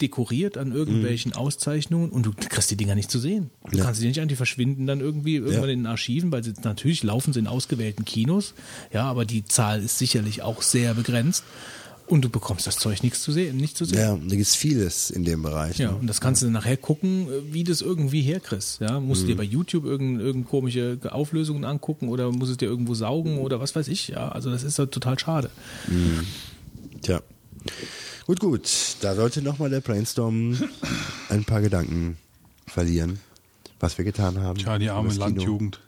[0.00, 1.36] dekoriert an irgendwelchen Mhm.
[1.38, 3.50] Auszeichnungen und du kriegst die Dinger nicht zu sehen.
[3.70, 5.72] Du kannst sie nicht an, die verschwinden dann irgendwie irgendwann Ja.
[5.72, 8.54] in den Archiven, weil sie natürlich laufen sie in ausgewählten Kinos,
[8.92, 11.44] ja, aber die Zahl ist sicherlich auch sehr begrenzt
[12.06, 13.98] und du bekommst das Zeug nichts zu sehen, nicht zu sehen.
[13.98, 15.78] Ja, da gibt vieles in dem Bereich.
[15.78, 15.96] Ja, ne?
[15.98, 18.80] und das kannst du dann nachher gucken, wie du es irgendwie herkriegst.
[18.80, 19.26] Ja, musst Mhm.
[19.26, 23.38] du dir bei YouTube irgendeine irgend komische Auflösungen angucken oder musst es dir irgendwo saugen
[23.38, 24.08] oder was weiß ich.
[24.08, 25.50] Ja, also das ist halt total schade.
[27.02, 27.20] Tja.
[28.26, 28.68] Gut, gut.
[29.00, 30.56] Da sollte nochmal der Brainstorm
[31.30, 32.16] ein paar Gedanken
[32.66, 33.18] verlieren,
[33.80, 34.58] was wir getan haben.
[34.58, 35.12] Tja, die arme.
[35.12, 35.80] Landjugend.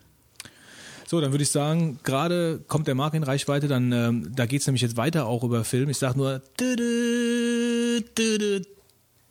[1.08, 4.66] So, dann würde ich sagen, gerade kommt der Marc in Reichweite, dann ähm, da geht's
[4.66, 5.88] nämlich jetzt weiter auch über Film.
[5.88, 8.62] Ich sag nur düdü, düdü.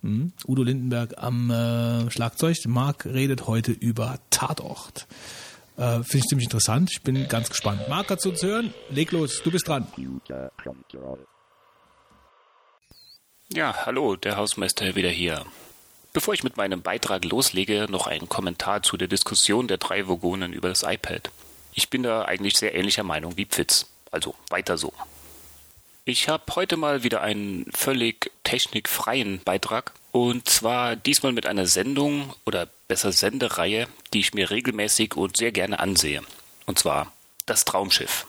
[0.01, 2.57] Hm, Udo Lindenberg am äh, Schlagzeug.
[2.67, 5.05] Marc redet heute über Tatort.
[5.75, 6.91] Äh, Finde ich ziemlich interessant.
[6.93, 7.89] Ich bin ganz gespannt.
[7.89, 8.73] Marc, kannst du uns hören?
[8.89, 9.85] Leg los, du bist dran.
[13.51, 15.45] Ja, hallo, der Hausmeister wieder hier.
[16.13, 20.53] Bevor ich mit meinem Beitrag loslege, noch ein Kommentar zu der Diskussion der drei Vogonen
[20.53, 21.29] über das iPad.
[21.77, 23.87] Ich bin da eigentlich sehr ähnlicher Meinung wie Pfitz.
[24.09, 24.93] Also weiter so.
[26.05, 29.91] Ich habe heute mal wieder einen völlig technikfreien Beitrag.
[30.11, 35.51] Und zwar diesmal mit einer Sendung oder besser Sendereihe, die ich mir regelmäßig und sehr
[35.51, 36.21] gerne ansehe.
[36.65, 37.11] Und zwar
[37.45, 38.25] das Traumschiff.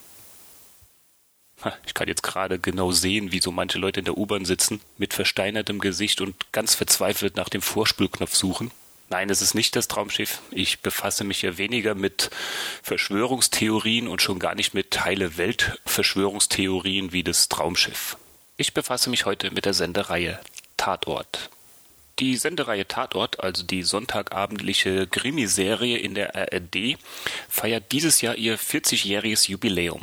[1.86, 5.14] Ich kann jetzt gerade genau sehen, wie so manche Leute in der U-Bahn sitzen, mit
[5.14, 8.72] versteinertem Gesicht und ganz verzweifelt nach dem Vorspulknopf suchen.
[9.08, 10.40] Nein, es ist nicht das Traumschiff.
[10.50, 12.30] Ich befasse mich ja weniger mit
[12.82, 18.16] Verschwörungstheorien und schon gar nicht mit heile Welt-Verschwörungstheorien wie das Traumschiff.
[18.56, 20.40] Ich befasse mich heute mit der Sendereihe
[20.76, 21.50] Tatort.
[22.18, 26.96] Die Sendereihe Tatort, also die sonntagabendliche Krimiserie in der ARD,
[27.48, 30.02] feiert dieses Jahr ihr 40-jähriges Jubiläum.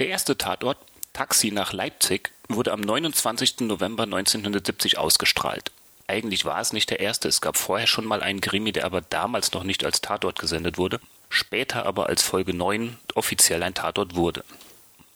[0.00, 0.78] Der erste Tatort,
[1.12, 3.60] Taxi nach Leipzig, wurde am 29.
[3.60, 5.70] November 1970 ausgestrahlt.
[6.10, 9.00] Eigentlich war es nicht der erste, es gab vorher schon mal einen Krimi, der aber
[9.00, 10.98] damals noch nicht als Tatort gesendet wurde,
[11.28, 14.42] später aber als Folge 9 offiziell ein Tatort wurde.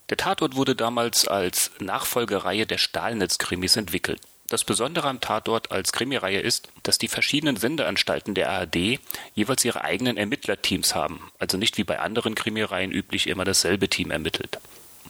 [0.09, 4.21] Der Tatort wurde damals als Nachfolgereihe der Stahlnetz-Krimis entwickelt.
[4.49, 9.01] Das Besondere am Tatort als Krimireihe ist, dass die verschiedenen Sendeanstalten der ARD
[9.35, 14.13] jeweils ihre eigenen Ermittlerteams haben, also nicht wie bei anderen Krimireihen üblich immer dasselbe Team
[14.13, 14.61] ermittelt.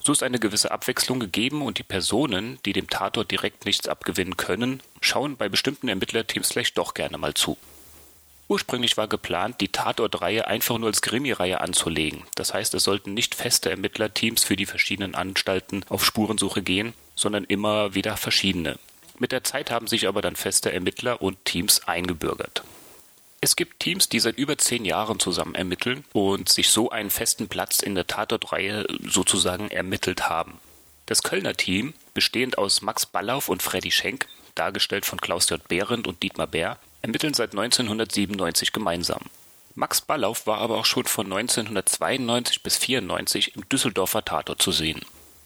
[0.06, 4.36] So ist eine gewisse Abwechslung gegeben und die Personen, die dem Tatort direkt nichts abgewinnen
[4.36, 7.56] können, schauen bei bestimmten Ermittlerteams vielleicht doch gerne mal zu.
[8.46, 12.24] Ursprünglich war geplant, die Tatortreihe einfach nur als Krimireihe anzulegen.
[12.34, 17.44] Das heißt, es sollten nicht feste Ermittlerteams für die verschiedenen Anstalten auf Spurensuche gehen, sondern
[17.44, 18.78] immer wieder verschiedene.
[19.18, 22.62] Mit der Zeit haben sich aber dann feste Ermittler und Teams eingebürgert.
[23.44, 27.46] Es gibt Teams, die seit über zehn Jahren zusammen ermitteln und sich so einen festen
[27.46, 30.60] Platz in der Tatortreihe sozusagen ermittelt haben.
[31.04, 35.62] Das Kölner Team, bestehend aus Max Ballauf und Freddy Schenk, dargestellt von Klaus J.
[35.68, 39.20] Behrendt und Dietmar Bär, ermitteln seit 1997 gemeinsam.
[39.74, 45.02] Max Ballauf war aber auch schon von 1992 bis 94 im Düsseldorfer Tatort zu sehen.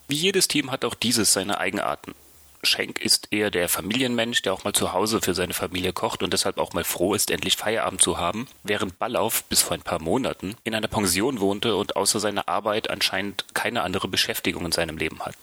[0.07, 2.15] Wie jedes Team hat auch dieses seine Eigenarten.
[2.62, 6.32] Schenk ist eher der Familienmensch, der auch mal zu Hause für seine Familie kocht und
[6.32, 10.00] deshalb auch mal froh ist, endlich Feierabend zu haben, während Ballauf bis vor ein paar
[10.00, 14.98] Monaten in einer Pension wohnte und außer seiner Arbeit anscheinend keine andere Beschäftigung in seinem
[14.98, 15.34] Leben hat.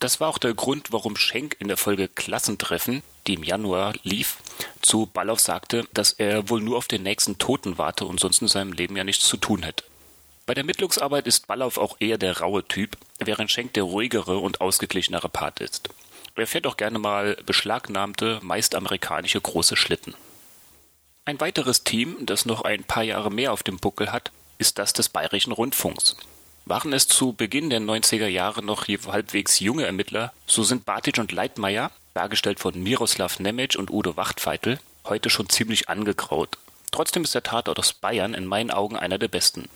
[0.00, 4.38] Das war auch der Grund, warum Schenk in der Folge Klassentreffen, die im Januar lief,
[4.80, 8.48] zu Ballauf sagte, dass er wohl nur auf den nächsten Toten warte und sonst in
[8.48, 9.84] seinem Leben ja nichts zu tun hätte.
[10.46, 14.60] Bei der Ermittlungsarbeit ist Ballauf auch eher der raue Typ, während Schenk der ruhigere und
[14.60, 15.90] ausgeglichenere Part ist.
[16.36, 20.14] Er fährt auch gerne mal beschlagnahmte, meist amerikanische große Schlitten.
[21.26, 24.92] Ein weiteres Team, das noch ein paar Jahre mehr auf dem Buckel hat, ist das
[24.92, 26.16] des Bayerischen Rundfunks.
[26.64, 31.32] Waren es zu Beginn der 90er Jahre noch halbwegs junge Ermittler, so sind Bartic und
[31.32, 36.58] Leitmeier, dargestellt von Miroslav Nemec und Udo Wachtfeitel, heute schon ziemlich angegraut.
[36.90, 39.68] Trotzdem ist der Tatort aus Bayern in meinen Augen einer der besten.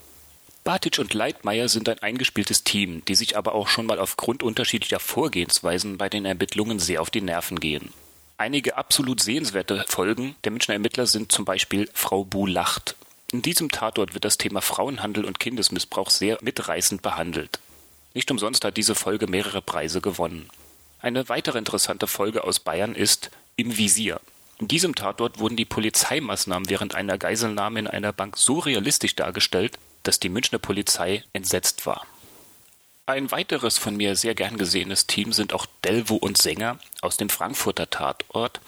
[0.65, 4.99] Bartic und Leitmeier sind ein eingespieltes Team, die sich aber auch schon mal aufgrund unterschiedlicher
[4.99, 7.93] Vorgehensweisen bei den Ermittlungen sehr auf die Nerven gehen.
[8.39, 12.97] Einige absolut sehenswerte Folgen der Münchner Ermittler sind zum Beispiel Frau Bu lacht.
[13.31, 17.61] In diesem Tatort wird das Thema Frauenhandel und Kindesmissbrauch sehr mitreißend behandelt.
[18.15, 20.49] Nicht umsonst hat diese Folge mehrere Preise gewonnen.
[20.99, 24.19] Eine weitere interessante Folge aus Bayern ist Im Visier.
[24.59, 29.79] In diesem Tatort wurden die Polizeimaßnahmen während einer Geiselnahme in einer Bank so realistisch dargestellt,
[30.05, 32.07] dass die Münchner Polizei entsetzt war.
[33.07, 37.29] Ein weiteres von mir sehr gern gesehenes Team sind auch Delvo und Sänger aus dem
[37.29, 38.61] Frankfurter Tatort,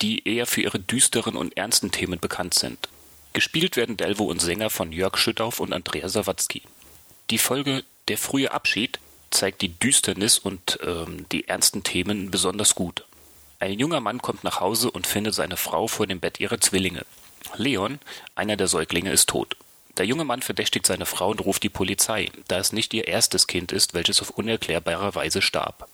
[0.00, 2.88] die eher für ihre düsteren und ernsten Themen bekannt sind.
[3.32, 6.62] Gespielt werden Delvo und Sänger von Jörg Schüttauf und Andrea Sawatzki.
[7.30, 8.98] Die Folge Der frühe Abschied
[9.30, 13.04] zeigt die Düsternis und ähm, die ernsten Themen besonders gut.
[13.60, 17.04] Ein junger Mann kommt nach Hause und findet seine Frau vor dem Bett ihrer Zwillinge.
[17.56, 17.98] Leon,
[18.34, 19.56] einer der Säuglinge, ist tot.
[20.00, 23.46] Der junge Mann verdächtigt seine Frau und ruft die Polizei, da es nicht ihr erstes
[23.46, 25.90] Kind ist, welches auf unerklärbare Weise starb.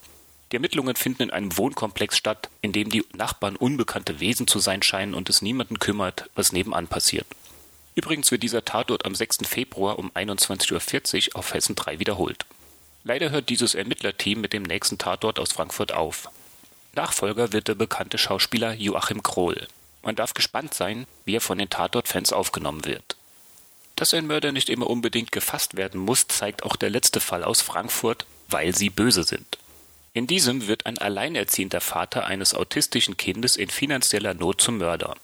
[0.53, 4.85] Die Ermittlungen finden in einem Wohnkomplex statt, in dem die Nachbarn unbekannte Wesen zu sein
[4.85, 7.27] scheinen und es niemanden kümmert, was nebenan passiert.
[7.97, 9.39] Übrigens wird dieser Tatort am 6.
[9.45, 12.47] Februar um 21.40 Uhr auf Hessen 3 wiederholt.
[13.03, 16.31] Leider hört dieses Ermittlerteam mit dem nächsten Tatort aus Frankfurt auf.
[16.95, 19.67] Nachfolger wird der bekannte Schauspieler Joachim Krohl.
[20.05, 23.17] Man darf gespannt sein, wie er von den Tatort-Fans aufgenommen wird.
[23.97, 27.63] Dass ein Mörder nicht immer unbedingt gefasst werden muss, zeigt auch der letzte Fall aus
[27.63, 29.59] Frankfurt, weil sie böse sind.
[30.13, 35.17] In diesem wird ein alleinerziehender Vater eines autistischen Kindes in finanzieller Not zum Mörder.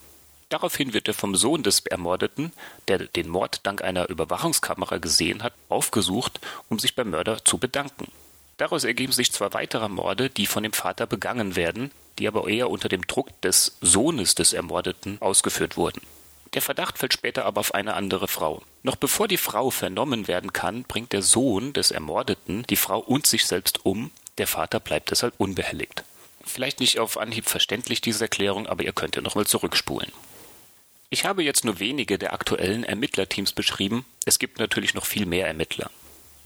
[0.49, 2.52] Daraufhin wird er vom Sohn des Ermordeten,
[2.89, 8.10] der den Mord dank einer Überwachungskamera gesehen hat, aufgesucht, um sich beim Mörder zu bedanken.
[8.57, 12.70] Daraus ergeben sich zwei weitere Morde, die von dem Vater begangen werden, die aber eher
[12.70, 16.01] unter dem Druck des Sohnes des Ermordeten ausgeführt wurden.
[16.55, 18.62] Der Verdacht fällt später aber auf eine andere Frau.
[18.82, 23.26] Noch bevor die Frau vernommen werden kann, bringt der Sohn des Ermordeten die Frau und
[23.26, 26.05] sich selbst um, der Vater bleibt deshalb unbehelligt.
[26.44, 30.12] Vielleicht nicht auf Anhieb verständlich diese Erklärung, aber ihr könnt ja nochmal zurückspulen.
[31.08, 35.47] Ich habe jetzt nur wenige der aktuellen Ermittlerteams beschrieben, es gibt natürlich noch viel mehr
[35.47, 35.90] Ermittler.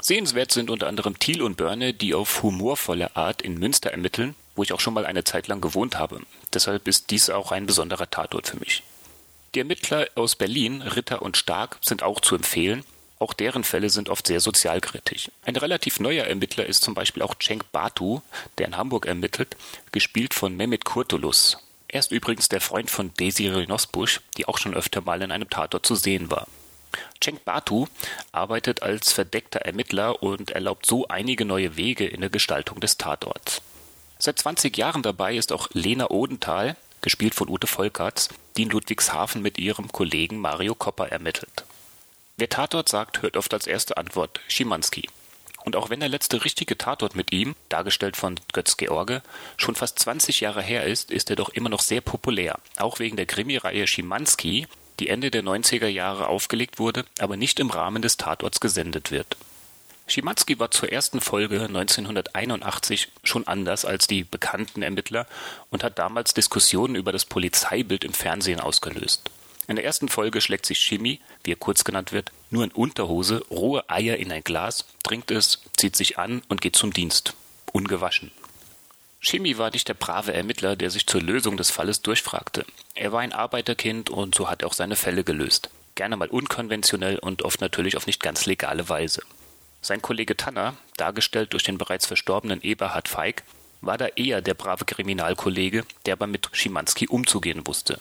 [0.01, 4.63] Sehenswert sind unter anderem Thiel und Börne, die auf humorvolle Art in Münster ermitteln, wo
[4.63, 6.21] ich auch schon mal eine Zeit lang gewohnt habe.
[6.53, 8.83] Deshalb ist dies auch ein besonderer Tatort für mich.
[9.57, 12.85] Die Ermittler aus Berlin, Ritter und Stark, sind auch zu empfehlen.
[13.19, 15.31] Auch deren Fälle sind oft sehr sozialkritisch.
[15.47, 18.21] Ein relativ neuer Ermittler ist zum Beispiel auch Cenk Batu,
[18.59, 19.57] der in Hamburg ermittelt,
[19.93, 21.57] gespielt von Mehmet Kurtulus.
[21.89, 25.49] Er ist übrigens der Freund von Desiree Nosbusch, die auch schon öfter mal in einem
[25.49, 26.47] Tatort zu sehen war.
[27.23, 27.87] Cenk Batu
[28.33, 33.63] arbeitet als verdeckter Ermittler und erlaubt so einige neue Wege in der Gestaltung des Tatorts.
[34.19, 39.43] Seit 20 Jahren dabei ist auch Lena Odenthal, gespielt von Ute Volkerts, die in Ludwigshafen
[39.43, 41.65] mit ihrem Kollegen Mario Kopper ermittelt.
[42.37, 45.09] Wer Tatort sagt, hört oft als erste Antwort Schimanski.
[45.65, 49.23] Und auch wenn der letzte richtige Tatort mit ihm, dargestellt von Götz George,
[49.57, 52.61] schon fast 20 Jahre her ist, ist er doch immer noch sehr populär.
[52.77, 54.69] Auch wegen der Krimireihe Schimanski,
[55.01, 59.37] die Ende der 90er Jahre aufgelegt wurde, aber nicht im Rahmen des Tatorts gesendet wird.
[60.09, 65.27] Schimanski war zur ersten Folge 1981 schon anders als die bekannten Ermittler
[65.71, 69.31] und hat damals Diskussionen über das Polizeibild im Fernsehen ausgelöst.
[69.69, 73.45] In der ersten Folge schlägt sich Shimi, wie er kurz genannt wird, nur in Unterhose
[73.51, 77.35] rohe Eier in ein Glas, trinkt es, zieht sich an und geht zum Dienst.
[77.73, 78.31] Ungewaschen.
[79.19, 82.65] Shimi war nicht der brave Ermittler, der sich zur Lösung des Falles durchfragte.
[82.95, 85.71] Er war ein Arbeiterkind und so hat er auch seine Fälle gelöst.
[85.97, 89.23] Gerne mal unkonventionell und oft natürlich auf nicht ganz legale Weise.
[89.81, 93.45] Sein Kollege Tanner, dargestellt durch den bereits verstorbenen Eberhard Feig,
[93.81, 98.01] war da eher der brave Kriminalkollege, der aber mit Schimanski umzugehen wusste.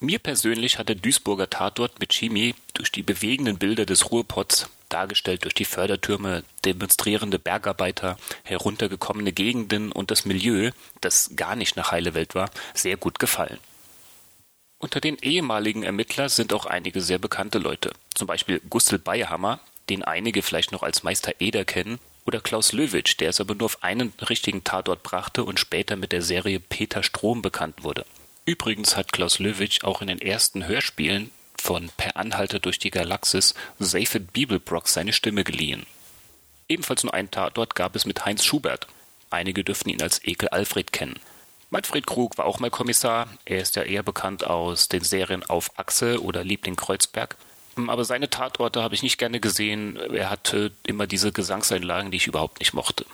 [0.00, 5.44] Mir persönlich hat der Duisburger Tatort mit Chemie durch die bewegenden Bilder des Ruhrpots, dargestellt
[5.44, 12.14] durch die Fördertürme, demonstrierende Bergarbeiter, heruntergekommene Gegenden und das Milieu, das gar nicht nach heile
[12.14, 13.58] Welt war, sehr gut gefallen.
[14.78, 19.60] Unter den ehemaligen Ermittler sind auch einige sehr bekannte Leute, zum Beispiel Gustl Bayerhammer,
[19.92, 23.66] den einige vielleicht noch als Meister Eder kennen, oder Klaus Löwitsch, der es aber nur
[23.66, 28.06] auf einen richtigen Tatort brachte und später mit der Serie Peter Strom bekannt wurde.
[28.44, 33.54] Übrigens hat Klaus Löwitsch auch in den ersten Hörspielen von Per Anhalter durch die Galaxis
[33.78, 35.86] Seyfried Bibelbrock seine Stimme geliehen.
[36.68, 38.86] Ebenfalls nur einen Tatort gab es mit Heinz Schubert.
[39.30, 41.18] Einige dürften ihn als Ekel Alfred kennen.
[41.70, 43.28] Manfred Krug war auch mal Kommissar.
[43.44, 47.36] Er ist ja eher bekannt aus den Serien Auf Achse oder Liebling Kreuzberg.
[47.76, 49.96] Aber seine Tatorte habe ich nicht gerne gesehen.
[49.96, 53.06] Er hatte immer diese Gesangseinlagen, die ich überhaupt nicht mochte.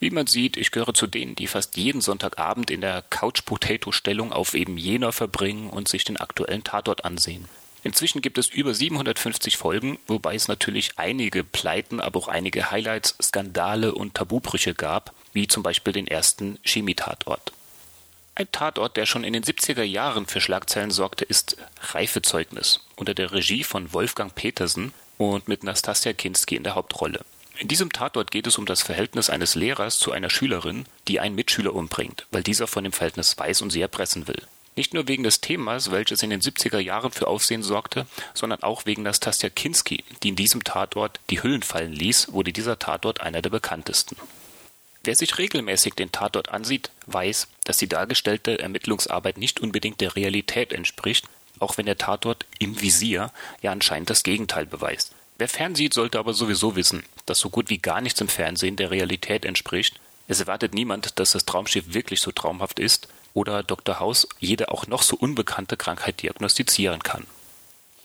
[0.00, 4.54] Wie man sieht, ich gehöre zu denen, die fast jeden Sonntagabend in der Couch-Potato-Stellung auf
[4.54, 7.48] eben Jena verbringen und sich den aktuellen Tatort ansehen.
[7.84, 13.14] Inzwischen gibt es über 750 Folgen, wobei es natürlich einige Pleiten, aber auch einige Highlights,
[13.22, 17.52] Skandale und Tabubrüche gab, wie zum Beispiel den ersten Chemietatort.
[18.36, 21.56] Ein Tatort, der schon in den 70er Jahren für Schlagzeilen sorgte, ist
[21.92, 27.20] Reifezeugnis unter der Regie von Wolfgang Petersen und mit Nastasia Kinski in der Hauptrolle.
[27.58, 31.36] In diesem Tatort geht es um das Verhältnis eines Lehrers zu einer Schülerin, die einen
[31.36, 34.42] Mitschüler umbringt, weil dieser von dem Verhältnis weiß und sie erpressen will.
[34.74, 38.04] Nicht nur wegen des Themas, welches in den 70er Jahren für Aufsehen sorgte,
[38.34, 42.80] sondern auch wegen Nastasia Kinski, die in diesem Tatort die Hüllen fallen ließ, wurde dieser
[42.80, 44.16] Tatort einer der bekanntesten.
[45.04, 50.72] Wer sich regelmäßig den Tatort ansieht, weiß, dass die dargestellte Ermittlungsarbeit nicht unbedingt der Realität
[50.72, 51.26] entspricht,
[51.58, 55.12] auch wenn der Tatort im Visier ja anscheinend das Gegenteil beweist.
[55.38, 58.90] Wer fernsieht, sollte aber sowieso wissen, dass so gut wie gar nichts im Fernsehen der
[58.90, 59.98] Realität entspricht.
[60.28, 63.98] Es erwartet niemand, dass das Traumschiff wirklich so traumhaft ist oder Dr.
[63.98, 67.26] House jede auch noch so unbekannte Krankheit diagnostizieren kann.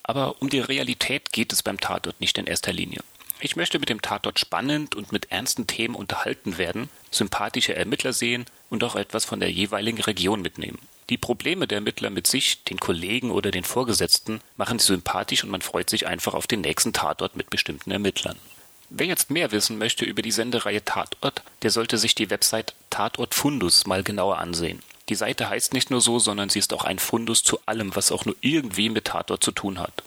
[0.01, 3.01] Aber um die Realität geht es beim Tatort nicht in erster Linie.
[3.41, 8.45] Ich möchte mit dem Tatort spannend und mit ernsten Themen unterhalten werden, sympathische Ermittler sehen
[8.69, 10.80] und auch etwas von der jeweiligen Region mitnehmen.
[11.09, 15.49] Die Probleme der Ermittler mit sich, den Kollegen oder den Vorgesetzten machen sie sympathisch und
[15.49, 18.38] man freut sich einfach auf den nächsten Tatort mit bestimmten Ermittlern.
[18.91, 23.35] Wer jetzt mehr wissen möchte über die Sendereihe Tatort, der sollte sich die Website Tatort
[23.35, 24.81] Fundus mal genauer ansehen.
[25.09, 28.11] Die Seite heißt nicht nur so, sondern sie ist auch ein Fundus zu allem, was
[28.11, 30.03] auch nur irgendwie mit Tatort zu tun hat.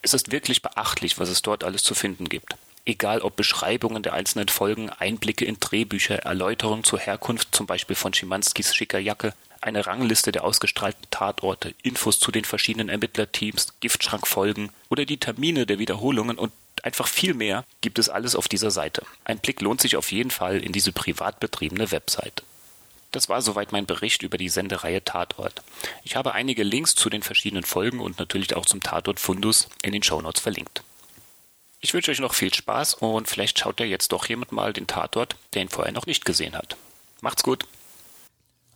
[0.00, 2.56] Es ist wirklich beachtlich, was es dort alles zu finden gibt.
[2.88, 8.14] Egal ob Beschreibungen der einzelnen Folgen, Einblicke in Drehbücher, Erläuterungen zur Herkunft zum Beispiel von
[8.14, 15.04] Schimanskis schicker Jacke, eine Rangliste der ausgestrahlten Tatorte, Infos zu den verschiedenen Ermittlerteams, Giftschrankfolgen oder
[15.04, 16.52] die Termine der Wiederholungen und
[16.84, 19.02] einfach viel mehr gibt es alles auf dieser Seite.
[19.24, 22.44] Ein Blick lohnt sich auf jeden Fall in diese privat betriebene Website.
[23.10, 25.62] Das war soweit mein Bericht über die Sendereihe Tatort.
[26.04, 29.92] Ich habe einige Links zu den verschiedenen Folgen und natürlich auch zum Tatort Fundus in
[29.92, 30.84] den Shownotes verlinkt.
[31.80, 34.86] Ich wünsche euch noch viel Spaß und vielleicht schaut ja jetzt doch jemand mal den
[34.86, 36.76] Tatort, der ihn vorher noch nicht gesehen hat.
[37.20, 37.64] Macht's gut.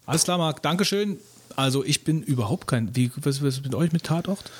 [0.07, 1.19] Alles klar, Marc, Dankeschön.
[1.57, 2.95] Also ich bin überhaupt kein.
[2.97, 4.51] Wie was, ist mit euch mit Tatort?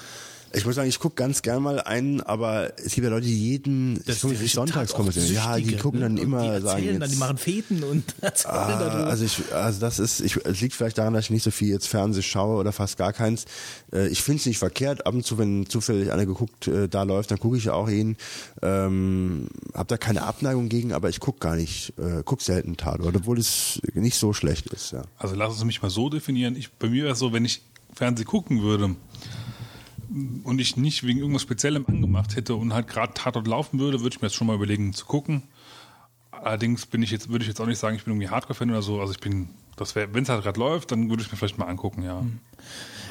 [0.53, 3.51] Ich muss sagen, ich gucke ganz gern mal einen, aber es gibt ja Leute, die
[3.51, 5.13] jeden Das ich sonntags kommen.
[5.29, 6.23] Ja, die gucken dann ne?
[6.23, 9.07] immer und die sagen erzählen dann, die jetzt, machen Feten und erzählen Ah, darüber.
[9.07, 11.69] also ich, also das ist, ich, es liegt vielleicht daran, dass ich nicht so viel
[11.69, 13.45] jetzt Fernseh schaue oder fast gar keins.
[13.93, 15.07] Äh, ich finde es nicht verkehrt.
[15.07, 18.17] Ab und zu, wenn zufällig einer geguckt äh, da läuft, dann gucke ich auch ihn.
[18.61, 23.15] Ähm, hab da keine Abneigung gegen, aber ich gucke gar nicht, äh, guck selten Tatort,
[23.15, 24.91] obwohl es nicht so schlecht ist.
[24.91, 25.03] Ja.
[25.17, 26.57] Also lass es mich mal so definieren.
[26.57, 27.63] Ich, bei mir wäre es so, wenn ich
[27.95, 28.97] Fernsehen gucken würde
[30.45, 34.15] und ich nicht wegen irgendwas Speziellem angemacht hätte und halt gerade Tatort laufen würde, würde
[34.15, 35.43] ich mir jetzt schon mal überlegen zu gucken.
[36.33, 38.83] Allerdings bin ich jetzt, würde ich jetzt auch nicht sagen, ich bin irgendwie Hardcore-Fan oder
[38.83, 39.01] so.
[39.01, 41.59] Also ich bin, das wäre, wenn es halt gerade läuft, dann würde ich mir vielleicht
[41.59, 42.25] mal angucken, ja.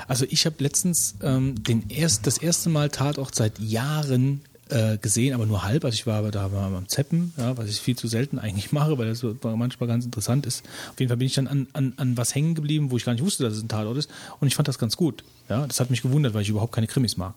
[0.08, 5.34] Also ich habe letztens ähm, den erst, das erste Mal Tatort seit Jahren äh, gesehen,
[5.34, 5.84] aber nur halb.
[5.86, 8.72] Also ich war aber da war am Zeppen, ja, was ich viel zu selten eigentlich
[8.72, 10.66] mache, weil das manchmal ganz interessant ist.
[10.92, 13.14] Auf jeden Fall bin ich dann an, an, an was hängen geblieben, wo ich gar
[13.14, 14.10] nicht wusste, dass es ein Tatort ist.
[14.40, 15.24] Und ich fand das ganz gut.
[15.50, 17.34] Ja, das hat mich gewundert, weil ich überhaupt keine Krimis mag.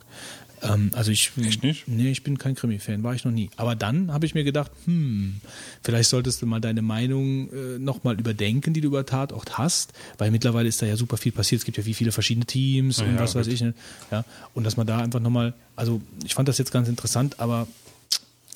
[0.63, 1.89] Ähm, also ich Echt nicht?
[1.89, 3.51] Nee, ich bin kein Krimi-Fan, war ich noch nie.
[3.57, 5.41] Aber dann habe ich mir gedacht, hm,
[5.83, 10.31] vielleicht solltest du mal deine Meinung äh, nochmal überdenken, die du über Tatort hast, weil
[10.31, 11.61] mittlerweile ist da ja super viel passiert.
[11.61, 13.55] Es gibt ja wie viele verschiedene Teams und Ja, was weiß gut.
[13.55, 13.61] ich.
[13.61, 13.75] Ne?
[14.11, 14.25] Ja,
[14.55, 17.67] und dass man da einfach nochmal, also ich fand das jetzt ganz interessant, aber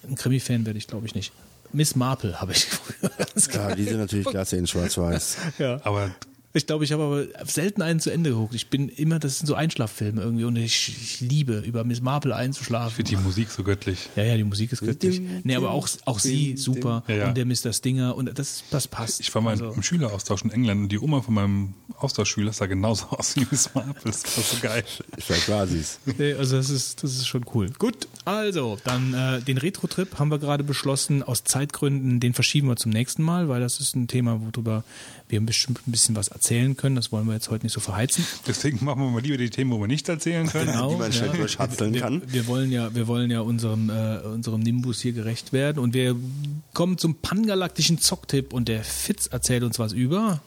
[0.08, 1.32] ein Krimi-Fan werde ich glaube ich nicht.
[1.72, 3.10] Miss Marple habe ich früher
[3.52, 5.36] Ja, die sind natürlich klasse in Schwarz-Weiß.
[5.58, 5.80] ja.
[5.84, 6.14] Aber
[6.56, 8.54] Ich glaube, ich habe aber selten einen zu Ende geguckt.
[8.54, 12.30] Ich bin immer, das sind so Einschlaffilme irgendwie und ich, ich liebe, über Miss Marple
[12.32, 12.96] Ich einzuschlafen.
[12.96, 14.08] finde die Musik so göttlich.
[14.16, 15.20] Ja, ja, die Musik ist göttlich.
[15.44, 17.04] Nee, aber auch, auch sie super.
[17.08, 17.28] Ja, ja.
[17.28, 17.74] und der Mr.
[17.74, 19.20] Stinger und das, das passt.
[19.20, 22.64] Ich war mal Also- im Schüleraustausch in England und die Oma von meinem Austauschschüler sah
[22.64, 23.94] genauso aus wie Miss Marple.
[24.10, 24.84] Das war so geil.
[25.18, 25.98] Vielleicht war sie's.
[26.18, 27.68] Nee, also das ist, das ist schon cool.
[27.78, 31.22] Gut, also dann äh, den Retro-Trip haben wir gerade beschlossen.
[31.22, 34.84] Aus Zeitgründen, den verschieben wir zum nächsten Mal, weil das ist ein Thema, worüber
[35.28, 36.96] wir bestimmt ein bisschen was erzählen können.
[36.96, 38.24] Das wollen wir jetzt heute nicht so verheizen.
[38.46, 40.72] Deswegen machen wir mal lieber die Themen, wo wir nicht erzählen können.
[40.72, 41.36] Genau, die man schnell ja.
[41.36, 42.22] durchhatzeln wir, kann.
[42.26, 46.16] Wir wollen ja, wir wollen ja unserem, äh, unserem Nimbus hier gerecht werden und wir
[46.74, 50.40] kommen zum pangalaktischen Zocktipp und der Fitz erzählt uns was über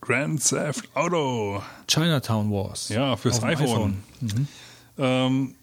[0.00, 1.62] Grand Theft Auto.
[1.88, 2.88] Chinatown Wars.
[2.90, 3.96] Ja, fürs Auf dem iPhone.
[4.98, 5.54] Ähm,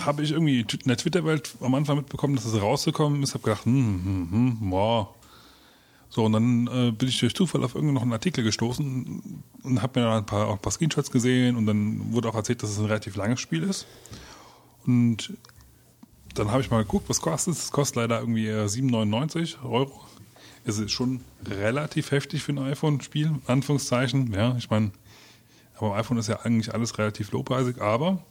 [0.00, 3.34] habe ich irgendwie in der Twitter-Welt am Anfang mitbekommen, dass es rausgekommen ist.
[3.34, 3.74] Habe gedacht, hm,
[4.04, 5.08] hm, hm, wow.
[6.16, 10.06] So, und dann äh, bin ich durch Zufall auf irgendeinen Artikel gestoßen und habe mir
[10.06, 12.78] dann ein paar, auch ein paar Screenshots gesehen und dann wurde auch erzählt, dass es
[12.78, 13.86] ein relativ langes Spiel ist.
[14.86, 15.34] Und
[16.32, 17.64] dann habe ich mal geguckt, was kostet es.
[17.64, 20.06] Es kostet leider irgendwie äh, 7,99 Euro.
[20.64, 24.32] Es ist schon relativ heftig für ein iPhone-Spiel, Anführungszeichen.
[24.32, 24.92] Ja, ich meine,
[25.76, 28.22] aber am iPhone ist ja eigentlich alles relativ lowpreisig, aber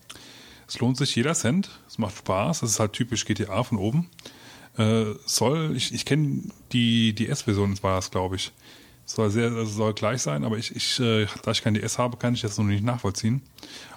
[0.67, 1.69] es lohnt sich jeder Cent.
[1.88, 2.64] Es macht Spaß.
[2.64, 4.09] Es ist halt typisch GTA von oben.
[4.78, 8.52] Äh, soll, ich, ich kenne die DS-Version, war das, glaube ich.
[9.06, 12.18] Soll sehr, also soll gleich sein, aber ich, ich äh, da ich kein DS habe,
[12.18, 13.42] kann ich das noch nicht nachvollziehen.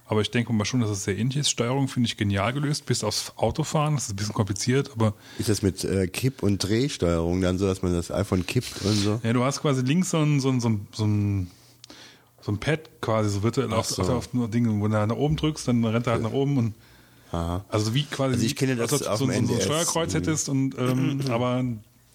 [0.07, 1.51] Aber ich denke mal schon, dass es sehr ähnlich ist.
[1.51, 3.95] Steuerung finde ich genial gelöst, bis aufs Autofahren.
[3.95, 7.67] Das ist ein bisschen kompliziert, aber Ist das mit äh, Kipp- und Drehsteuerung dann so,
[7.67, 9.21] dass man das iPhone kippt und so?
[9.23, 11.51] Ja, du hast quasi links so ein, so ein, so ein, so ein,
[12.41, 14.03] so ein Pad quasi, so virtuell auf, so.
[14.03, 16.57] auf, auf nur Dinge, wo du nach oben drückst, dann rennt er halt nach oben
[16.57, 16.75] und
[17.33, 17.65] Aha.
[17.69, 19.59] also wie quasi Also ich kenne das als ob du auf so, dem so, so
[19.59, 19.65] ein.
[19.65, 21.65] Steuerkreuz hättest und ähm, aber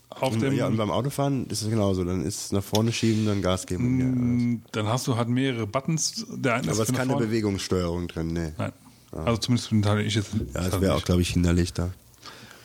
[0.10, 2.04] auf dem Ja, und beim Autofahren ist es genauso.
[2.04, 4.00] Dann ist es nach vorne schieben, dann Gas geben.
[4.00, 4.06] Ja.
[4.06, 6.26] Mm, dann hast du halt mehrere Buttons.
[6.30, 7.26] Der eine Aber es ist keine vorne.
[7.28, 8.52] Bewegungssteuerung drin, nee.
[8.58, 8.72] Nein.
[9.12, 10.32] Also zumindest für den Teil, den ich jetzt.
[10.54, 11.92] Ja, das wäre auch, glaube ich, hinderlich da.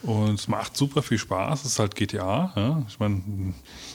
[0.02, 1.60] Und es macht super viel Spaß.
[1.64, 2.52] Es ist halt GTA.
[2.54, 2.82] Ja?
[2.88, 3.22] Ich meine,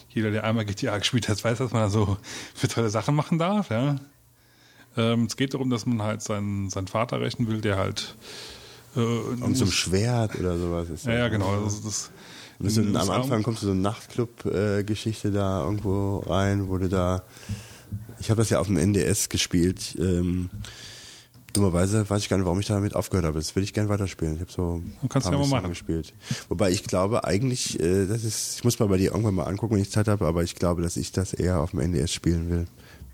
[0.10, 2.18] jeder, der einmal GTA gespielt hat, weiß, was man da so
[2.56, 3.70] für tolle Sachen machen darf.
[3.70, 3.96] Ja?
[4.98, 8.16] Ähm, es geht darum, dass man halt seinen, seinen Vater rächen will, der halt.
[8.96, 10.90] Äh, Und zum Schwert oder sowas.
[10.90, 11.64] Ist ja, ja, genau.
[11.64, 12.12] Also das,
[12.60, 17.24] das den am Anfang kommst du so eine Nachtclub-Geschichte da irgendwo rein, wo du da.
[18.20, 19.98] Ich habe das ja auf dem NDS gespielt.
[20.00, 20.50] Ähm,
[21.54, 23.40] dummerweise weiß ich gar nicht, warum ich damit aufgehört habe.
[23.40, 24.36] Das will ich gerne weiterspielen.
[24.36, 26.14] Ich habe so ein kannst paar ja mal gespielt.
[26.50, 29.76] Wobei ich glaube eigentlich, äh, das ist, ich muss mal bei dir irgendwann mal angucken,
[29.76, 32.50] wenn ich Zeit habe, aber ich glaube, dass ich das eher auf dem NDS spielen
[32.50, 32.66] will.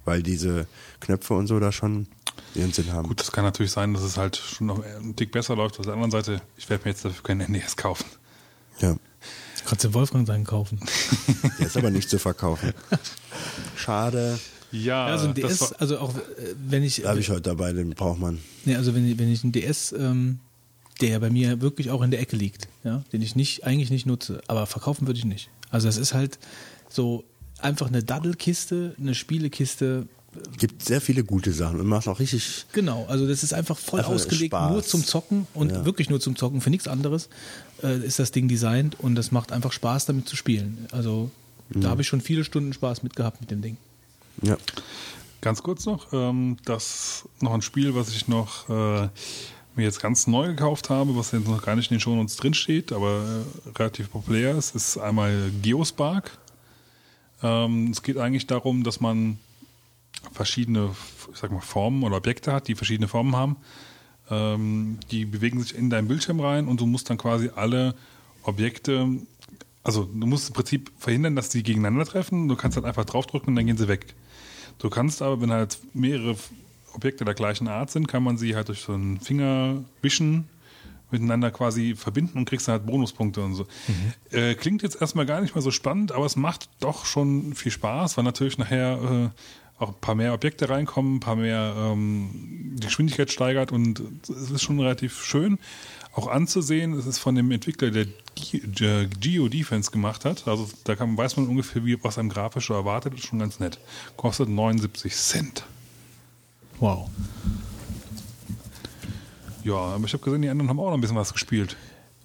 [0.10, 0.66] Weil diese
[1.02, 2.08] Knöpfe und so da schon
[2.56, 3.08] ihren Sinn haben.
[3.08, 5.78] Gut, das kann natürlich sein, dass es halt schon noch einen Tick besser läuft.
[5.78, 8.06] Auf der anderen Seite, ich werde mir jetzt dafür keinen NDS kaufen.
[8.80, 8.96] Ja.
[9.66, 10.80] Kannst du Wolfgang seinen kaufen.
[11.60, 12.74] Der ist aber nicht zu verkaufen.
[13.76, 14.40] Schade.
[14.72, 16.22] Ja, Ja, also ein das DS, war- also auch äh,
[16.68, 18.40] wenn ich, Da habe ich heute dabei, den braucht man.
[18.66, 20.40] nee, also wenn, ich- wenn ich einen DS, ähm,
[21.02, 24.06] der bei mir wirklich auch in der Ecke liegt, ja, den ich nicht, eigentlich nicht
[24.06, 25.50] nutze, aber verkaufen würde ich nicht.
[25.72, 26.40] Also es ist halt
[26.90, 27.24] so
[27.64, 30.08] einfach eine Daddelkiste, eine Spielekiste,
[30.60, 32.66] Gibt sehr viele gute Sachen und macht auch richtig.
[32.72, 34.72] Genau, also das ist einfach voll Einfach ausgelegt, Spaß.
[34.72, 35.86] nur zum Zocken und Ja.
[35.86, 37.30] wirklich nur zum Zocken, für nichts anderes
[37.82, 40.86] äh, ist das Ding designt und das macht einfach Spaß damit zu spielen.
[40.92, 41.32] Also
[41.70, 41.82] Mhm.
[41.82, 43.78] da habe ich schon viele Stunden Spaß mit gehabt mit dem Ding.
[44.44, 44.56] Ja.
[45.42, 49.08] Ganz kurz noch, ähm, das noch ein Spiel, was ich noch äh,
[49.76, 52.54] mir jetzt ganz neu gekauft habe, was jetzt noch gar nicht in den Shownotes drin
[52.54, 53.24] steht, aber
[53.66, 56.38] äh, relativ populär ist, ist einmal Geospark.
[57.42, 59.40] Ähm, es geht eigentlich darum, dass man
[60.32, 60.92] verschiedene,
[61.32, 63.58] ich sag mal, Formen oder Objekte hat, die verschiedene Formen haben.
[64.30, 67.96] Ähm, die bewegen sich in deinen Bildschirm rein und du musst dann quasi alle
[68.44, 69.08] Objekte,
[69.84, 72.48] also du musst im Prinzip verhindern, dass die gegeneinander treffen.
[72.48, 74.14] Du kannst halt einfach draufdrücken und dann gehen sie weg.
[74.78, 76.36] Du kannst aber, wenn halt mehrere
[76.94, 80.48] Objekte der gleichen Art sind, kann man sie halt durch so einen Finger wischen,
[81.12, 83.66] miteinander quasi verbinden und kriegst dann halt Bonuspunkte und so.
[84.32, 87.72] Äh, klingt jetzt erstmal gar nicht mal so spannend, aber es macht doch schon viel
[87.72, 92.30] Spaß, weil natürlich nachher äh, auch ein paar mehr Objekte reinkommen, ein paar mehr ähm,
[92.76, 95.58] die Geschwindigkeit steigert und es ist schon relativ schön
[96.14, 96.94] auch anzusehen.
[96.94, 98.06] Es ist von dem Entwickler, der
[98.36, 100.48] Ge- Ge- Geo Defense gemacht hat.
[100.48, 103.14] Also da kann, weiß man ungefähr, wie, was einem grafisch erwartet.
[103.14, 103.80] Ist schon ganz nett.
[104.18, 105.64] Kostet 79 Cent.
[106.80, 107.10] Wow.
[109.70, 111.78] Ja, aber ich habe gesehen, die anderen haben auch noch ein bisschen was gespielt.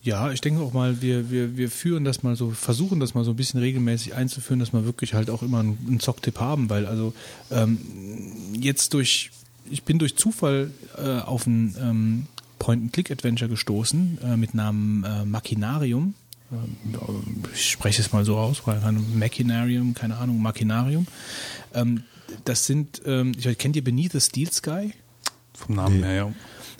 [0.02, 3.24] Ja, ich denke auch mal, wir, wir, wir führen das mal so, versuchen das mal
[3.24, 6.70] so ein bisschen regelmäßig einzuführen, dass wir wirklich halt auch immer einen, einen Zocktipp haben,
[6.70, 7.12] weil also
[7.50, 7.78] ähm,
[8.58, 9.30] jetzt durch,
[9.70, 12.26] ich bin durch Zufall äh, auf ein ähm,
[12.58, 16.14] Point-and-Click-Adventure gestoßen äh, mit Namen äh, Machinarium.
[16.50, 18.80] ähm, ich spreche es mal so aus, weil
[19.14, 21.06] Machinarium, keine Ahnung, Machinarium.
[21.74, 22.04] Ähm,
[22.46, 24.92] das sind, ähm, ich weiß, kennt ihr Beneath the Steel Sky?
[25.54, 26.32] Vom Namen her, ja.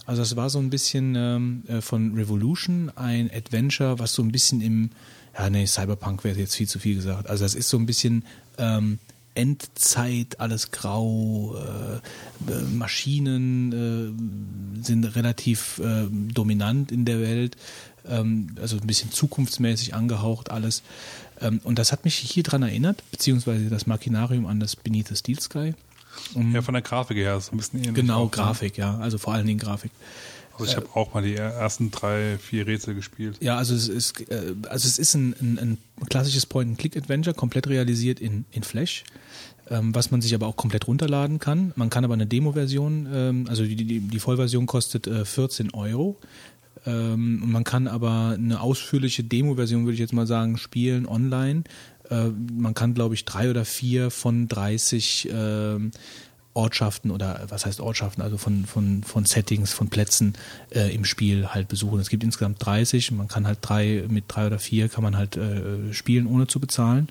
[0.07, 4.33] Also das war so ein bisschen ähm, äh, von Revolution, ein Adventure, was so ein
[4.33, 4.91] bisschen im,
[5.39, 7.29] ja nee, Cyberpunk wäre jetzt viel zu viel gesagt.
[7.29, 8.25] Also das ist so ein bisschen
[8.59, 8.99] ähm,
[9.35, 13.73] Endzeit, alles grau, äh, äh, Maschinen
[14.81, 17.57] äh, sind relativ äh, dominant in der Welt,
[18.07, 20.83] ähm, also ein bisschen zukunftsmäßig angehaucht alles.
[21.41, 25.17] Ähm, und das hat mich hier dran erinnert, beziehungsweise das Machinarium an das Beneath the
[25.17, 25.75] Steel Sky.
[26.53, 27.95] Ja, von der Grafik her ist ein bisschen ähnlich.
[27.95, 28.31] Genau, auch, ne?
[28.31, 29.91] Grafik, ja, also vor allen Dingen Grafik.
[30.59, 33.39] Also ich habe auch mal die ersten drei, vier Rätsel gespielt.
[33.41, 35.79] Ja, also es ist, äh, also es ist ein, ein, ein
[36.09, 39.03] klassisches Point-and-Click-Adventure, komplett realisiert in, in Flash,
[39.69, 41.73] ähm, was man sich aber auch komplett runterladen kann.
[41.75, 46.19] Man kann aber eine Demo-Version, ähm, also die, die, die Vollversion kostet äh, 14 Euro.
[46.87, 51.65] Ähm, und man kann aber eine ausführliche Demo-Version, würde ich jetzt mal sagen, spielen online.
[52.11, 55.91] Äh, man kann, glaube ich, drei oder vier von 30 ähm,
[56.55, 60.35] Ortschaften oder was heißt Ortschaften, also von, von, von Settings, von Plätzen
[60.71, 62.01] äh, im Spiel halt besuchen.
[62.01, 65.37] Es gibt insgesamt 30, man kann halt drei, mit drei oder vier kann man halt
[65.37, 67.09] äh, spielen, ohne zu bezahlen.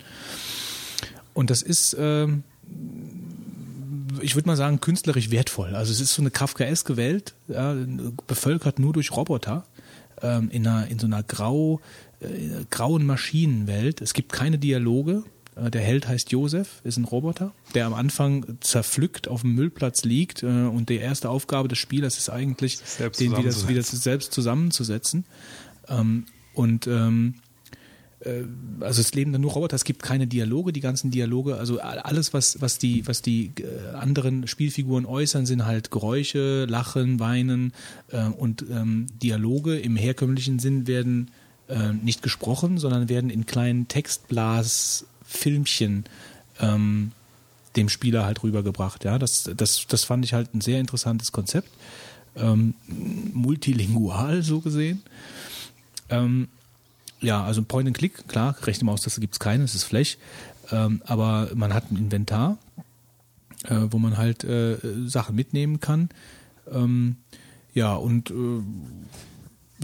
[1.34, 2.42] Und das ist, ähm,
[4.20, 5.74] ich würde mal sagen, künstlerisch wertvoll.
[5.74, 7.76] Also es ist so eine kafkaeske Welt, ja,
[8.26, 9.66] bevölkert nur durch Roboter,
[10.22, 11.80] ähm, in, einer, in so einer grau,
[12.24, 14.00] äh, grauen Maschinenwelt.
[14.00, 15.24] Es gibt keine Dialoge.
[15.56, 20.04] Äh, Der Held heißt Josef, ist ein Roboter, der am Anfang zerpflückt auf dem Müllplatz
[20.04, 22.78] liegt äh, und die erste Aufgabe des Spielers ist eigentlich,
[23.18, 25.24] den wieder, wieder selbst zusammenzusetzen.
[25.88, 27.34] Ähm, und ähm,
[28.20, 28.44] äh,
[28.80, 32.32] also es leben dann nur Roboter, es gibt keine Dialoge, die ganzen Dialoge, also alles,
[32.32, 37.72] was, was die, was die äh, anderen Spielfiguren äußern, sind halt Geräusche, Lachen, Weinen
[38.08, 41.30] äh, und ähm, Dialoge im herkömmlichen Sinn werden
[41.68, 46.04] äh, nicht gesprochen, sondern werden in kleinen Textblasfilmchen
[46.60, 47.12] ähm,
[47.76, 49.04] dem Spieler halt rübergebracht.
[49.04, 51.70] Ja, das, das, das fand ich halt ein sehr interessantes Konzept.
[52.36, 52.74] Ähm,
[53.32, 55.02] multilingual so gesehen.
[56.08, 56.48] Ähm,
[57.20, 60.18] ja, also Point and Click, klar, rechte Maustaste gibt es keine, es ist Flash,
[60.70, 62.58] ähm, aber man hat ein Inventar,
[63.64, 64.76] äh, wo man halt äh,
[65.06, 66.10] Sachen mitnehmen kann.
[66.70, 67.16] Ähm,
[67.72, 68.62] ja, und äh,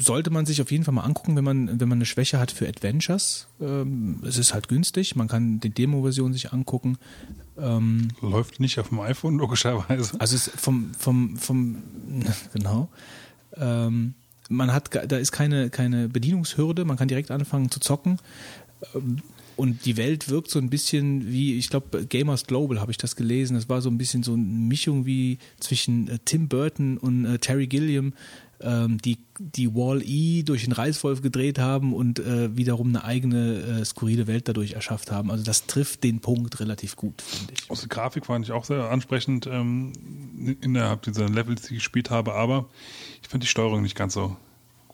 [0.01, 2.51] sollte man sich auf jeden Fall mal angucken, wenn man, wenn man eine Schwäche hat
[2.51, 3.47] für Adventures.
[3.61, 6.99] Ähm, es ist halt günstig, man kann die Demo-Version sich angucken.
[7.59, 10.19] Ähm, Läuft nicht auf dem iPhone, logischerweise.
[10.19, 11.83] also es vom, vom, vom,
[12.53, 12.89] genau.
[13.57, 14.15] Ähm,
[14.49, 18.19] man hat, da ist keine, keine Bedienungshürde, man kann direkt anfangen zu zocken.
[19.57, 23.17] Und die Welt wirkt so ein bisschen wie, ich glaube, Gamers Global habe ich das
[23.17, 23.55] gelesen.
[23.55, 27.39] Das war so ein bisschen so eine Mischung wie zwischen äh, Tim Burton und äh,
[27.39, 28.15] Terry Gilliam,
[28.63, 33.85] ähm, die, die Wall-E durch den Reißwolf gedreht haben und äh, wiederum eine eigene äh,
[33.85, 35.31] skurrile Welt dadurch erschafft haben.
[35.31, 37.71] Also das trifft den Punkt relativ gut, finde ich.
[37.71, 39.93] Aus der Grafik fand ich auch sehr ansprechend ähm,
[40.61, 42.69] innerhalb dieser Levels, die ich gespielt habe, aber
[43.23, 44.37] ich fand die Steuerung nicht ganz so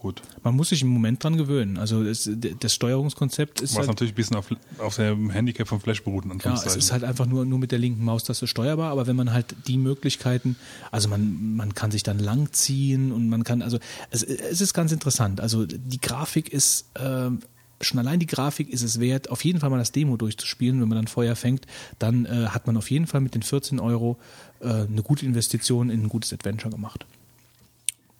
[0.06, 0.22] gut.
[0.44, 1.78] Man muss sich im Moment dran gewöhnen.
[1.78, 4.46] Also das, das Steuerungskonzept ist Was halt, natürlich ein bisschen auf,
[4.78, 6.24] auf dem Handicap von Flash beruht.
[6.44, 9.32] ja, es ist halt einfach nur, nur mit der linken Maustaste steuerbar, aber wenn man
[9.32, 10.56] halt die Möglichkeiten,
[10.92, 13.78] also man, man kann sich dann langziehen und man kann, also
[14.10, 15.40] es, es ist ganz interessant.
[15.40, 17.40] Also die Grafik ist, ähm,
[17.80, 20.80] schon allein die Grafik ist es wert, auf jeden Fall mal das Demo durchzuspielen.
[20.80, 21.66] Wenn man dann Feuer fängt,
[21.98, 24.18] dann äh, hat man auf jeden Fall mit den 14 Euro
[24.60, 27.06] äh, eine gute Investition in ein gutes Adventure gemacht.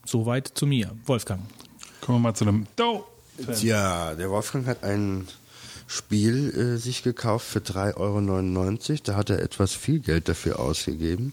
[0.04, 0.92] Soweit zu mir.
[1.04, 1.42] Wolfgang.
[2.06, 3.04] Kommen wir mal zu einem Do.
[3.52, 5.26] Tja, der Wolfgang hat ein
[5.88, 9.00] Spiel äh, sich gekauft für 3,99 Euro.
[9.02, 11.32] Da hat er etwas viel Geld dafür ausgegeben.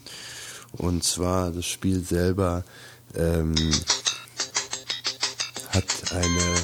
[0.72, 2.64] Und zwar das Spiel selber
[3.14, 3.54] ähm,
[5.68, 6.56] hat eine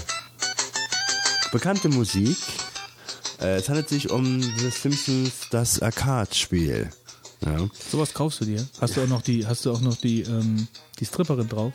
[1.52, 2.36] bekannte Musik.
[3.40, 6.90] Äh, es handelt sich um The Simpsons, das Arcade-Spiel.
[7.46, 7.68] Ja.
[7.92, 8.66] Sowas kaufst du dir?
[8.80, 10.66] Hast du auch noch die, hast du auch noch die, ähm,
[10.98, 11.72] die Stripperin drauf?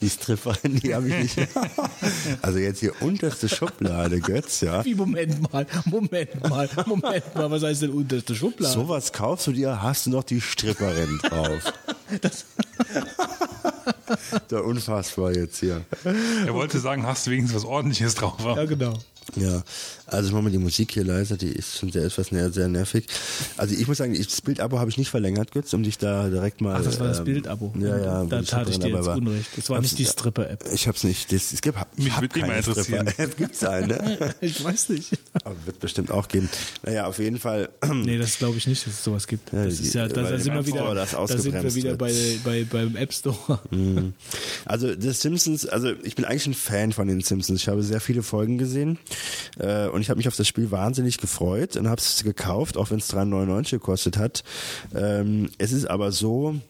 [0.00, 1.48] Die Stripperin, die habe ich nicht.
[2.42, 4.82] also jetzt hier unterste Schublade, Götz, ja.
[4.84, 8.72] Wie, Moment mal, Moment mal, Moment mal, was heißt denn unterste Schublade?
[8.72, 11.74] Sowas kaufst du dir, hast du noch die Stripperin drauf.
[14.50, 15.84] Der unfassbar jetzt hier.
[16.04, 18.38] Er wollte sagen, hast du wenigstens was ordentliches drauf.
[18.42, 18.94] Ja, genau.
[19.36, 19.62] Ja,
[20.06, 22.66] also ich mache mal die Musik hier leiser, die ist schon sehr etwas sehr, sehr
[22.68, 23.06] nervig.
[23.56, 26.28] Also ich muss sagen, ich- das Bildabo habe ich nicht verlängert, Götz, um dich da
[26.28, 26.76] direkt mal.
[26.80, 27.72] Ach, das war das ähm, Bildabo.
[27.78, 28.24] Ja, ja.
[28.24, 29.46] Da tat ich dir jetzt aber- Unrecht.
[29.56, 30.64] Das war hab's- nicht die Stripper-App.
[30.72, 31.30] Ich hab's nicht.
[31.32, 33.06] Das, es gibt, ich Mich hab würde keine interessieren.
[33.08, 33.36] Stripper-App.
[33.36, 34.34] Gibt's eine?
[34.40, 35.12] Ich weiß nicht.
[35.44, 36.48] Aber wird bestimmt auch geben.
[36.82, 37.68] Naja, auf jeden Fall.
[37.92, 39.52] Nee, das glaube ich nicht, dass es sowas gibt.
[39.52, 42.12] Ja, Das die- ist ja, da, sind wir wieder, da sind wir wieder bei,
[42.44, 43.60] bei, beim App Store.
[44.64, 47.60] Also The Simpsons, also ich bin eigentlich ein Fan von den Simpsons.
[47.62, 48.98] Ich habe sehr viele Folgen gesehen.
[49.58, 52.90] Äh, und ich habe mich auf das Spiel wahnsinnig gefreut und habe es gekauft, auch
[52.90, 54.44] wenn es 3,99 gekostet hat.
[54.94, 56.60] Ähm, es ist aber so,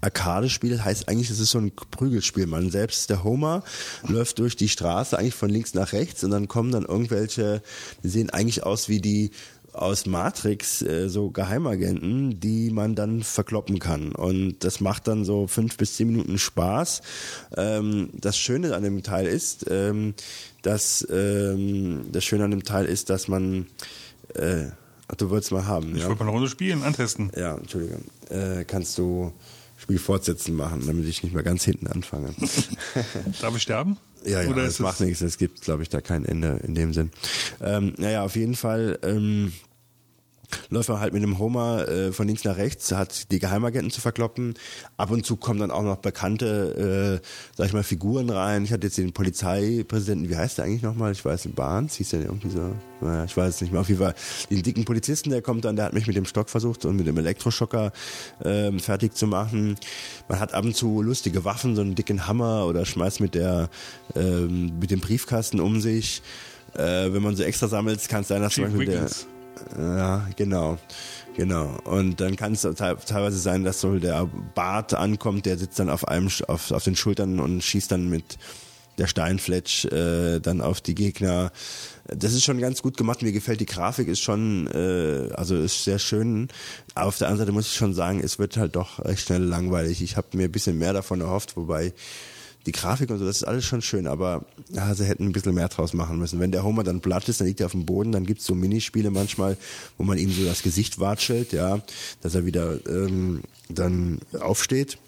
[0.00, 2.46] Arcade-Spiel heißt eigentlich, es ist so ein Prügelspiel.
[2.46, 3.64] Man selbst, der Homer,
[4.06, 7.62] läuft durch die Straße eigentlich von links nach rechts und dann kommen dann irgendwelche,
[8.02, 9.30] die sehen eigentlich aus wie die
[9.72, 14.12] aus Matrix äh, so Geheimagenten, die man dann verkloppen kann.
[14.12, 17.02] Und das macht dann so fünf bis zehn Minuten Spaß.
[17.56, 20.14] Ähm, das Schöne an dem Teil ist, ähm,
[20.68, 23.66] dass ähm, das Schöne an dem Teil ist, dass man
[24.34, 24.66] äh,
[25.08, 25.96] ach, du wolltest mal haben.
[25.96, 26.08] Ich ja?
[26.08, 27.32] wollte mal eine Runde spielen, antesten.
[27.34, 28.04] Ja, Entschuldigung.
[28.28, 29.32] Äh, kannst du
[29.78, 32.34] Spiel fortsetzen machen, damit ich nicht mehr ganz hinten anfange.
[33.40, 33.96] Darf ich sterben?
[34.24, 35.22] Ja, ja, Oder das macht nichts.
[35.22, 37.12] Es gibt, glaube ich, da kein Ende in dem Sinn.
[37.62, 39.52] Ähm, naja, auf jeden Fall ähm,
[40.70, 44.00] läuft man halt mit dem Homer äh, von links nach rechts, hat die Geheimagenten zu
[44.00, 44.54] verkloppen.
[44.96, 48.64] Ab und zu kommen dann auch noch bekannte, äh, sag ich mal, Figuren rein.
[48.64, 51.12] Ich hatte jetzt den Polizeipräsidenten, wie heißt der eigentlich nochmal?
[51.12, 52.74] Ich weiß, Barnes hieß der irgendwie so.
[53.00, 53.80] Naja, ich weiß es nicht mehr.
[53.80, 54.14] Auf jeden Fall
[54.50, 57.06] den dicken Polizisten, der kommt dann, der hat mich mit dem Stock versucht und mit
[57.06, 57.92] dem Elektroschocker
[58.44, 59.76] ähm, fertig zu machen.
[60.28, 63.70] Man hat ab und zu lustige Waffen, so einen dicken Hammer oder schmeißt mit der
[64.16, 66.22] ähm, mit dem Briefkasten um sich.
[66.74, 69.08] Äh, wenn man so extra sammelt, kann es sein, dass Chief zum Beispiel der.
[69.78, 70.78] Ja, genau.
[71.36, 71.78] Genau.
[71.84, 75.88] Und dann kann es te- teilweise sein, dass so der Bart ankommt, der sitzt dann
[75.88, 78.38] auf einem auf, auf den Schultern und schießt dann mit
[78.98, 81.52] der Steinfletsch äh, dann auf die Gegner.
[82.08, 83.22] Das ist schon ganz gut gemacht.
[83.22, 86.48] Mir gefällt die Grafik, ist schon, äh, also ist sehr schön.
[86.96, 89.44] Aber auf der anderen Seite muss ich schon sagen, es wird halt doch recht schnell
[89.44, 90.02] langweilig.
[90.02, 91.92] Ich habe mir ein bisschen mehr davon erhofft, wobei
[92.68, 95.54] die Grafik und so, das ist alles schon schön, aber ja, sie hätten ein bisschen
[95.54, 96.38] mehr draus machen müssen.
[96.38, 98.54] Wenn der Homer dann platt ist, dann liegt er auf dem Boden, dann gibt's so
[98.54, 99.56] Minispiele manchmal,
[99.96, 101.80] wo man ihm so das Gesicht watschelt, ja,
[102.20, 103.40] dass er wieder ähm,
[103.70, 104.98] dann aufsteht.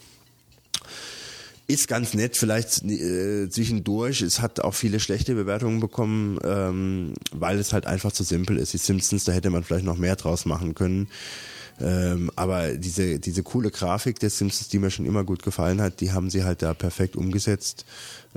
[1.66, 4.22] Ist ganz nett, vielleicht äh, zwischendurch.
[4.22, 8.72] Es hat auch viele schlechte Bewertungen bekommen, ähm, weil es halt einfach zu simpel ist.
[8.72, 11.08] Die Simpsons, da hätte man vielleicht noch mehr draus machen können.
[11.80, 16.00] Ähm, aber diese, diese coole Grafik des Simpsons, die mir schon immer gut gefallen hat,
[16.00, 17.86] die haben sie halt da perfekt umgesetzt.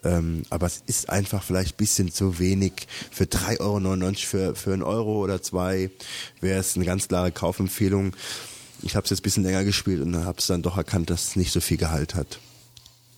[0.03, 2.87] Ähm, aber es ist einfach vielleicht bisschen zu wenig.
[3.11, 5.89] Für 3,99 Euro, für, für einen Euro oder zwei
[6.39, 8.15] wäre es eine ganz klare Kaufempfehlung.
[8.81, 11.29] Ich habe es jetzt ein bisschen länger gespielt und habe es dann doch erkannt, dass
[11.29, 12.39] es nicht so viel Gehalt hat.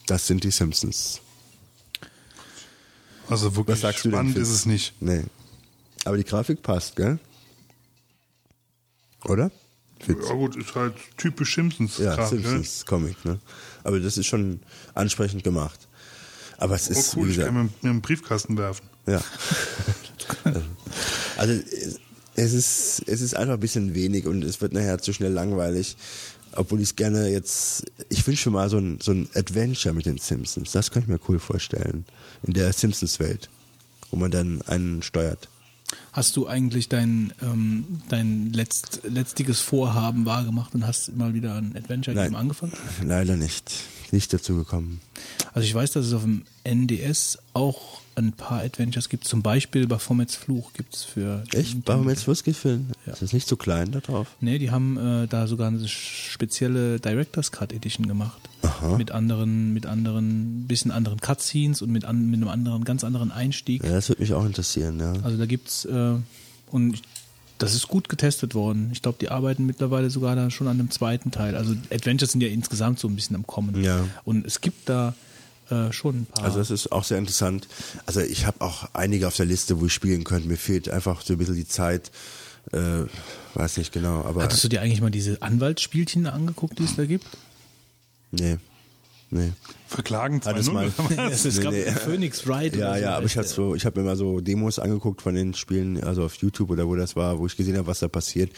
[0.08, 1.22] Das sind die Simpsons.
[3.28, 4.94] Also wirklich Was sagst du denn, spannend ist es nicht.
[5.00, 5.24] Nee.
[6.04, 7.18] Aber die Grafik passt, gell?
[9.24, 9.52] Oder?
[10.00, 10.28] Fitz?
[10.28, 11.98] Ja gut, ist halt typisch Simpsons.
[11.98, 12.28] Ja, ne?
[12.28, 13.40] Simpsons Comic, ne?
[13.84, 14.60] Aber das ist schon
[14.94, 15.88] ansprechend gemacht.
[16.58, 18.88] Aber es Oh ist, cool, ich kann mit einem Briefkasten werfen.
[19.08, 19.22] ja.
[21.38, 21.62] also
[22.36, 25.96] es ist, es ist einfach ein bisschen wenig und es wird nachher zu schnell langweilig.
[26.54, 30.06] Obwohl ich es gerne jetzt, ich wünsche mir mal so ein, so ein Adventure mit
[30.06, 30.72] den Simpsons.
[30.72, 32.06] Das könnte ich mir cool vorstellen.
[32.44, 33.50] In der Simpsons-Welt.
[34.10, 35.50] Wo man dann einen steuert.
[36.14, 41.76] Hast du eigentlich dein, ähm, dein letzt, letztiges Vorhaben wahrgemacht und hast mal wieder ein
[41.76, 42.74] Adventure-Game angefangen?
[43.04, 43.72] Leider nicht.
[44.12, 45.02] Nicht dazu gekommen.
[45.54, 49.26] Also ich weiß, dass es auf dem NDS auch ein paar Adventures gibt.
[49.26, 51.44] Zum Beispiel Baphomets Fluch gibt es für...
[51.54, 51.78] Echt?
[51.86, 52.88] Warum jetzt Wurstgefilm?
[53.06, 53.14] Ja.
[53.14, 54.28] Ist das nicht so klein da drauf?
[54.40, 58.42] Nee, die haben äh, da sogar eine spezielle Director's Cut Edition gemacht.
[58.98, 63.32] Mit anderen, mit anderen, bisschen anderen Cutscenes und mit, an, mit einem anderen, ganz anderen
[63.32, 63.84] Einstieg.
[63.84, 65.14] Ja, das würde mich auch interessieren, ja.
[65.24, 66.16] Also da gibt's äh,
[66.72, 67.02] und ich-
[67.58, 68.90] das ist gut getestet worden.
[68.92, 71.56] Ich glaube, die arbeiten mittlerweile sogar da schon an einem zweiten Teil.
[71.56, 73.82] Also Adventures sind ja insgesamt so ein bisschen am Kommen.
[73.84, 74.06] Ja.
[74.26, 75.16] Und es gibt da
[75.70, 76.46] äh, schon ein paar.
[76.46, 77.68] Also das ist auch sehr interessant.
[78.06, 80.48] Also ich habe auch einige auf der Liste, wo ich spielen könnte.
[80.48, 82.12] Mir fehlt einfach so ein bisschen die Zeit.
[82.72, 83.04] Äh,
[83.54, 87.06] weiß nicht genau, aber Hattest du dir eigentlich mal diese Anwaltsspielchen angeguckt, die es da
[87.06, 87.26] gibt?
[88.32, 88.58] nee.
[89.32, 89.52] Nee.
[89.88, 91.46] Verklagen Hat es 2-0 mal- oder was?
[91.46, 91.84] es Nee, gab nee.
[91.92, 92.76] Phoenix Wright.
[92.76, 93.56] Ja, oder so ja, aber ich habe der.
[93.56, 96.88] so, ich habe mir mal so Demos angeguckt von den Spielen, also auf YouTube oder
[96.88, 98.52] wo das war, wo ich gesehen habe, was da passiert.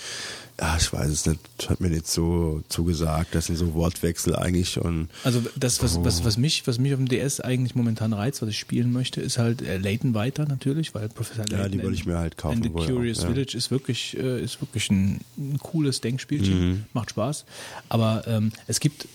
[0.60, 1.40] Ja, ich weiß es nicht,
[1.70, 3.36] hat mir nicht so zugesagt.
[3.36, 6.06] Das sind so Wortwechsel eigentlich und Also das, was, Oh.
[6.06, 9.22] was, was mich, was mich auf dem DS eigentlich momentan reizt, was ich spielen möchte,
[9.22, 12.38] ist halt äh, Layton weiter natürlich, weil Professor Ja, Layton die wollte ich mir halt
[12.38, 13.28] kaufen And the wohl auch, Curious ja.
[13.28, 16.84] Village ist wirklich, äh, ist wirklich ein, ein cooles Denkspielchen, Mhm.
[16.94, 17.46] macht Spaß.
[17.90, 19.08] Aber ähm, es gibt, äh,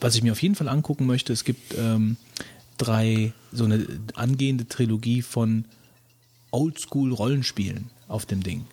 [0.00, 2.16] was ich mir auf jeden Fall angucken möchte, es gibt ähm,
[2.78, 5.64] drei, so eine angehende Trilogie von
[6.50, 8.64] Oldschool-Rollenspielen auf dem Ding.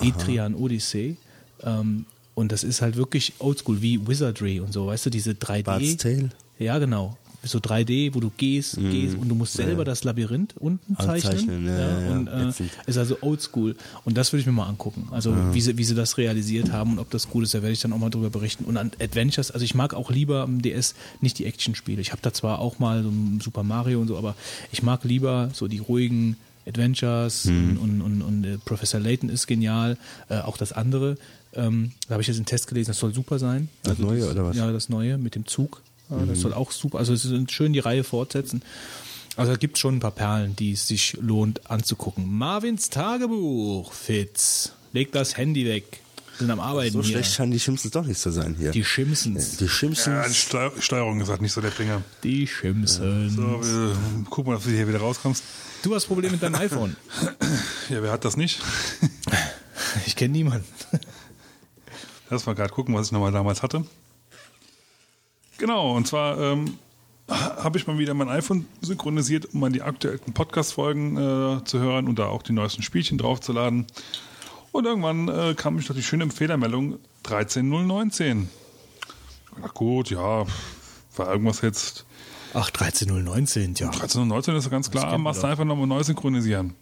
[0.00, 1.16] Etrian Odyssey.
[1.62, 5.62] Ähm, und das ist halt wirklich oldschool, wie Wizardry und so, weißt du, diese 3D.
[5.64, 6.30] Bart's Tale?
[6.58, 7.16] Ja, genau.
[7.44, 11.32] So 3D, wo du gehst, gehst und du musst selber das Labyrinth unten zeichnen.
[11.32, 12.10] Anzeichnen, ja, ja, ja.
[12.10, 12.52] und äh,
[12.86, 13.76] ist also oldschool.
[14.04, 15.08] Und das würde ich mir mal angucken.
[15.12, 17.72] Also wie, sie, wie sie das realisiert haben und ob das cool ist, da werde
[17.72, 18.64] ich dann auch mal drüber berichten.
[18.64, 22.00] Und an Adventures, also ich mag auch lieber am DS nicht die Actionspiele.
[22.00, 24.34] Ich habe da zwar auch mal so ein Super Mario und so, aber
[24.72, 26.36] ich mag lieber so die ruhigen
[26.66, 29.96] Adventures und, und, und, und äh, Professor Layton ist genial.
[30.28, 31.16] Äh, auch das andere,
[31.54, 33.68] ähm, da habe ich jetzt einen Test gelesen, das soll super sein.
[33.82, 34.56] Das Neue oder was?
[34.56, 35.82] Ja, das Neue mit dem Zug.
[36.10, 38.62] Ja, Das soll auch super, also es ist schön die Reihe fortsetzen.
[39.36, 42.26] Also da gibt es schon ein paar Perlen, die es sich lohnt anzugucken.
[42.38, 44.72] Marvins Tagebuch, Fitz.
[44.92, 46.00] Leg das Handy weg.
[46.38, 47.12] Sind am Arbeiten So hier.
[47.14, 48.70] schlecht scheinen die Simpsons doch nicht zu sein hier.
[48.70, 49.56] Die Simpsons.
[49.58, 50.36] Die Ja, die Simpsons.
[50.36, 52.02] Steu Steuerung ist halt nicht so der Bringer.
[52.22, 53.34] Die Simpsons.
[53.34, 53.96] So, wir,
[54.30, 55.42] guck mal, dass du hier wieder rauskommst.
[55.82, 56.96] Du hast Probleme mit deinem iPhone.
[57.90, 58.60] Ja, wer hat das nicht?
[60.06, 60.66] Ich kenne niemanden.
[62.28, 63.84] Lass mal gerade gucken, was ich nochmal damals hatte.
[65.58, 66.78] Genau, und zwar ähm,
[67.28, 72.08] habe ich mal wieder mein iPhone synchronisiert, um mal die aktuellen Podcast-Folgen äh, zu hören
[72.08, 73.86] und da auch die neuesten Spielchen draufzuladen.
[74.72, 78.48] Und irgendwann äh, kam ich doch die schöne Fehlermeldung 13019.
[79.60, 80.46] Na gut, ja,
[81.16, 82.06] war irgendwas jetzt.
[82.54, 83.86] Ach, 13019, ja.
[83.88, 86.74] 1319 ist ja ganz klar, machst einfach nochmal neu synchronisieren.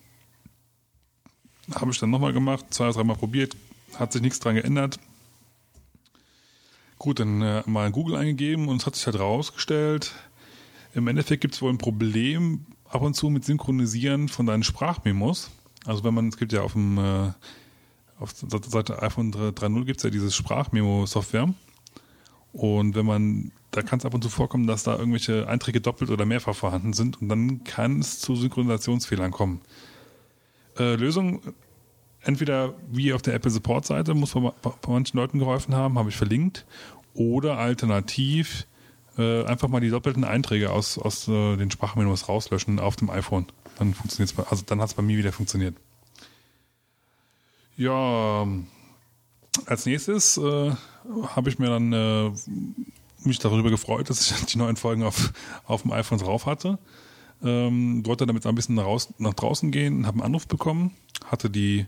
[1.75, 3.57] Habe ich dann nochmal gemacht, zwei, dreimal probiert,
[3.99, 5.01] hat sich nichts dran geändert.
[6.99, 10.15] Gut, dann äh, mal Google eingegeben und es hat sich halt rausgestellt,
[10.95, 15.51] im Endeffekt gibt es wohl ein Problem ab und zu mit Synchronisieren von deinen Sprachmemos.
[15.85, 17.33] Also wenn man, es gibt ja auf dem äh,
[18.19, 21.53] auf der Seite iPhone 3.0 gibt es ja dieses Sprachmemo-Software.
[22.53, 26.11] Und wenn man, da kann es ab und zu vorkommen, dass da irgendwelche Einträge doppelt
[26.11, 29.61] oder mehrfach vorhanden sind und dann kann es zu Synchronisationsfehlern kommen.
[30.79, 31.43] Äh, Lösung,
[32.27, 36.09] entweder wie auf der Apple Support Seite, muss bei, bei manchen Leuten geholfen haben, habe
[36.09, 36.67] ich verlinkt,
[37.15, 38.67] oder alternativ
[39.17, 43.47] äh, einfach mal die doppelten Einträge aus, aus äh, den Sprachmenüs rauslöschen auf dem iPhone.
[43.79, 45.75] Dann funktioniert's bei, also dann hat es bei mir wieder funktioniert.
[47.77, 48.47] Ja,
[49.67, 50.73] als nächstes äh,
[51.35, 52.31] habe ich mir dann äh,
[53.25, 55.33] mich darüber gefreut, dass ich die neuen Folgen auf,
[55.65, 56.79] auf dem iPhone drauf hatte.
[57.43, 60.95] Ähm, wollte damit ein bisschen nach, raus, nach draußen gehen habe einen Anruf bekommen,
[61.27, 61.85] hatte die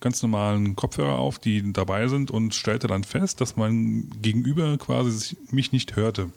[0.00, 5.36] ganz normalen Kopfhörer auf, die dabei sind und stellte dann fest, dass mein Gegenüber quasi
[5.50, 6.30] mich nicht hörte.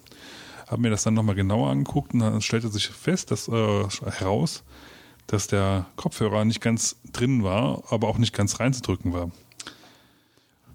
[0.68, 4.64] Habe mir das dann nochmal genauer angeguckt und dann stellte sich fest, dass äh, heraus,
[5.28, 9.32] dass der Kopfhörer nicht ganz drin war, aber auch nicht ganz reinzudrücken war.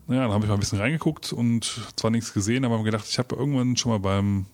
[0.06, 3.06] Naja, dann habe ich mal ein bisschen reingeguckt und zwar nichts gesehen, aber habe gedacht,
[3.08, 4.46] ich habe irgendwann schon mal beim,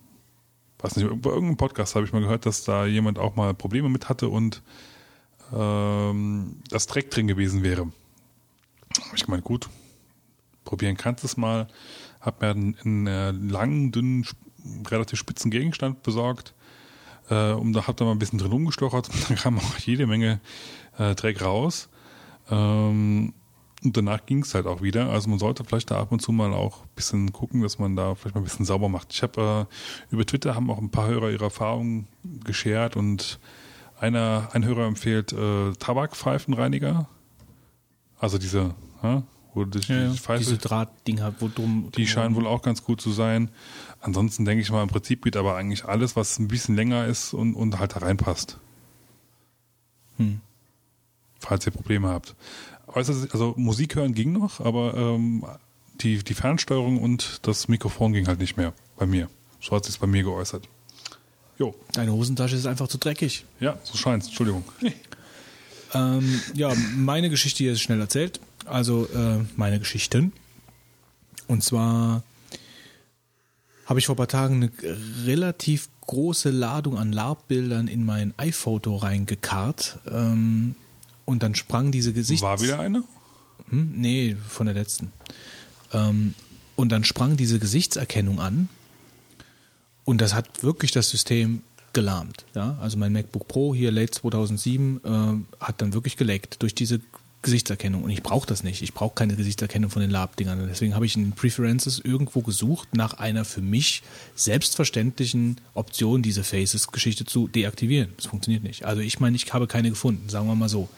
[0.78, 3.90] weiß nicht, bei irgendeinem Podcast habe ich mal gehört, dass da jemand auch mal Probleme
[3.90, 4.62] mit hatte und
[5.54, 7.88] ähm, das Dreck drin gewesen wäre.
[8.98, 9.68] Habe ich gemeint, gut,
[10.64, 11.68] probieren kannst du es mal.
[12.20, 14.26] Habe mir einen, einen äh, langen, dünnen,
[14.88, 16.54] relativ spitzen Gegenstand besorgt
[17.30, 20.06] äh, und da habe da mal ein bisschen drin rumgestochert und dann kam auch jede
[20.06, 20.40] Menge
[20.98, 21.88] äh, Dreck raus.
[22.50, 23.34] Ähm,
[23.84, 25.10] und danach ging es halt auch wieder.
[25.10, 27.96] Also man sollte vielleicht da ab und zu mal auch ein bisschen gucken, dass man
[27.96, 29.12] da vielleicht mal ein bisschen sauber macht.
[29.12, 32.06] Ich habe äh, über Twitter haben auch ein paar Hörer ihre Erfahrungen
[32.44, 33.40] geshared und
[33.98, 37.08] einer, ein Hörer empfiehlt äh, Tabakpfeifenreiniger.
[38.23, 41.91] Also diese, ja, wo du dich Ja, die Pfeife, diese Drahtdinger, wo drum.
[41.97, 43.51] die scheinen wohl auch ganz gut zu sein.
[44.01, 47.34] Ansonsten denke ich mal, im Prinzip geht aber eigentlich alles, was ein bisschen länger ist
[47.34, 48.59] und, und halt da reinpasst.
[50.18, 50.41] Hm.
[51.41, 52.36] Falls ihr Probleme habt.
[52.86, 55.44] Also Musik hören ging noch, aber ähm,
[56.01, 59.28] die, die Fernsteuerung und das Mikrofon ging halt nicht mehr bei mir.
[59.60, 60.68] So hat es bei mir geäußert.
[61.59, 63.47] Jo, Deine Hosentasche ist einfach zu dreckig.
[63.60, 64.26] ja, so scheint's.
[64.26, 64.65] Entschuldigung.
[65.94, 68.40] Ähm, ja, meine Geschichte hier ist schnell erzählt.
[68.64, 70.32] Also äh, meine Geschichten.
[71.48, 72.22] Und zwar
[73.86, 74.72] habe ich vor ein paar Tagen eine
[75.26, 79.98] relativ große Ladung an LARP-Bildern in mein iPhoto reingekarrt.
[80.10, 80.74] Ähm,
[81.24, 82.42] und dann sprang diese Gesichts...
[82.42, 83.04] War wieder eine?
[83.70, 83.92] Hm?
[83.96, 85.12] Nee, von der letzten.
[85.92, 86.34] Ähm,
[86.76, 88.68] und dann sprang diese Gesichtserkennung an
[90.04, 91.62] und das hat wirklich das System
[91.92, 92.44] gelahmt.
[92.54, 92.78] Ja?
[92.80, 97.00] Also mein MacBook Pro hier late 2007 äh, hat dann wirklich geleckt durch diese
[97.42, 98.82] Gesichtserkennung und ich brauche das nicht.
[98.82, 100.64] Ich brauche keine Gesichtserkennung von den Lab-Dingern.
[100.68, 104.02] Deswegen habe ich in den Preferences irgendwo gesucht nach einer für mich
[104.36, 108.12] selbstverständlichen Option, diese Faces-Geschichte zu deaktivieren.
[108.16, 108.84] Das funktioniert nicht.
[108.84, 110.88] Also ich meine, ich habe keine gefunden, sagen wir mal so.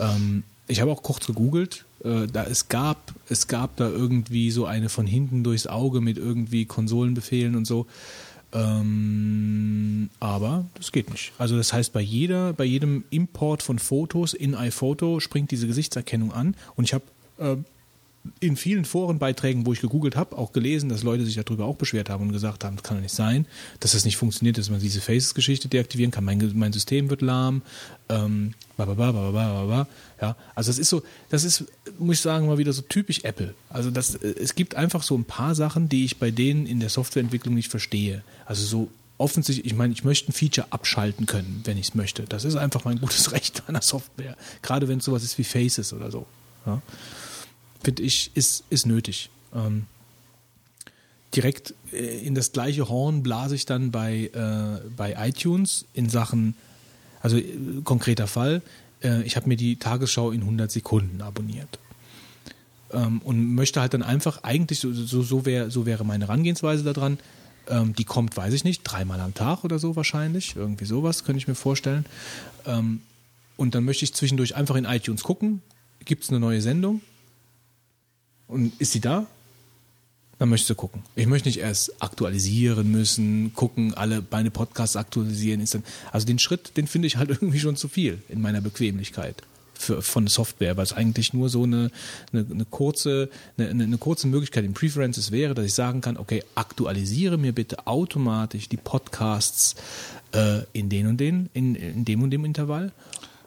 [0.00, 1.84] Ähm, ich habe auch kurz gegoogelt.
[2.04, 6.18] Äh, da es gab, es gab da irgendwie so eine von hinten durchs Auge mit
[6.18, 7.86] irgendwie Konsolenbefehlen und so.
[8.52, 11.32] Ähm, aber das geht nicht.
[11.38, 16.32] Also das heißt, bei jeder, bei jedem Import von Fotos in iPhoto springt diese Gesichtserkennung
[16.32, 16.56] an.
[16.74, 17.04] Und ich habe
[17.38, 17.56] äh,
[18.40, 22.10] in vielen Forenbeiträgen, wo ich gegoogelt habe, auch gelesen, dass Leute sich darüber auch beschwert
[22.10, 23.46] haben und gesagt haben, das kann doch nicht sein,
[23.80, 26.24] dass das nicht funktioniert, dass man diese Faces-Geschichte deaktivieren kann.
[26.24, 27.62] Mein, mein System wird lahm.
[28.08, 29.86] Ähm, bababa,
[30.20, 31.64] ja, also das ist so, das ist,
[31.98, 33.54] muss ich sagen, mal wieder so typisch Apple.
[33.68, 36.80] Also das, äh, es gibt einfach so ein paar Sachen, die ich bei denen in
[36.80, 38.22] der Softwareentwicklung nicht verstehe.
[38.44, 42.24] Also so offensichtlich, ich meine, ich möchte ein Feature abschalten können, wenn ich es möchte.
[42.24, 44.36] Das ist einfach mein gutes Recht meiner Software.
[44.62, 46.26] Gerade wenn es sowas ist wie Faces oder so.
[46.66, 46.82] Ja.
[47.82, 49.30] Finde ich, ist, ist nötig.
[49.54, 49.86] Ähm,
[51.34, 56.54] direkt äh, in das gleiche Horn blase ich dann bei, äh, bei iTunes in Sachen,
[57.22, 58.62] also äh, konkreter Fall,
[59.02, 61.78] äh, ich habe mir die Tagesschau in 100 Sekunden abonniert.
[62.92, 66.84] Ähm, und möchte halt dann einfach, eigentlich, so, so, so, wär, so wäre meine Herangehensweise
[66.84, 67.18] daran,
[67.68, 71.38] ähm, die kommt, weiß ich nicht, dreimal am Tag oder so wahrscheinlich, irgendwie sowas, könnte
[71.38, 72.04] ich mir vorstellen.
[72.66, 73.00] Ähm,
[73.56, 75.62] und dann möchte ich zwischendurch einfach in iTunes gucken,
[76.04, 77.00] gibt es eine neue Sendung
[78.50, 79.26] und ist sie da?
[80.38, 81.02] Dann möchtest du gucken.
[81.16, 85.66] Ich möchte nicht erst aktualisieren müssen, gucken, alle meine Podcasts aktualisieren.
[86.12, 89.42] Also den Schritt, den finde ich halt irgendwie schon zu viel in meiner Bequemlichkeit
[89.74, 91.90] für, von Software, weil es eigentlich nur so eine,
[92.32, 96.42] eine, eine kurze, eine, eine kurze Möglichkeit in Preferences wäre, dass ich sagen kann, okay,
[96.54, 99.74] aktualisiere mir bitte automatisch die Podcasts
[100.32, 102.92] äh, in den und den, in, in dem und dem Intervall.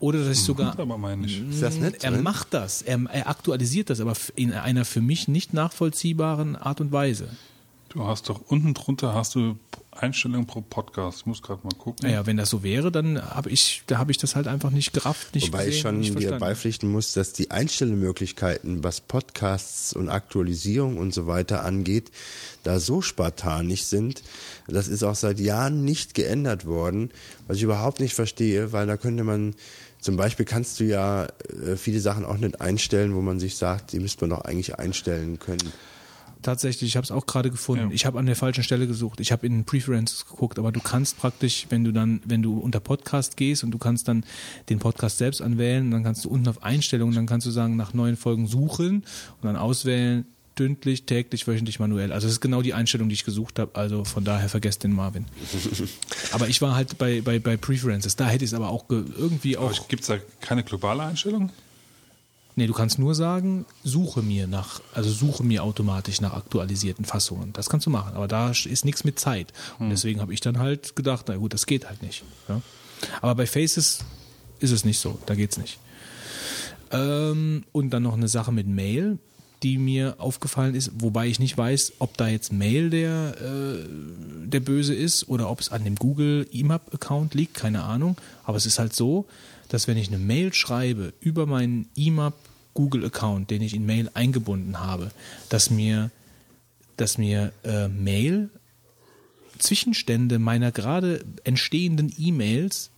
[0.04, 0.78] Oder dass ich sogar.
[0.78, 1.42] aber meine ich.
[1.50, 2.04] Ist das nett?
[2.04, 6.82] Er macht das, er, er aktualisiert das, aber in einer für mich nicht nachvollziehbaren Art
[6.82, 7.30] und Weise.
[7.88, 9.56] Du hast doch unten drunter hast du
[9.92, 11.20] Einstellungen pro Podcast.
[11.20, 12.08] Ich muss gerade mal gucken.
[12.08, 14.94] Naja, wenn das so wäre, dann habe ich, da habe ich das halt einfach nicht
[14.94, 16.40] gerafft, nicht Wobei gesehen, ich schon nicht verstanden.
[16.40, 22.12] beipflichten muss, dass die Einstellmöglichkeiten, was Podcasts und Aktualisierung und so weiter angeht,
[22.64, 24.24] da so spartanisch sind.
[24.68, 27.12] Das ist auch seit Jahren nicht geändert worden,
[27.48, 29.54] was ich überhaupt nicht verstehe, weil da könnte man,
[30.04, 33.94] zum Beispiel kannst du ja äh, viele Sachen auch nicht einstellen, wo man sich sagt,
[33.94, 35.72] die müsste man doch eigentlich einstellen können.
[36.42, 37.88] Tatsächlich, ich habe es auch gerade gefunden.
[37.88, 37.96] Ja.
[37.96, 39.22] Ich habe an der falschen Stelle gesucht.
[39.22, 42.82] Ich habe in Preferences geguckt, aber du kannst praktisch, wenn du dann, wenn du unter
[42.82, 44.26] Podcast gehst und du kannst dann
[44.68, 47.94] den Podcast selbst anwählen, dann kannst du unten auf Einstellungen, dann kannst du sagen, nach
[47.94, 49.06] neuen Folgen suchen
[49.42, 52.12] und dann auswählen, stündlich, täglich, wöchentlich, manuell.
[52.12, 53.76] Also das ist genau die Einstellung, die ich gesucht habe.
[53.76, 55.26] Also von daher vergesst den Marvin.
[56.32, 58.16] aber ich war halt bei, bei, bei Preferences.
[58.16, 59.72] Da hätte ich es aber auch ge irgendwie auch.
[59.72, 61.52] Aber gibt es da keine globale Einstellung?
[62.56, 67.52] Nee, du kannst nur sagen, suche mir nach, also suche mir automatisch nach aktualisierten Fassungen.
[67.54, 69.52] Das kannst du machen, aber da ist nichts mit Zeit.
[69.80, 72.24] Und deswegen habe ich dann halt gedacht, na gut, das geht halt nicht.
[72.48, 72.62] Ja?
[73.24, 74.06] Aber bei Faces
[74.60, 75.80] ist es nicht so, da geht's nicht.
[76.92, 79.18] Ähm, und dann noch eine Sache mit Mail,
[79.64, 83.88] die mir aufgefallen ist, wobei ich nicht weiß, ob da jetzt Mail der, äh,
[84.48, 88.18] der Böse ist oder ob es an dem Google IMAP-Account liegt, keine Ahnung.
[88.44, 89.26] Aber es ist halt so,
[89.70, 92.36] dass wenn ich eine Mail schreibe über meinen IMAP
[92.74, 95.12] Google-Account, den ich in Mail eingebunden habe,
[95.50, 96.12] dass mir,
[96.98, 98.50] dass mir äh, Mail
[99.60, 102.90] Zwischenstände meiner gerade entstehenden E-Mails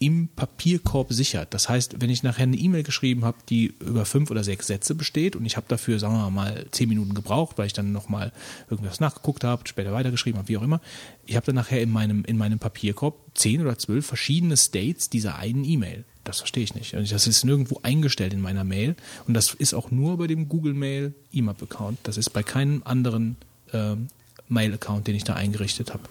[0.00, 1.52] im Papierkorb sichert.
[1.54, 4.94] Das heißt, wenn ich nachher eine E-Mail geschrieben habe, die über fünf oder sechs Sätze
[4.94, 8.32] besteht und ich habe dafür, sagen wir mal, zehn Minuten gebraucht, weil ich dann nochmal
[8.70, 10.80] irgendwas nachgeguckt habe, später weitergeschrieben habe, wie auch immer,
[11.26, 15.36] ich habe dann nachher in meinem, in meinem Papierkorb zehn oder zwölf verschiedene States dieser
[15.36, 16.04] einen E-Mail.
[16.22, 16.94] Das verstehe ich nicht.
[16.94, 18.94] Also Das ist nirgendwo eingestellt in meiner Mail
[19.26, 21.98] und das ist auch nur bei dem Google Mail IMAP-Account.
[22.04, 23.36] Das ist bei keinem anderen
[23.72, 24.08] ähm,
[24.48, 26.04] Mail-Account, den ich da eingerichtet habe.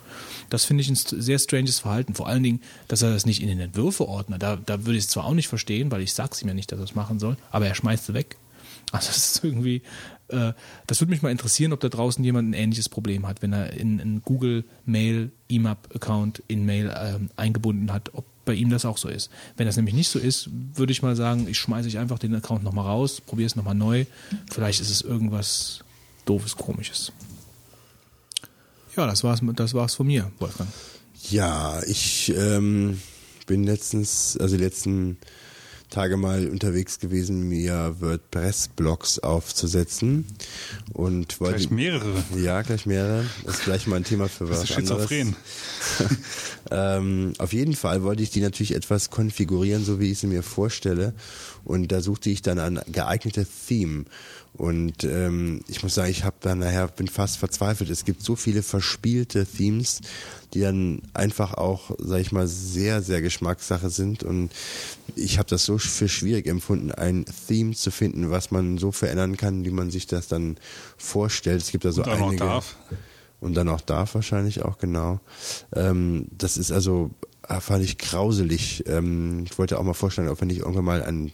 [0.50, 2.14] Das finde ich ein sehr stranges Verhalten.
[2.14, 5.10] Vor allen Dingen, dass er das nicht in den Entwürfe-Ordner, da, da würde ich es
[5.10, 7.20] zwar auch nicht verstehen, weil ich sage es ihm ja nicht, dass er es machen
[7.20, 8.38] soll, aber er schmeißt sie weg.
[8.94, 9.82] Also das ist irgendwie,
[10.30, 10.54] äh,
[10.88, 13.74] das würde mich mal interessieren, ob da draußen jemand ein ähnliches Problem hat, wenn er
[13.74, 18.98] in einen Google Mail IMAP-Account in Mail ähm, eingebunden hat, ob bei ihm das auch
[18.98, 19.30] so ist.
[19.58, 22.34] Wenn das nämlich nicht so ist, würde ich mal sagen, ich schmeiße ich einfach den
[22.34, 24.06] Account nochmal raus, probiere es nochmal neu.
[24.50, 25.84] Vielleicht ist es irgendwas
[26.26, 27.12] doofes, komisches.
[28.98, 30.70] Ja, das war's, das war's von mir, Wolfgang.
[31.30, 33.00] Ja, ich ähm,
[33.46, 35.18] bin letztens, also die letzten
[35.90, 40.26] Tage mal unterwegs gewesen, mir WordPress-Blogs aufzusetzen
[40.94, 42.24] und wollte Gleich mehrere.
[42.36, 43.26] ja gleich mehrere.
[43.46, 45.36] Das ist gleich mal ein Thema für was schizophren?
[46.72, 50.44] ähm, auf jeden Fall wollte ich die natürlich etwas konfigurieren, so wie ich sie mir
[50.44, 51.14] vorstelle.
[51.64, 54.06] Und da suchte ich dann ein geeignetes Theme.
[54.58, 57.92] Und ähm, ich muss sagen, ich habe dann nachher bin fast verzweifelt.
[57.92, 60.02] Es gibt so viele verspielte Themes,
[60.54, 64.24] die dann einfach auch, sag ich mal, sehr, sehr Geschmackssache sind.
[64.24, 64.52] Und
[65.18, 69.38] ich habe das so für schwierig empfunden, ein Theme zu finden, was man so verändern
[69.38, 70.58] kann, wie man sich das dann
[70.98, 71.62] vorstellt.
[71.62, 72.76] Es gibt da so Und einige darf.
[73.40, 75.20] und dann auch darf wahrscheinlich auch genau.
[75.76, 77.12] Ähm, das ist also
[77.48, 78.84] äh, fand ich grauselig.
[78.88, 81.32] Ähm, ich wollte auch mal vorstellen, ob wir nicht irgendwann mal einen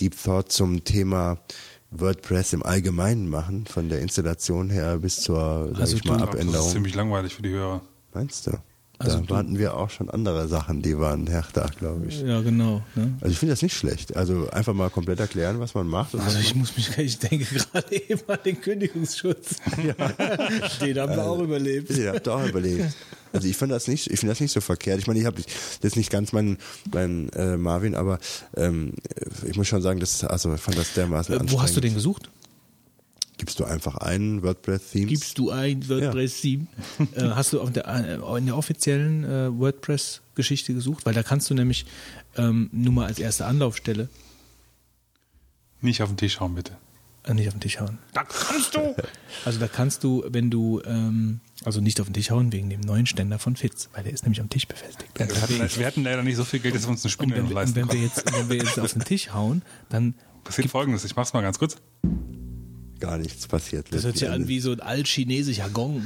[0.00, 1.38] Deep Thought zum Thema
[1.90, 6.30] WordPress im Allgemeinen machen, von der Installation her bis zur, sag Also ich mal, glaub,
[6.30, 6.70] das ist Abänderung.
[6.72, 7.82] ziemlich langweilig für die Hörer.
[8.14, 8.52] Meinst du?
[9.04, 12.20] Also da hatten wir auch schon andere Sachen, die waren härter, glaube ich.
[12.22, 12.82] Ja, genau.
[12.94, 13.14] Ne?
[13.20, 14.16] Also ich finde das nicht schlecht.
[14.16, 16.14] Also einfach mal komplett erklären, was man macht.
[16.14, 19.56] Also ich muss mich, ich denke gerade eben an den Kündigungsschutz.
[20.80, 21.90] Den haben wir auch überlebt.
[21.90, 22.94] ihr habt auch überlegt.
[23.32, 24.98] Also ich fand das nicht, ich finde das nicht so verkehrt.
[24.98, 26.58] Ich meine, ich habe das ist nicht ganz mein,
[26.92, 28.18] mein äh, Marvin, aber
[28.56, 28.92] ähm,
[29.48, 31.94] ich muss schon sagen, das, also ich fand das dermaßen Äh, Wo hast du den
[31.94, 32.28] gesucht?
[33.38, 35.08] Gibst du einfach einen WordPress-Themes?
[35.08, 36.68] Gibst du ein WordPress 7?
[37.14, 41.06] äh, hast du auf der, äh, in der offiziellen äh, WordPress-Geschichte gesucht?
[41.06, 41.86] Weil da kannst du nämlich
[42.36, 44.08] ähm, nur mal als erste Anlaufstelle
[45.80, 46.76] Nicht auf den Tisch hauen, bitte.
[47.24, 47.98] äh, nicht auf den Tisch hauen.
[48.14, 48.94] Da kannst du.
[49.44, 52.80] Also da kannst du, wenn du, ähm, also nicht auf den Tisch hauen wegen dem
[52.80, 55.10] neuen Ständer von Fitz, weil der ist nämlich am Tisch befestigt.
[55.18, 57.34] Wir hatten, wir hatten leider nicht so viel Geld, dass wir uns eine Und Spinne
[57.34, 58.04] wenn, wir- und leisten wenn wir konnten.
[58.04, 61.58] jetzt, wenn wir jetzt auf den Tisch hauen, dann Passiert folgendes, ich mach's mal ganz
[61.58, 61.76] kurz.
[63.02, 63.88] Gar nichts passiert.
[63.90, 66.04] Das hört sich an wie so ein altchinesischer Gong.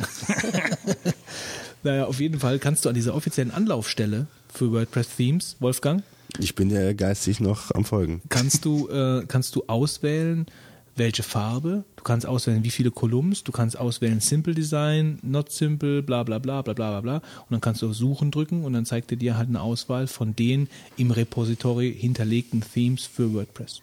[1.82, 6.02] naja, auf jeden Fall kannst du an dieser offiziellen Anlaufstelle für WordPress Themes, Wolfgang,
[6.38, 8.22] Ich bin ja geistig noch am Folgen.
[8.30, 10.46] kannst du, äh, kannst du auswählen,
[10.94, 16.02] welche Farbe, du kannst auswählen, wie viele Kolumns, du kannst auswählen Simple Design, Not Simple,
[16.02, 18.72] bla bla bla bla bla bla bla und dann kannst du auf Suchen drücken und
[18.72, 23.82] dann zeigt er dir halt eine Auswahl von den im Repository hinterlegten Themes für WordPress.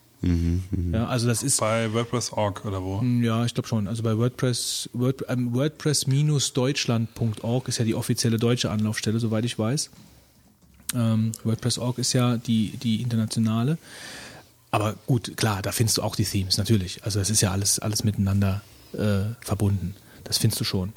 [0.91, 3.01] Ja, also das ist Bei WordPress.org oder wo?
[3.21, 3.87] ja, ich glaube schon.
[3.87, 9.89] Also bei WordPress, Word, ähm, WordPress-deutschland.org ist ja die offizielle deutsche Anlaufstelle, soweit ich weiß.
[10.95, 13.77] Ähm, WordPress.org ist ja die, die internationale.
[14.71, 17.03] Aber gut, klar, da findest du auch die Themes, natürlich.
[17.03, 18.61] Also das ist ja alles, alles miteinander
[18.93, 19.95] äh, verbunden.
[20.23, 20.93] Das findest du schon.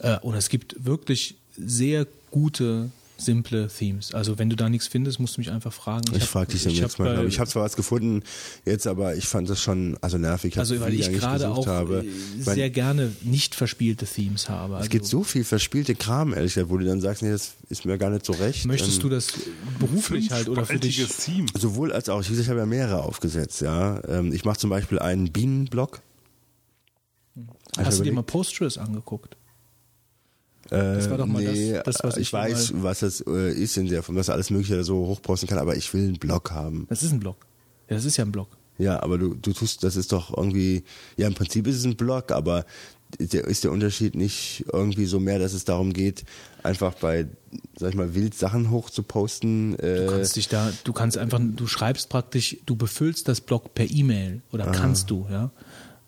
[0.00, 4.12] Äh, und es gibt wirklich sehr gute, simple Themes.
[4.12, 6.04] Also wenn du da nichts findest, musst du mich einfach fragen.
[6.14, 7.26] Ich, hab- frage dich ich jetzt hab mal.
[7.28, 8.22] Ich habe zwar was gefunden
[8.64, 10.58] jetzt, aber ich fand das schon also nervig.
[10.58, 12.04] also weil ich gerade auch habe.
[12.04, 14.74] äh, Ich mein, sehr gerne nicht verspielte Themes habe.
[14.74, 17.54] es Also gibt so viel verspielte Kram, ehrlich gesagt, wo du dann sagst, nee, das
[17.68, 18.66] ist mir gar nicht so recht.
[18.66, 19.28] möchtest Ähm, du das
[19.78, 21.06] beruflich halt oder für dich?
[21.06, 21.46] Team.
[21.58, 22.20] Sowohl als auch.
[22.20, 24.02] Ich, ich habe ja mehrere aufgesetzt, ja.
[24.08, 26.02] Ähm, Ich mache zum Beispiel einen Bienenblock.
[27.76, 28.22] Hast ich du dir mal.
[28.22, 29.36] Postgres angeguckt?
[30.70, 33.52] Äh, Das war doch mal nee, das- das, was ich, ich weiß, was das äh,
[33.52, 36.18] ist in der Form, dass er alles Mögliche so hochposten kann, aber ich will einen
[36.18, 36.86] Blog haben.
[36.88, 37.36] Das ist ein Blog.
[37.88, 38.48] Ja, das ist ja ein Blog.
[38.78, 40.82] Ja, aber du, du tust, das ist doch irgendwie,
[41.16, 42.64] ja, im Prinzip ist es ein Blog, aber
[43.20, 46.24] der, ist der Unterschied nicht irgendwie so mehr, dass es darum geht,
[46.64, 47.26] einfach bei,
[47.78, 49.76] sag ich mal, wild Sachen hochzuposten.
[49.76, 53.74] Du Äh, kannst dich da, du kannst einfach, du schreibst praktisch, du befüllst das Blog
[53.74, 55.50] per E-Mail oder kannst du, ja.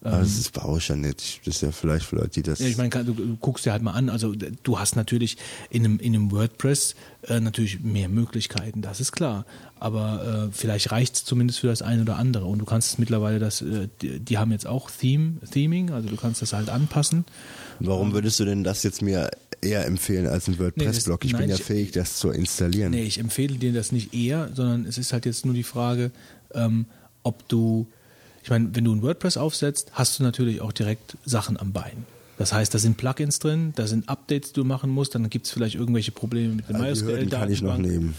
[0.07, 1.41] Aber das ist brauche ich ja nicht.
[1.47, 2.59] Das ist ja vielleicht für Leute, die das.
[2.60, 5.36] Ja, ich meine, du, du guckst dir halt mal an, also du hast natürlich
[5.70, 6.94] in einem, in einem WordPress
[7.28, 9.44] äh, natürlich mehr Möglichkeiten, das ist klar.
[9.78, 12.47] Aber äh, vielleicht reicht es zumindest für das eine oder andere.
[12.47, 16.09] Und du kannst es mittlerweile, das, äh, die, die haben jetzt auch Theme, Theming, also
[16.09, 17.25] du kannst das halt anpassen.
[17.81, 21.25] Warum würdest du denn das jetzt mir eher empfehlen als ein WordPress-Blog?
[21.25, 22.91] Nee, ich das- bin nein, ja ich- fähig, das zu installieren.
[22.93, 26.10] Nee, ich empfehle dir das nicht eher, sondern es ist halt jetzt nur die Frage,
[26.55, 26.86] ähm,
[27.23, 27.86] ob du,
[28.47, 32.07] ich meine, wenn du ein WordPress aufsetzt, hast du natürlich auch direkt Sachen am Bein.
[32.39, 35.47] Das heißt, da sind Plugins drin, da sind Updates, die du machen musst, dann gibt
[35.47, 38.15] es vielleicht irgendwelche Probleme mit dem Also die Hürden kann ich noch nehmen.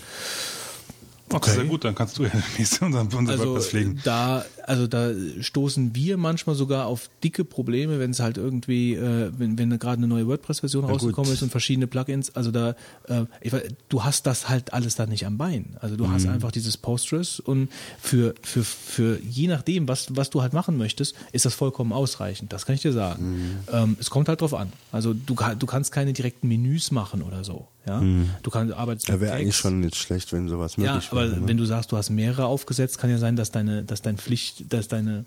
[1.30, 1.52] Okay.
[1.52, 4.02] Sehr gut, dann kannst du ja nächstes unser, unser Also WordPress pflegen.
[4.04, 9.32] da, also da stoßen wir manchmal sogar auf dicke Probleme, wenn es halt irgendwie, äh,
[9.38, 10.92] wenn, wenn gerade eine neue WordPress-Version gut.
[10.92, 12.76] rausgekommen ist und verschiedene Plugins, also da,
[13.08, 15.78] äh, ich, weiß, du hast das halt alles da nicht am Bein.
[15.80, 16.34] Also du hast Mhm.
[16.34, 21.16] einfach dieses Postgres und für, für, für je nachdem, was, was du halt machen möchtest,
[21.32, 22.52] ist das vollkommen ausreichend.
[22.54, 23.32] Das kann ich dir sagen.
[23.32, 23.58] Mhm.
[23.72, 24.72] Ähm, es kommt halt drauf an.
[24.92, 27.68] Also du, du kannst keine direkten Menüs machen oder so.
[27.86, 28.02] Ja,
[28.44, 29.40] du kannst arbeitest Da mit wäre Mhm.
[29.42, 31.40] eigentlich schon nicht schlecht, wenn sowas möglich Ja, aber wäre.
[31.40, 31.48] ne?
[31.48, 34.57] wenn du sagst, du hast mehrere aufgesetzt, kann ja sein, dass deine, dass dein Pflicht,
[34.70, 35.26] dass deine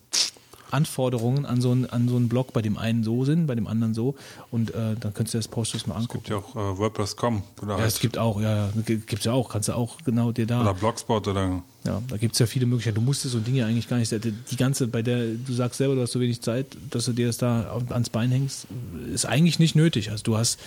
[0.72, 3.66] Anforderungen an so einen, an so einen Blog bei dem einen so sind, bei dem
[3.66, 4.14] anderen so.
[4.52, 6.22] Und äh, dann könntest du das Postgres mal Es angucken.
[6.24, 9.48] gibt ja auch äh, WordPress.com Ja, halt, es gibt auch, ja, ja, gibt's ja auch,
[9.48, 10.60] kannst du auch genau dir da.
[10.60, 12.94] oder Blogspot oder Ja, da gibt's ja viele Möglichkeiten.
[12.96, 14.12] Du musstest so Dinge ja eigentlich gar nicht.
[14.14, 17.26] Die ganze, bei der du sagst selber, du hast so wenig Zeit, dass du dir
[17.26, 18.68] das da ans Bein hängst,
[19.12, 20.12] ist eigentlich nicht nötig.
[20.12, 20.60] Also du hast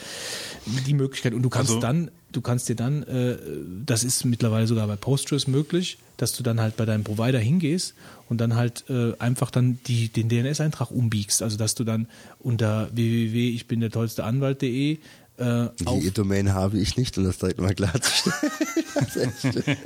[0.85, 3.37] die Möglichkeit und du kannst Also- dann, du kannst dir dann, äh,
[3.85, 7.93] das ist mittlerweile sogar bei Postgres möglich, dass du dann halt bei deinem Provider hingehst
[8.33, 11.43] und dann halt äh, einfach dann die, den DNS-Eintrag umbiegst.
[11.43, 12.07] Also dass du dann
[12.39, 14.97] unter www ich bin der tollste Anwalt.de
[15.37, 18.35] äh, Die Domain habe ich nicht, um das direkt mal klarzustellen.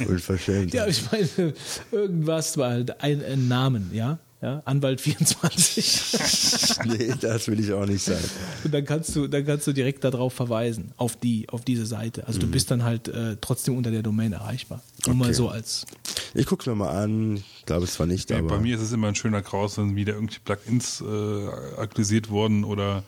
[0.08, 0.74] Unverschämt.
[0.74, 1.54] Ja, ich meine,
[1.92, 4.18] irgendwas war halt ein, ein Namen, ja?
[4.42, 4.62] Ja?
[4.64, 6.78] Anwalt 24.
[6.86, 8.22] nee, das will ich auch nicht sein.
[8.64, 12.26] Und dann kannst du, dann kannst du direkt darauf verweisen, auf die, auf diese Seite.
[12.26, 14.82] Also du bist dann halt äh, trotzdem unter der Domain erreichbar.
[15.06, 15.34] Nur mal Okay.
[15.34, 15.86] so als.
[16.34, 17.36] Ich guck's mir mal an.
[17.36, 18.48] Ich glaube es zwar nicht, Ja, aber.
[18.48, 21.46] bei mir ist es immer ein schöner Kraus, wenn wieder irgendwelche Plugins äh,
[21.80, 23.02] aktualisiert wurden oder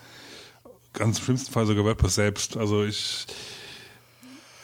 [0.92, 2.56] ganz im schlimmsten Fall sogar WordPress selbst.
[2.56, 3.26] Also ich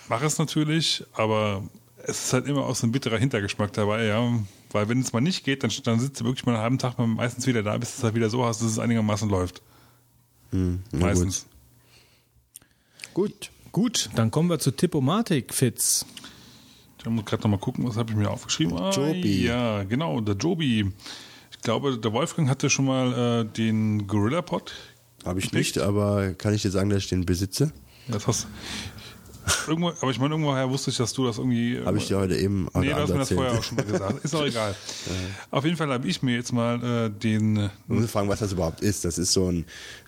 [0.09, 1.63] mache es natürlich, aber
[2.05, 4.39] es ist halt immer auch so ein bitterer Hintergeschmack dabei, ja.
[4.71, 6.99] Weil wenn es mal nicht geht, dann, dann sitzt du wirklich mal einen halben Tag
[6.99, 9.63] meistens wieder da, bis du es halt wieder so hast, dass es einigermaßen läuft.
[10.51, 11.47] Hm, Meistens.
[13.15, 13.51] Gut.
[13.73, 16.07] Gut, dann kommen wir zu Tippomatik, Fitz.
[16.99, 18.77] Ich muss gerade nochmal gucken, was habe ich mir aufgeschrieben?
[18.77, 19.45] Ah, Joby.
[19.45, 20.91] Ja, genau, der Joby.
[21.53, 24.73] Ich glaube, der Wolfgang hatte schon mal äh, den Gorilla Pod.
[25.25, 27.73] Habe ich nicht, aber kann ich dir sagen, dass ich den besitze?
[28.09, 28.47] Das hast
[29.67, 31.81] irgendwo, aber ich meine, irgendwoher wusste ich, dass du das irgendwie.
[31.85, 34.25] Habe ich dir heute eben Nee, du hast mir das vorher auch schon mal gesagt.
[34.25, 34.75] Ist auch egal.
[35.51, 37.55] Auf jeden Fall habe ich mir jetzt mal äh, den.
[37.55, 39.05] Man muss fragen, was das überhaupt ist.
[39.05, 39.65] Das ist so ein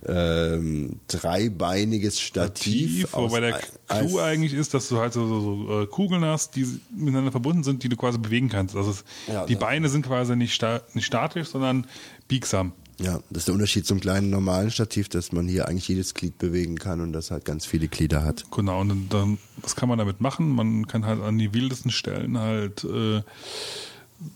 [0.06, 2.60] ähm, dreibeiniges Stativ.
[2.60, 6.56] Tief, wobei der Clou eigentlich ist, dass du halt so, so, so äh, Kugeln hast,
[6.56, 8.76] die miteinander verbunden sind, die du quasi bewegen kannst.
[8.76, 9.58] Also es, Ja, die ja.
[9.58, 11.86] Beine sind quasi nicht, sta nicht statisch, sondern
[12.28, 12.72] biegsam.
[13.00, 16.36] Ja, das ist der Unterschied zum kleinen normalen Stativ, dass man hier eigentlich jedes Glied
[16.36, 18.44] bewegen kann und das halt ganz viele Glieder hat.
[18.50, 20.50] Genau, und dann, was kann man damit machen?
[20.50, 23.22] Man kann halt an die wildesten Stellen halt äh,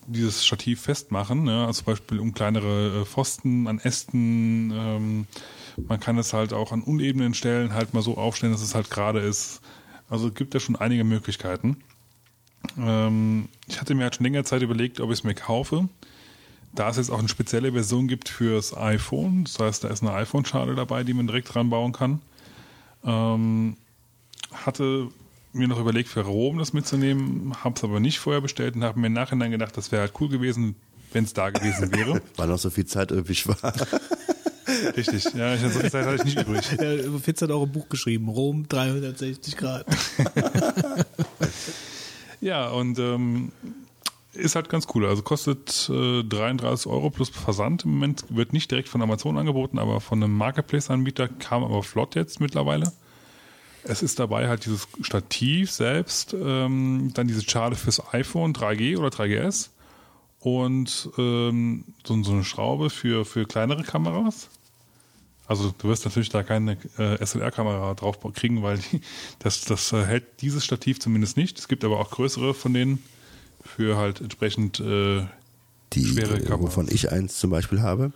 [0.07, 4.73] dieses Stativ festmachen, ja, also zum Beispiel um kleinere äh, Pfosten an Ästen.
[4.75, 5.27] Ähm,
[5.87, 8.91] man kann es halt auch an unebenen Stellen halt mal so aufstellen, dass es halt
[8.91, 9.61] gerade ist.
[10.09, 11.77] Also es gibt ja schon einige Möglichkeiten.
[12.79, 15.89] Ähm, ich hatte mir halt schon länger Zeit überlegt, ob ich es mir kaufe.
[16.75, 20.13] Da es jetzt auch eine spezielle Version gibt fürs iPhone, das heißt, da ist eine
[20.13, 22.21] iPhone-Schale dabei, die man direkt dran bauen kann.
[23.05, 23.77] Ähm,
[24.53, 25.09] hatte
[25.53, 28.99] mir noch überlegt, für Rom das mitzunehmen, habe es aber nicht vorher bestellt und habe
[28.99, 30.75] mir im Nachhinein gedacht, das wäre halt cool gewesen,
[31.13, 32.21] wenn es da gewesen wäre.
[32.37, 33.59] Weil noch so viel Zeit übrig war.
[34.97, 36.67] Richtig, ja, ich, so viel Zeit hatte ich nicht übrig.
[36.81, 39.87] Der Fitz hat auch ein Buch geschrieben, Rom 360 Grad.
[42.45, 43.53] Ja, und ähm,
[44.35, 45.07] ist halt ganz cool.
[45.07, 47.85] Also kostet äh, 33 Euro plus Versand.
[47.85, 52.15] Im Moment wird nicht direkt von Amazon angeboten, aber von einem Marketplace-Anbieter kam aber flott
[52.15, 52.93] jetzt mittlerweile.
[53.85, 59.09] Es ist dabei halt dieses Stativ selbst, ähm, dann diese Schale fürs iPhone 3G oder
[59.09, 59.71] 3GS
[60.41, 64.49] und ähm, so, so eine Schraube für, für kleinere Kameras.
[65.47, 69.01] Also du wirst natürlich da keine äh, SLR-Kamera drauf kriegen, weil die,
[69.39, 71.59] das, das hält dieses Stativ zumindest nicht.
[71.59, 73.03] Es gibt aber auch größere von denen
[73.65, 75.27] für halt entsprechend äh,
[75.93, 76.61] Die, schwere äh, Kameras.
[76.63, 78.13] wovon ich eins zum Beispiel habe.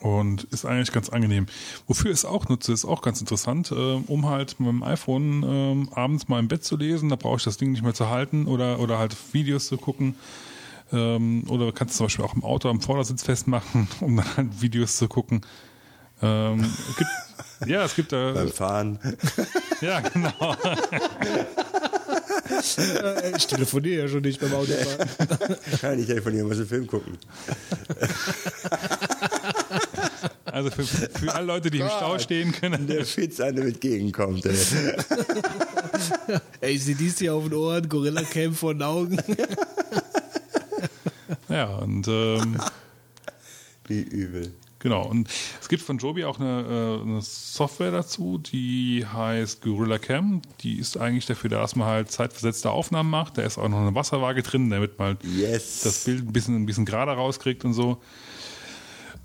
[0.00, 1.46] Und ist eigentlich ganz angenehm.
[1.86, 5.42] Wofür ich es auch nutze, ist auch ganz interessant, äh, um halt mit dem iPhone
[5.46, 7.08] ähm, abends mal im Bett zu lesen.
[7.08, 10.14] Da brauche ich das Ding nicht mehr zu halten oder, oder halt Videos zu gucken.
[10.92, 14.60] Ähm, oder kannst du zum Beispiel auch im Auto am Vordersitz festmachen, um dann halt
[14.60, 15.40] Videos zu gucken.
[16.22, 16.60] Ähm,
[16.90, 17.10] es gibt,
[17.66, 18.32] ja, es gibt da.
[18.32, 18.98] Beim Fahren.
[19.80, 20.56] Ja, genau.
[23.36, 25.08] Ich telefoniere ja schon nicht beim Autofahren.
[25.80, 27.18] Kann ich telefonieren, muss einen Film gucken.
[30.44, 32.86] Also für, für alle Leute, die im Stau stehen können.
[32.86, 34.46] Der Fitz einem entgegenkommt.
[34.46, 34.56] Ey.
[36.60, 39.18] Ey, ich sehe dies hier auf den Ohren, Gorilla Cam vor den Augen.
[41.48, 42.56] Ja, und ähm,
[43.88, 44.52] Wie übel.
[44.78, 45.28] Genau, und
[45.60, 50.42] es gibt von Joby auch eine, äh, eine Software dazu, die heißt Gorilla Cam.
[50.60, 53.38] Die ist eigentlich dafür da, dass man halt zeitversetzte Aufnahmen macht.
[53.38, 55.80] Da ist auch noch eine Wasserwaage drin, damit man Yes.
[55.82, 57.98] das Bild ein bisschen, ein bisschen gerade rauskriegt und so.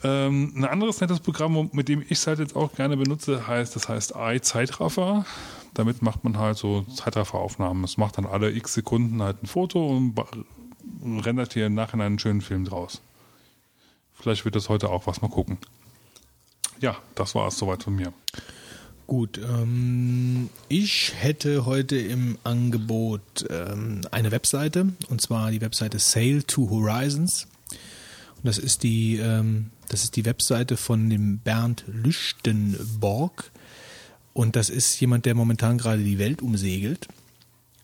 [0.03, 3.75] Ähm, ein anderes nettes Programm, mit dem ich es halt jetzt auch gerne benutze, heißt,
[3.75, 5.25] das heißt iZeitraffer.
[5.73, 7.83] Damit macht man halt so Zeitrafferaufnahmen.
[7.83, 10.15] Es macht dann alle x Sekunden halt ein Foto und
[11.25, 13.01] rendert hier im Nachhinein einen schönen Film draus.
[14.21, 15.57] Vielleicht wird das heute auch was mal gucken.
[16.79, 18.13] Ja, das war es soweit von mir.
[19.07, 26.43] Gut, ähm, ich hätte heute im Angebot ähm, eine Webseite, und zwar die Webseite Sail
[26.43, 27.47] to Horizons.
[28.37, 33.51] Und das ist die, ähm, das ist die Webseite von dem Bernd Lüchtenborg.
[34.33, 37.07] Und das ist jemand, der momentan gerade die Welt umsegelt.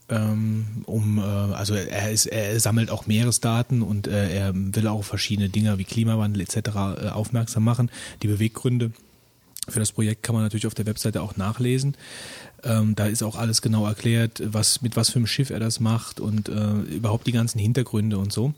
[0.10, 5.04] Ähm, um, äh, also er, ist, er sammelt auch Meeresdaten und äh, er will auch
[5.04, 6.58] verschiedene Dinge wie Klimawandel etc.
[6.58, 7.92] Äh, aufmerksam machen.
[8.24, 8.92] Die Beweggründe
[9.68, 11.96] für das Projekt kann man natürlich auf der Webseite auch nachlesen.
[12.64, 15.80] Ähm, da ist auch alles genau erklärt, was mit was für einem Schiff er das
[15.80, 18.54] macht und äh, überhaupt die ganzen Hintergründe und so.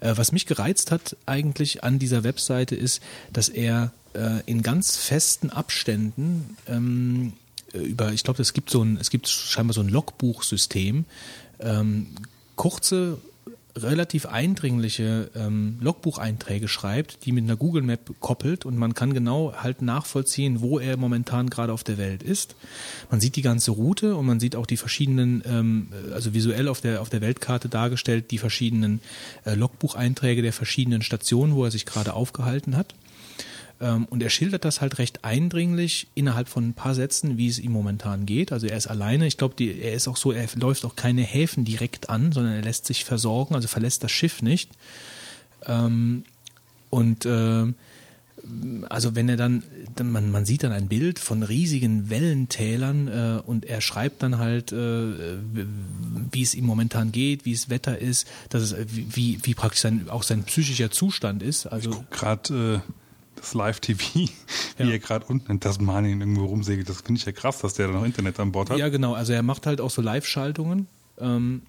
[0.00, 3.02] Äh, was mich gereizt hat eigentlich an dieser Webseite ist,
[3.32, 7.34] dass er äh, in ganz festen Abständen ähm,
[7.82, 11.04] über, ich glaube, es gibt so ein, es gibt scheinbar so ein Logbuchsystem,
[11.60, 12.06] ähm,
[12.56, 13.18] kurze
[13.76, 19.52] relativ eindringliche ähm, Logbucheinträge schreibt, die mit einer Google Map koppelt und man kann genau
[19.54, 22.56] halt nachvollziehen, wo er momentan gerade auf der Welt ist.
[23.10, 26.80] Man sieht die ganze Route und man sieht auch die verschiedenen, ähm, also visuell auf
[26.80, 29.00] der auf der Weltkarte dargestellt, die verschiedenen
[29.44, 32.94] äh, Logbucheinträge der verschiedenen Stationen, wo er sich gerade aufgehalten hat.
[33.80, 37.58] Ähm, und er schildert das halt recht eindringlich innerhalb von ein paar Sätzen, wie es
[37.58, 38.52] ihm momentan geht.
[38.52, 39.26] Also er ist alleine.
[39.26, 42.62] Ich glaube, er ist auch so, er läuft auch keine Häfen direkt an, sondern er
[42.62, 44.70] lässt sich versorgen, also verlässt das Schiff nicht.
[45.66, 46.24] Ähm,
[46.90, 47.66] und äh,
[48.88, 49.62] also wenn er dann,
[49.96, 54.38] dann, man, man sieht dann ein Bild von riesigen Wellentälern äh, und er schreibt dann
[54.38, 55.36] halt, äh,
[56.30, 60.08] wie es ihm momentan geht, wie es Wetter ist, dass es, wie, wie praktisch sein,
[60.08, 61.66] auch sein psychischer Zustand ist.
[61.66, 62.92] Also Gerade äh,
[63.36, 64.30] das Live-TV, wie
[64.78, 64.86] Ja.
[64.90, 67.92] er gerade unten in Tasmanien irgendwo rumsegelt, das finde ich ja krass, dass der da
[67.94, 68.78] noch Internet an Bord hat.
[68.78, 70.86] ja genau, also er macht halt auch so Live-Schaltungen.
[71.18, 71.62] Ähm,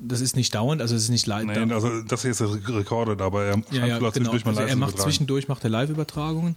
[0.00, 1.44] das ist nicht dauernd, also es ist nicht live.
[1.46, 4.10] Nein, also das hier ist recorded, aber er Ja, ja, genau.
[4.10, 5.10] zwischendurch mal Also live er macht übertragen.
[5.10, 6.56] zwischendurch macht er Live-Übertragungen.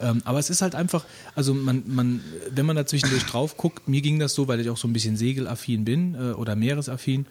[0.00, 3.88] Ähm, aber es ist halt einfach, also man, man, wenn man da zwischendurch drauf guckt,
[3.88, 7.24] mir ging das so, weil ich auch so ein bisschen segelaffin bin äh, oder meeresaffin,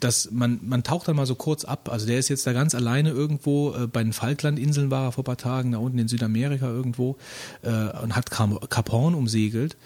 [0.00, 1.88] dass man, man taucht dann mal so kurz ab.
[1.90, 5.22] Also der ist jetzt da ganz alleine irgendwo, äh, bei den Falklandinseln war er vor
[5.22, 7.16] ein paar Tagen, da unten in Südamerika irgendwo,
[7.62, 7.70] äh,
[8.02, 9.76] und hat Cap Horn umsegelt.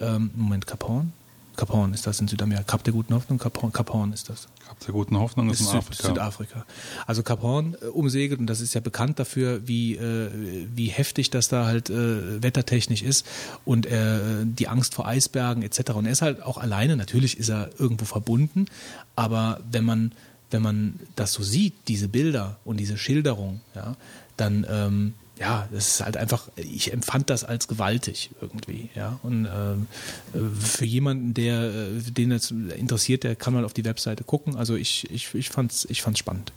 [0.00, 1.12] Ähm, Moment, Cap Horn?
[1.56, 2.64] Cap Horn ist das in Südamerika.
[2.64, 4.46] Kap der guten Hoffnung, Cap Horn, Cap Horn ist das.
[4.68, 6.08] Habt ihr guten Hoffnung, ist in Süd- Afrika.
[6.08, 6.64] Südafrika.
[7.06, 11.30] Also Kap Horn äh, umsegelt und das ist ja bekannt dafür, wie, äh, wie heftig
[11.30, 13.26] das da halt äh, wettertechnisch ist
[13.64, 15.92] und äh, die Angst vor Eisbergen etc.
[15.92, 18.66] Und er ist halt auch alleine, natürlich ist er irgendwo verbunden,
[19.14, 20.12] aber wenn man,
[20.50, 23.96] wenn man das so sieht, diese Bilder und diese Schilderung, ja,
[24.36, 29.20] dann ähm, ja, das ist halt einfach, ich empfand das als gewaltig irgendwie, ja.
[29.22, 29.86] Und ähm,
[30.32, 34.56] äh, für jemanden, der äh, den das interessiert, der kann mal auf die Webseite gucken.
[34.56, 36.52] Also ich, ich, ich fand's, ich fand's spannend.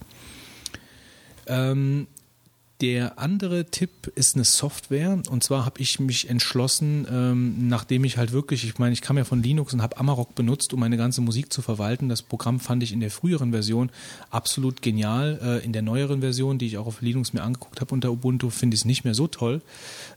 [1.48, 2.08] Ähm,
[2.82, 8.18] der andere Tipp ist eine Software und zwar habe ich mich entschlossen, ähm, nachdem ich
[8.18, 10.96] halt wirklich, ich meine, ich kam ja von Linux und habe Amarok benutzt, um meine
[10.96, 12.08] ganze Musik zu verwalten.
[12.08, 13.92] Das Programm fand ich in der früheren Version
[14.30, 15.40] absolut genial.
[15.44, 18.50] Äh, in der neueren Version, die ich auch auf Linux mir angeguckt habe unter Ubuntu,
[18.50, 19.62] finde ich es nicht mehr so toll.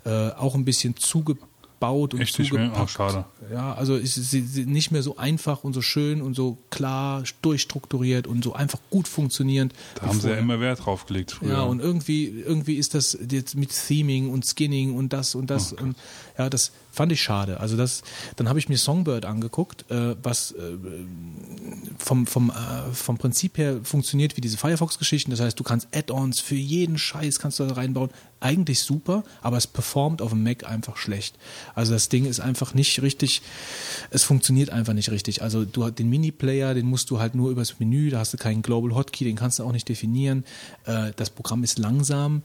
[0.04, 1.48] Äh, auch ein bisschen zugebaut
[1.90, 2.48] und Echt mehr?
[2.48, 2.80] zugepackt.
[2.82, 3.24] Oh, schade.
[3.52, 8.26] Ja, also ist sie- nicht mehr so einfach und so schön und so klar durchstrukturiert
[8.26, 9.72] und so einfach gut funktionierend.
[9.96, 11.50] Da haben sie ja immer Wert drauf gelegt früher.
[11.52, 15.72] Ja, und irgendwie, irgendwie ist das jetzt mit Theming und Skinning und das und das
[15.72, 15.96] und
[16.38, 17.58] ja, das fand ich schade.
[17.58, 18.02] Also das,
[18.36, 20.76] dann habe ich mir Songbird angeguckt, äh, was äh,
[21.98, 25.30] vom, vom, äh, vom Prinzip her funktioniert wie diese Firefox-Geschichten.
[25.30, 28.10] Das heißt, du kannst Add-ons für jeden Scheiß kannst du da reinbauen.
[28.40, 31.36] Eigentlich super, aber es performt auf dem Mac einfach schlecht.
[31.74, 33.40] Also das Ding ist einfach nicht richtig,
[34.10, 35.42] es funktioniert einfach nicht richtig.
[35.42, 38.62] Also du den Mini-Player, den musst du halt nur übers Menü, da hast du keinen
[38.62, 40.44] Global Hotkey, den kannst du auch nicht definieren.
[40.84, 42.42] Äh, das Programm ist langsam.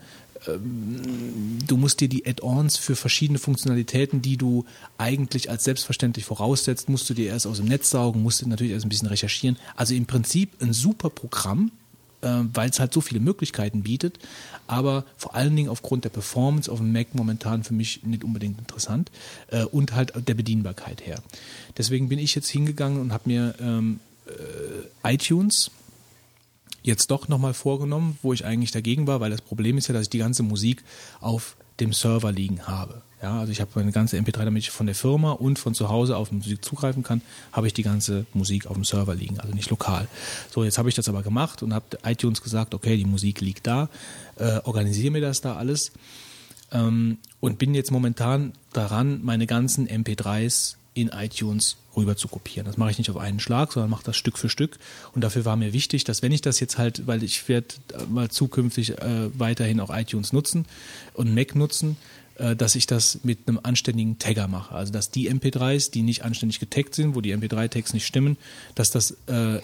[0.50, 4.66] Du musst dir die Add-ons für verschiedene Funktionalitäten, die du
[4.98, 8.74] eigentlich als selbstverständlich voraussetzt, musst du dir erst aus dem Netz saugen, musst du natürlich
[8.74, 9.58] erst ein bisschen recherchieren.
[9.76, 11.72] Also im Prinzip ein super Programm,
[12.22, 14.20] äh, weil es halt so viele Möglichkeiten bietet,
[14.68, 18.60] aber vor allen Dingen aufgrund der Performance auf dem Mac momentan für mich nicht unbedingt
[18.60, 19.12] interessant
[19.52, 21.22] äh, und halt der Bedienbarkeit her.
[21.78, 25.72] Deswegen bin ich jetzt hingegangen und habe mir ähm, äh, iTunes
[26.88, 30.04] jetzt doch nochmal vorgenommen, wo ich eigentlich dagegen war, weil das Problem ist ja, dass
[30.04, 30.84] ich die ganze Musik
[31.22, 33.02] auf dem Server liegen habe.
[33.22, 35.90] Ja, also ich habe meine ganze MP3, damit ich von der Firma und von zu
[35.90, 39.54] Hause auf Musik zugreifen kann, habe ich die ganze Musik auf dem Server liegen, also
[39.56, 40.08] nicht lokal.
[40.52, 43.66] So, jetzt habe ich das aber gemacht und habe iTunes gesagt, okay, die Musik liegt
[43.66, 43.90] da,
[44.36, 45.94] äh, organisiere mir das da alles
[46.72, 52.66] ähm, und bin jetzt momentan daran, meine ganzen MP3s in iTunes rüber zu kopieren.
[52.66, 54.78] Das mache ich nicht auf einen Schlag, sondern mache das Stück für Stück.
[55.14, 57.68] Und dafür war mir wichtig, dass wenn ich das jetzt halt, weil ich werde
[58.10, 60.66] mal zukünftig äh, weiterhin auch iTunes nutzen
[61.14, 61.98] und Mac nutzen,
[62.38, 64.76] dass ich das mit einem anständigen Tagger mache.
[64.76, 68.38] Also dass die MP3s, die nicht anständig getaggt sind, wo die MP3-Tags nicht stimmen,
[68.76, 69.60] dass das äh,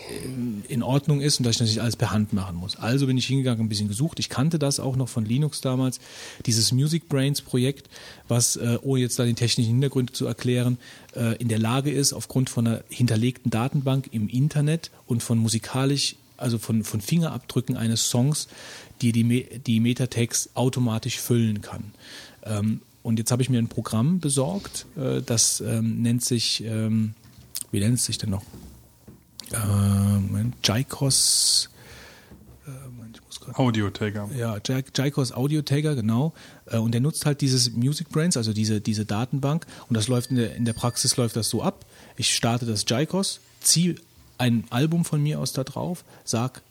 [0.67, 2.75] in Ordnung ist und dass ich das nicht alles per Hand machen muss.
[2.75, 4.19] Also bin ich hingegangen, ein bisschen gesucht.
[4.19, 5.99] Ich kannte das auch noch von Linux damals,
[6.45, 7.89] dieses Music Brains Projekt,
[8.27, 10.77] was, äh, ohne jetzt da den technischen Hintergrund zu erklären,
[11.15, 16.15] äh, in der Lage ist, aufgrund von einer hinterlegten Datenbank im Internet und von musikalisch
[16.35, 18.47] also von, von Fingerabdrücken eines Songs,
[19.01, 21.93] die die, die Metatext automatisch füllen kann.
[22.45, 27.13] Ähm, und jetzt habe ich mir ein Programm besorgt, äh, das ähm, nennt sich, ähm,
[27.71, 28.43] wie nennt es sich denn noch?
[29.53, 31.69] Ähm, Jaikos,
[32.65, 34.29] äh, Audio-Tagger.
[34.37, 36.33] ja, Jai- Jaikos Audio Tagger, genau.
[36.65, 39.65] Äh, Und der nutzt halt dieses Music Brains, also diese, diese Datenbank.
[39.89, 41.85] Und das läuft in der, in der Praxis läuft das so ab.
[42.15, 43.95] Ich starte das Jaikos, ziehe
[44.37, 46.61] ein Album von mir aus da drauf, sag,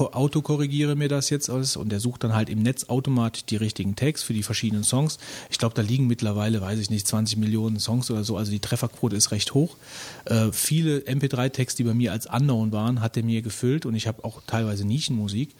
[0.00, 3.96] autokorrigiere mir das jetzt alles und der sucht dann halt im Netz automatisch die richtigen
[3.96, 5.18] Tags für die verschiedenen Songs.
[5.50, 8.60] Ich glaube, da liegen mittlerweile, weiß ich nicht, 20 Millionen Songs oder so, also die
[8.60, 9.76] Trefferquote ist recht hoch.
[10.24, 14.06] Äh, viele MP3-Tags, die bei mir als Unknown waren, hat er mir gefüllt und ich
[14.06, 15.54] habe auch teilweise Nischenmusik.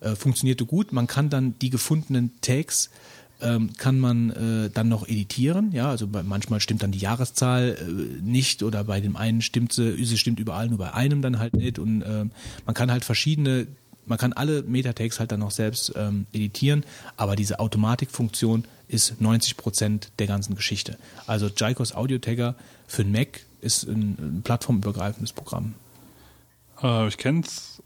[0.00, 0.92] Äh, funktionierte gut.
[0.92, 2.90] Man kann dann die gefundenen Tags
[3.40, 5.72] ähm, kann man äh, dann noch editieren.
[5.72, 9.72] Ja, also bei, manchmal stimmt dann die Jahreszahl äh, nicht oder bei dem einen stimmt
[9.72, 11.78] sie, sie stimmt überall, nur bei einem dann halt nicht.
[11.78, 12.32] Und ähm,
[12.66, 13.66] man kann halt verschiedene,
[14.06, 16.84] man kann alle Metatakes halt dann noch selbst ähm, editieren,
[17.16, 20.98] aber diese Automatikfunktion ist 90 Prozent der ganzen Geschichte.
[21.26, 22.54] Also Jaikos Audio Tagger
[22.86, 25.74] für den Mac ist ein, ein plattformübergreifendes Programm.
[26.82, 27.82] Äh, ich kenn's.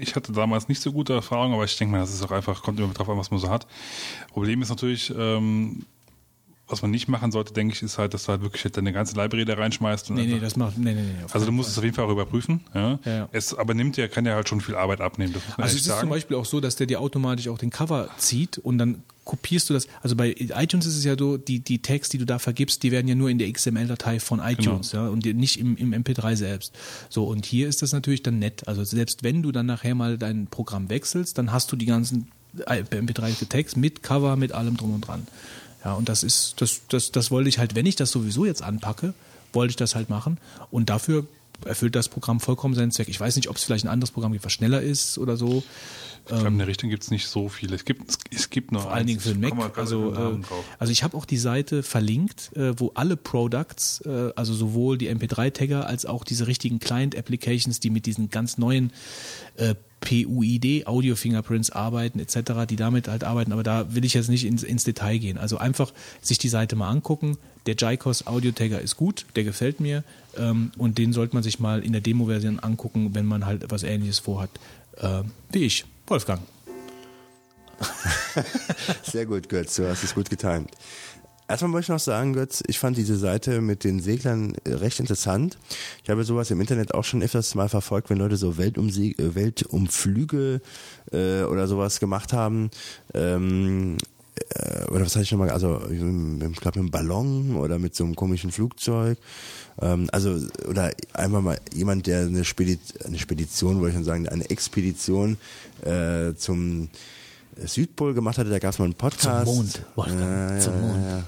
[0.00, 2.62] Ich hatte damals nicht so gute Erfahrungen, aber ich denke mal, das ist auch einfach,
[2.62, 3.66] kommt immer drauf an, was man so hat.
[4.32, 5.84] Problem ist natürlich, ähm,
[6.68, 8.92] was man nicht machen sollte, denke ich, ist halt, dass du halt wirklich halt deine
[8.92, 10.10] ganze Library da reinschmeißt.
[10.10, 11.24] Und Nee, nee, das macht, nee, nee, nee.
[11.30, 12.64] also du musst es auf jeden Fall auch überprüfen.
[12.74, 12.98] Ja.
[13.04, 13.28] Ja, ja.
[13.30, 15.34] Es aber nimmt ja, kann ja halt schon viel Arbeit abnehmen.
[15.56, 16.00] Also es ist sagen.
[16.00, 19.68] zum Beispiel auch so, dass der dir automatisch auch den Cover zieht und dann kopierst
[19.68, 19.86] du das.
[20.02, 22.92] Also bei iTunes ist es ja so, die, die Tags, die du da vergibst, die
[22.92, 25.04] werden ja nur in der XML-Datei von iTunes, Genau.
[25.04, 26.72] ja, und nicht im, im MP3 selbst.
[27.10, 28.66] So, und hier ist das natürlich dann nett.
[28.66, 32.28] Also selbst wenn du dann nachher mal dein Programm wechselst, dann hast du die ganzen
[32.56, 35.26] MP3-Tags mit Cover, mit allem drum und dran.
[35.84, 38.62] Ja, und das ist, das, das, das wollte ich halt, wenn ich das sowieso jetzt
[38.62, 39.12] anpacke,
[39.52, 40.38] wollte ich das halt machen.
[40.70, 41.26] Und dafür
[41.64, 43.08] erfüllt das Programm vollkommen seinen Zweck.
[43.08, 45.62] Ich weiß nicht, ob es vielleicht ein anderes Programm gibt, was schneller ist oder so.
[46.28, 47.76] Ich glaube, in der Richtung gibt es nicht so viele.
[47.76, 49.78] Es gibt, es, gibt noch Vor allen Dingen für den Mac.
[49.78, 50.38] Also, äh,
[50.78, 55.08] also ich habe auch die Seite verlinkt, äh, wo alle Products, äh, also sowohl die
[55.08, 58.92] MP3-Tagger als auch diese richtigen Client-Applications, die mit diesen ganz neuen
[60.00, 64.44] PUID, Audio Fingerprints arbeiten etc., die damit halt arbeiten, aber da will ich jetzt nicht
[64.44, 65.38] ins, ins Detail gehen.
[65.38, 67.38] Also einfach sich die Seite mal angucken.
[67.66, 70.04] Der Jaikos Audio Tagger ist gut, der gefällt mir
[70.36, 73.82] ähm, und den sollte man sich mal in der Demo-Version angucken, wenn man halt etwas
[73.82, 74.50] ähnliches vorhat,
[74.98, 76.40] äh, wie ich, Wolfgang.
[79.02, 80.70] Sehr gut, Götz, du hast es gut getimt.
[81.48, 84.98] Erstmal möchte ich noch sagen, Götz, ich fand diese Seite mit den Seglern äh, recht
[84.98, 85.58] interessant.
[86.02, 90.60] Ich habe sowas im Internet auch schon öfters mal verfolgt, wenn Leute so äh, Weltumflüge
[91.12, 92.70] äh, oder sowas gemacht haben.
[93.14, 94.15] Ähm, äh,
[94.90, 98.14] oder was hatte ich nochmal, also ich glaube mit einem Ballon oder mit so einem
[98.14, 99.18] komischen Flugzeug.
[99.80, 104.28] Ähm, also, oder einfach mal jemand, der eine, Spedi eine Spedition, wollte ich schon sagen,
[104.28, 105.36] eine Expedition
[105.82, 106.88] äh, zum
[107.64, 109.46] Südpol gemacht hatte, da gab es mal einen Podcast.
[109.46, 111.04] Zum Mond, Wolfgang, ja, zum ja, Mond.
[111.04, 111.24] Ja,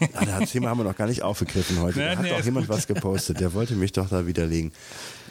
[0.00, 0.26] ja.
[0.26, 2.00] ja, das Thema haben wir noch gar nicht aufgegriffen heute.
[2.02, 2.76] Da hat doch jemand gut.
[2.76, 4.72] was gepostet, der wollte mich doch da widerlegen.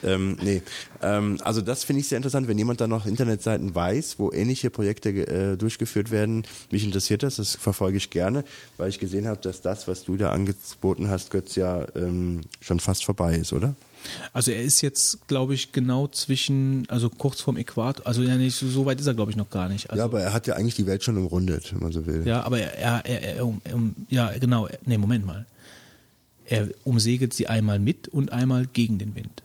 [0.03, 0.61] Ähm, nee,
[1.01, 4.69] ähm, also das finde ich sehr interessant, wenn jemand da noch Internetseiten weiß, wo ähnliche
[4.69, 6.43] Projekte äh, durchgeführt werden.
[6.71, 8.43] Mich interessiert das, das verfolge ich gerne,
[8.77, 12.79] weil ich gesehen habe, dass das, was du da angeboten hast, Götz, ja ähm, schon
[12.79, 13.75] fast vorbei ist, oder?
[14.33, 18.55] Also er ist jetzt, glaube ich, genau zwischen, also kurz vorm Äquator, also ja nicht,
[18.55, 19.89] so weit ist er, glaube ich, noch gar nicht.
[19.89, 22.25] Also, ja, aber er hat ja eigentlich die Welt schon umrundet, wenn man so will.
[22.25, 25.45] ja, aber er, er, er, um, um, ja, genau, nee, Moment mal.
[26.45, 29.43] Er umsegelt sie einmal mit und einmal gegen den Wind.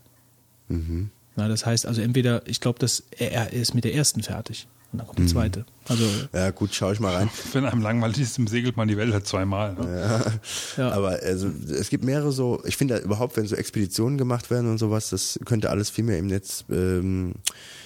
[0.67, 1.09] Mhm.
[1.35, 4.67] Na, das heißt also entweder, ich glaube, dass er, er ist mit der ersten fertig
[4.91, 5.27] und dann kommt die Mhm.
[5.27, 5.65] zweite.
[5.87, 7.29] Also Ja, gut, schau ich mal rein.
[7.53, 9.73] Wenn einem langweilig ist, segelt man die Welt halt zweimal.
[9.75, 10.39] Ne?
[10.77, 10.91] Ja.
[10.91, 14.77] Aber also, es gibt mehrere so, ich finde überhaupt, wenn so Expeditionen gemacht werden und
[14.77, 17.33] sowas, das könnte alles viel mehr im Netz, ähm,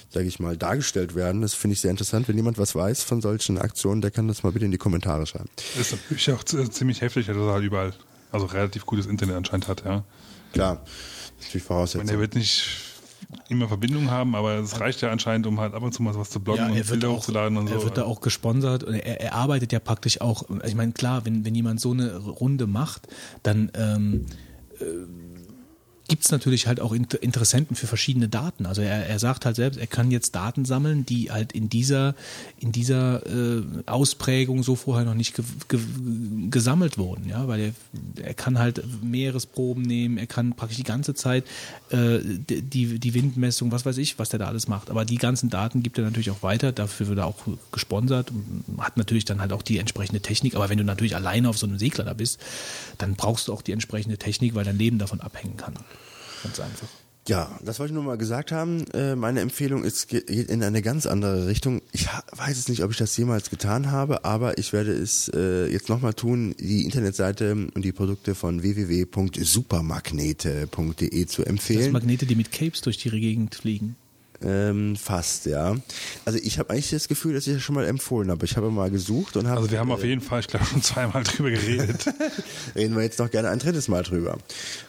[0.10, 1.42] sage ich mal, dargestellt werden.
[1.42, 2.28] Das finde ich sehr interessant.
[2.30, 5.26] Wenn jemand was weiß von solchen Aktionen, der kann das mal bitte in die Kommentare
[5.26, 5.50] schreiben.
[5.78, 7.94] Das ist natürlich auch ziemlich heftig, dass er halt überall,
[8.32, 10.04] also relativ gutes Internet anscheinend hat, ja.
[10.54, 10.84] Klar,
[11.42, 12.10] das ist natürlich Ich meine, Voraussetzung.
[12.10, 12.68] er wird nicht
[13.50, 16.30] immer Verbindung haben, aber es reicht ja anscheinend, um halt ab und zu mal was
[16.30, 17.86] zu bloggen Ja, und er Bilder auch, hochzuladen und er so.
[17.86, 21.46] wird da auch gesponsert und er, er arbeitet ja praktisch auch, ich meine, klar, wenn,
[21.46, 23.08] wenn jemand so eine Runde macht,
[23.44, 24.26] dann ähm,
[24.80, 24.84] äh,
[26.12, 28.66] gibt es natürlich halt auch Inter Interessenten für verschiedene Daten.
[28.66, 32.16] Also er, er sagt halt selbst, er kann jetzt Daten sammeln, die halt in dieser,
[32.60, 35.80] in dieser äh, Ausprägung so vorher noch nicht ge ge
[36.50, 41.14] gesammelt wurden, ja, weil er, er kann halt Meeresproben nehmen, er kann praktisch die ganze
[41.16, 41.46] Zeit
[41.92, 44.90] äh, die, die Windmessung, was weiß ich, was der da alles macht.
[44.90, 47.38] Aber die ganzen Daten gibt er natürlich auch weiter, dafür wird er auch
[47.72, 50.56] gesponsert und hat natürlich dann halt auch die entsprechende Technik.
[50.56, 52.38] Aber wenn du natürlich alleine auf so einem Segler da bist,
[52.98, 55.76] dann brauchst du auch die entsprechende Technik, weil dein Leben davon abhängen kann.
[56.44, 56.88] Ganz einfach.
[57.28, 58.84] Ja, das wollte ich nur mal gesagt haben.
[58.94, 61.84] Äh, meine Empfehlung ist geht in eine ganz andere Richtung.
[61.92, 65.68] Ich weiß es nicht, ob ich das jemals getan habe, aber ich werde es äh,
[65.68, 71.92] jetzt nochmal tun, die Internetseite und die Produkte von www.supermagnete.de zu Das empfehlen.
[71.92, 73.98] Magnete, die mit Capes durch die Gegend fliegen.
[74.44, 75.76] Ähm, fast, ja.
[76.26, 78.46] Also ich habe eigentlich das Gefühl, dass ich das schon mal empfohlen habe.
[78.46, 79.58] Ich habe mal gesucht und habe.
[79.58, 82.06] Also wir haben auf jeden Fall, ich glaube, schon zweimal drüber geredet.
[82.76, 84.38] Reden wir jetzt noch gerne ein drittes Mal drüber.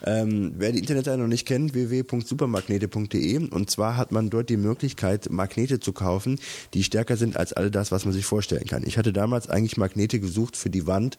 [0.04, 5.30] Ähm, wer die Internetseite noch nicht kennt, www.supermagnete.de und zwar hat man dort die Möglichkeit,
[5.30, 6.38] Magnete zu kaufen,
[6.74, 8.84] die stärker sind als all das, was man sich vorstellen kann.
[8.86, 11.18] Ich hatte damals eigentlich Magnete gesucht für die Wand.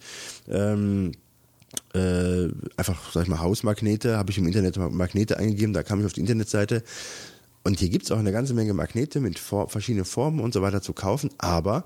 [0.50, 1.12] Ähm,
[1.94, 6.06] äh, einfach, sag ich mal, Hausmagnete, habe ich im Internet Magnete eingegeben, da kam ich
[6.06, 6.84] auf die Internetseite
[7.64, 10.82] Und hier gibt's auch eine ganze Menge Magnete mit for verschiedenen Formen und so weiter
[10.82, 11.86] zu kaufen, aber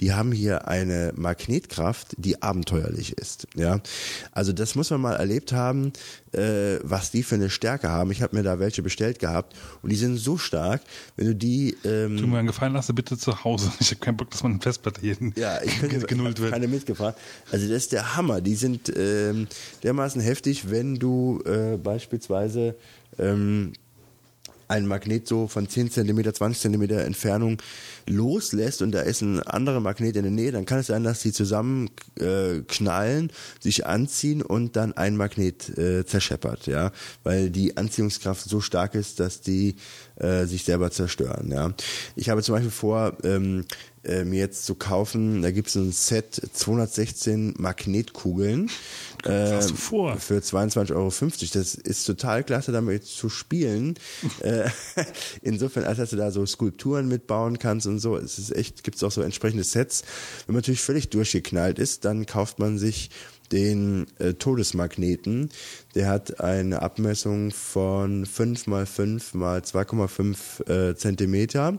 [0.00, 3.46] die haben hier eine Magnetkraft, die abenteuerlich ist.
[3.54, 3.80] Ja,
[4.32, 5.92] Also das muss man mal erlebt haben,
[6.32, 8.10] äh, was die für eine Stärke haben.
[8.10, 10.80] Ich habe mir da welche bestellt gehabt und die sind so stark,
[11.16, 11.76] wenn du die...
[11.84, 13.70] Ähm, Tu mir einen Gefallen, lass sie bitte zu Hause.
[13.80, 16.52] Ich habe keinen Bock, dass meine Festplatte hier ja, ich könnte genullt wird.
[16.52, 17.16] keine mitgebracht.
[17.50, 18.40] Also das ist der Hammer.
[18.40, 19.46] Die sind ähm,
[19.82, 22.76] dermaßen heftig, wenn du äh, beispielsweise
[23.18, 23.72] ähm,
[24.68, 27.58] ein Magnet so von 10 cm, 20 cm Entfernung
[28.06, 31.20] loslässt und da ist ein anderer Magnet in der Nähe, dann kann es sein, dass
[31.20, 31.90] die zusammen
[32.20, 36.92] äh, knallen, sich anziehen und dann ein Magnet äh, zerscheppert, ja,
[37.24, 39.76] weil die Anziehungskraft so stark ist, dass die
[40.16, 41.72] äh, sich selber zerstören, ja.
[42.14, 43.64] Ich habe zum Beispiel vor, ähm,
[44.08, 48.70] äh, mir jetzt zu kaufen, da gibt es ein Set 216 Magnetkugeln
[49.74, 50.16] vor?
[50.16, 51.12] für 22,50 Euro.
[51.52, 53.94] Das ist total klasse, damit zu spielen.
[54.40, 54.70] Äh,
[55.42, 58.16] Insofern, als dass du da so Skulpturen mitbauen kannst und so.
[58.16, 60.02] Es ist echt, gibt es auch so entsprechende Sets.
[60.46, 63.10] Wenn man natürlich völlig durchgeknallt ist, dann kauft man sich
[63.52, 65.50] den äh, Todesmagneten.
[65.94, 71.78] Der hat eine Abmessung von 5 mal 5 mal 2,5 äh, Zentimeter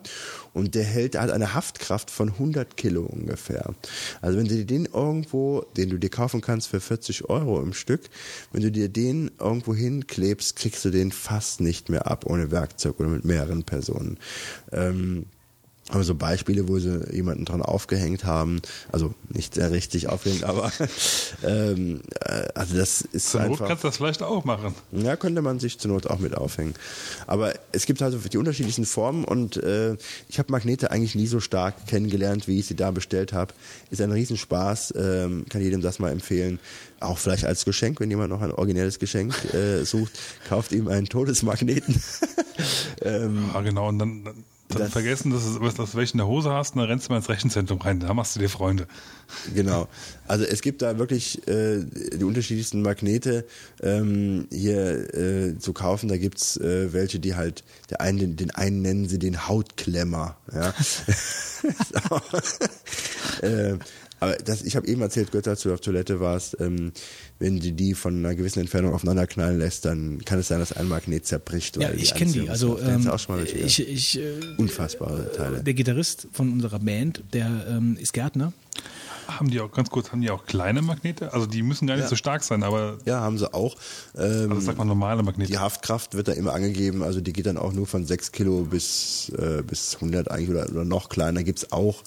[0.54, 3.74] und der hält, hat eine Haftkraft von 100 Kilo ungefähr.
[4.22, 7.74] Also wenn du dir den irgendwo, den du dir kaufen kannst für 40 Euro im
[7.74, 8.02] Stück,
[8.52, 13.00] wenn du dir den irgendwo hinklebst, kriegst du den fast nicht mehr ab ohne Werkzeug
[13.00, 14.18] oder mit mehreren Personen.
[14.72, 15.26] Ähm,
[15.90, 18.62] aber so Beispiele, wo sie jemanden dran aufgehängt haben,
[18.92, 20.72] also nicht sehr richtig aufgehängt, aber
[21.44, 23.68] ähm, äh, also das ist Zur Not einfach.
[23.68, 24.76] kannst du das vielleicht auch machen.
[24.92, 26.76] Ja, könnte man sich zur Not auch mit aufhängen.
[27.28, 31.40] Aber es gibt also die unterschiedlichsten Formen und äh, ich habe Magnete eigentlich nie so
[31.40, 33.54] stark kennengelernt, wie ich sie da bestellt habe.
[33.90, 36.60] Ist ein Riesenspaß, ähm, kann jedem das mal empfehlen.
[37.00, 41.08] Auch vielleicht als Geschenk, wenn jemand noch ein originelles Geschenk äh, sucht, kauft ihm einen
[41.08, 42.02] Todesmagneten.
[43.02, 43.88] ähm, Ja, genau.
[43.88, 46.76] Und dann, dann, dann Das- vergessen, dass du dass du welche in der Hose hast
[46.76, 48.00] und dann rennst du mal ins Rechenzentrum rein.
[48.00, 48.88] Da machst du dir Freunde.
[49.54, 49.88] Genau.
[50.28, 53.46] Also es gibt da wirklich äh, die unterschiedlichsten Magnete
[53.80, 56.10] ähm, hier äh, zu kaufen.
[56.10, 60.36] Da gibt's äh, welche, die halt, der einen, den, den einen nennen sie den Hautklemmer.
[60.52, 60.74] Ja.
[63.42, 63.78] äh,
[64.20, 66.92] aber das, ich habe eben erzählt, Götter, als du auf Toilette warst, ähm,
[67.40, 70.74] wenn du die von einer gewissen Entfernung aufeinander knallen lässt, dann kann es sein, dass
[70.74, 71.78] ein Magnet zerbricht.
[71.78, 72.50] Ja, ich kenne die.
[72.50, 75.64] Also ähm, auch schon mal welche ich, ich, äh, Unfassbare Teile.
[75.64, 78.54] der Gitarrist von unserer Band, der ähm, ist Gärtner.
[79.38, 81.34] Haben die auch, ganz kurz, haben die auch kleine Magnete?
[81.34, 82.10] Also die müssen gar nicht Ja.
[82.10, 83.76] so stark sein, aber Ja, haben sie auch.
[84.16, 85.52] Ähm, also sag mal normale Magnete.
[85.52, 88.64] Die Haftkraft wird da immer angegeben, also die geht dann auch nur von 6 Kilo
[88.64, 92.04] bis, äh, bis 100 eigentlich oder, oder noch kleiner gibt's auch.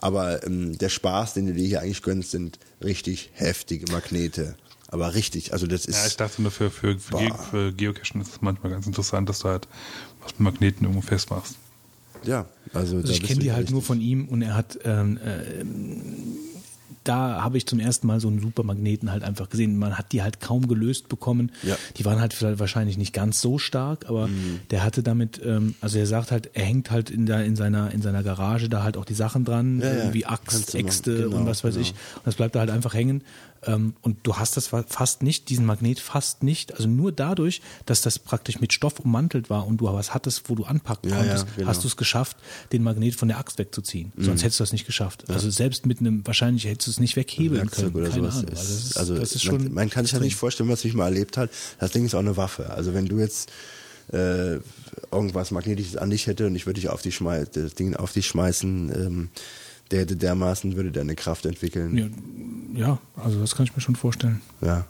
[0.00, 4.56] Aber ähm, der Spaß, den du dir hier eigentlich gönnst, sind richtig heftige Magnete.
[4.88, 5.96] Aber richtig, also das ist...
[5.98, 9.28] Ja, ich dachte nur für, für, für, Ge für Geocachen ist es manchmal ganz interessant,
[9.28, 9.66] dass du halt
[10.22, 11.56] was mit Magneten irgendwo festmachst.
[12.24, 13.72] ja, also, Also da ich kenne die halt richtig.
[13.72, 15.64] nur von ihm und er hat ähm, äh,
[17.08, 19.78] da habe ich zum ersten Mal so einen Supermagneten halt einfach gesehen.
[19.78, 21.52] Man hat die halt kaum gelöst bekommen.
[21.62, 21.76] Ja.
[21.96, 24.60] Die waren halt vielleicht wahrscheinlich nicht ganz so stark, aber Mhm.
[24.70, 27.90] der hatte damit, ähm, also er sagt halt, er hängt halt in, der, in, seiner,
[27.92, 30.74] in seiner Garage da halt auch die Sachen dran, Ja, irgendwie Axt.
[30.74, 31.92] Äxte Genau, und was weiß ich.
[31.92, 32.16] genau.
[32.16, 33.22] Und das bleibt da halt einfach hängen.
[33.64, 37.62] Ähm, und du hast das fa- fast nicht, diesen Magnet fast nicht, also nur dadurch,
[37.86, 41.16] dass das praktisch mit Stoff ummantelt war und du was hattest, wo du anpacken Ja,
[41.16, 41.68] ja, konntest, genau.
[41.68, 42.36] hast du es geschafft,
[42.72, 44.12] den Magnet von der Axt wegzuziehen.
[44.16, 45.28] Sonst hättest du das nicht geschafft.
[45.30, 47.92] Also selbst mit einem, wahrscheinlich hättest du es nicht weghebeln können.
[47.92, 48.36] Keine sowas.
[48.36, 48.50] Ahnung.
[48.50, 49.74] Also das ist, also das ist man, schon.
[49.74, 50.24] man kann sich extrem.
[50.26, 51.50] nicht vorstellen, was ich mal erlebt hat.
[51.78, 52.70] Das Ding ist auch eine Waffe.
[52.70, 53.50] Also wenn du jetzt
[54.12, 54.58] äh,
[55.10, 58.12] irgendwas Magnetisches an dich hätte und ich würde dich auf die schmeißen, das Ding auf
[58.12, 59.28] dich schmeißen, ähm,
[59.90, 61.96] der hätte dermaßen würde der eine Kraft entwickeln.
[62.74, 64.40] Ja, ja, also das kann ich mir schon vorstellen.
[64.60, 64.86] Ja.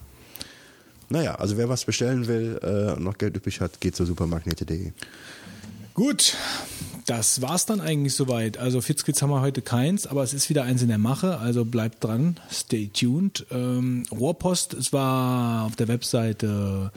[1.08, 4.92] Naja, also wer was bestellen will äh, und noch Geld übrig hat, geht zu supermagnete.de.
[5.94, 6.36] Gut,
[7.06, 8.58] das war's dann eigentlich soweit.
[8.58, 11.64] Also Fitzkids haben wir heute keins, aber es ist wieder eins in der Mache, also
[11.64, 13.46] bleibt dran, stay tuned.
[13.50, 16.90] Ähm, Rohrpost, es war auf der Webseite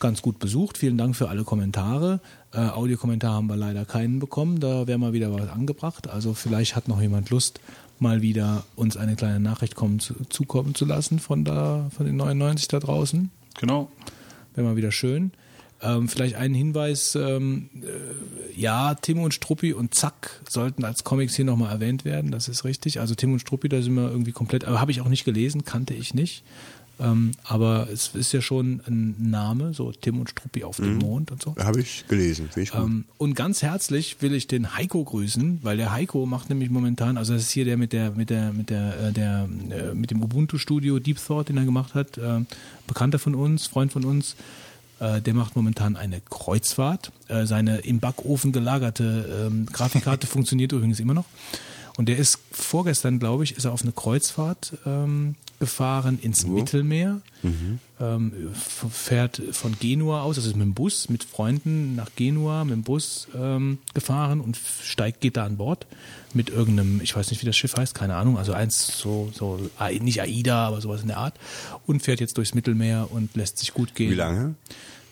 [0.00, 0.78] ganz gut besucht.
[0.78, 2.20] Vielen Dank für alle Kommentare.
[2.52, 6.08] Äh, Audiokommentar haben wir leider keinen bekommen, da wäre mal wieder was angebracht.
[6.08, 7.60] Also vielleicht hat noch jemand Lust,
[7.98, 12.16] mal wieder uns eine kleine Nachricht kommen, zu, zukommen zu lassen von, da, von den
[12.16, 13.30] 99 da draußen.
[13.60, 13.90] Genau.
[14.54, 15.32] Wäre mal wieder schön.
[15.82, 21.36] Ähm, vielleicht einen Hinweis, ähm, äh, ja, Timo und Struppi und Zack sollten als Comics
[21.36, 23.00] hier nochmal erwähnt werden, das ist richtig.
[23.00, 25.64] Also Timo und Struppi, da sind wir irgendwie komplett, aber habe ich auch nicht gelesen,
[25.64, 26.44] kannte ich nicht.
[27.00, 31.30] Ähm, aber es ist ja schon ein Name, so Tim und Struppi auf dem Mond
[31.30, 31.56] und so.
[31.56, 32.82] Habe ich gelesen, finde ich gut.
[32.82, 37.16] Ähm, und ganz herzlich will ich den Heiko grüßen, weil der Heiko macht nämlich momentan,
[37.16, 40.10] also das ist hier der mit der mit der mit der äh, der äh, mit
[40.10, 42.40] dem Ubuntu Studio Deep Thought, den er gemacht hat, äh,
[42.86, 44.36] Bekannter von uns, Freund von uns.
[44.98, 47.12] Äh, der macht momentan eine Kreuzfahrt.
[47.44, 51.26] Seine im Backofen gelagerte ähm, Grafikkarte funktioniert übrigens immer noch.
[52.00, 57.20] Und der ist vorgestern, glaube ich, ist er auf eine Kreuzfahrt ähm, gefahren ins Mittelmeer.
[58.00, 62.64] Ähm, f- fährt von Genua aus, also ist mit dem Bus mit Freunden nach Genua
[62.64, 65.86] mit dem Bus ähm, gefahren und steigt, geht da an Bord
[66.32, 69.60] mit irgendeinem, ich weiß nicht, wie das Schiff heißt, keine Ahnung, also eins so, so
[70.00, 71.34] nicht AIDA, aber sowas in der Art
[71.86, 74.10] und fährt jetzt durchs Mittelmeer und lässt sich gut gehen.
[74.10, 74.54] Wie lange?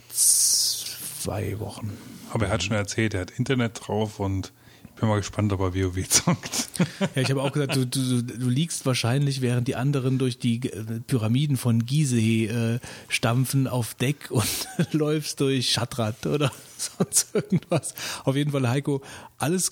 [0.09, 1.93] Zwei Wochen.
[2.31, 4.53] Aber er hat schon erzählt, er hat Internet drauf und
[4.99, 6.69] bin mal gespannt, ob er WoW zockt.
[7.15, 10.57] Ja, ich habe auch gesagt, du, du, du liegst wahrscheinlich, während die anderen durch die
[10.69, 12.79] äh, Pyramiden von Gizeh äh,
[13.09, 17.95] stampfen auf Deck und läufst durch Shatrat oder sonst irgendwas.
[18.25, 19.03] Auf jeden Fall, Heiko,
[19.39, 19.71] alles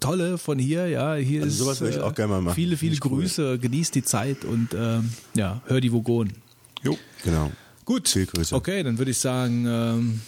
[0.00, 2.54] Tolle von hier, ja, hier Also ist sowas würde ich auch gerne mal machen.
[2.54, 3.22] Viele, viele ich cool.
[3.22, 6.34] Grüße, genießt die Zeit und ähm, ja, hör die Vogonen.
[6.82, 6.98] Jo.
[7.24, 7.50] Genau.
[7.84, 8.08] Gut.
[8.08, 8.54] Viel Grüße.
[8.54, 10.20] Okay, dann würde ich sagen, ähm,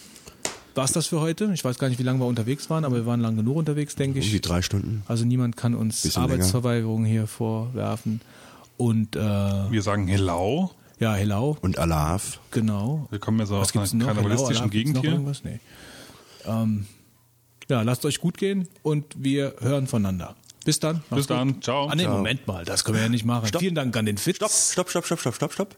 [0.79, 1.51] war's das für heute?
[1.53, 3.95] Ich weiß gar nicht, wie lange wir unterwegs waren, aber wir waren lang genug unterwegs,
[3.95, 4.41] denke Um die ich.
[4.41, 5.03] drei Stunden.
[5.07, 8.23] Also niemand kann uns Bisschen Arbeitsverweigerung hier vorwerfen.
[8.79, 10.71] Und äh, Wir sagen Hello.
[10.99, 12.41] ja, hello, Und Alaf.
[12.51, 13.07] genau.
[13.11, 15.11] Wir kommen ja so aus einer gibt's Gegend noch hier.
[15.13, 15.45] Irgendwas?
[15.45, 15.61] Nee.
[16.47, 16.87] Ähm,
[17.69, 20.35] ja, lasst euch gut gehen und wir hören voneinander.
[20.65, 21.03] Bis dann.
[21.11, 21.31] Bis gut.
[21.31, 21.61] dann.
[21.63, 21.89] Ciao.
[21.89, 22.17] Ah, nee, Ciao.
[22.17, 23.49] Moment mal, das können wir ja nicht machen.
[23.59, 24.37] Vielen Dank an den Fitz.
[24.37, 25.77] Stopp, stopp, stopp, stopp, stopp, stopp, stopp.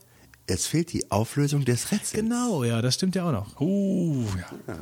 [0.50, 2.12] Es fehlt die Auflösung des Rätsels.
[2.12, 3.60] Genau, ja, das stimmt ja auch noch.
[3.60, 4.24] Uh,
[4.68, 4.76] ja.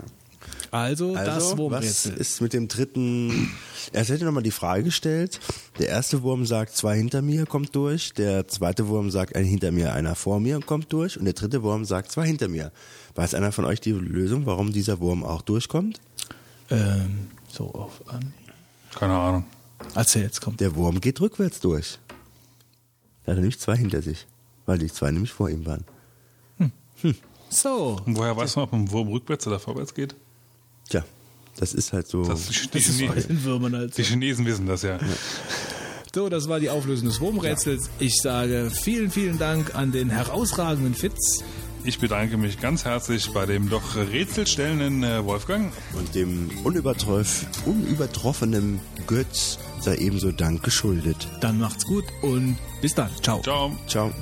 [0.71, 2.15] Also, das Also, was Wurmrätsel.
[2.15, 3.51] ist mit dem dritten?
[3.93, 5.41] Er hätte nochmal die Frage gestellt.
[5.79, 8.13] Der erste Wurm sagt, zwei hinter mir kommt durch.
[8.15, 11.19] Der zweite Wurm sagt, ein hinter mir, einer vor mir kommt durch.
[11.19, 12.73] Und der dritte Wurm sagt, zwei hinter mir.
[13.15, 16.01] Weiß einer von euch die Lösung, warum dieser Wurm auch durchkommt?
[16.71, 18.33] Ähm, so auf an.
[18.95, 19.45] Keine Ahnung.
[19.95, 20.61] Erzähl, jetzt kommt.
[20.61, 21.99] Der Wurm geht rückwärts durch.
[23.25, 24.27] Er hat nämlich zwei hinter sich,
[24.69, 25.85] weil die zwei nämlich vor ihm waren.
[27.49, 27.99] So.
[28.05, 30.15] Und woher weiß man, ob ein Wurm rückwärts oder vorwärts geht?
[30.91, 31.05] Tja,
[31.57, 32.23] das ist halt so.
[32.25, 34.03] Das, die, Das ist bei Chine den Würmern halt so.
[34.03, 34.99] die Chinesen wissen das ja.
[36.15, 37.89] So, das war die Auflösung des Wurmrätsels.
[37.99, 41.43] Ich sage vielen, vielen Dank an den herausragenden Fitz.
[41.85, 45.73] Ich bedanke mich ganz herzlich bei dem doch rätselstellenden äh, Wolfgang.
[45.97, 51.29] Und dem unübertroff, unübertroffenen Götz sei ebenso Dank geschuldet.
[51.41, 53.11] Dann macht's gut und bis dann.
[53.23, 53.41] Ciao.
[53.41, 53.73] Ciao.
[53.87, 54.13] Ciao.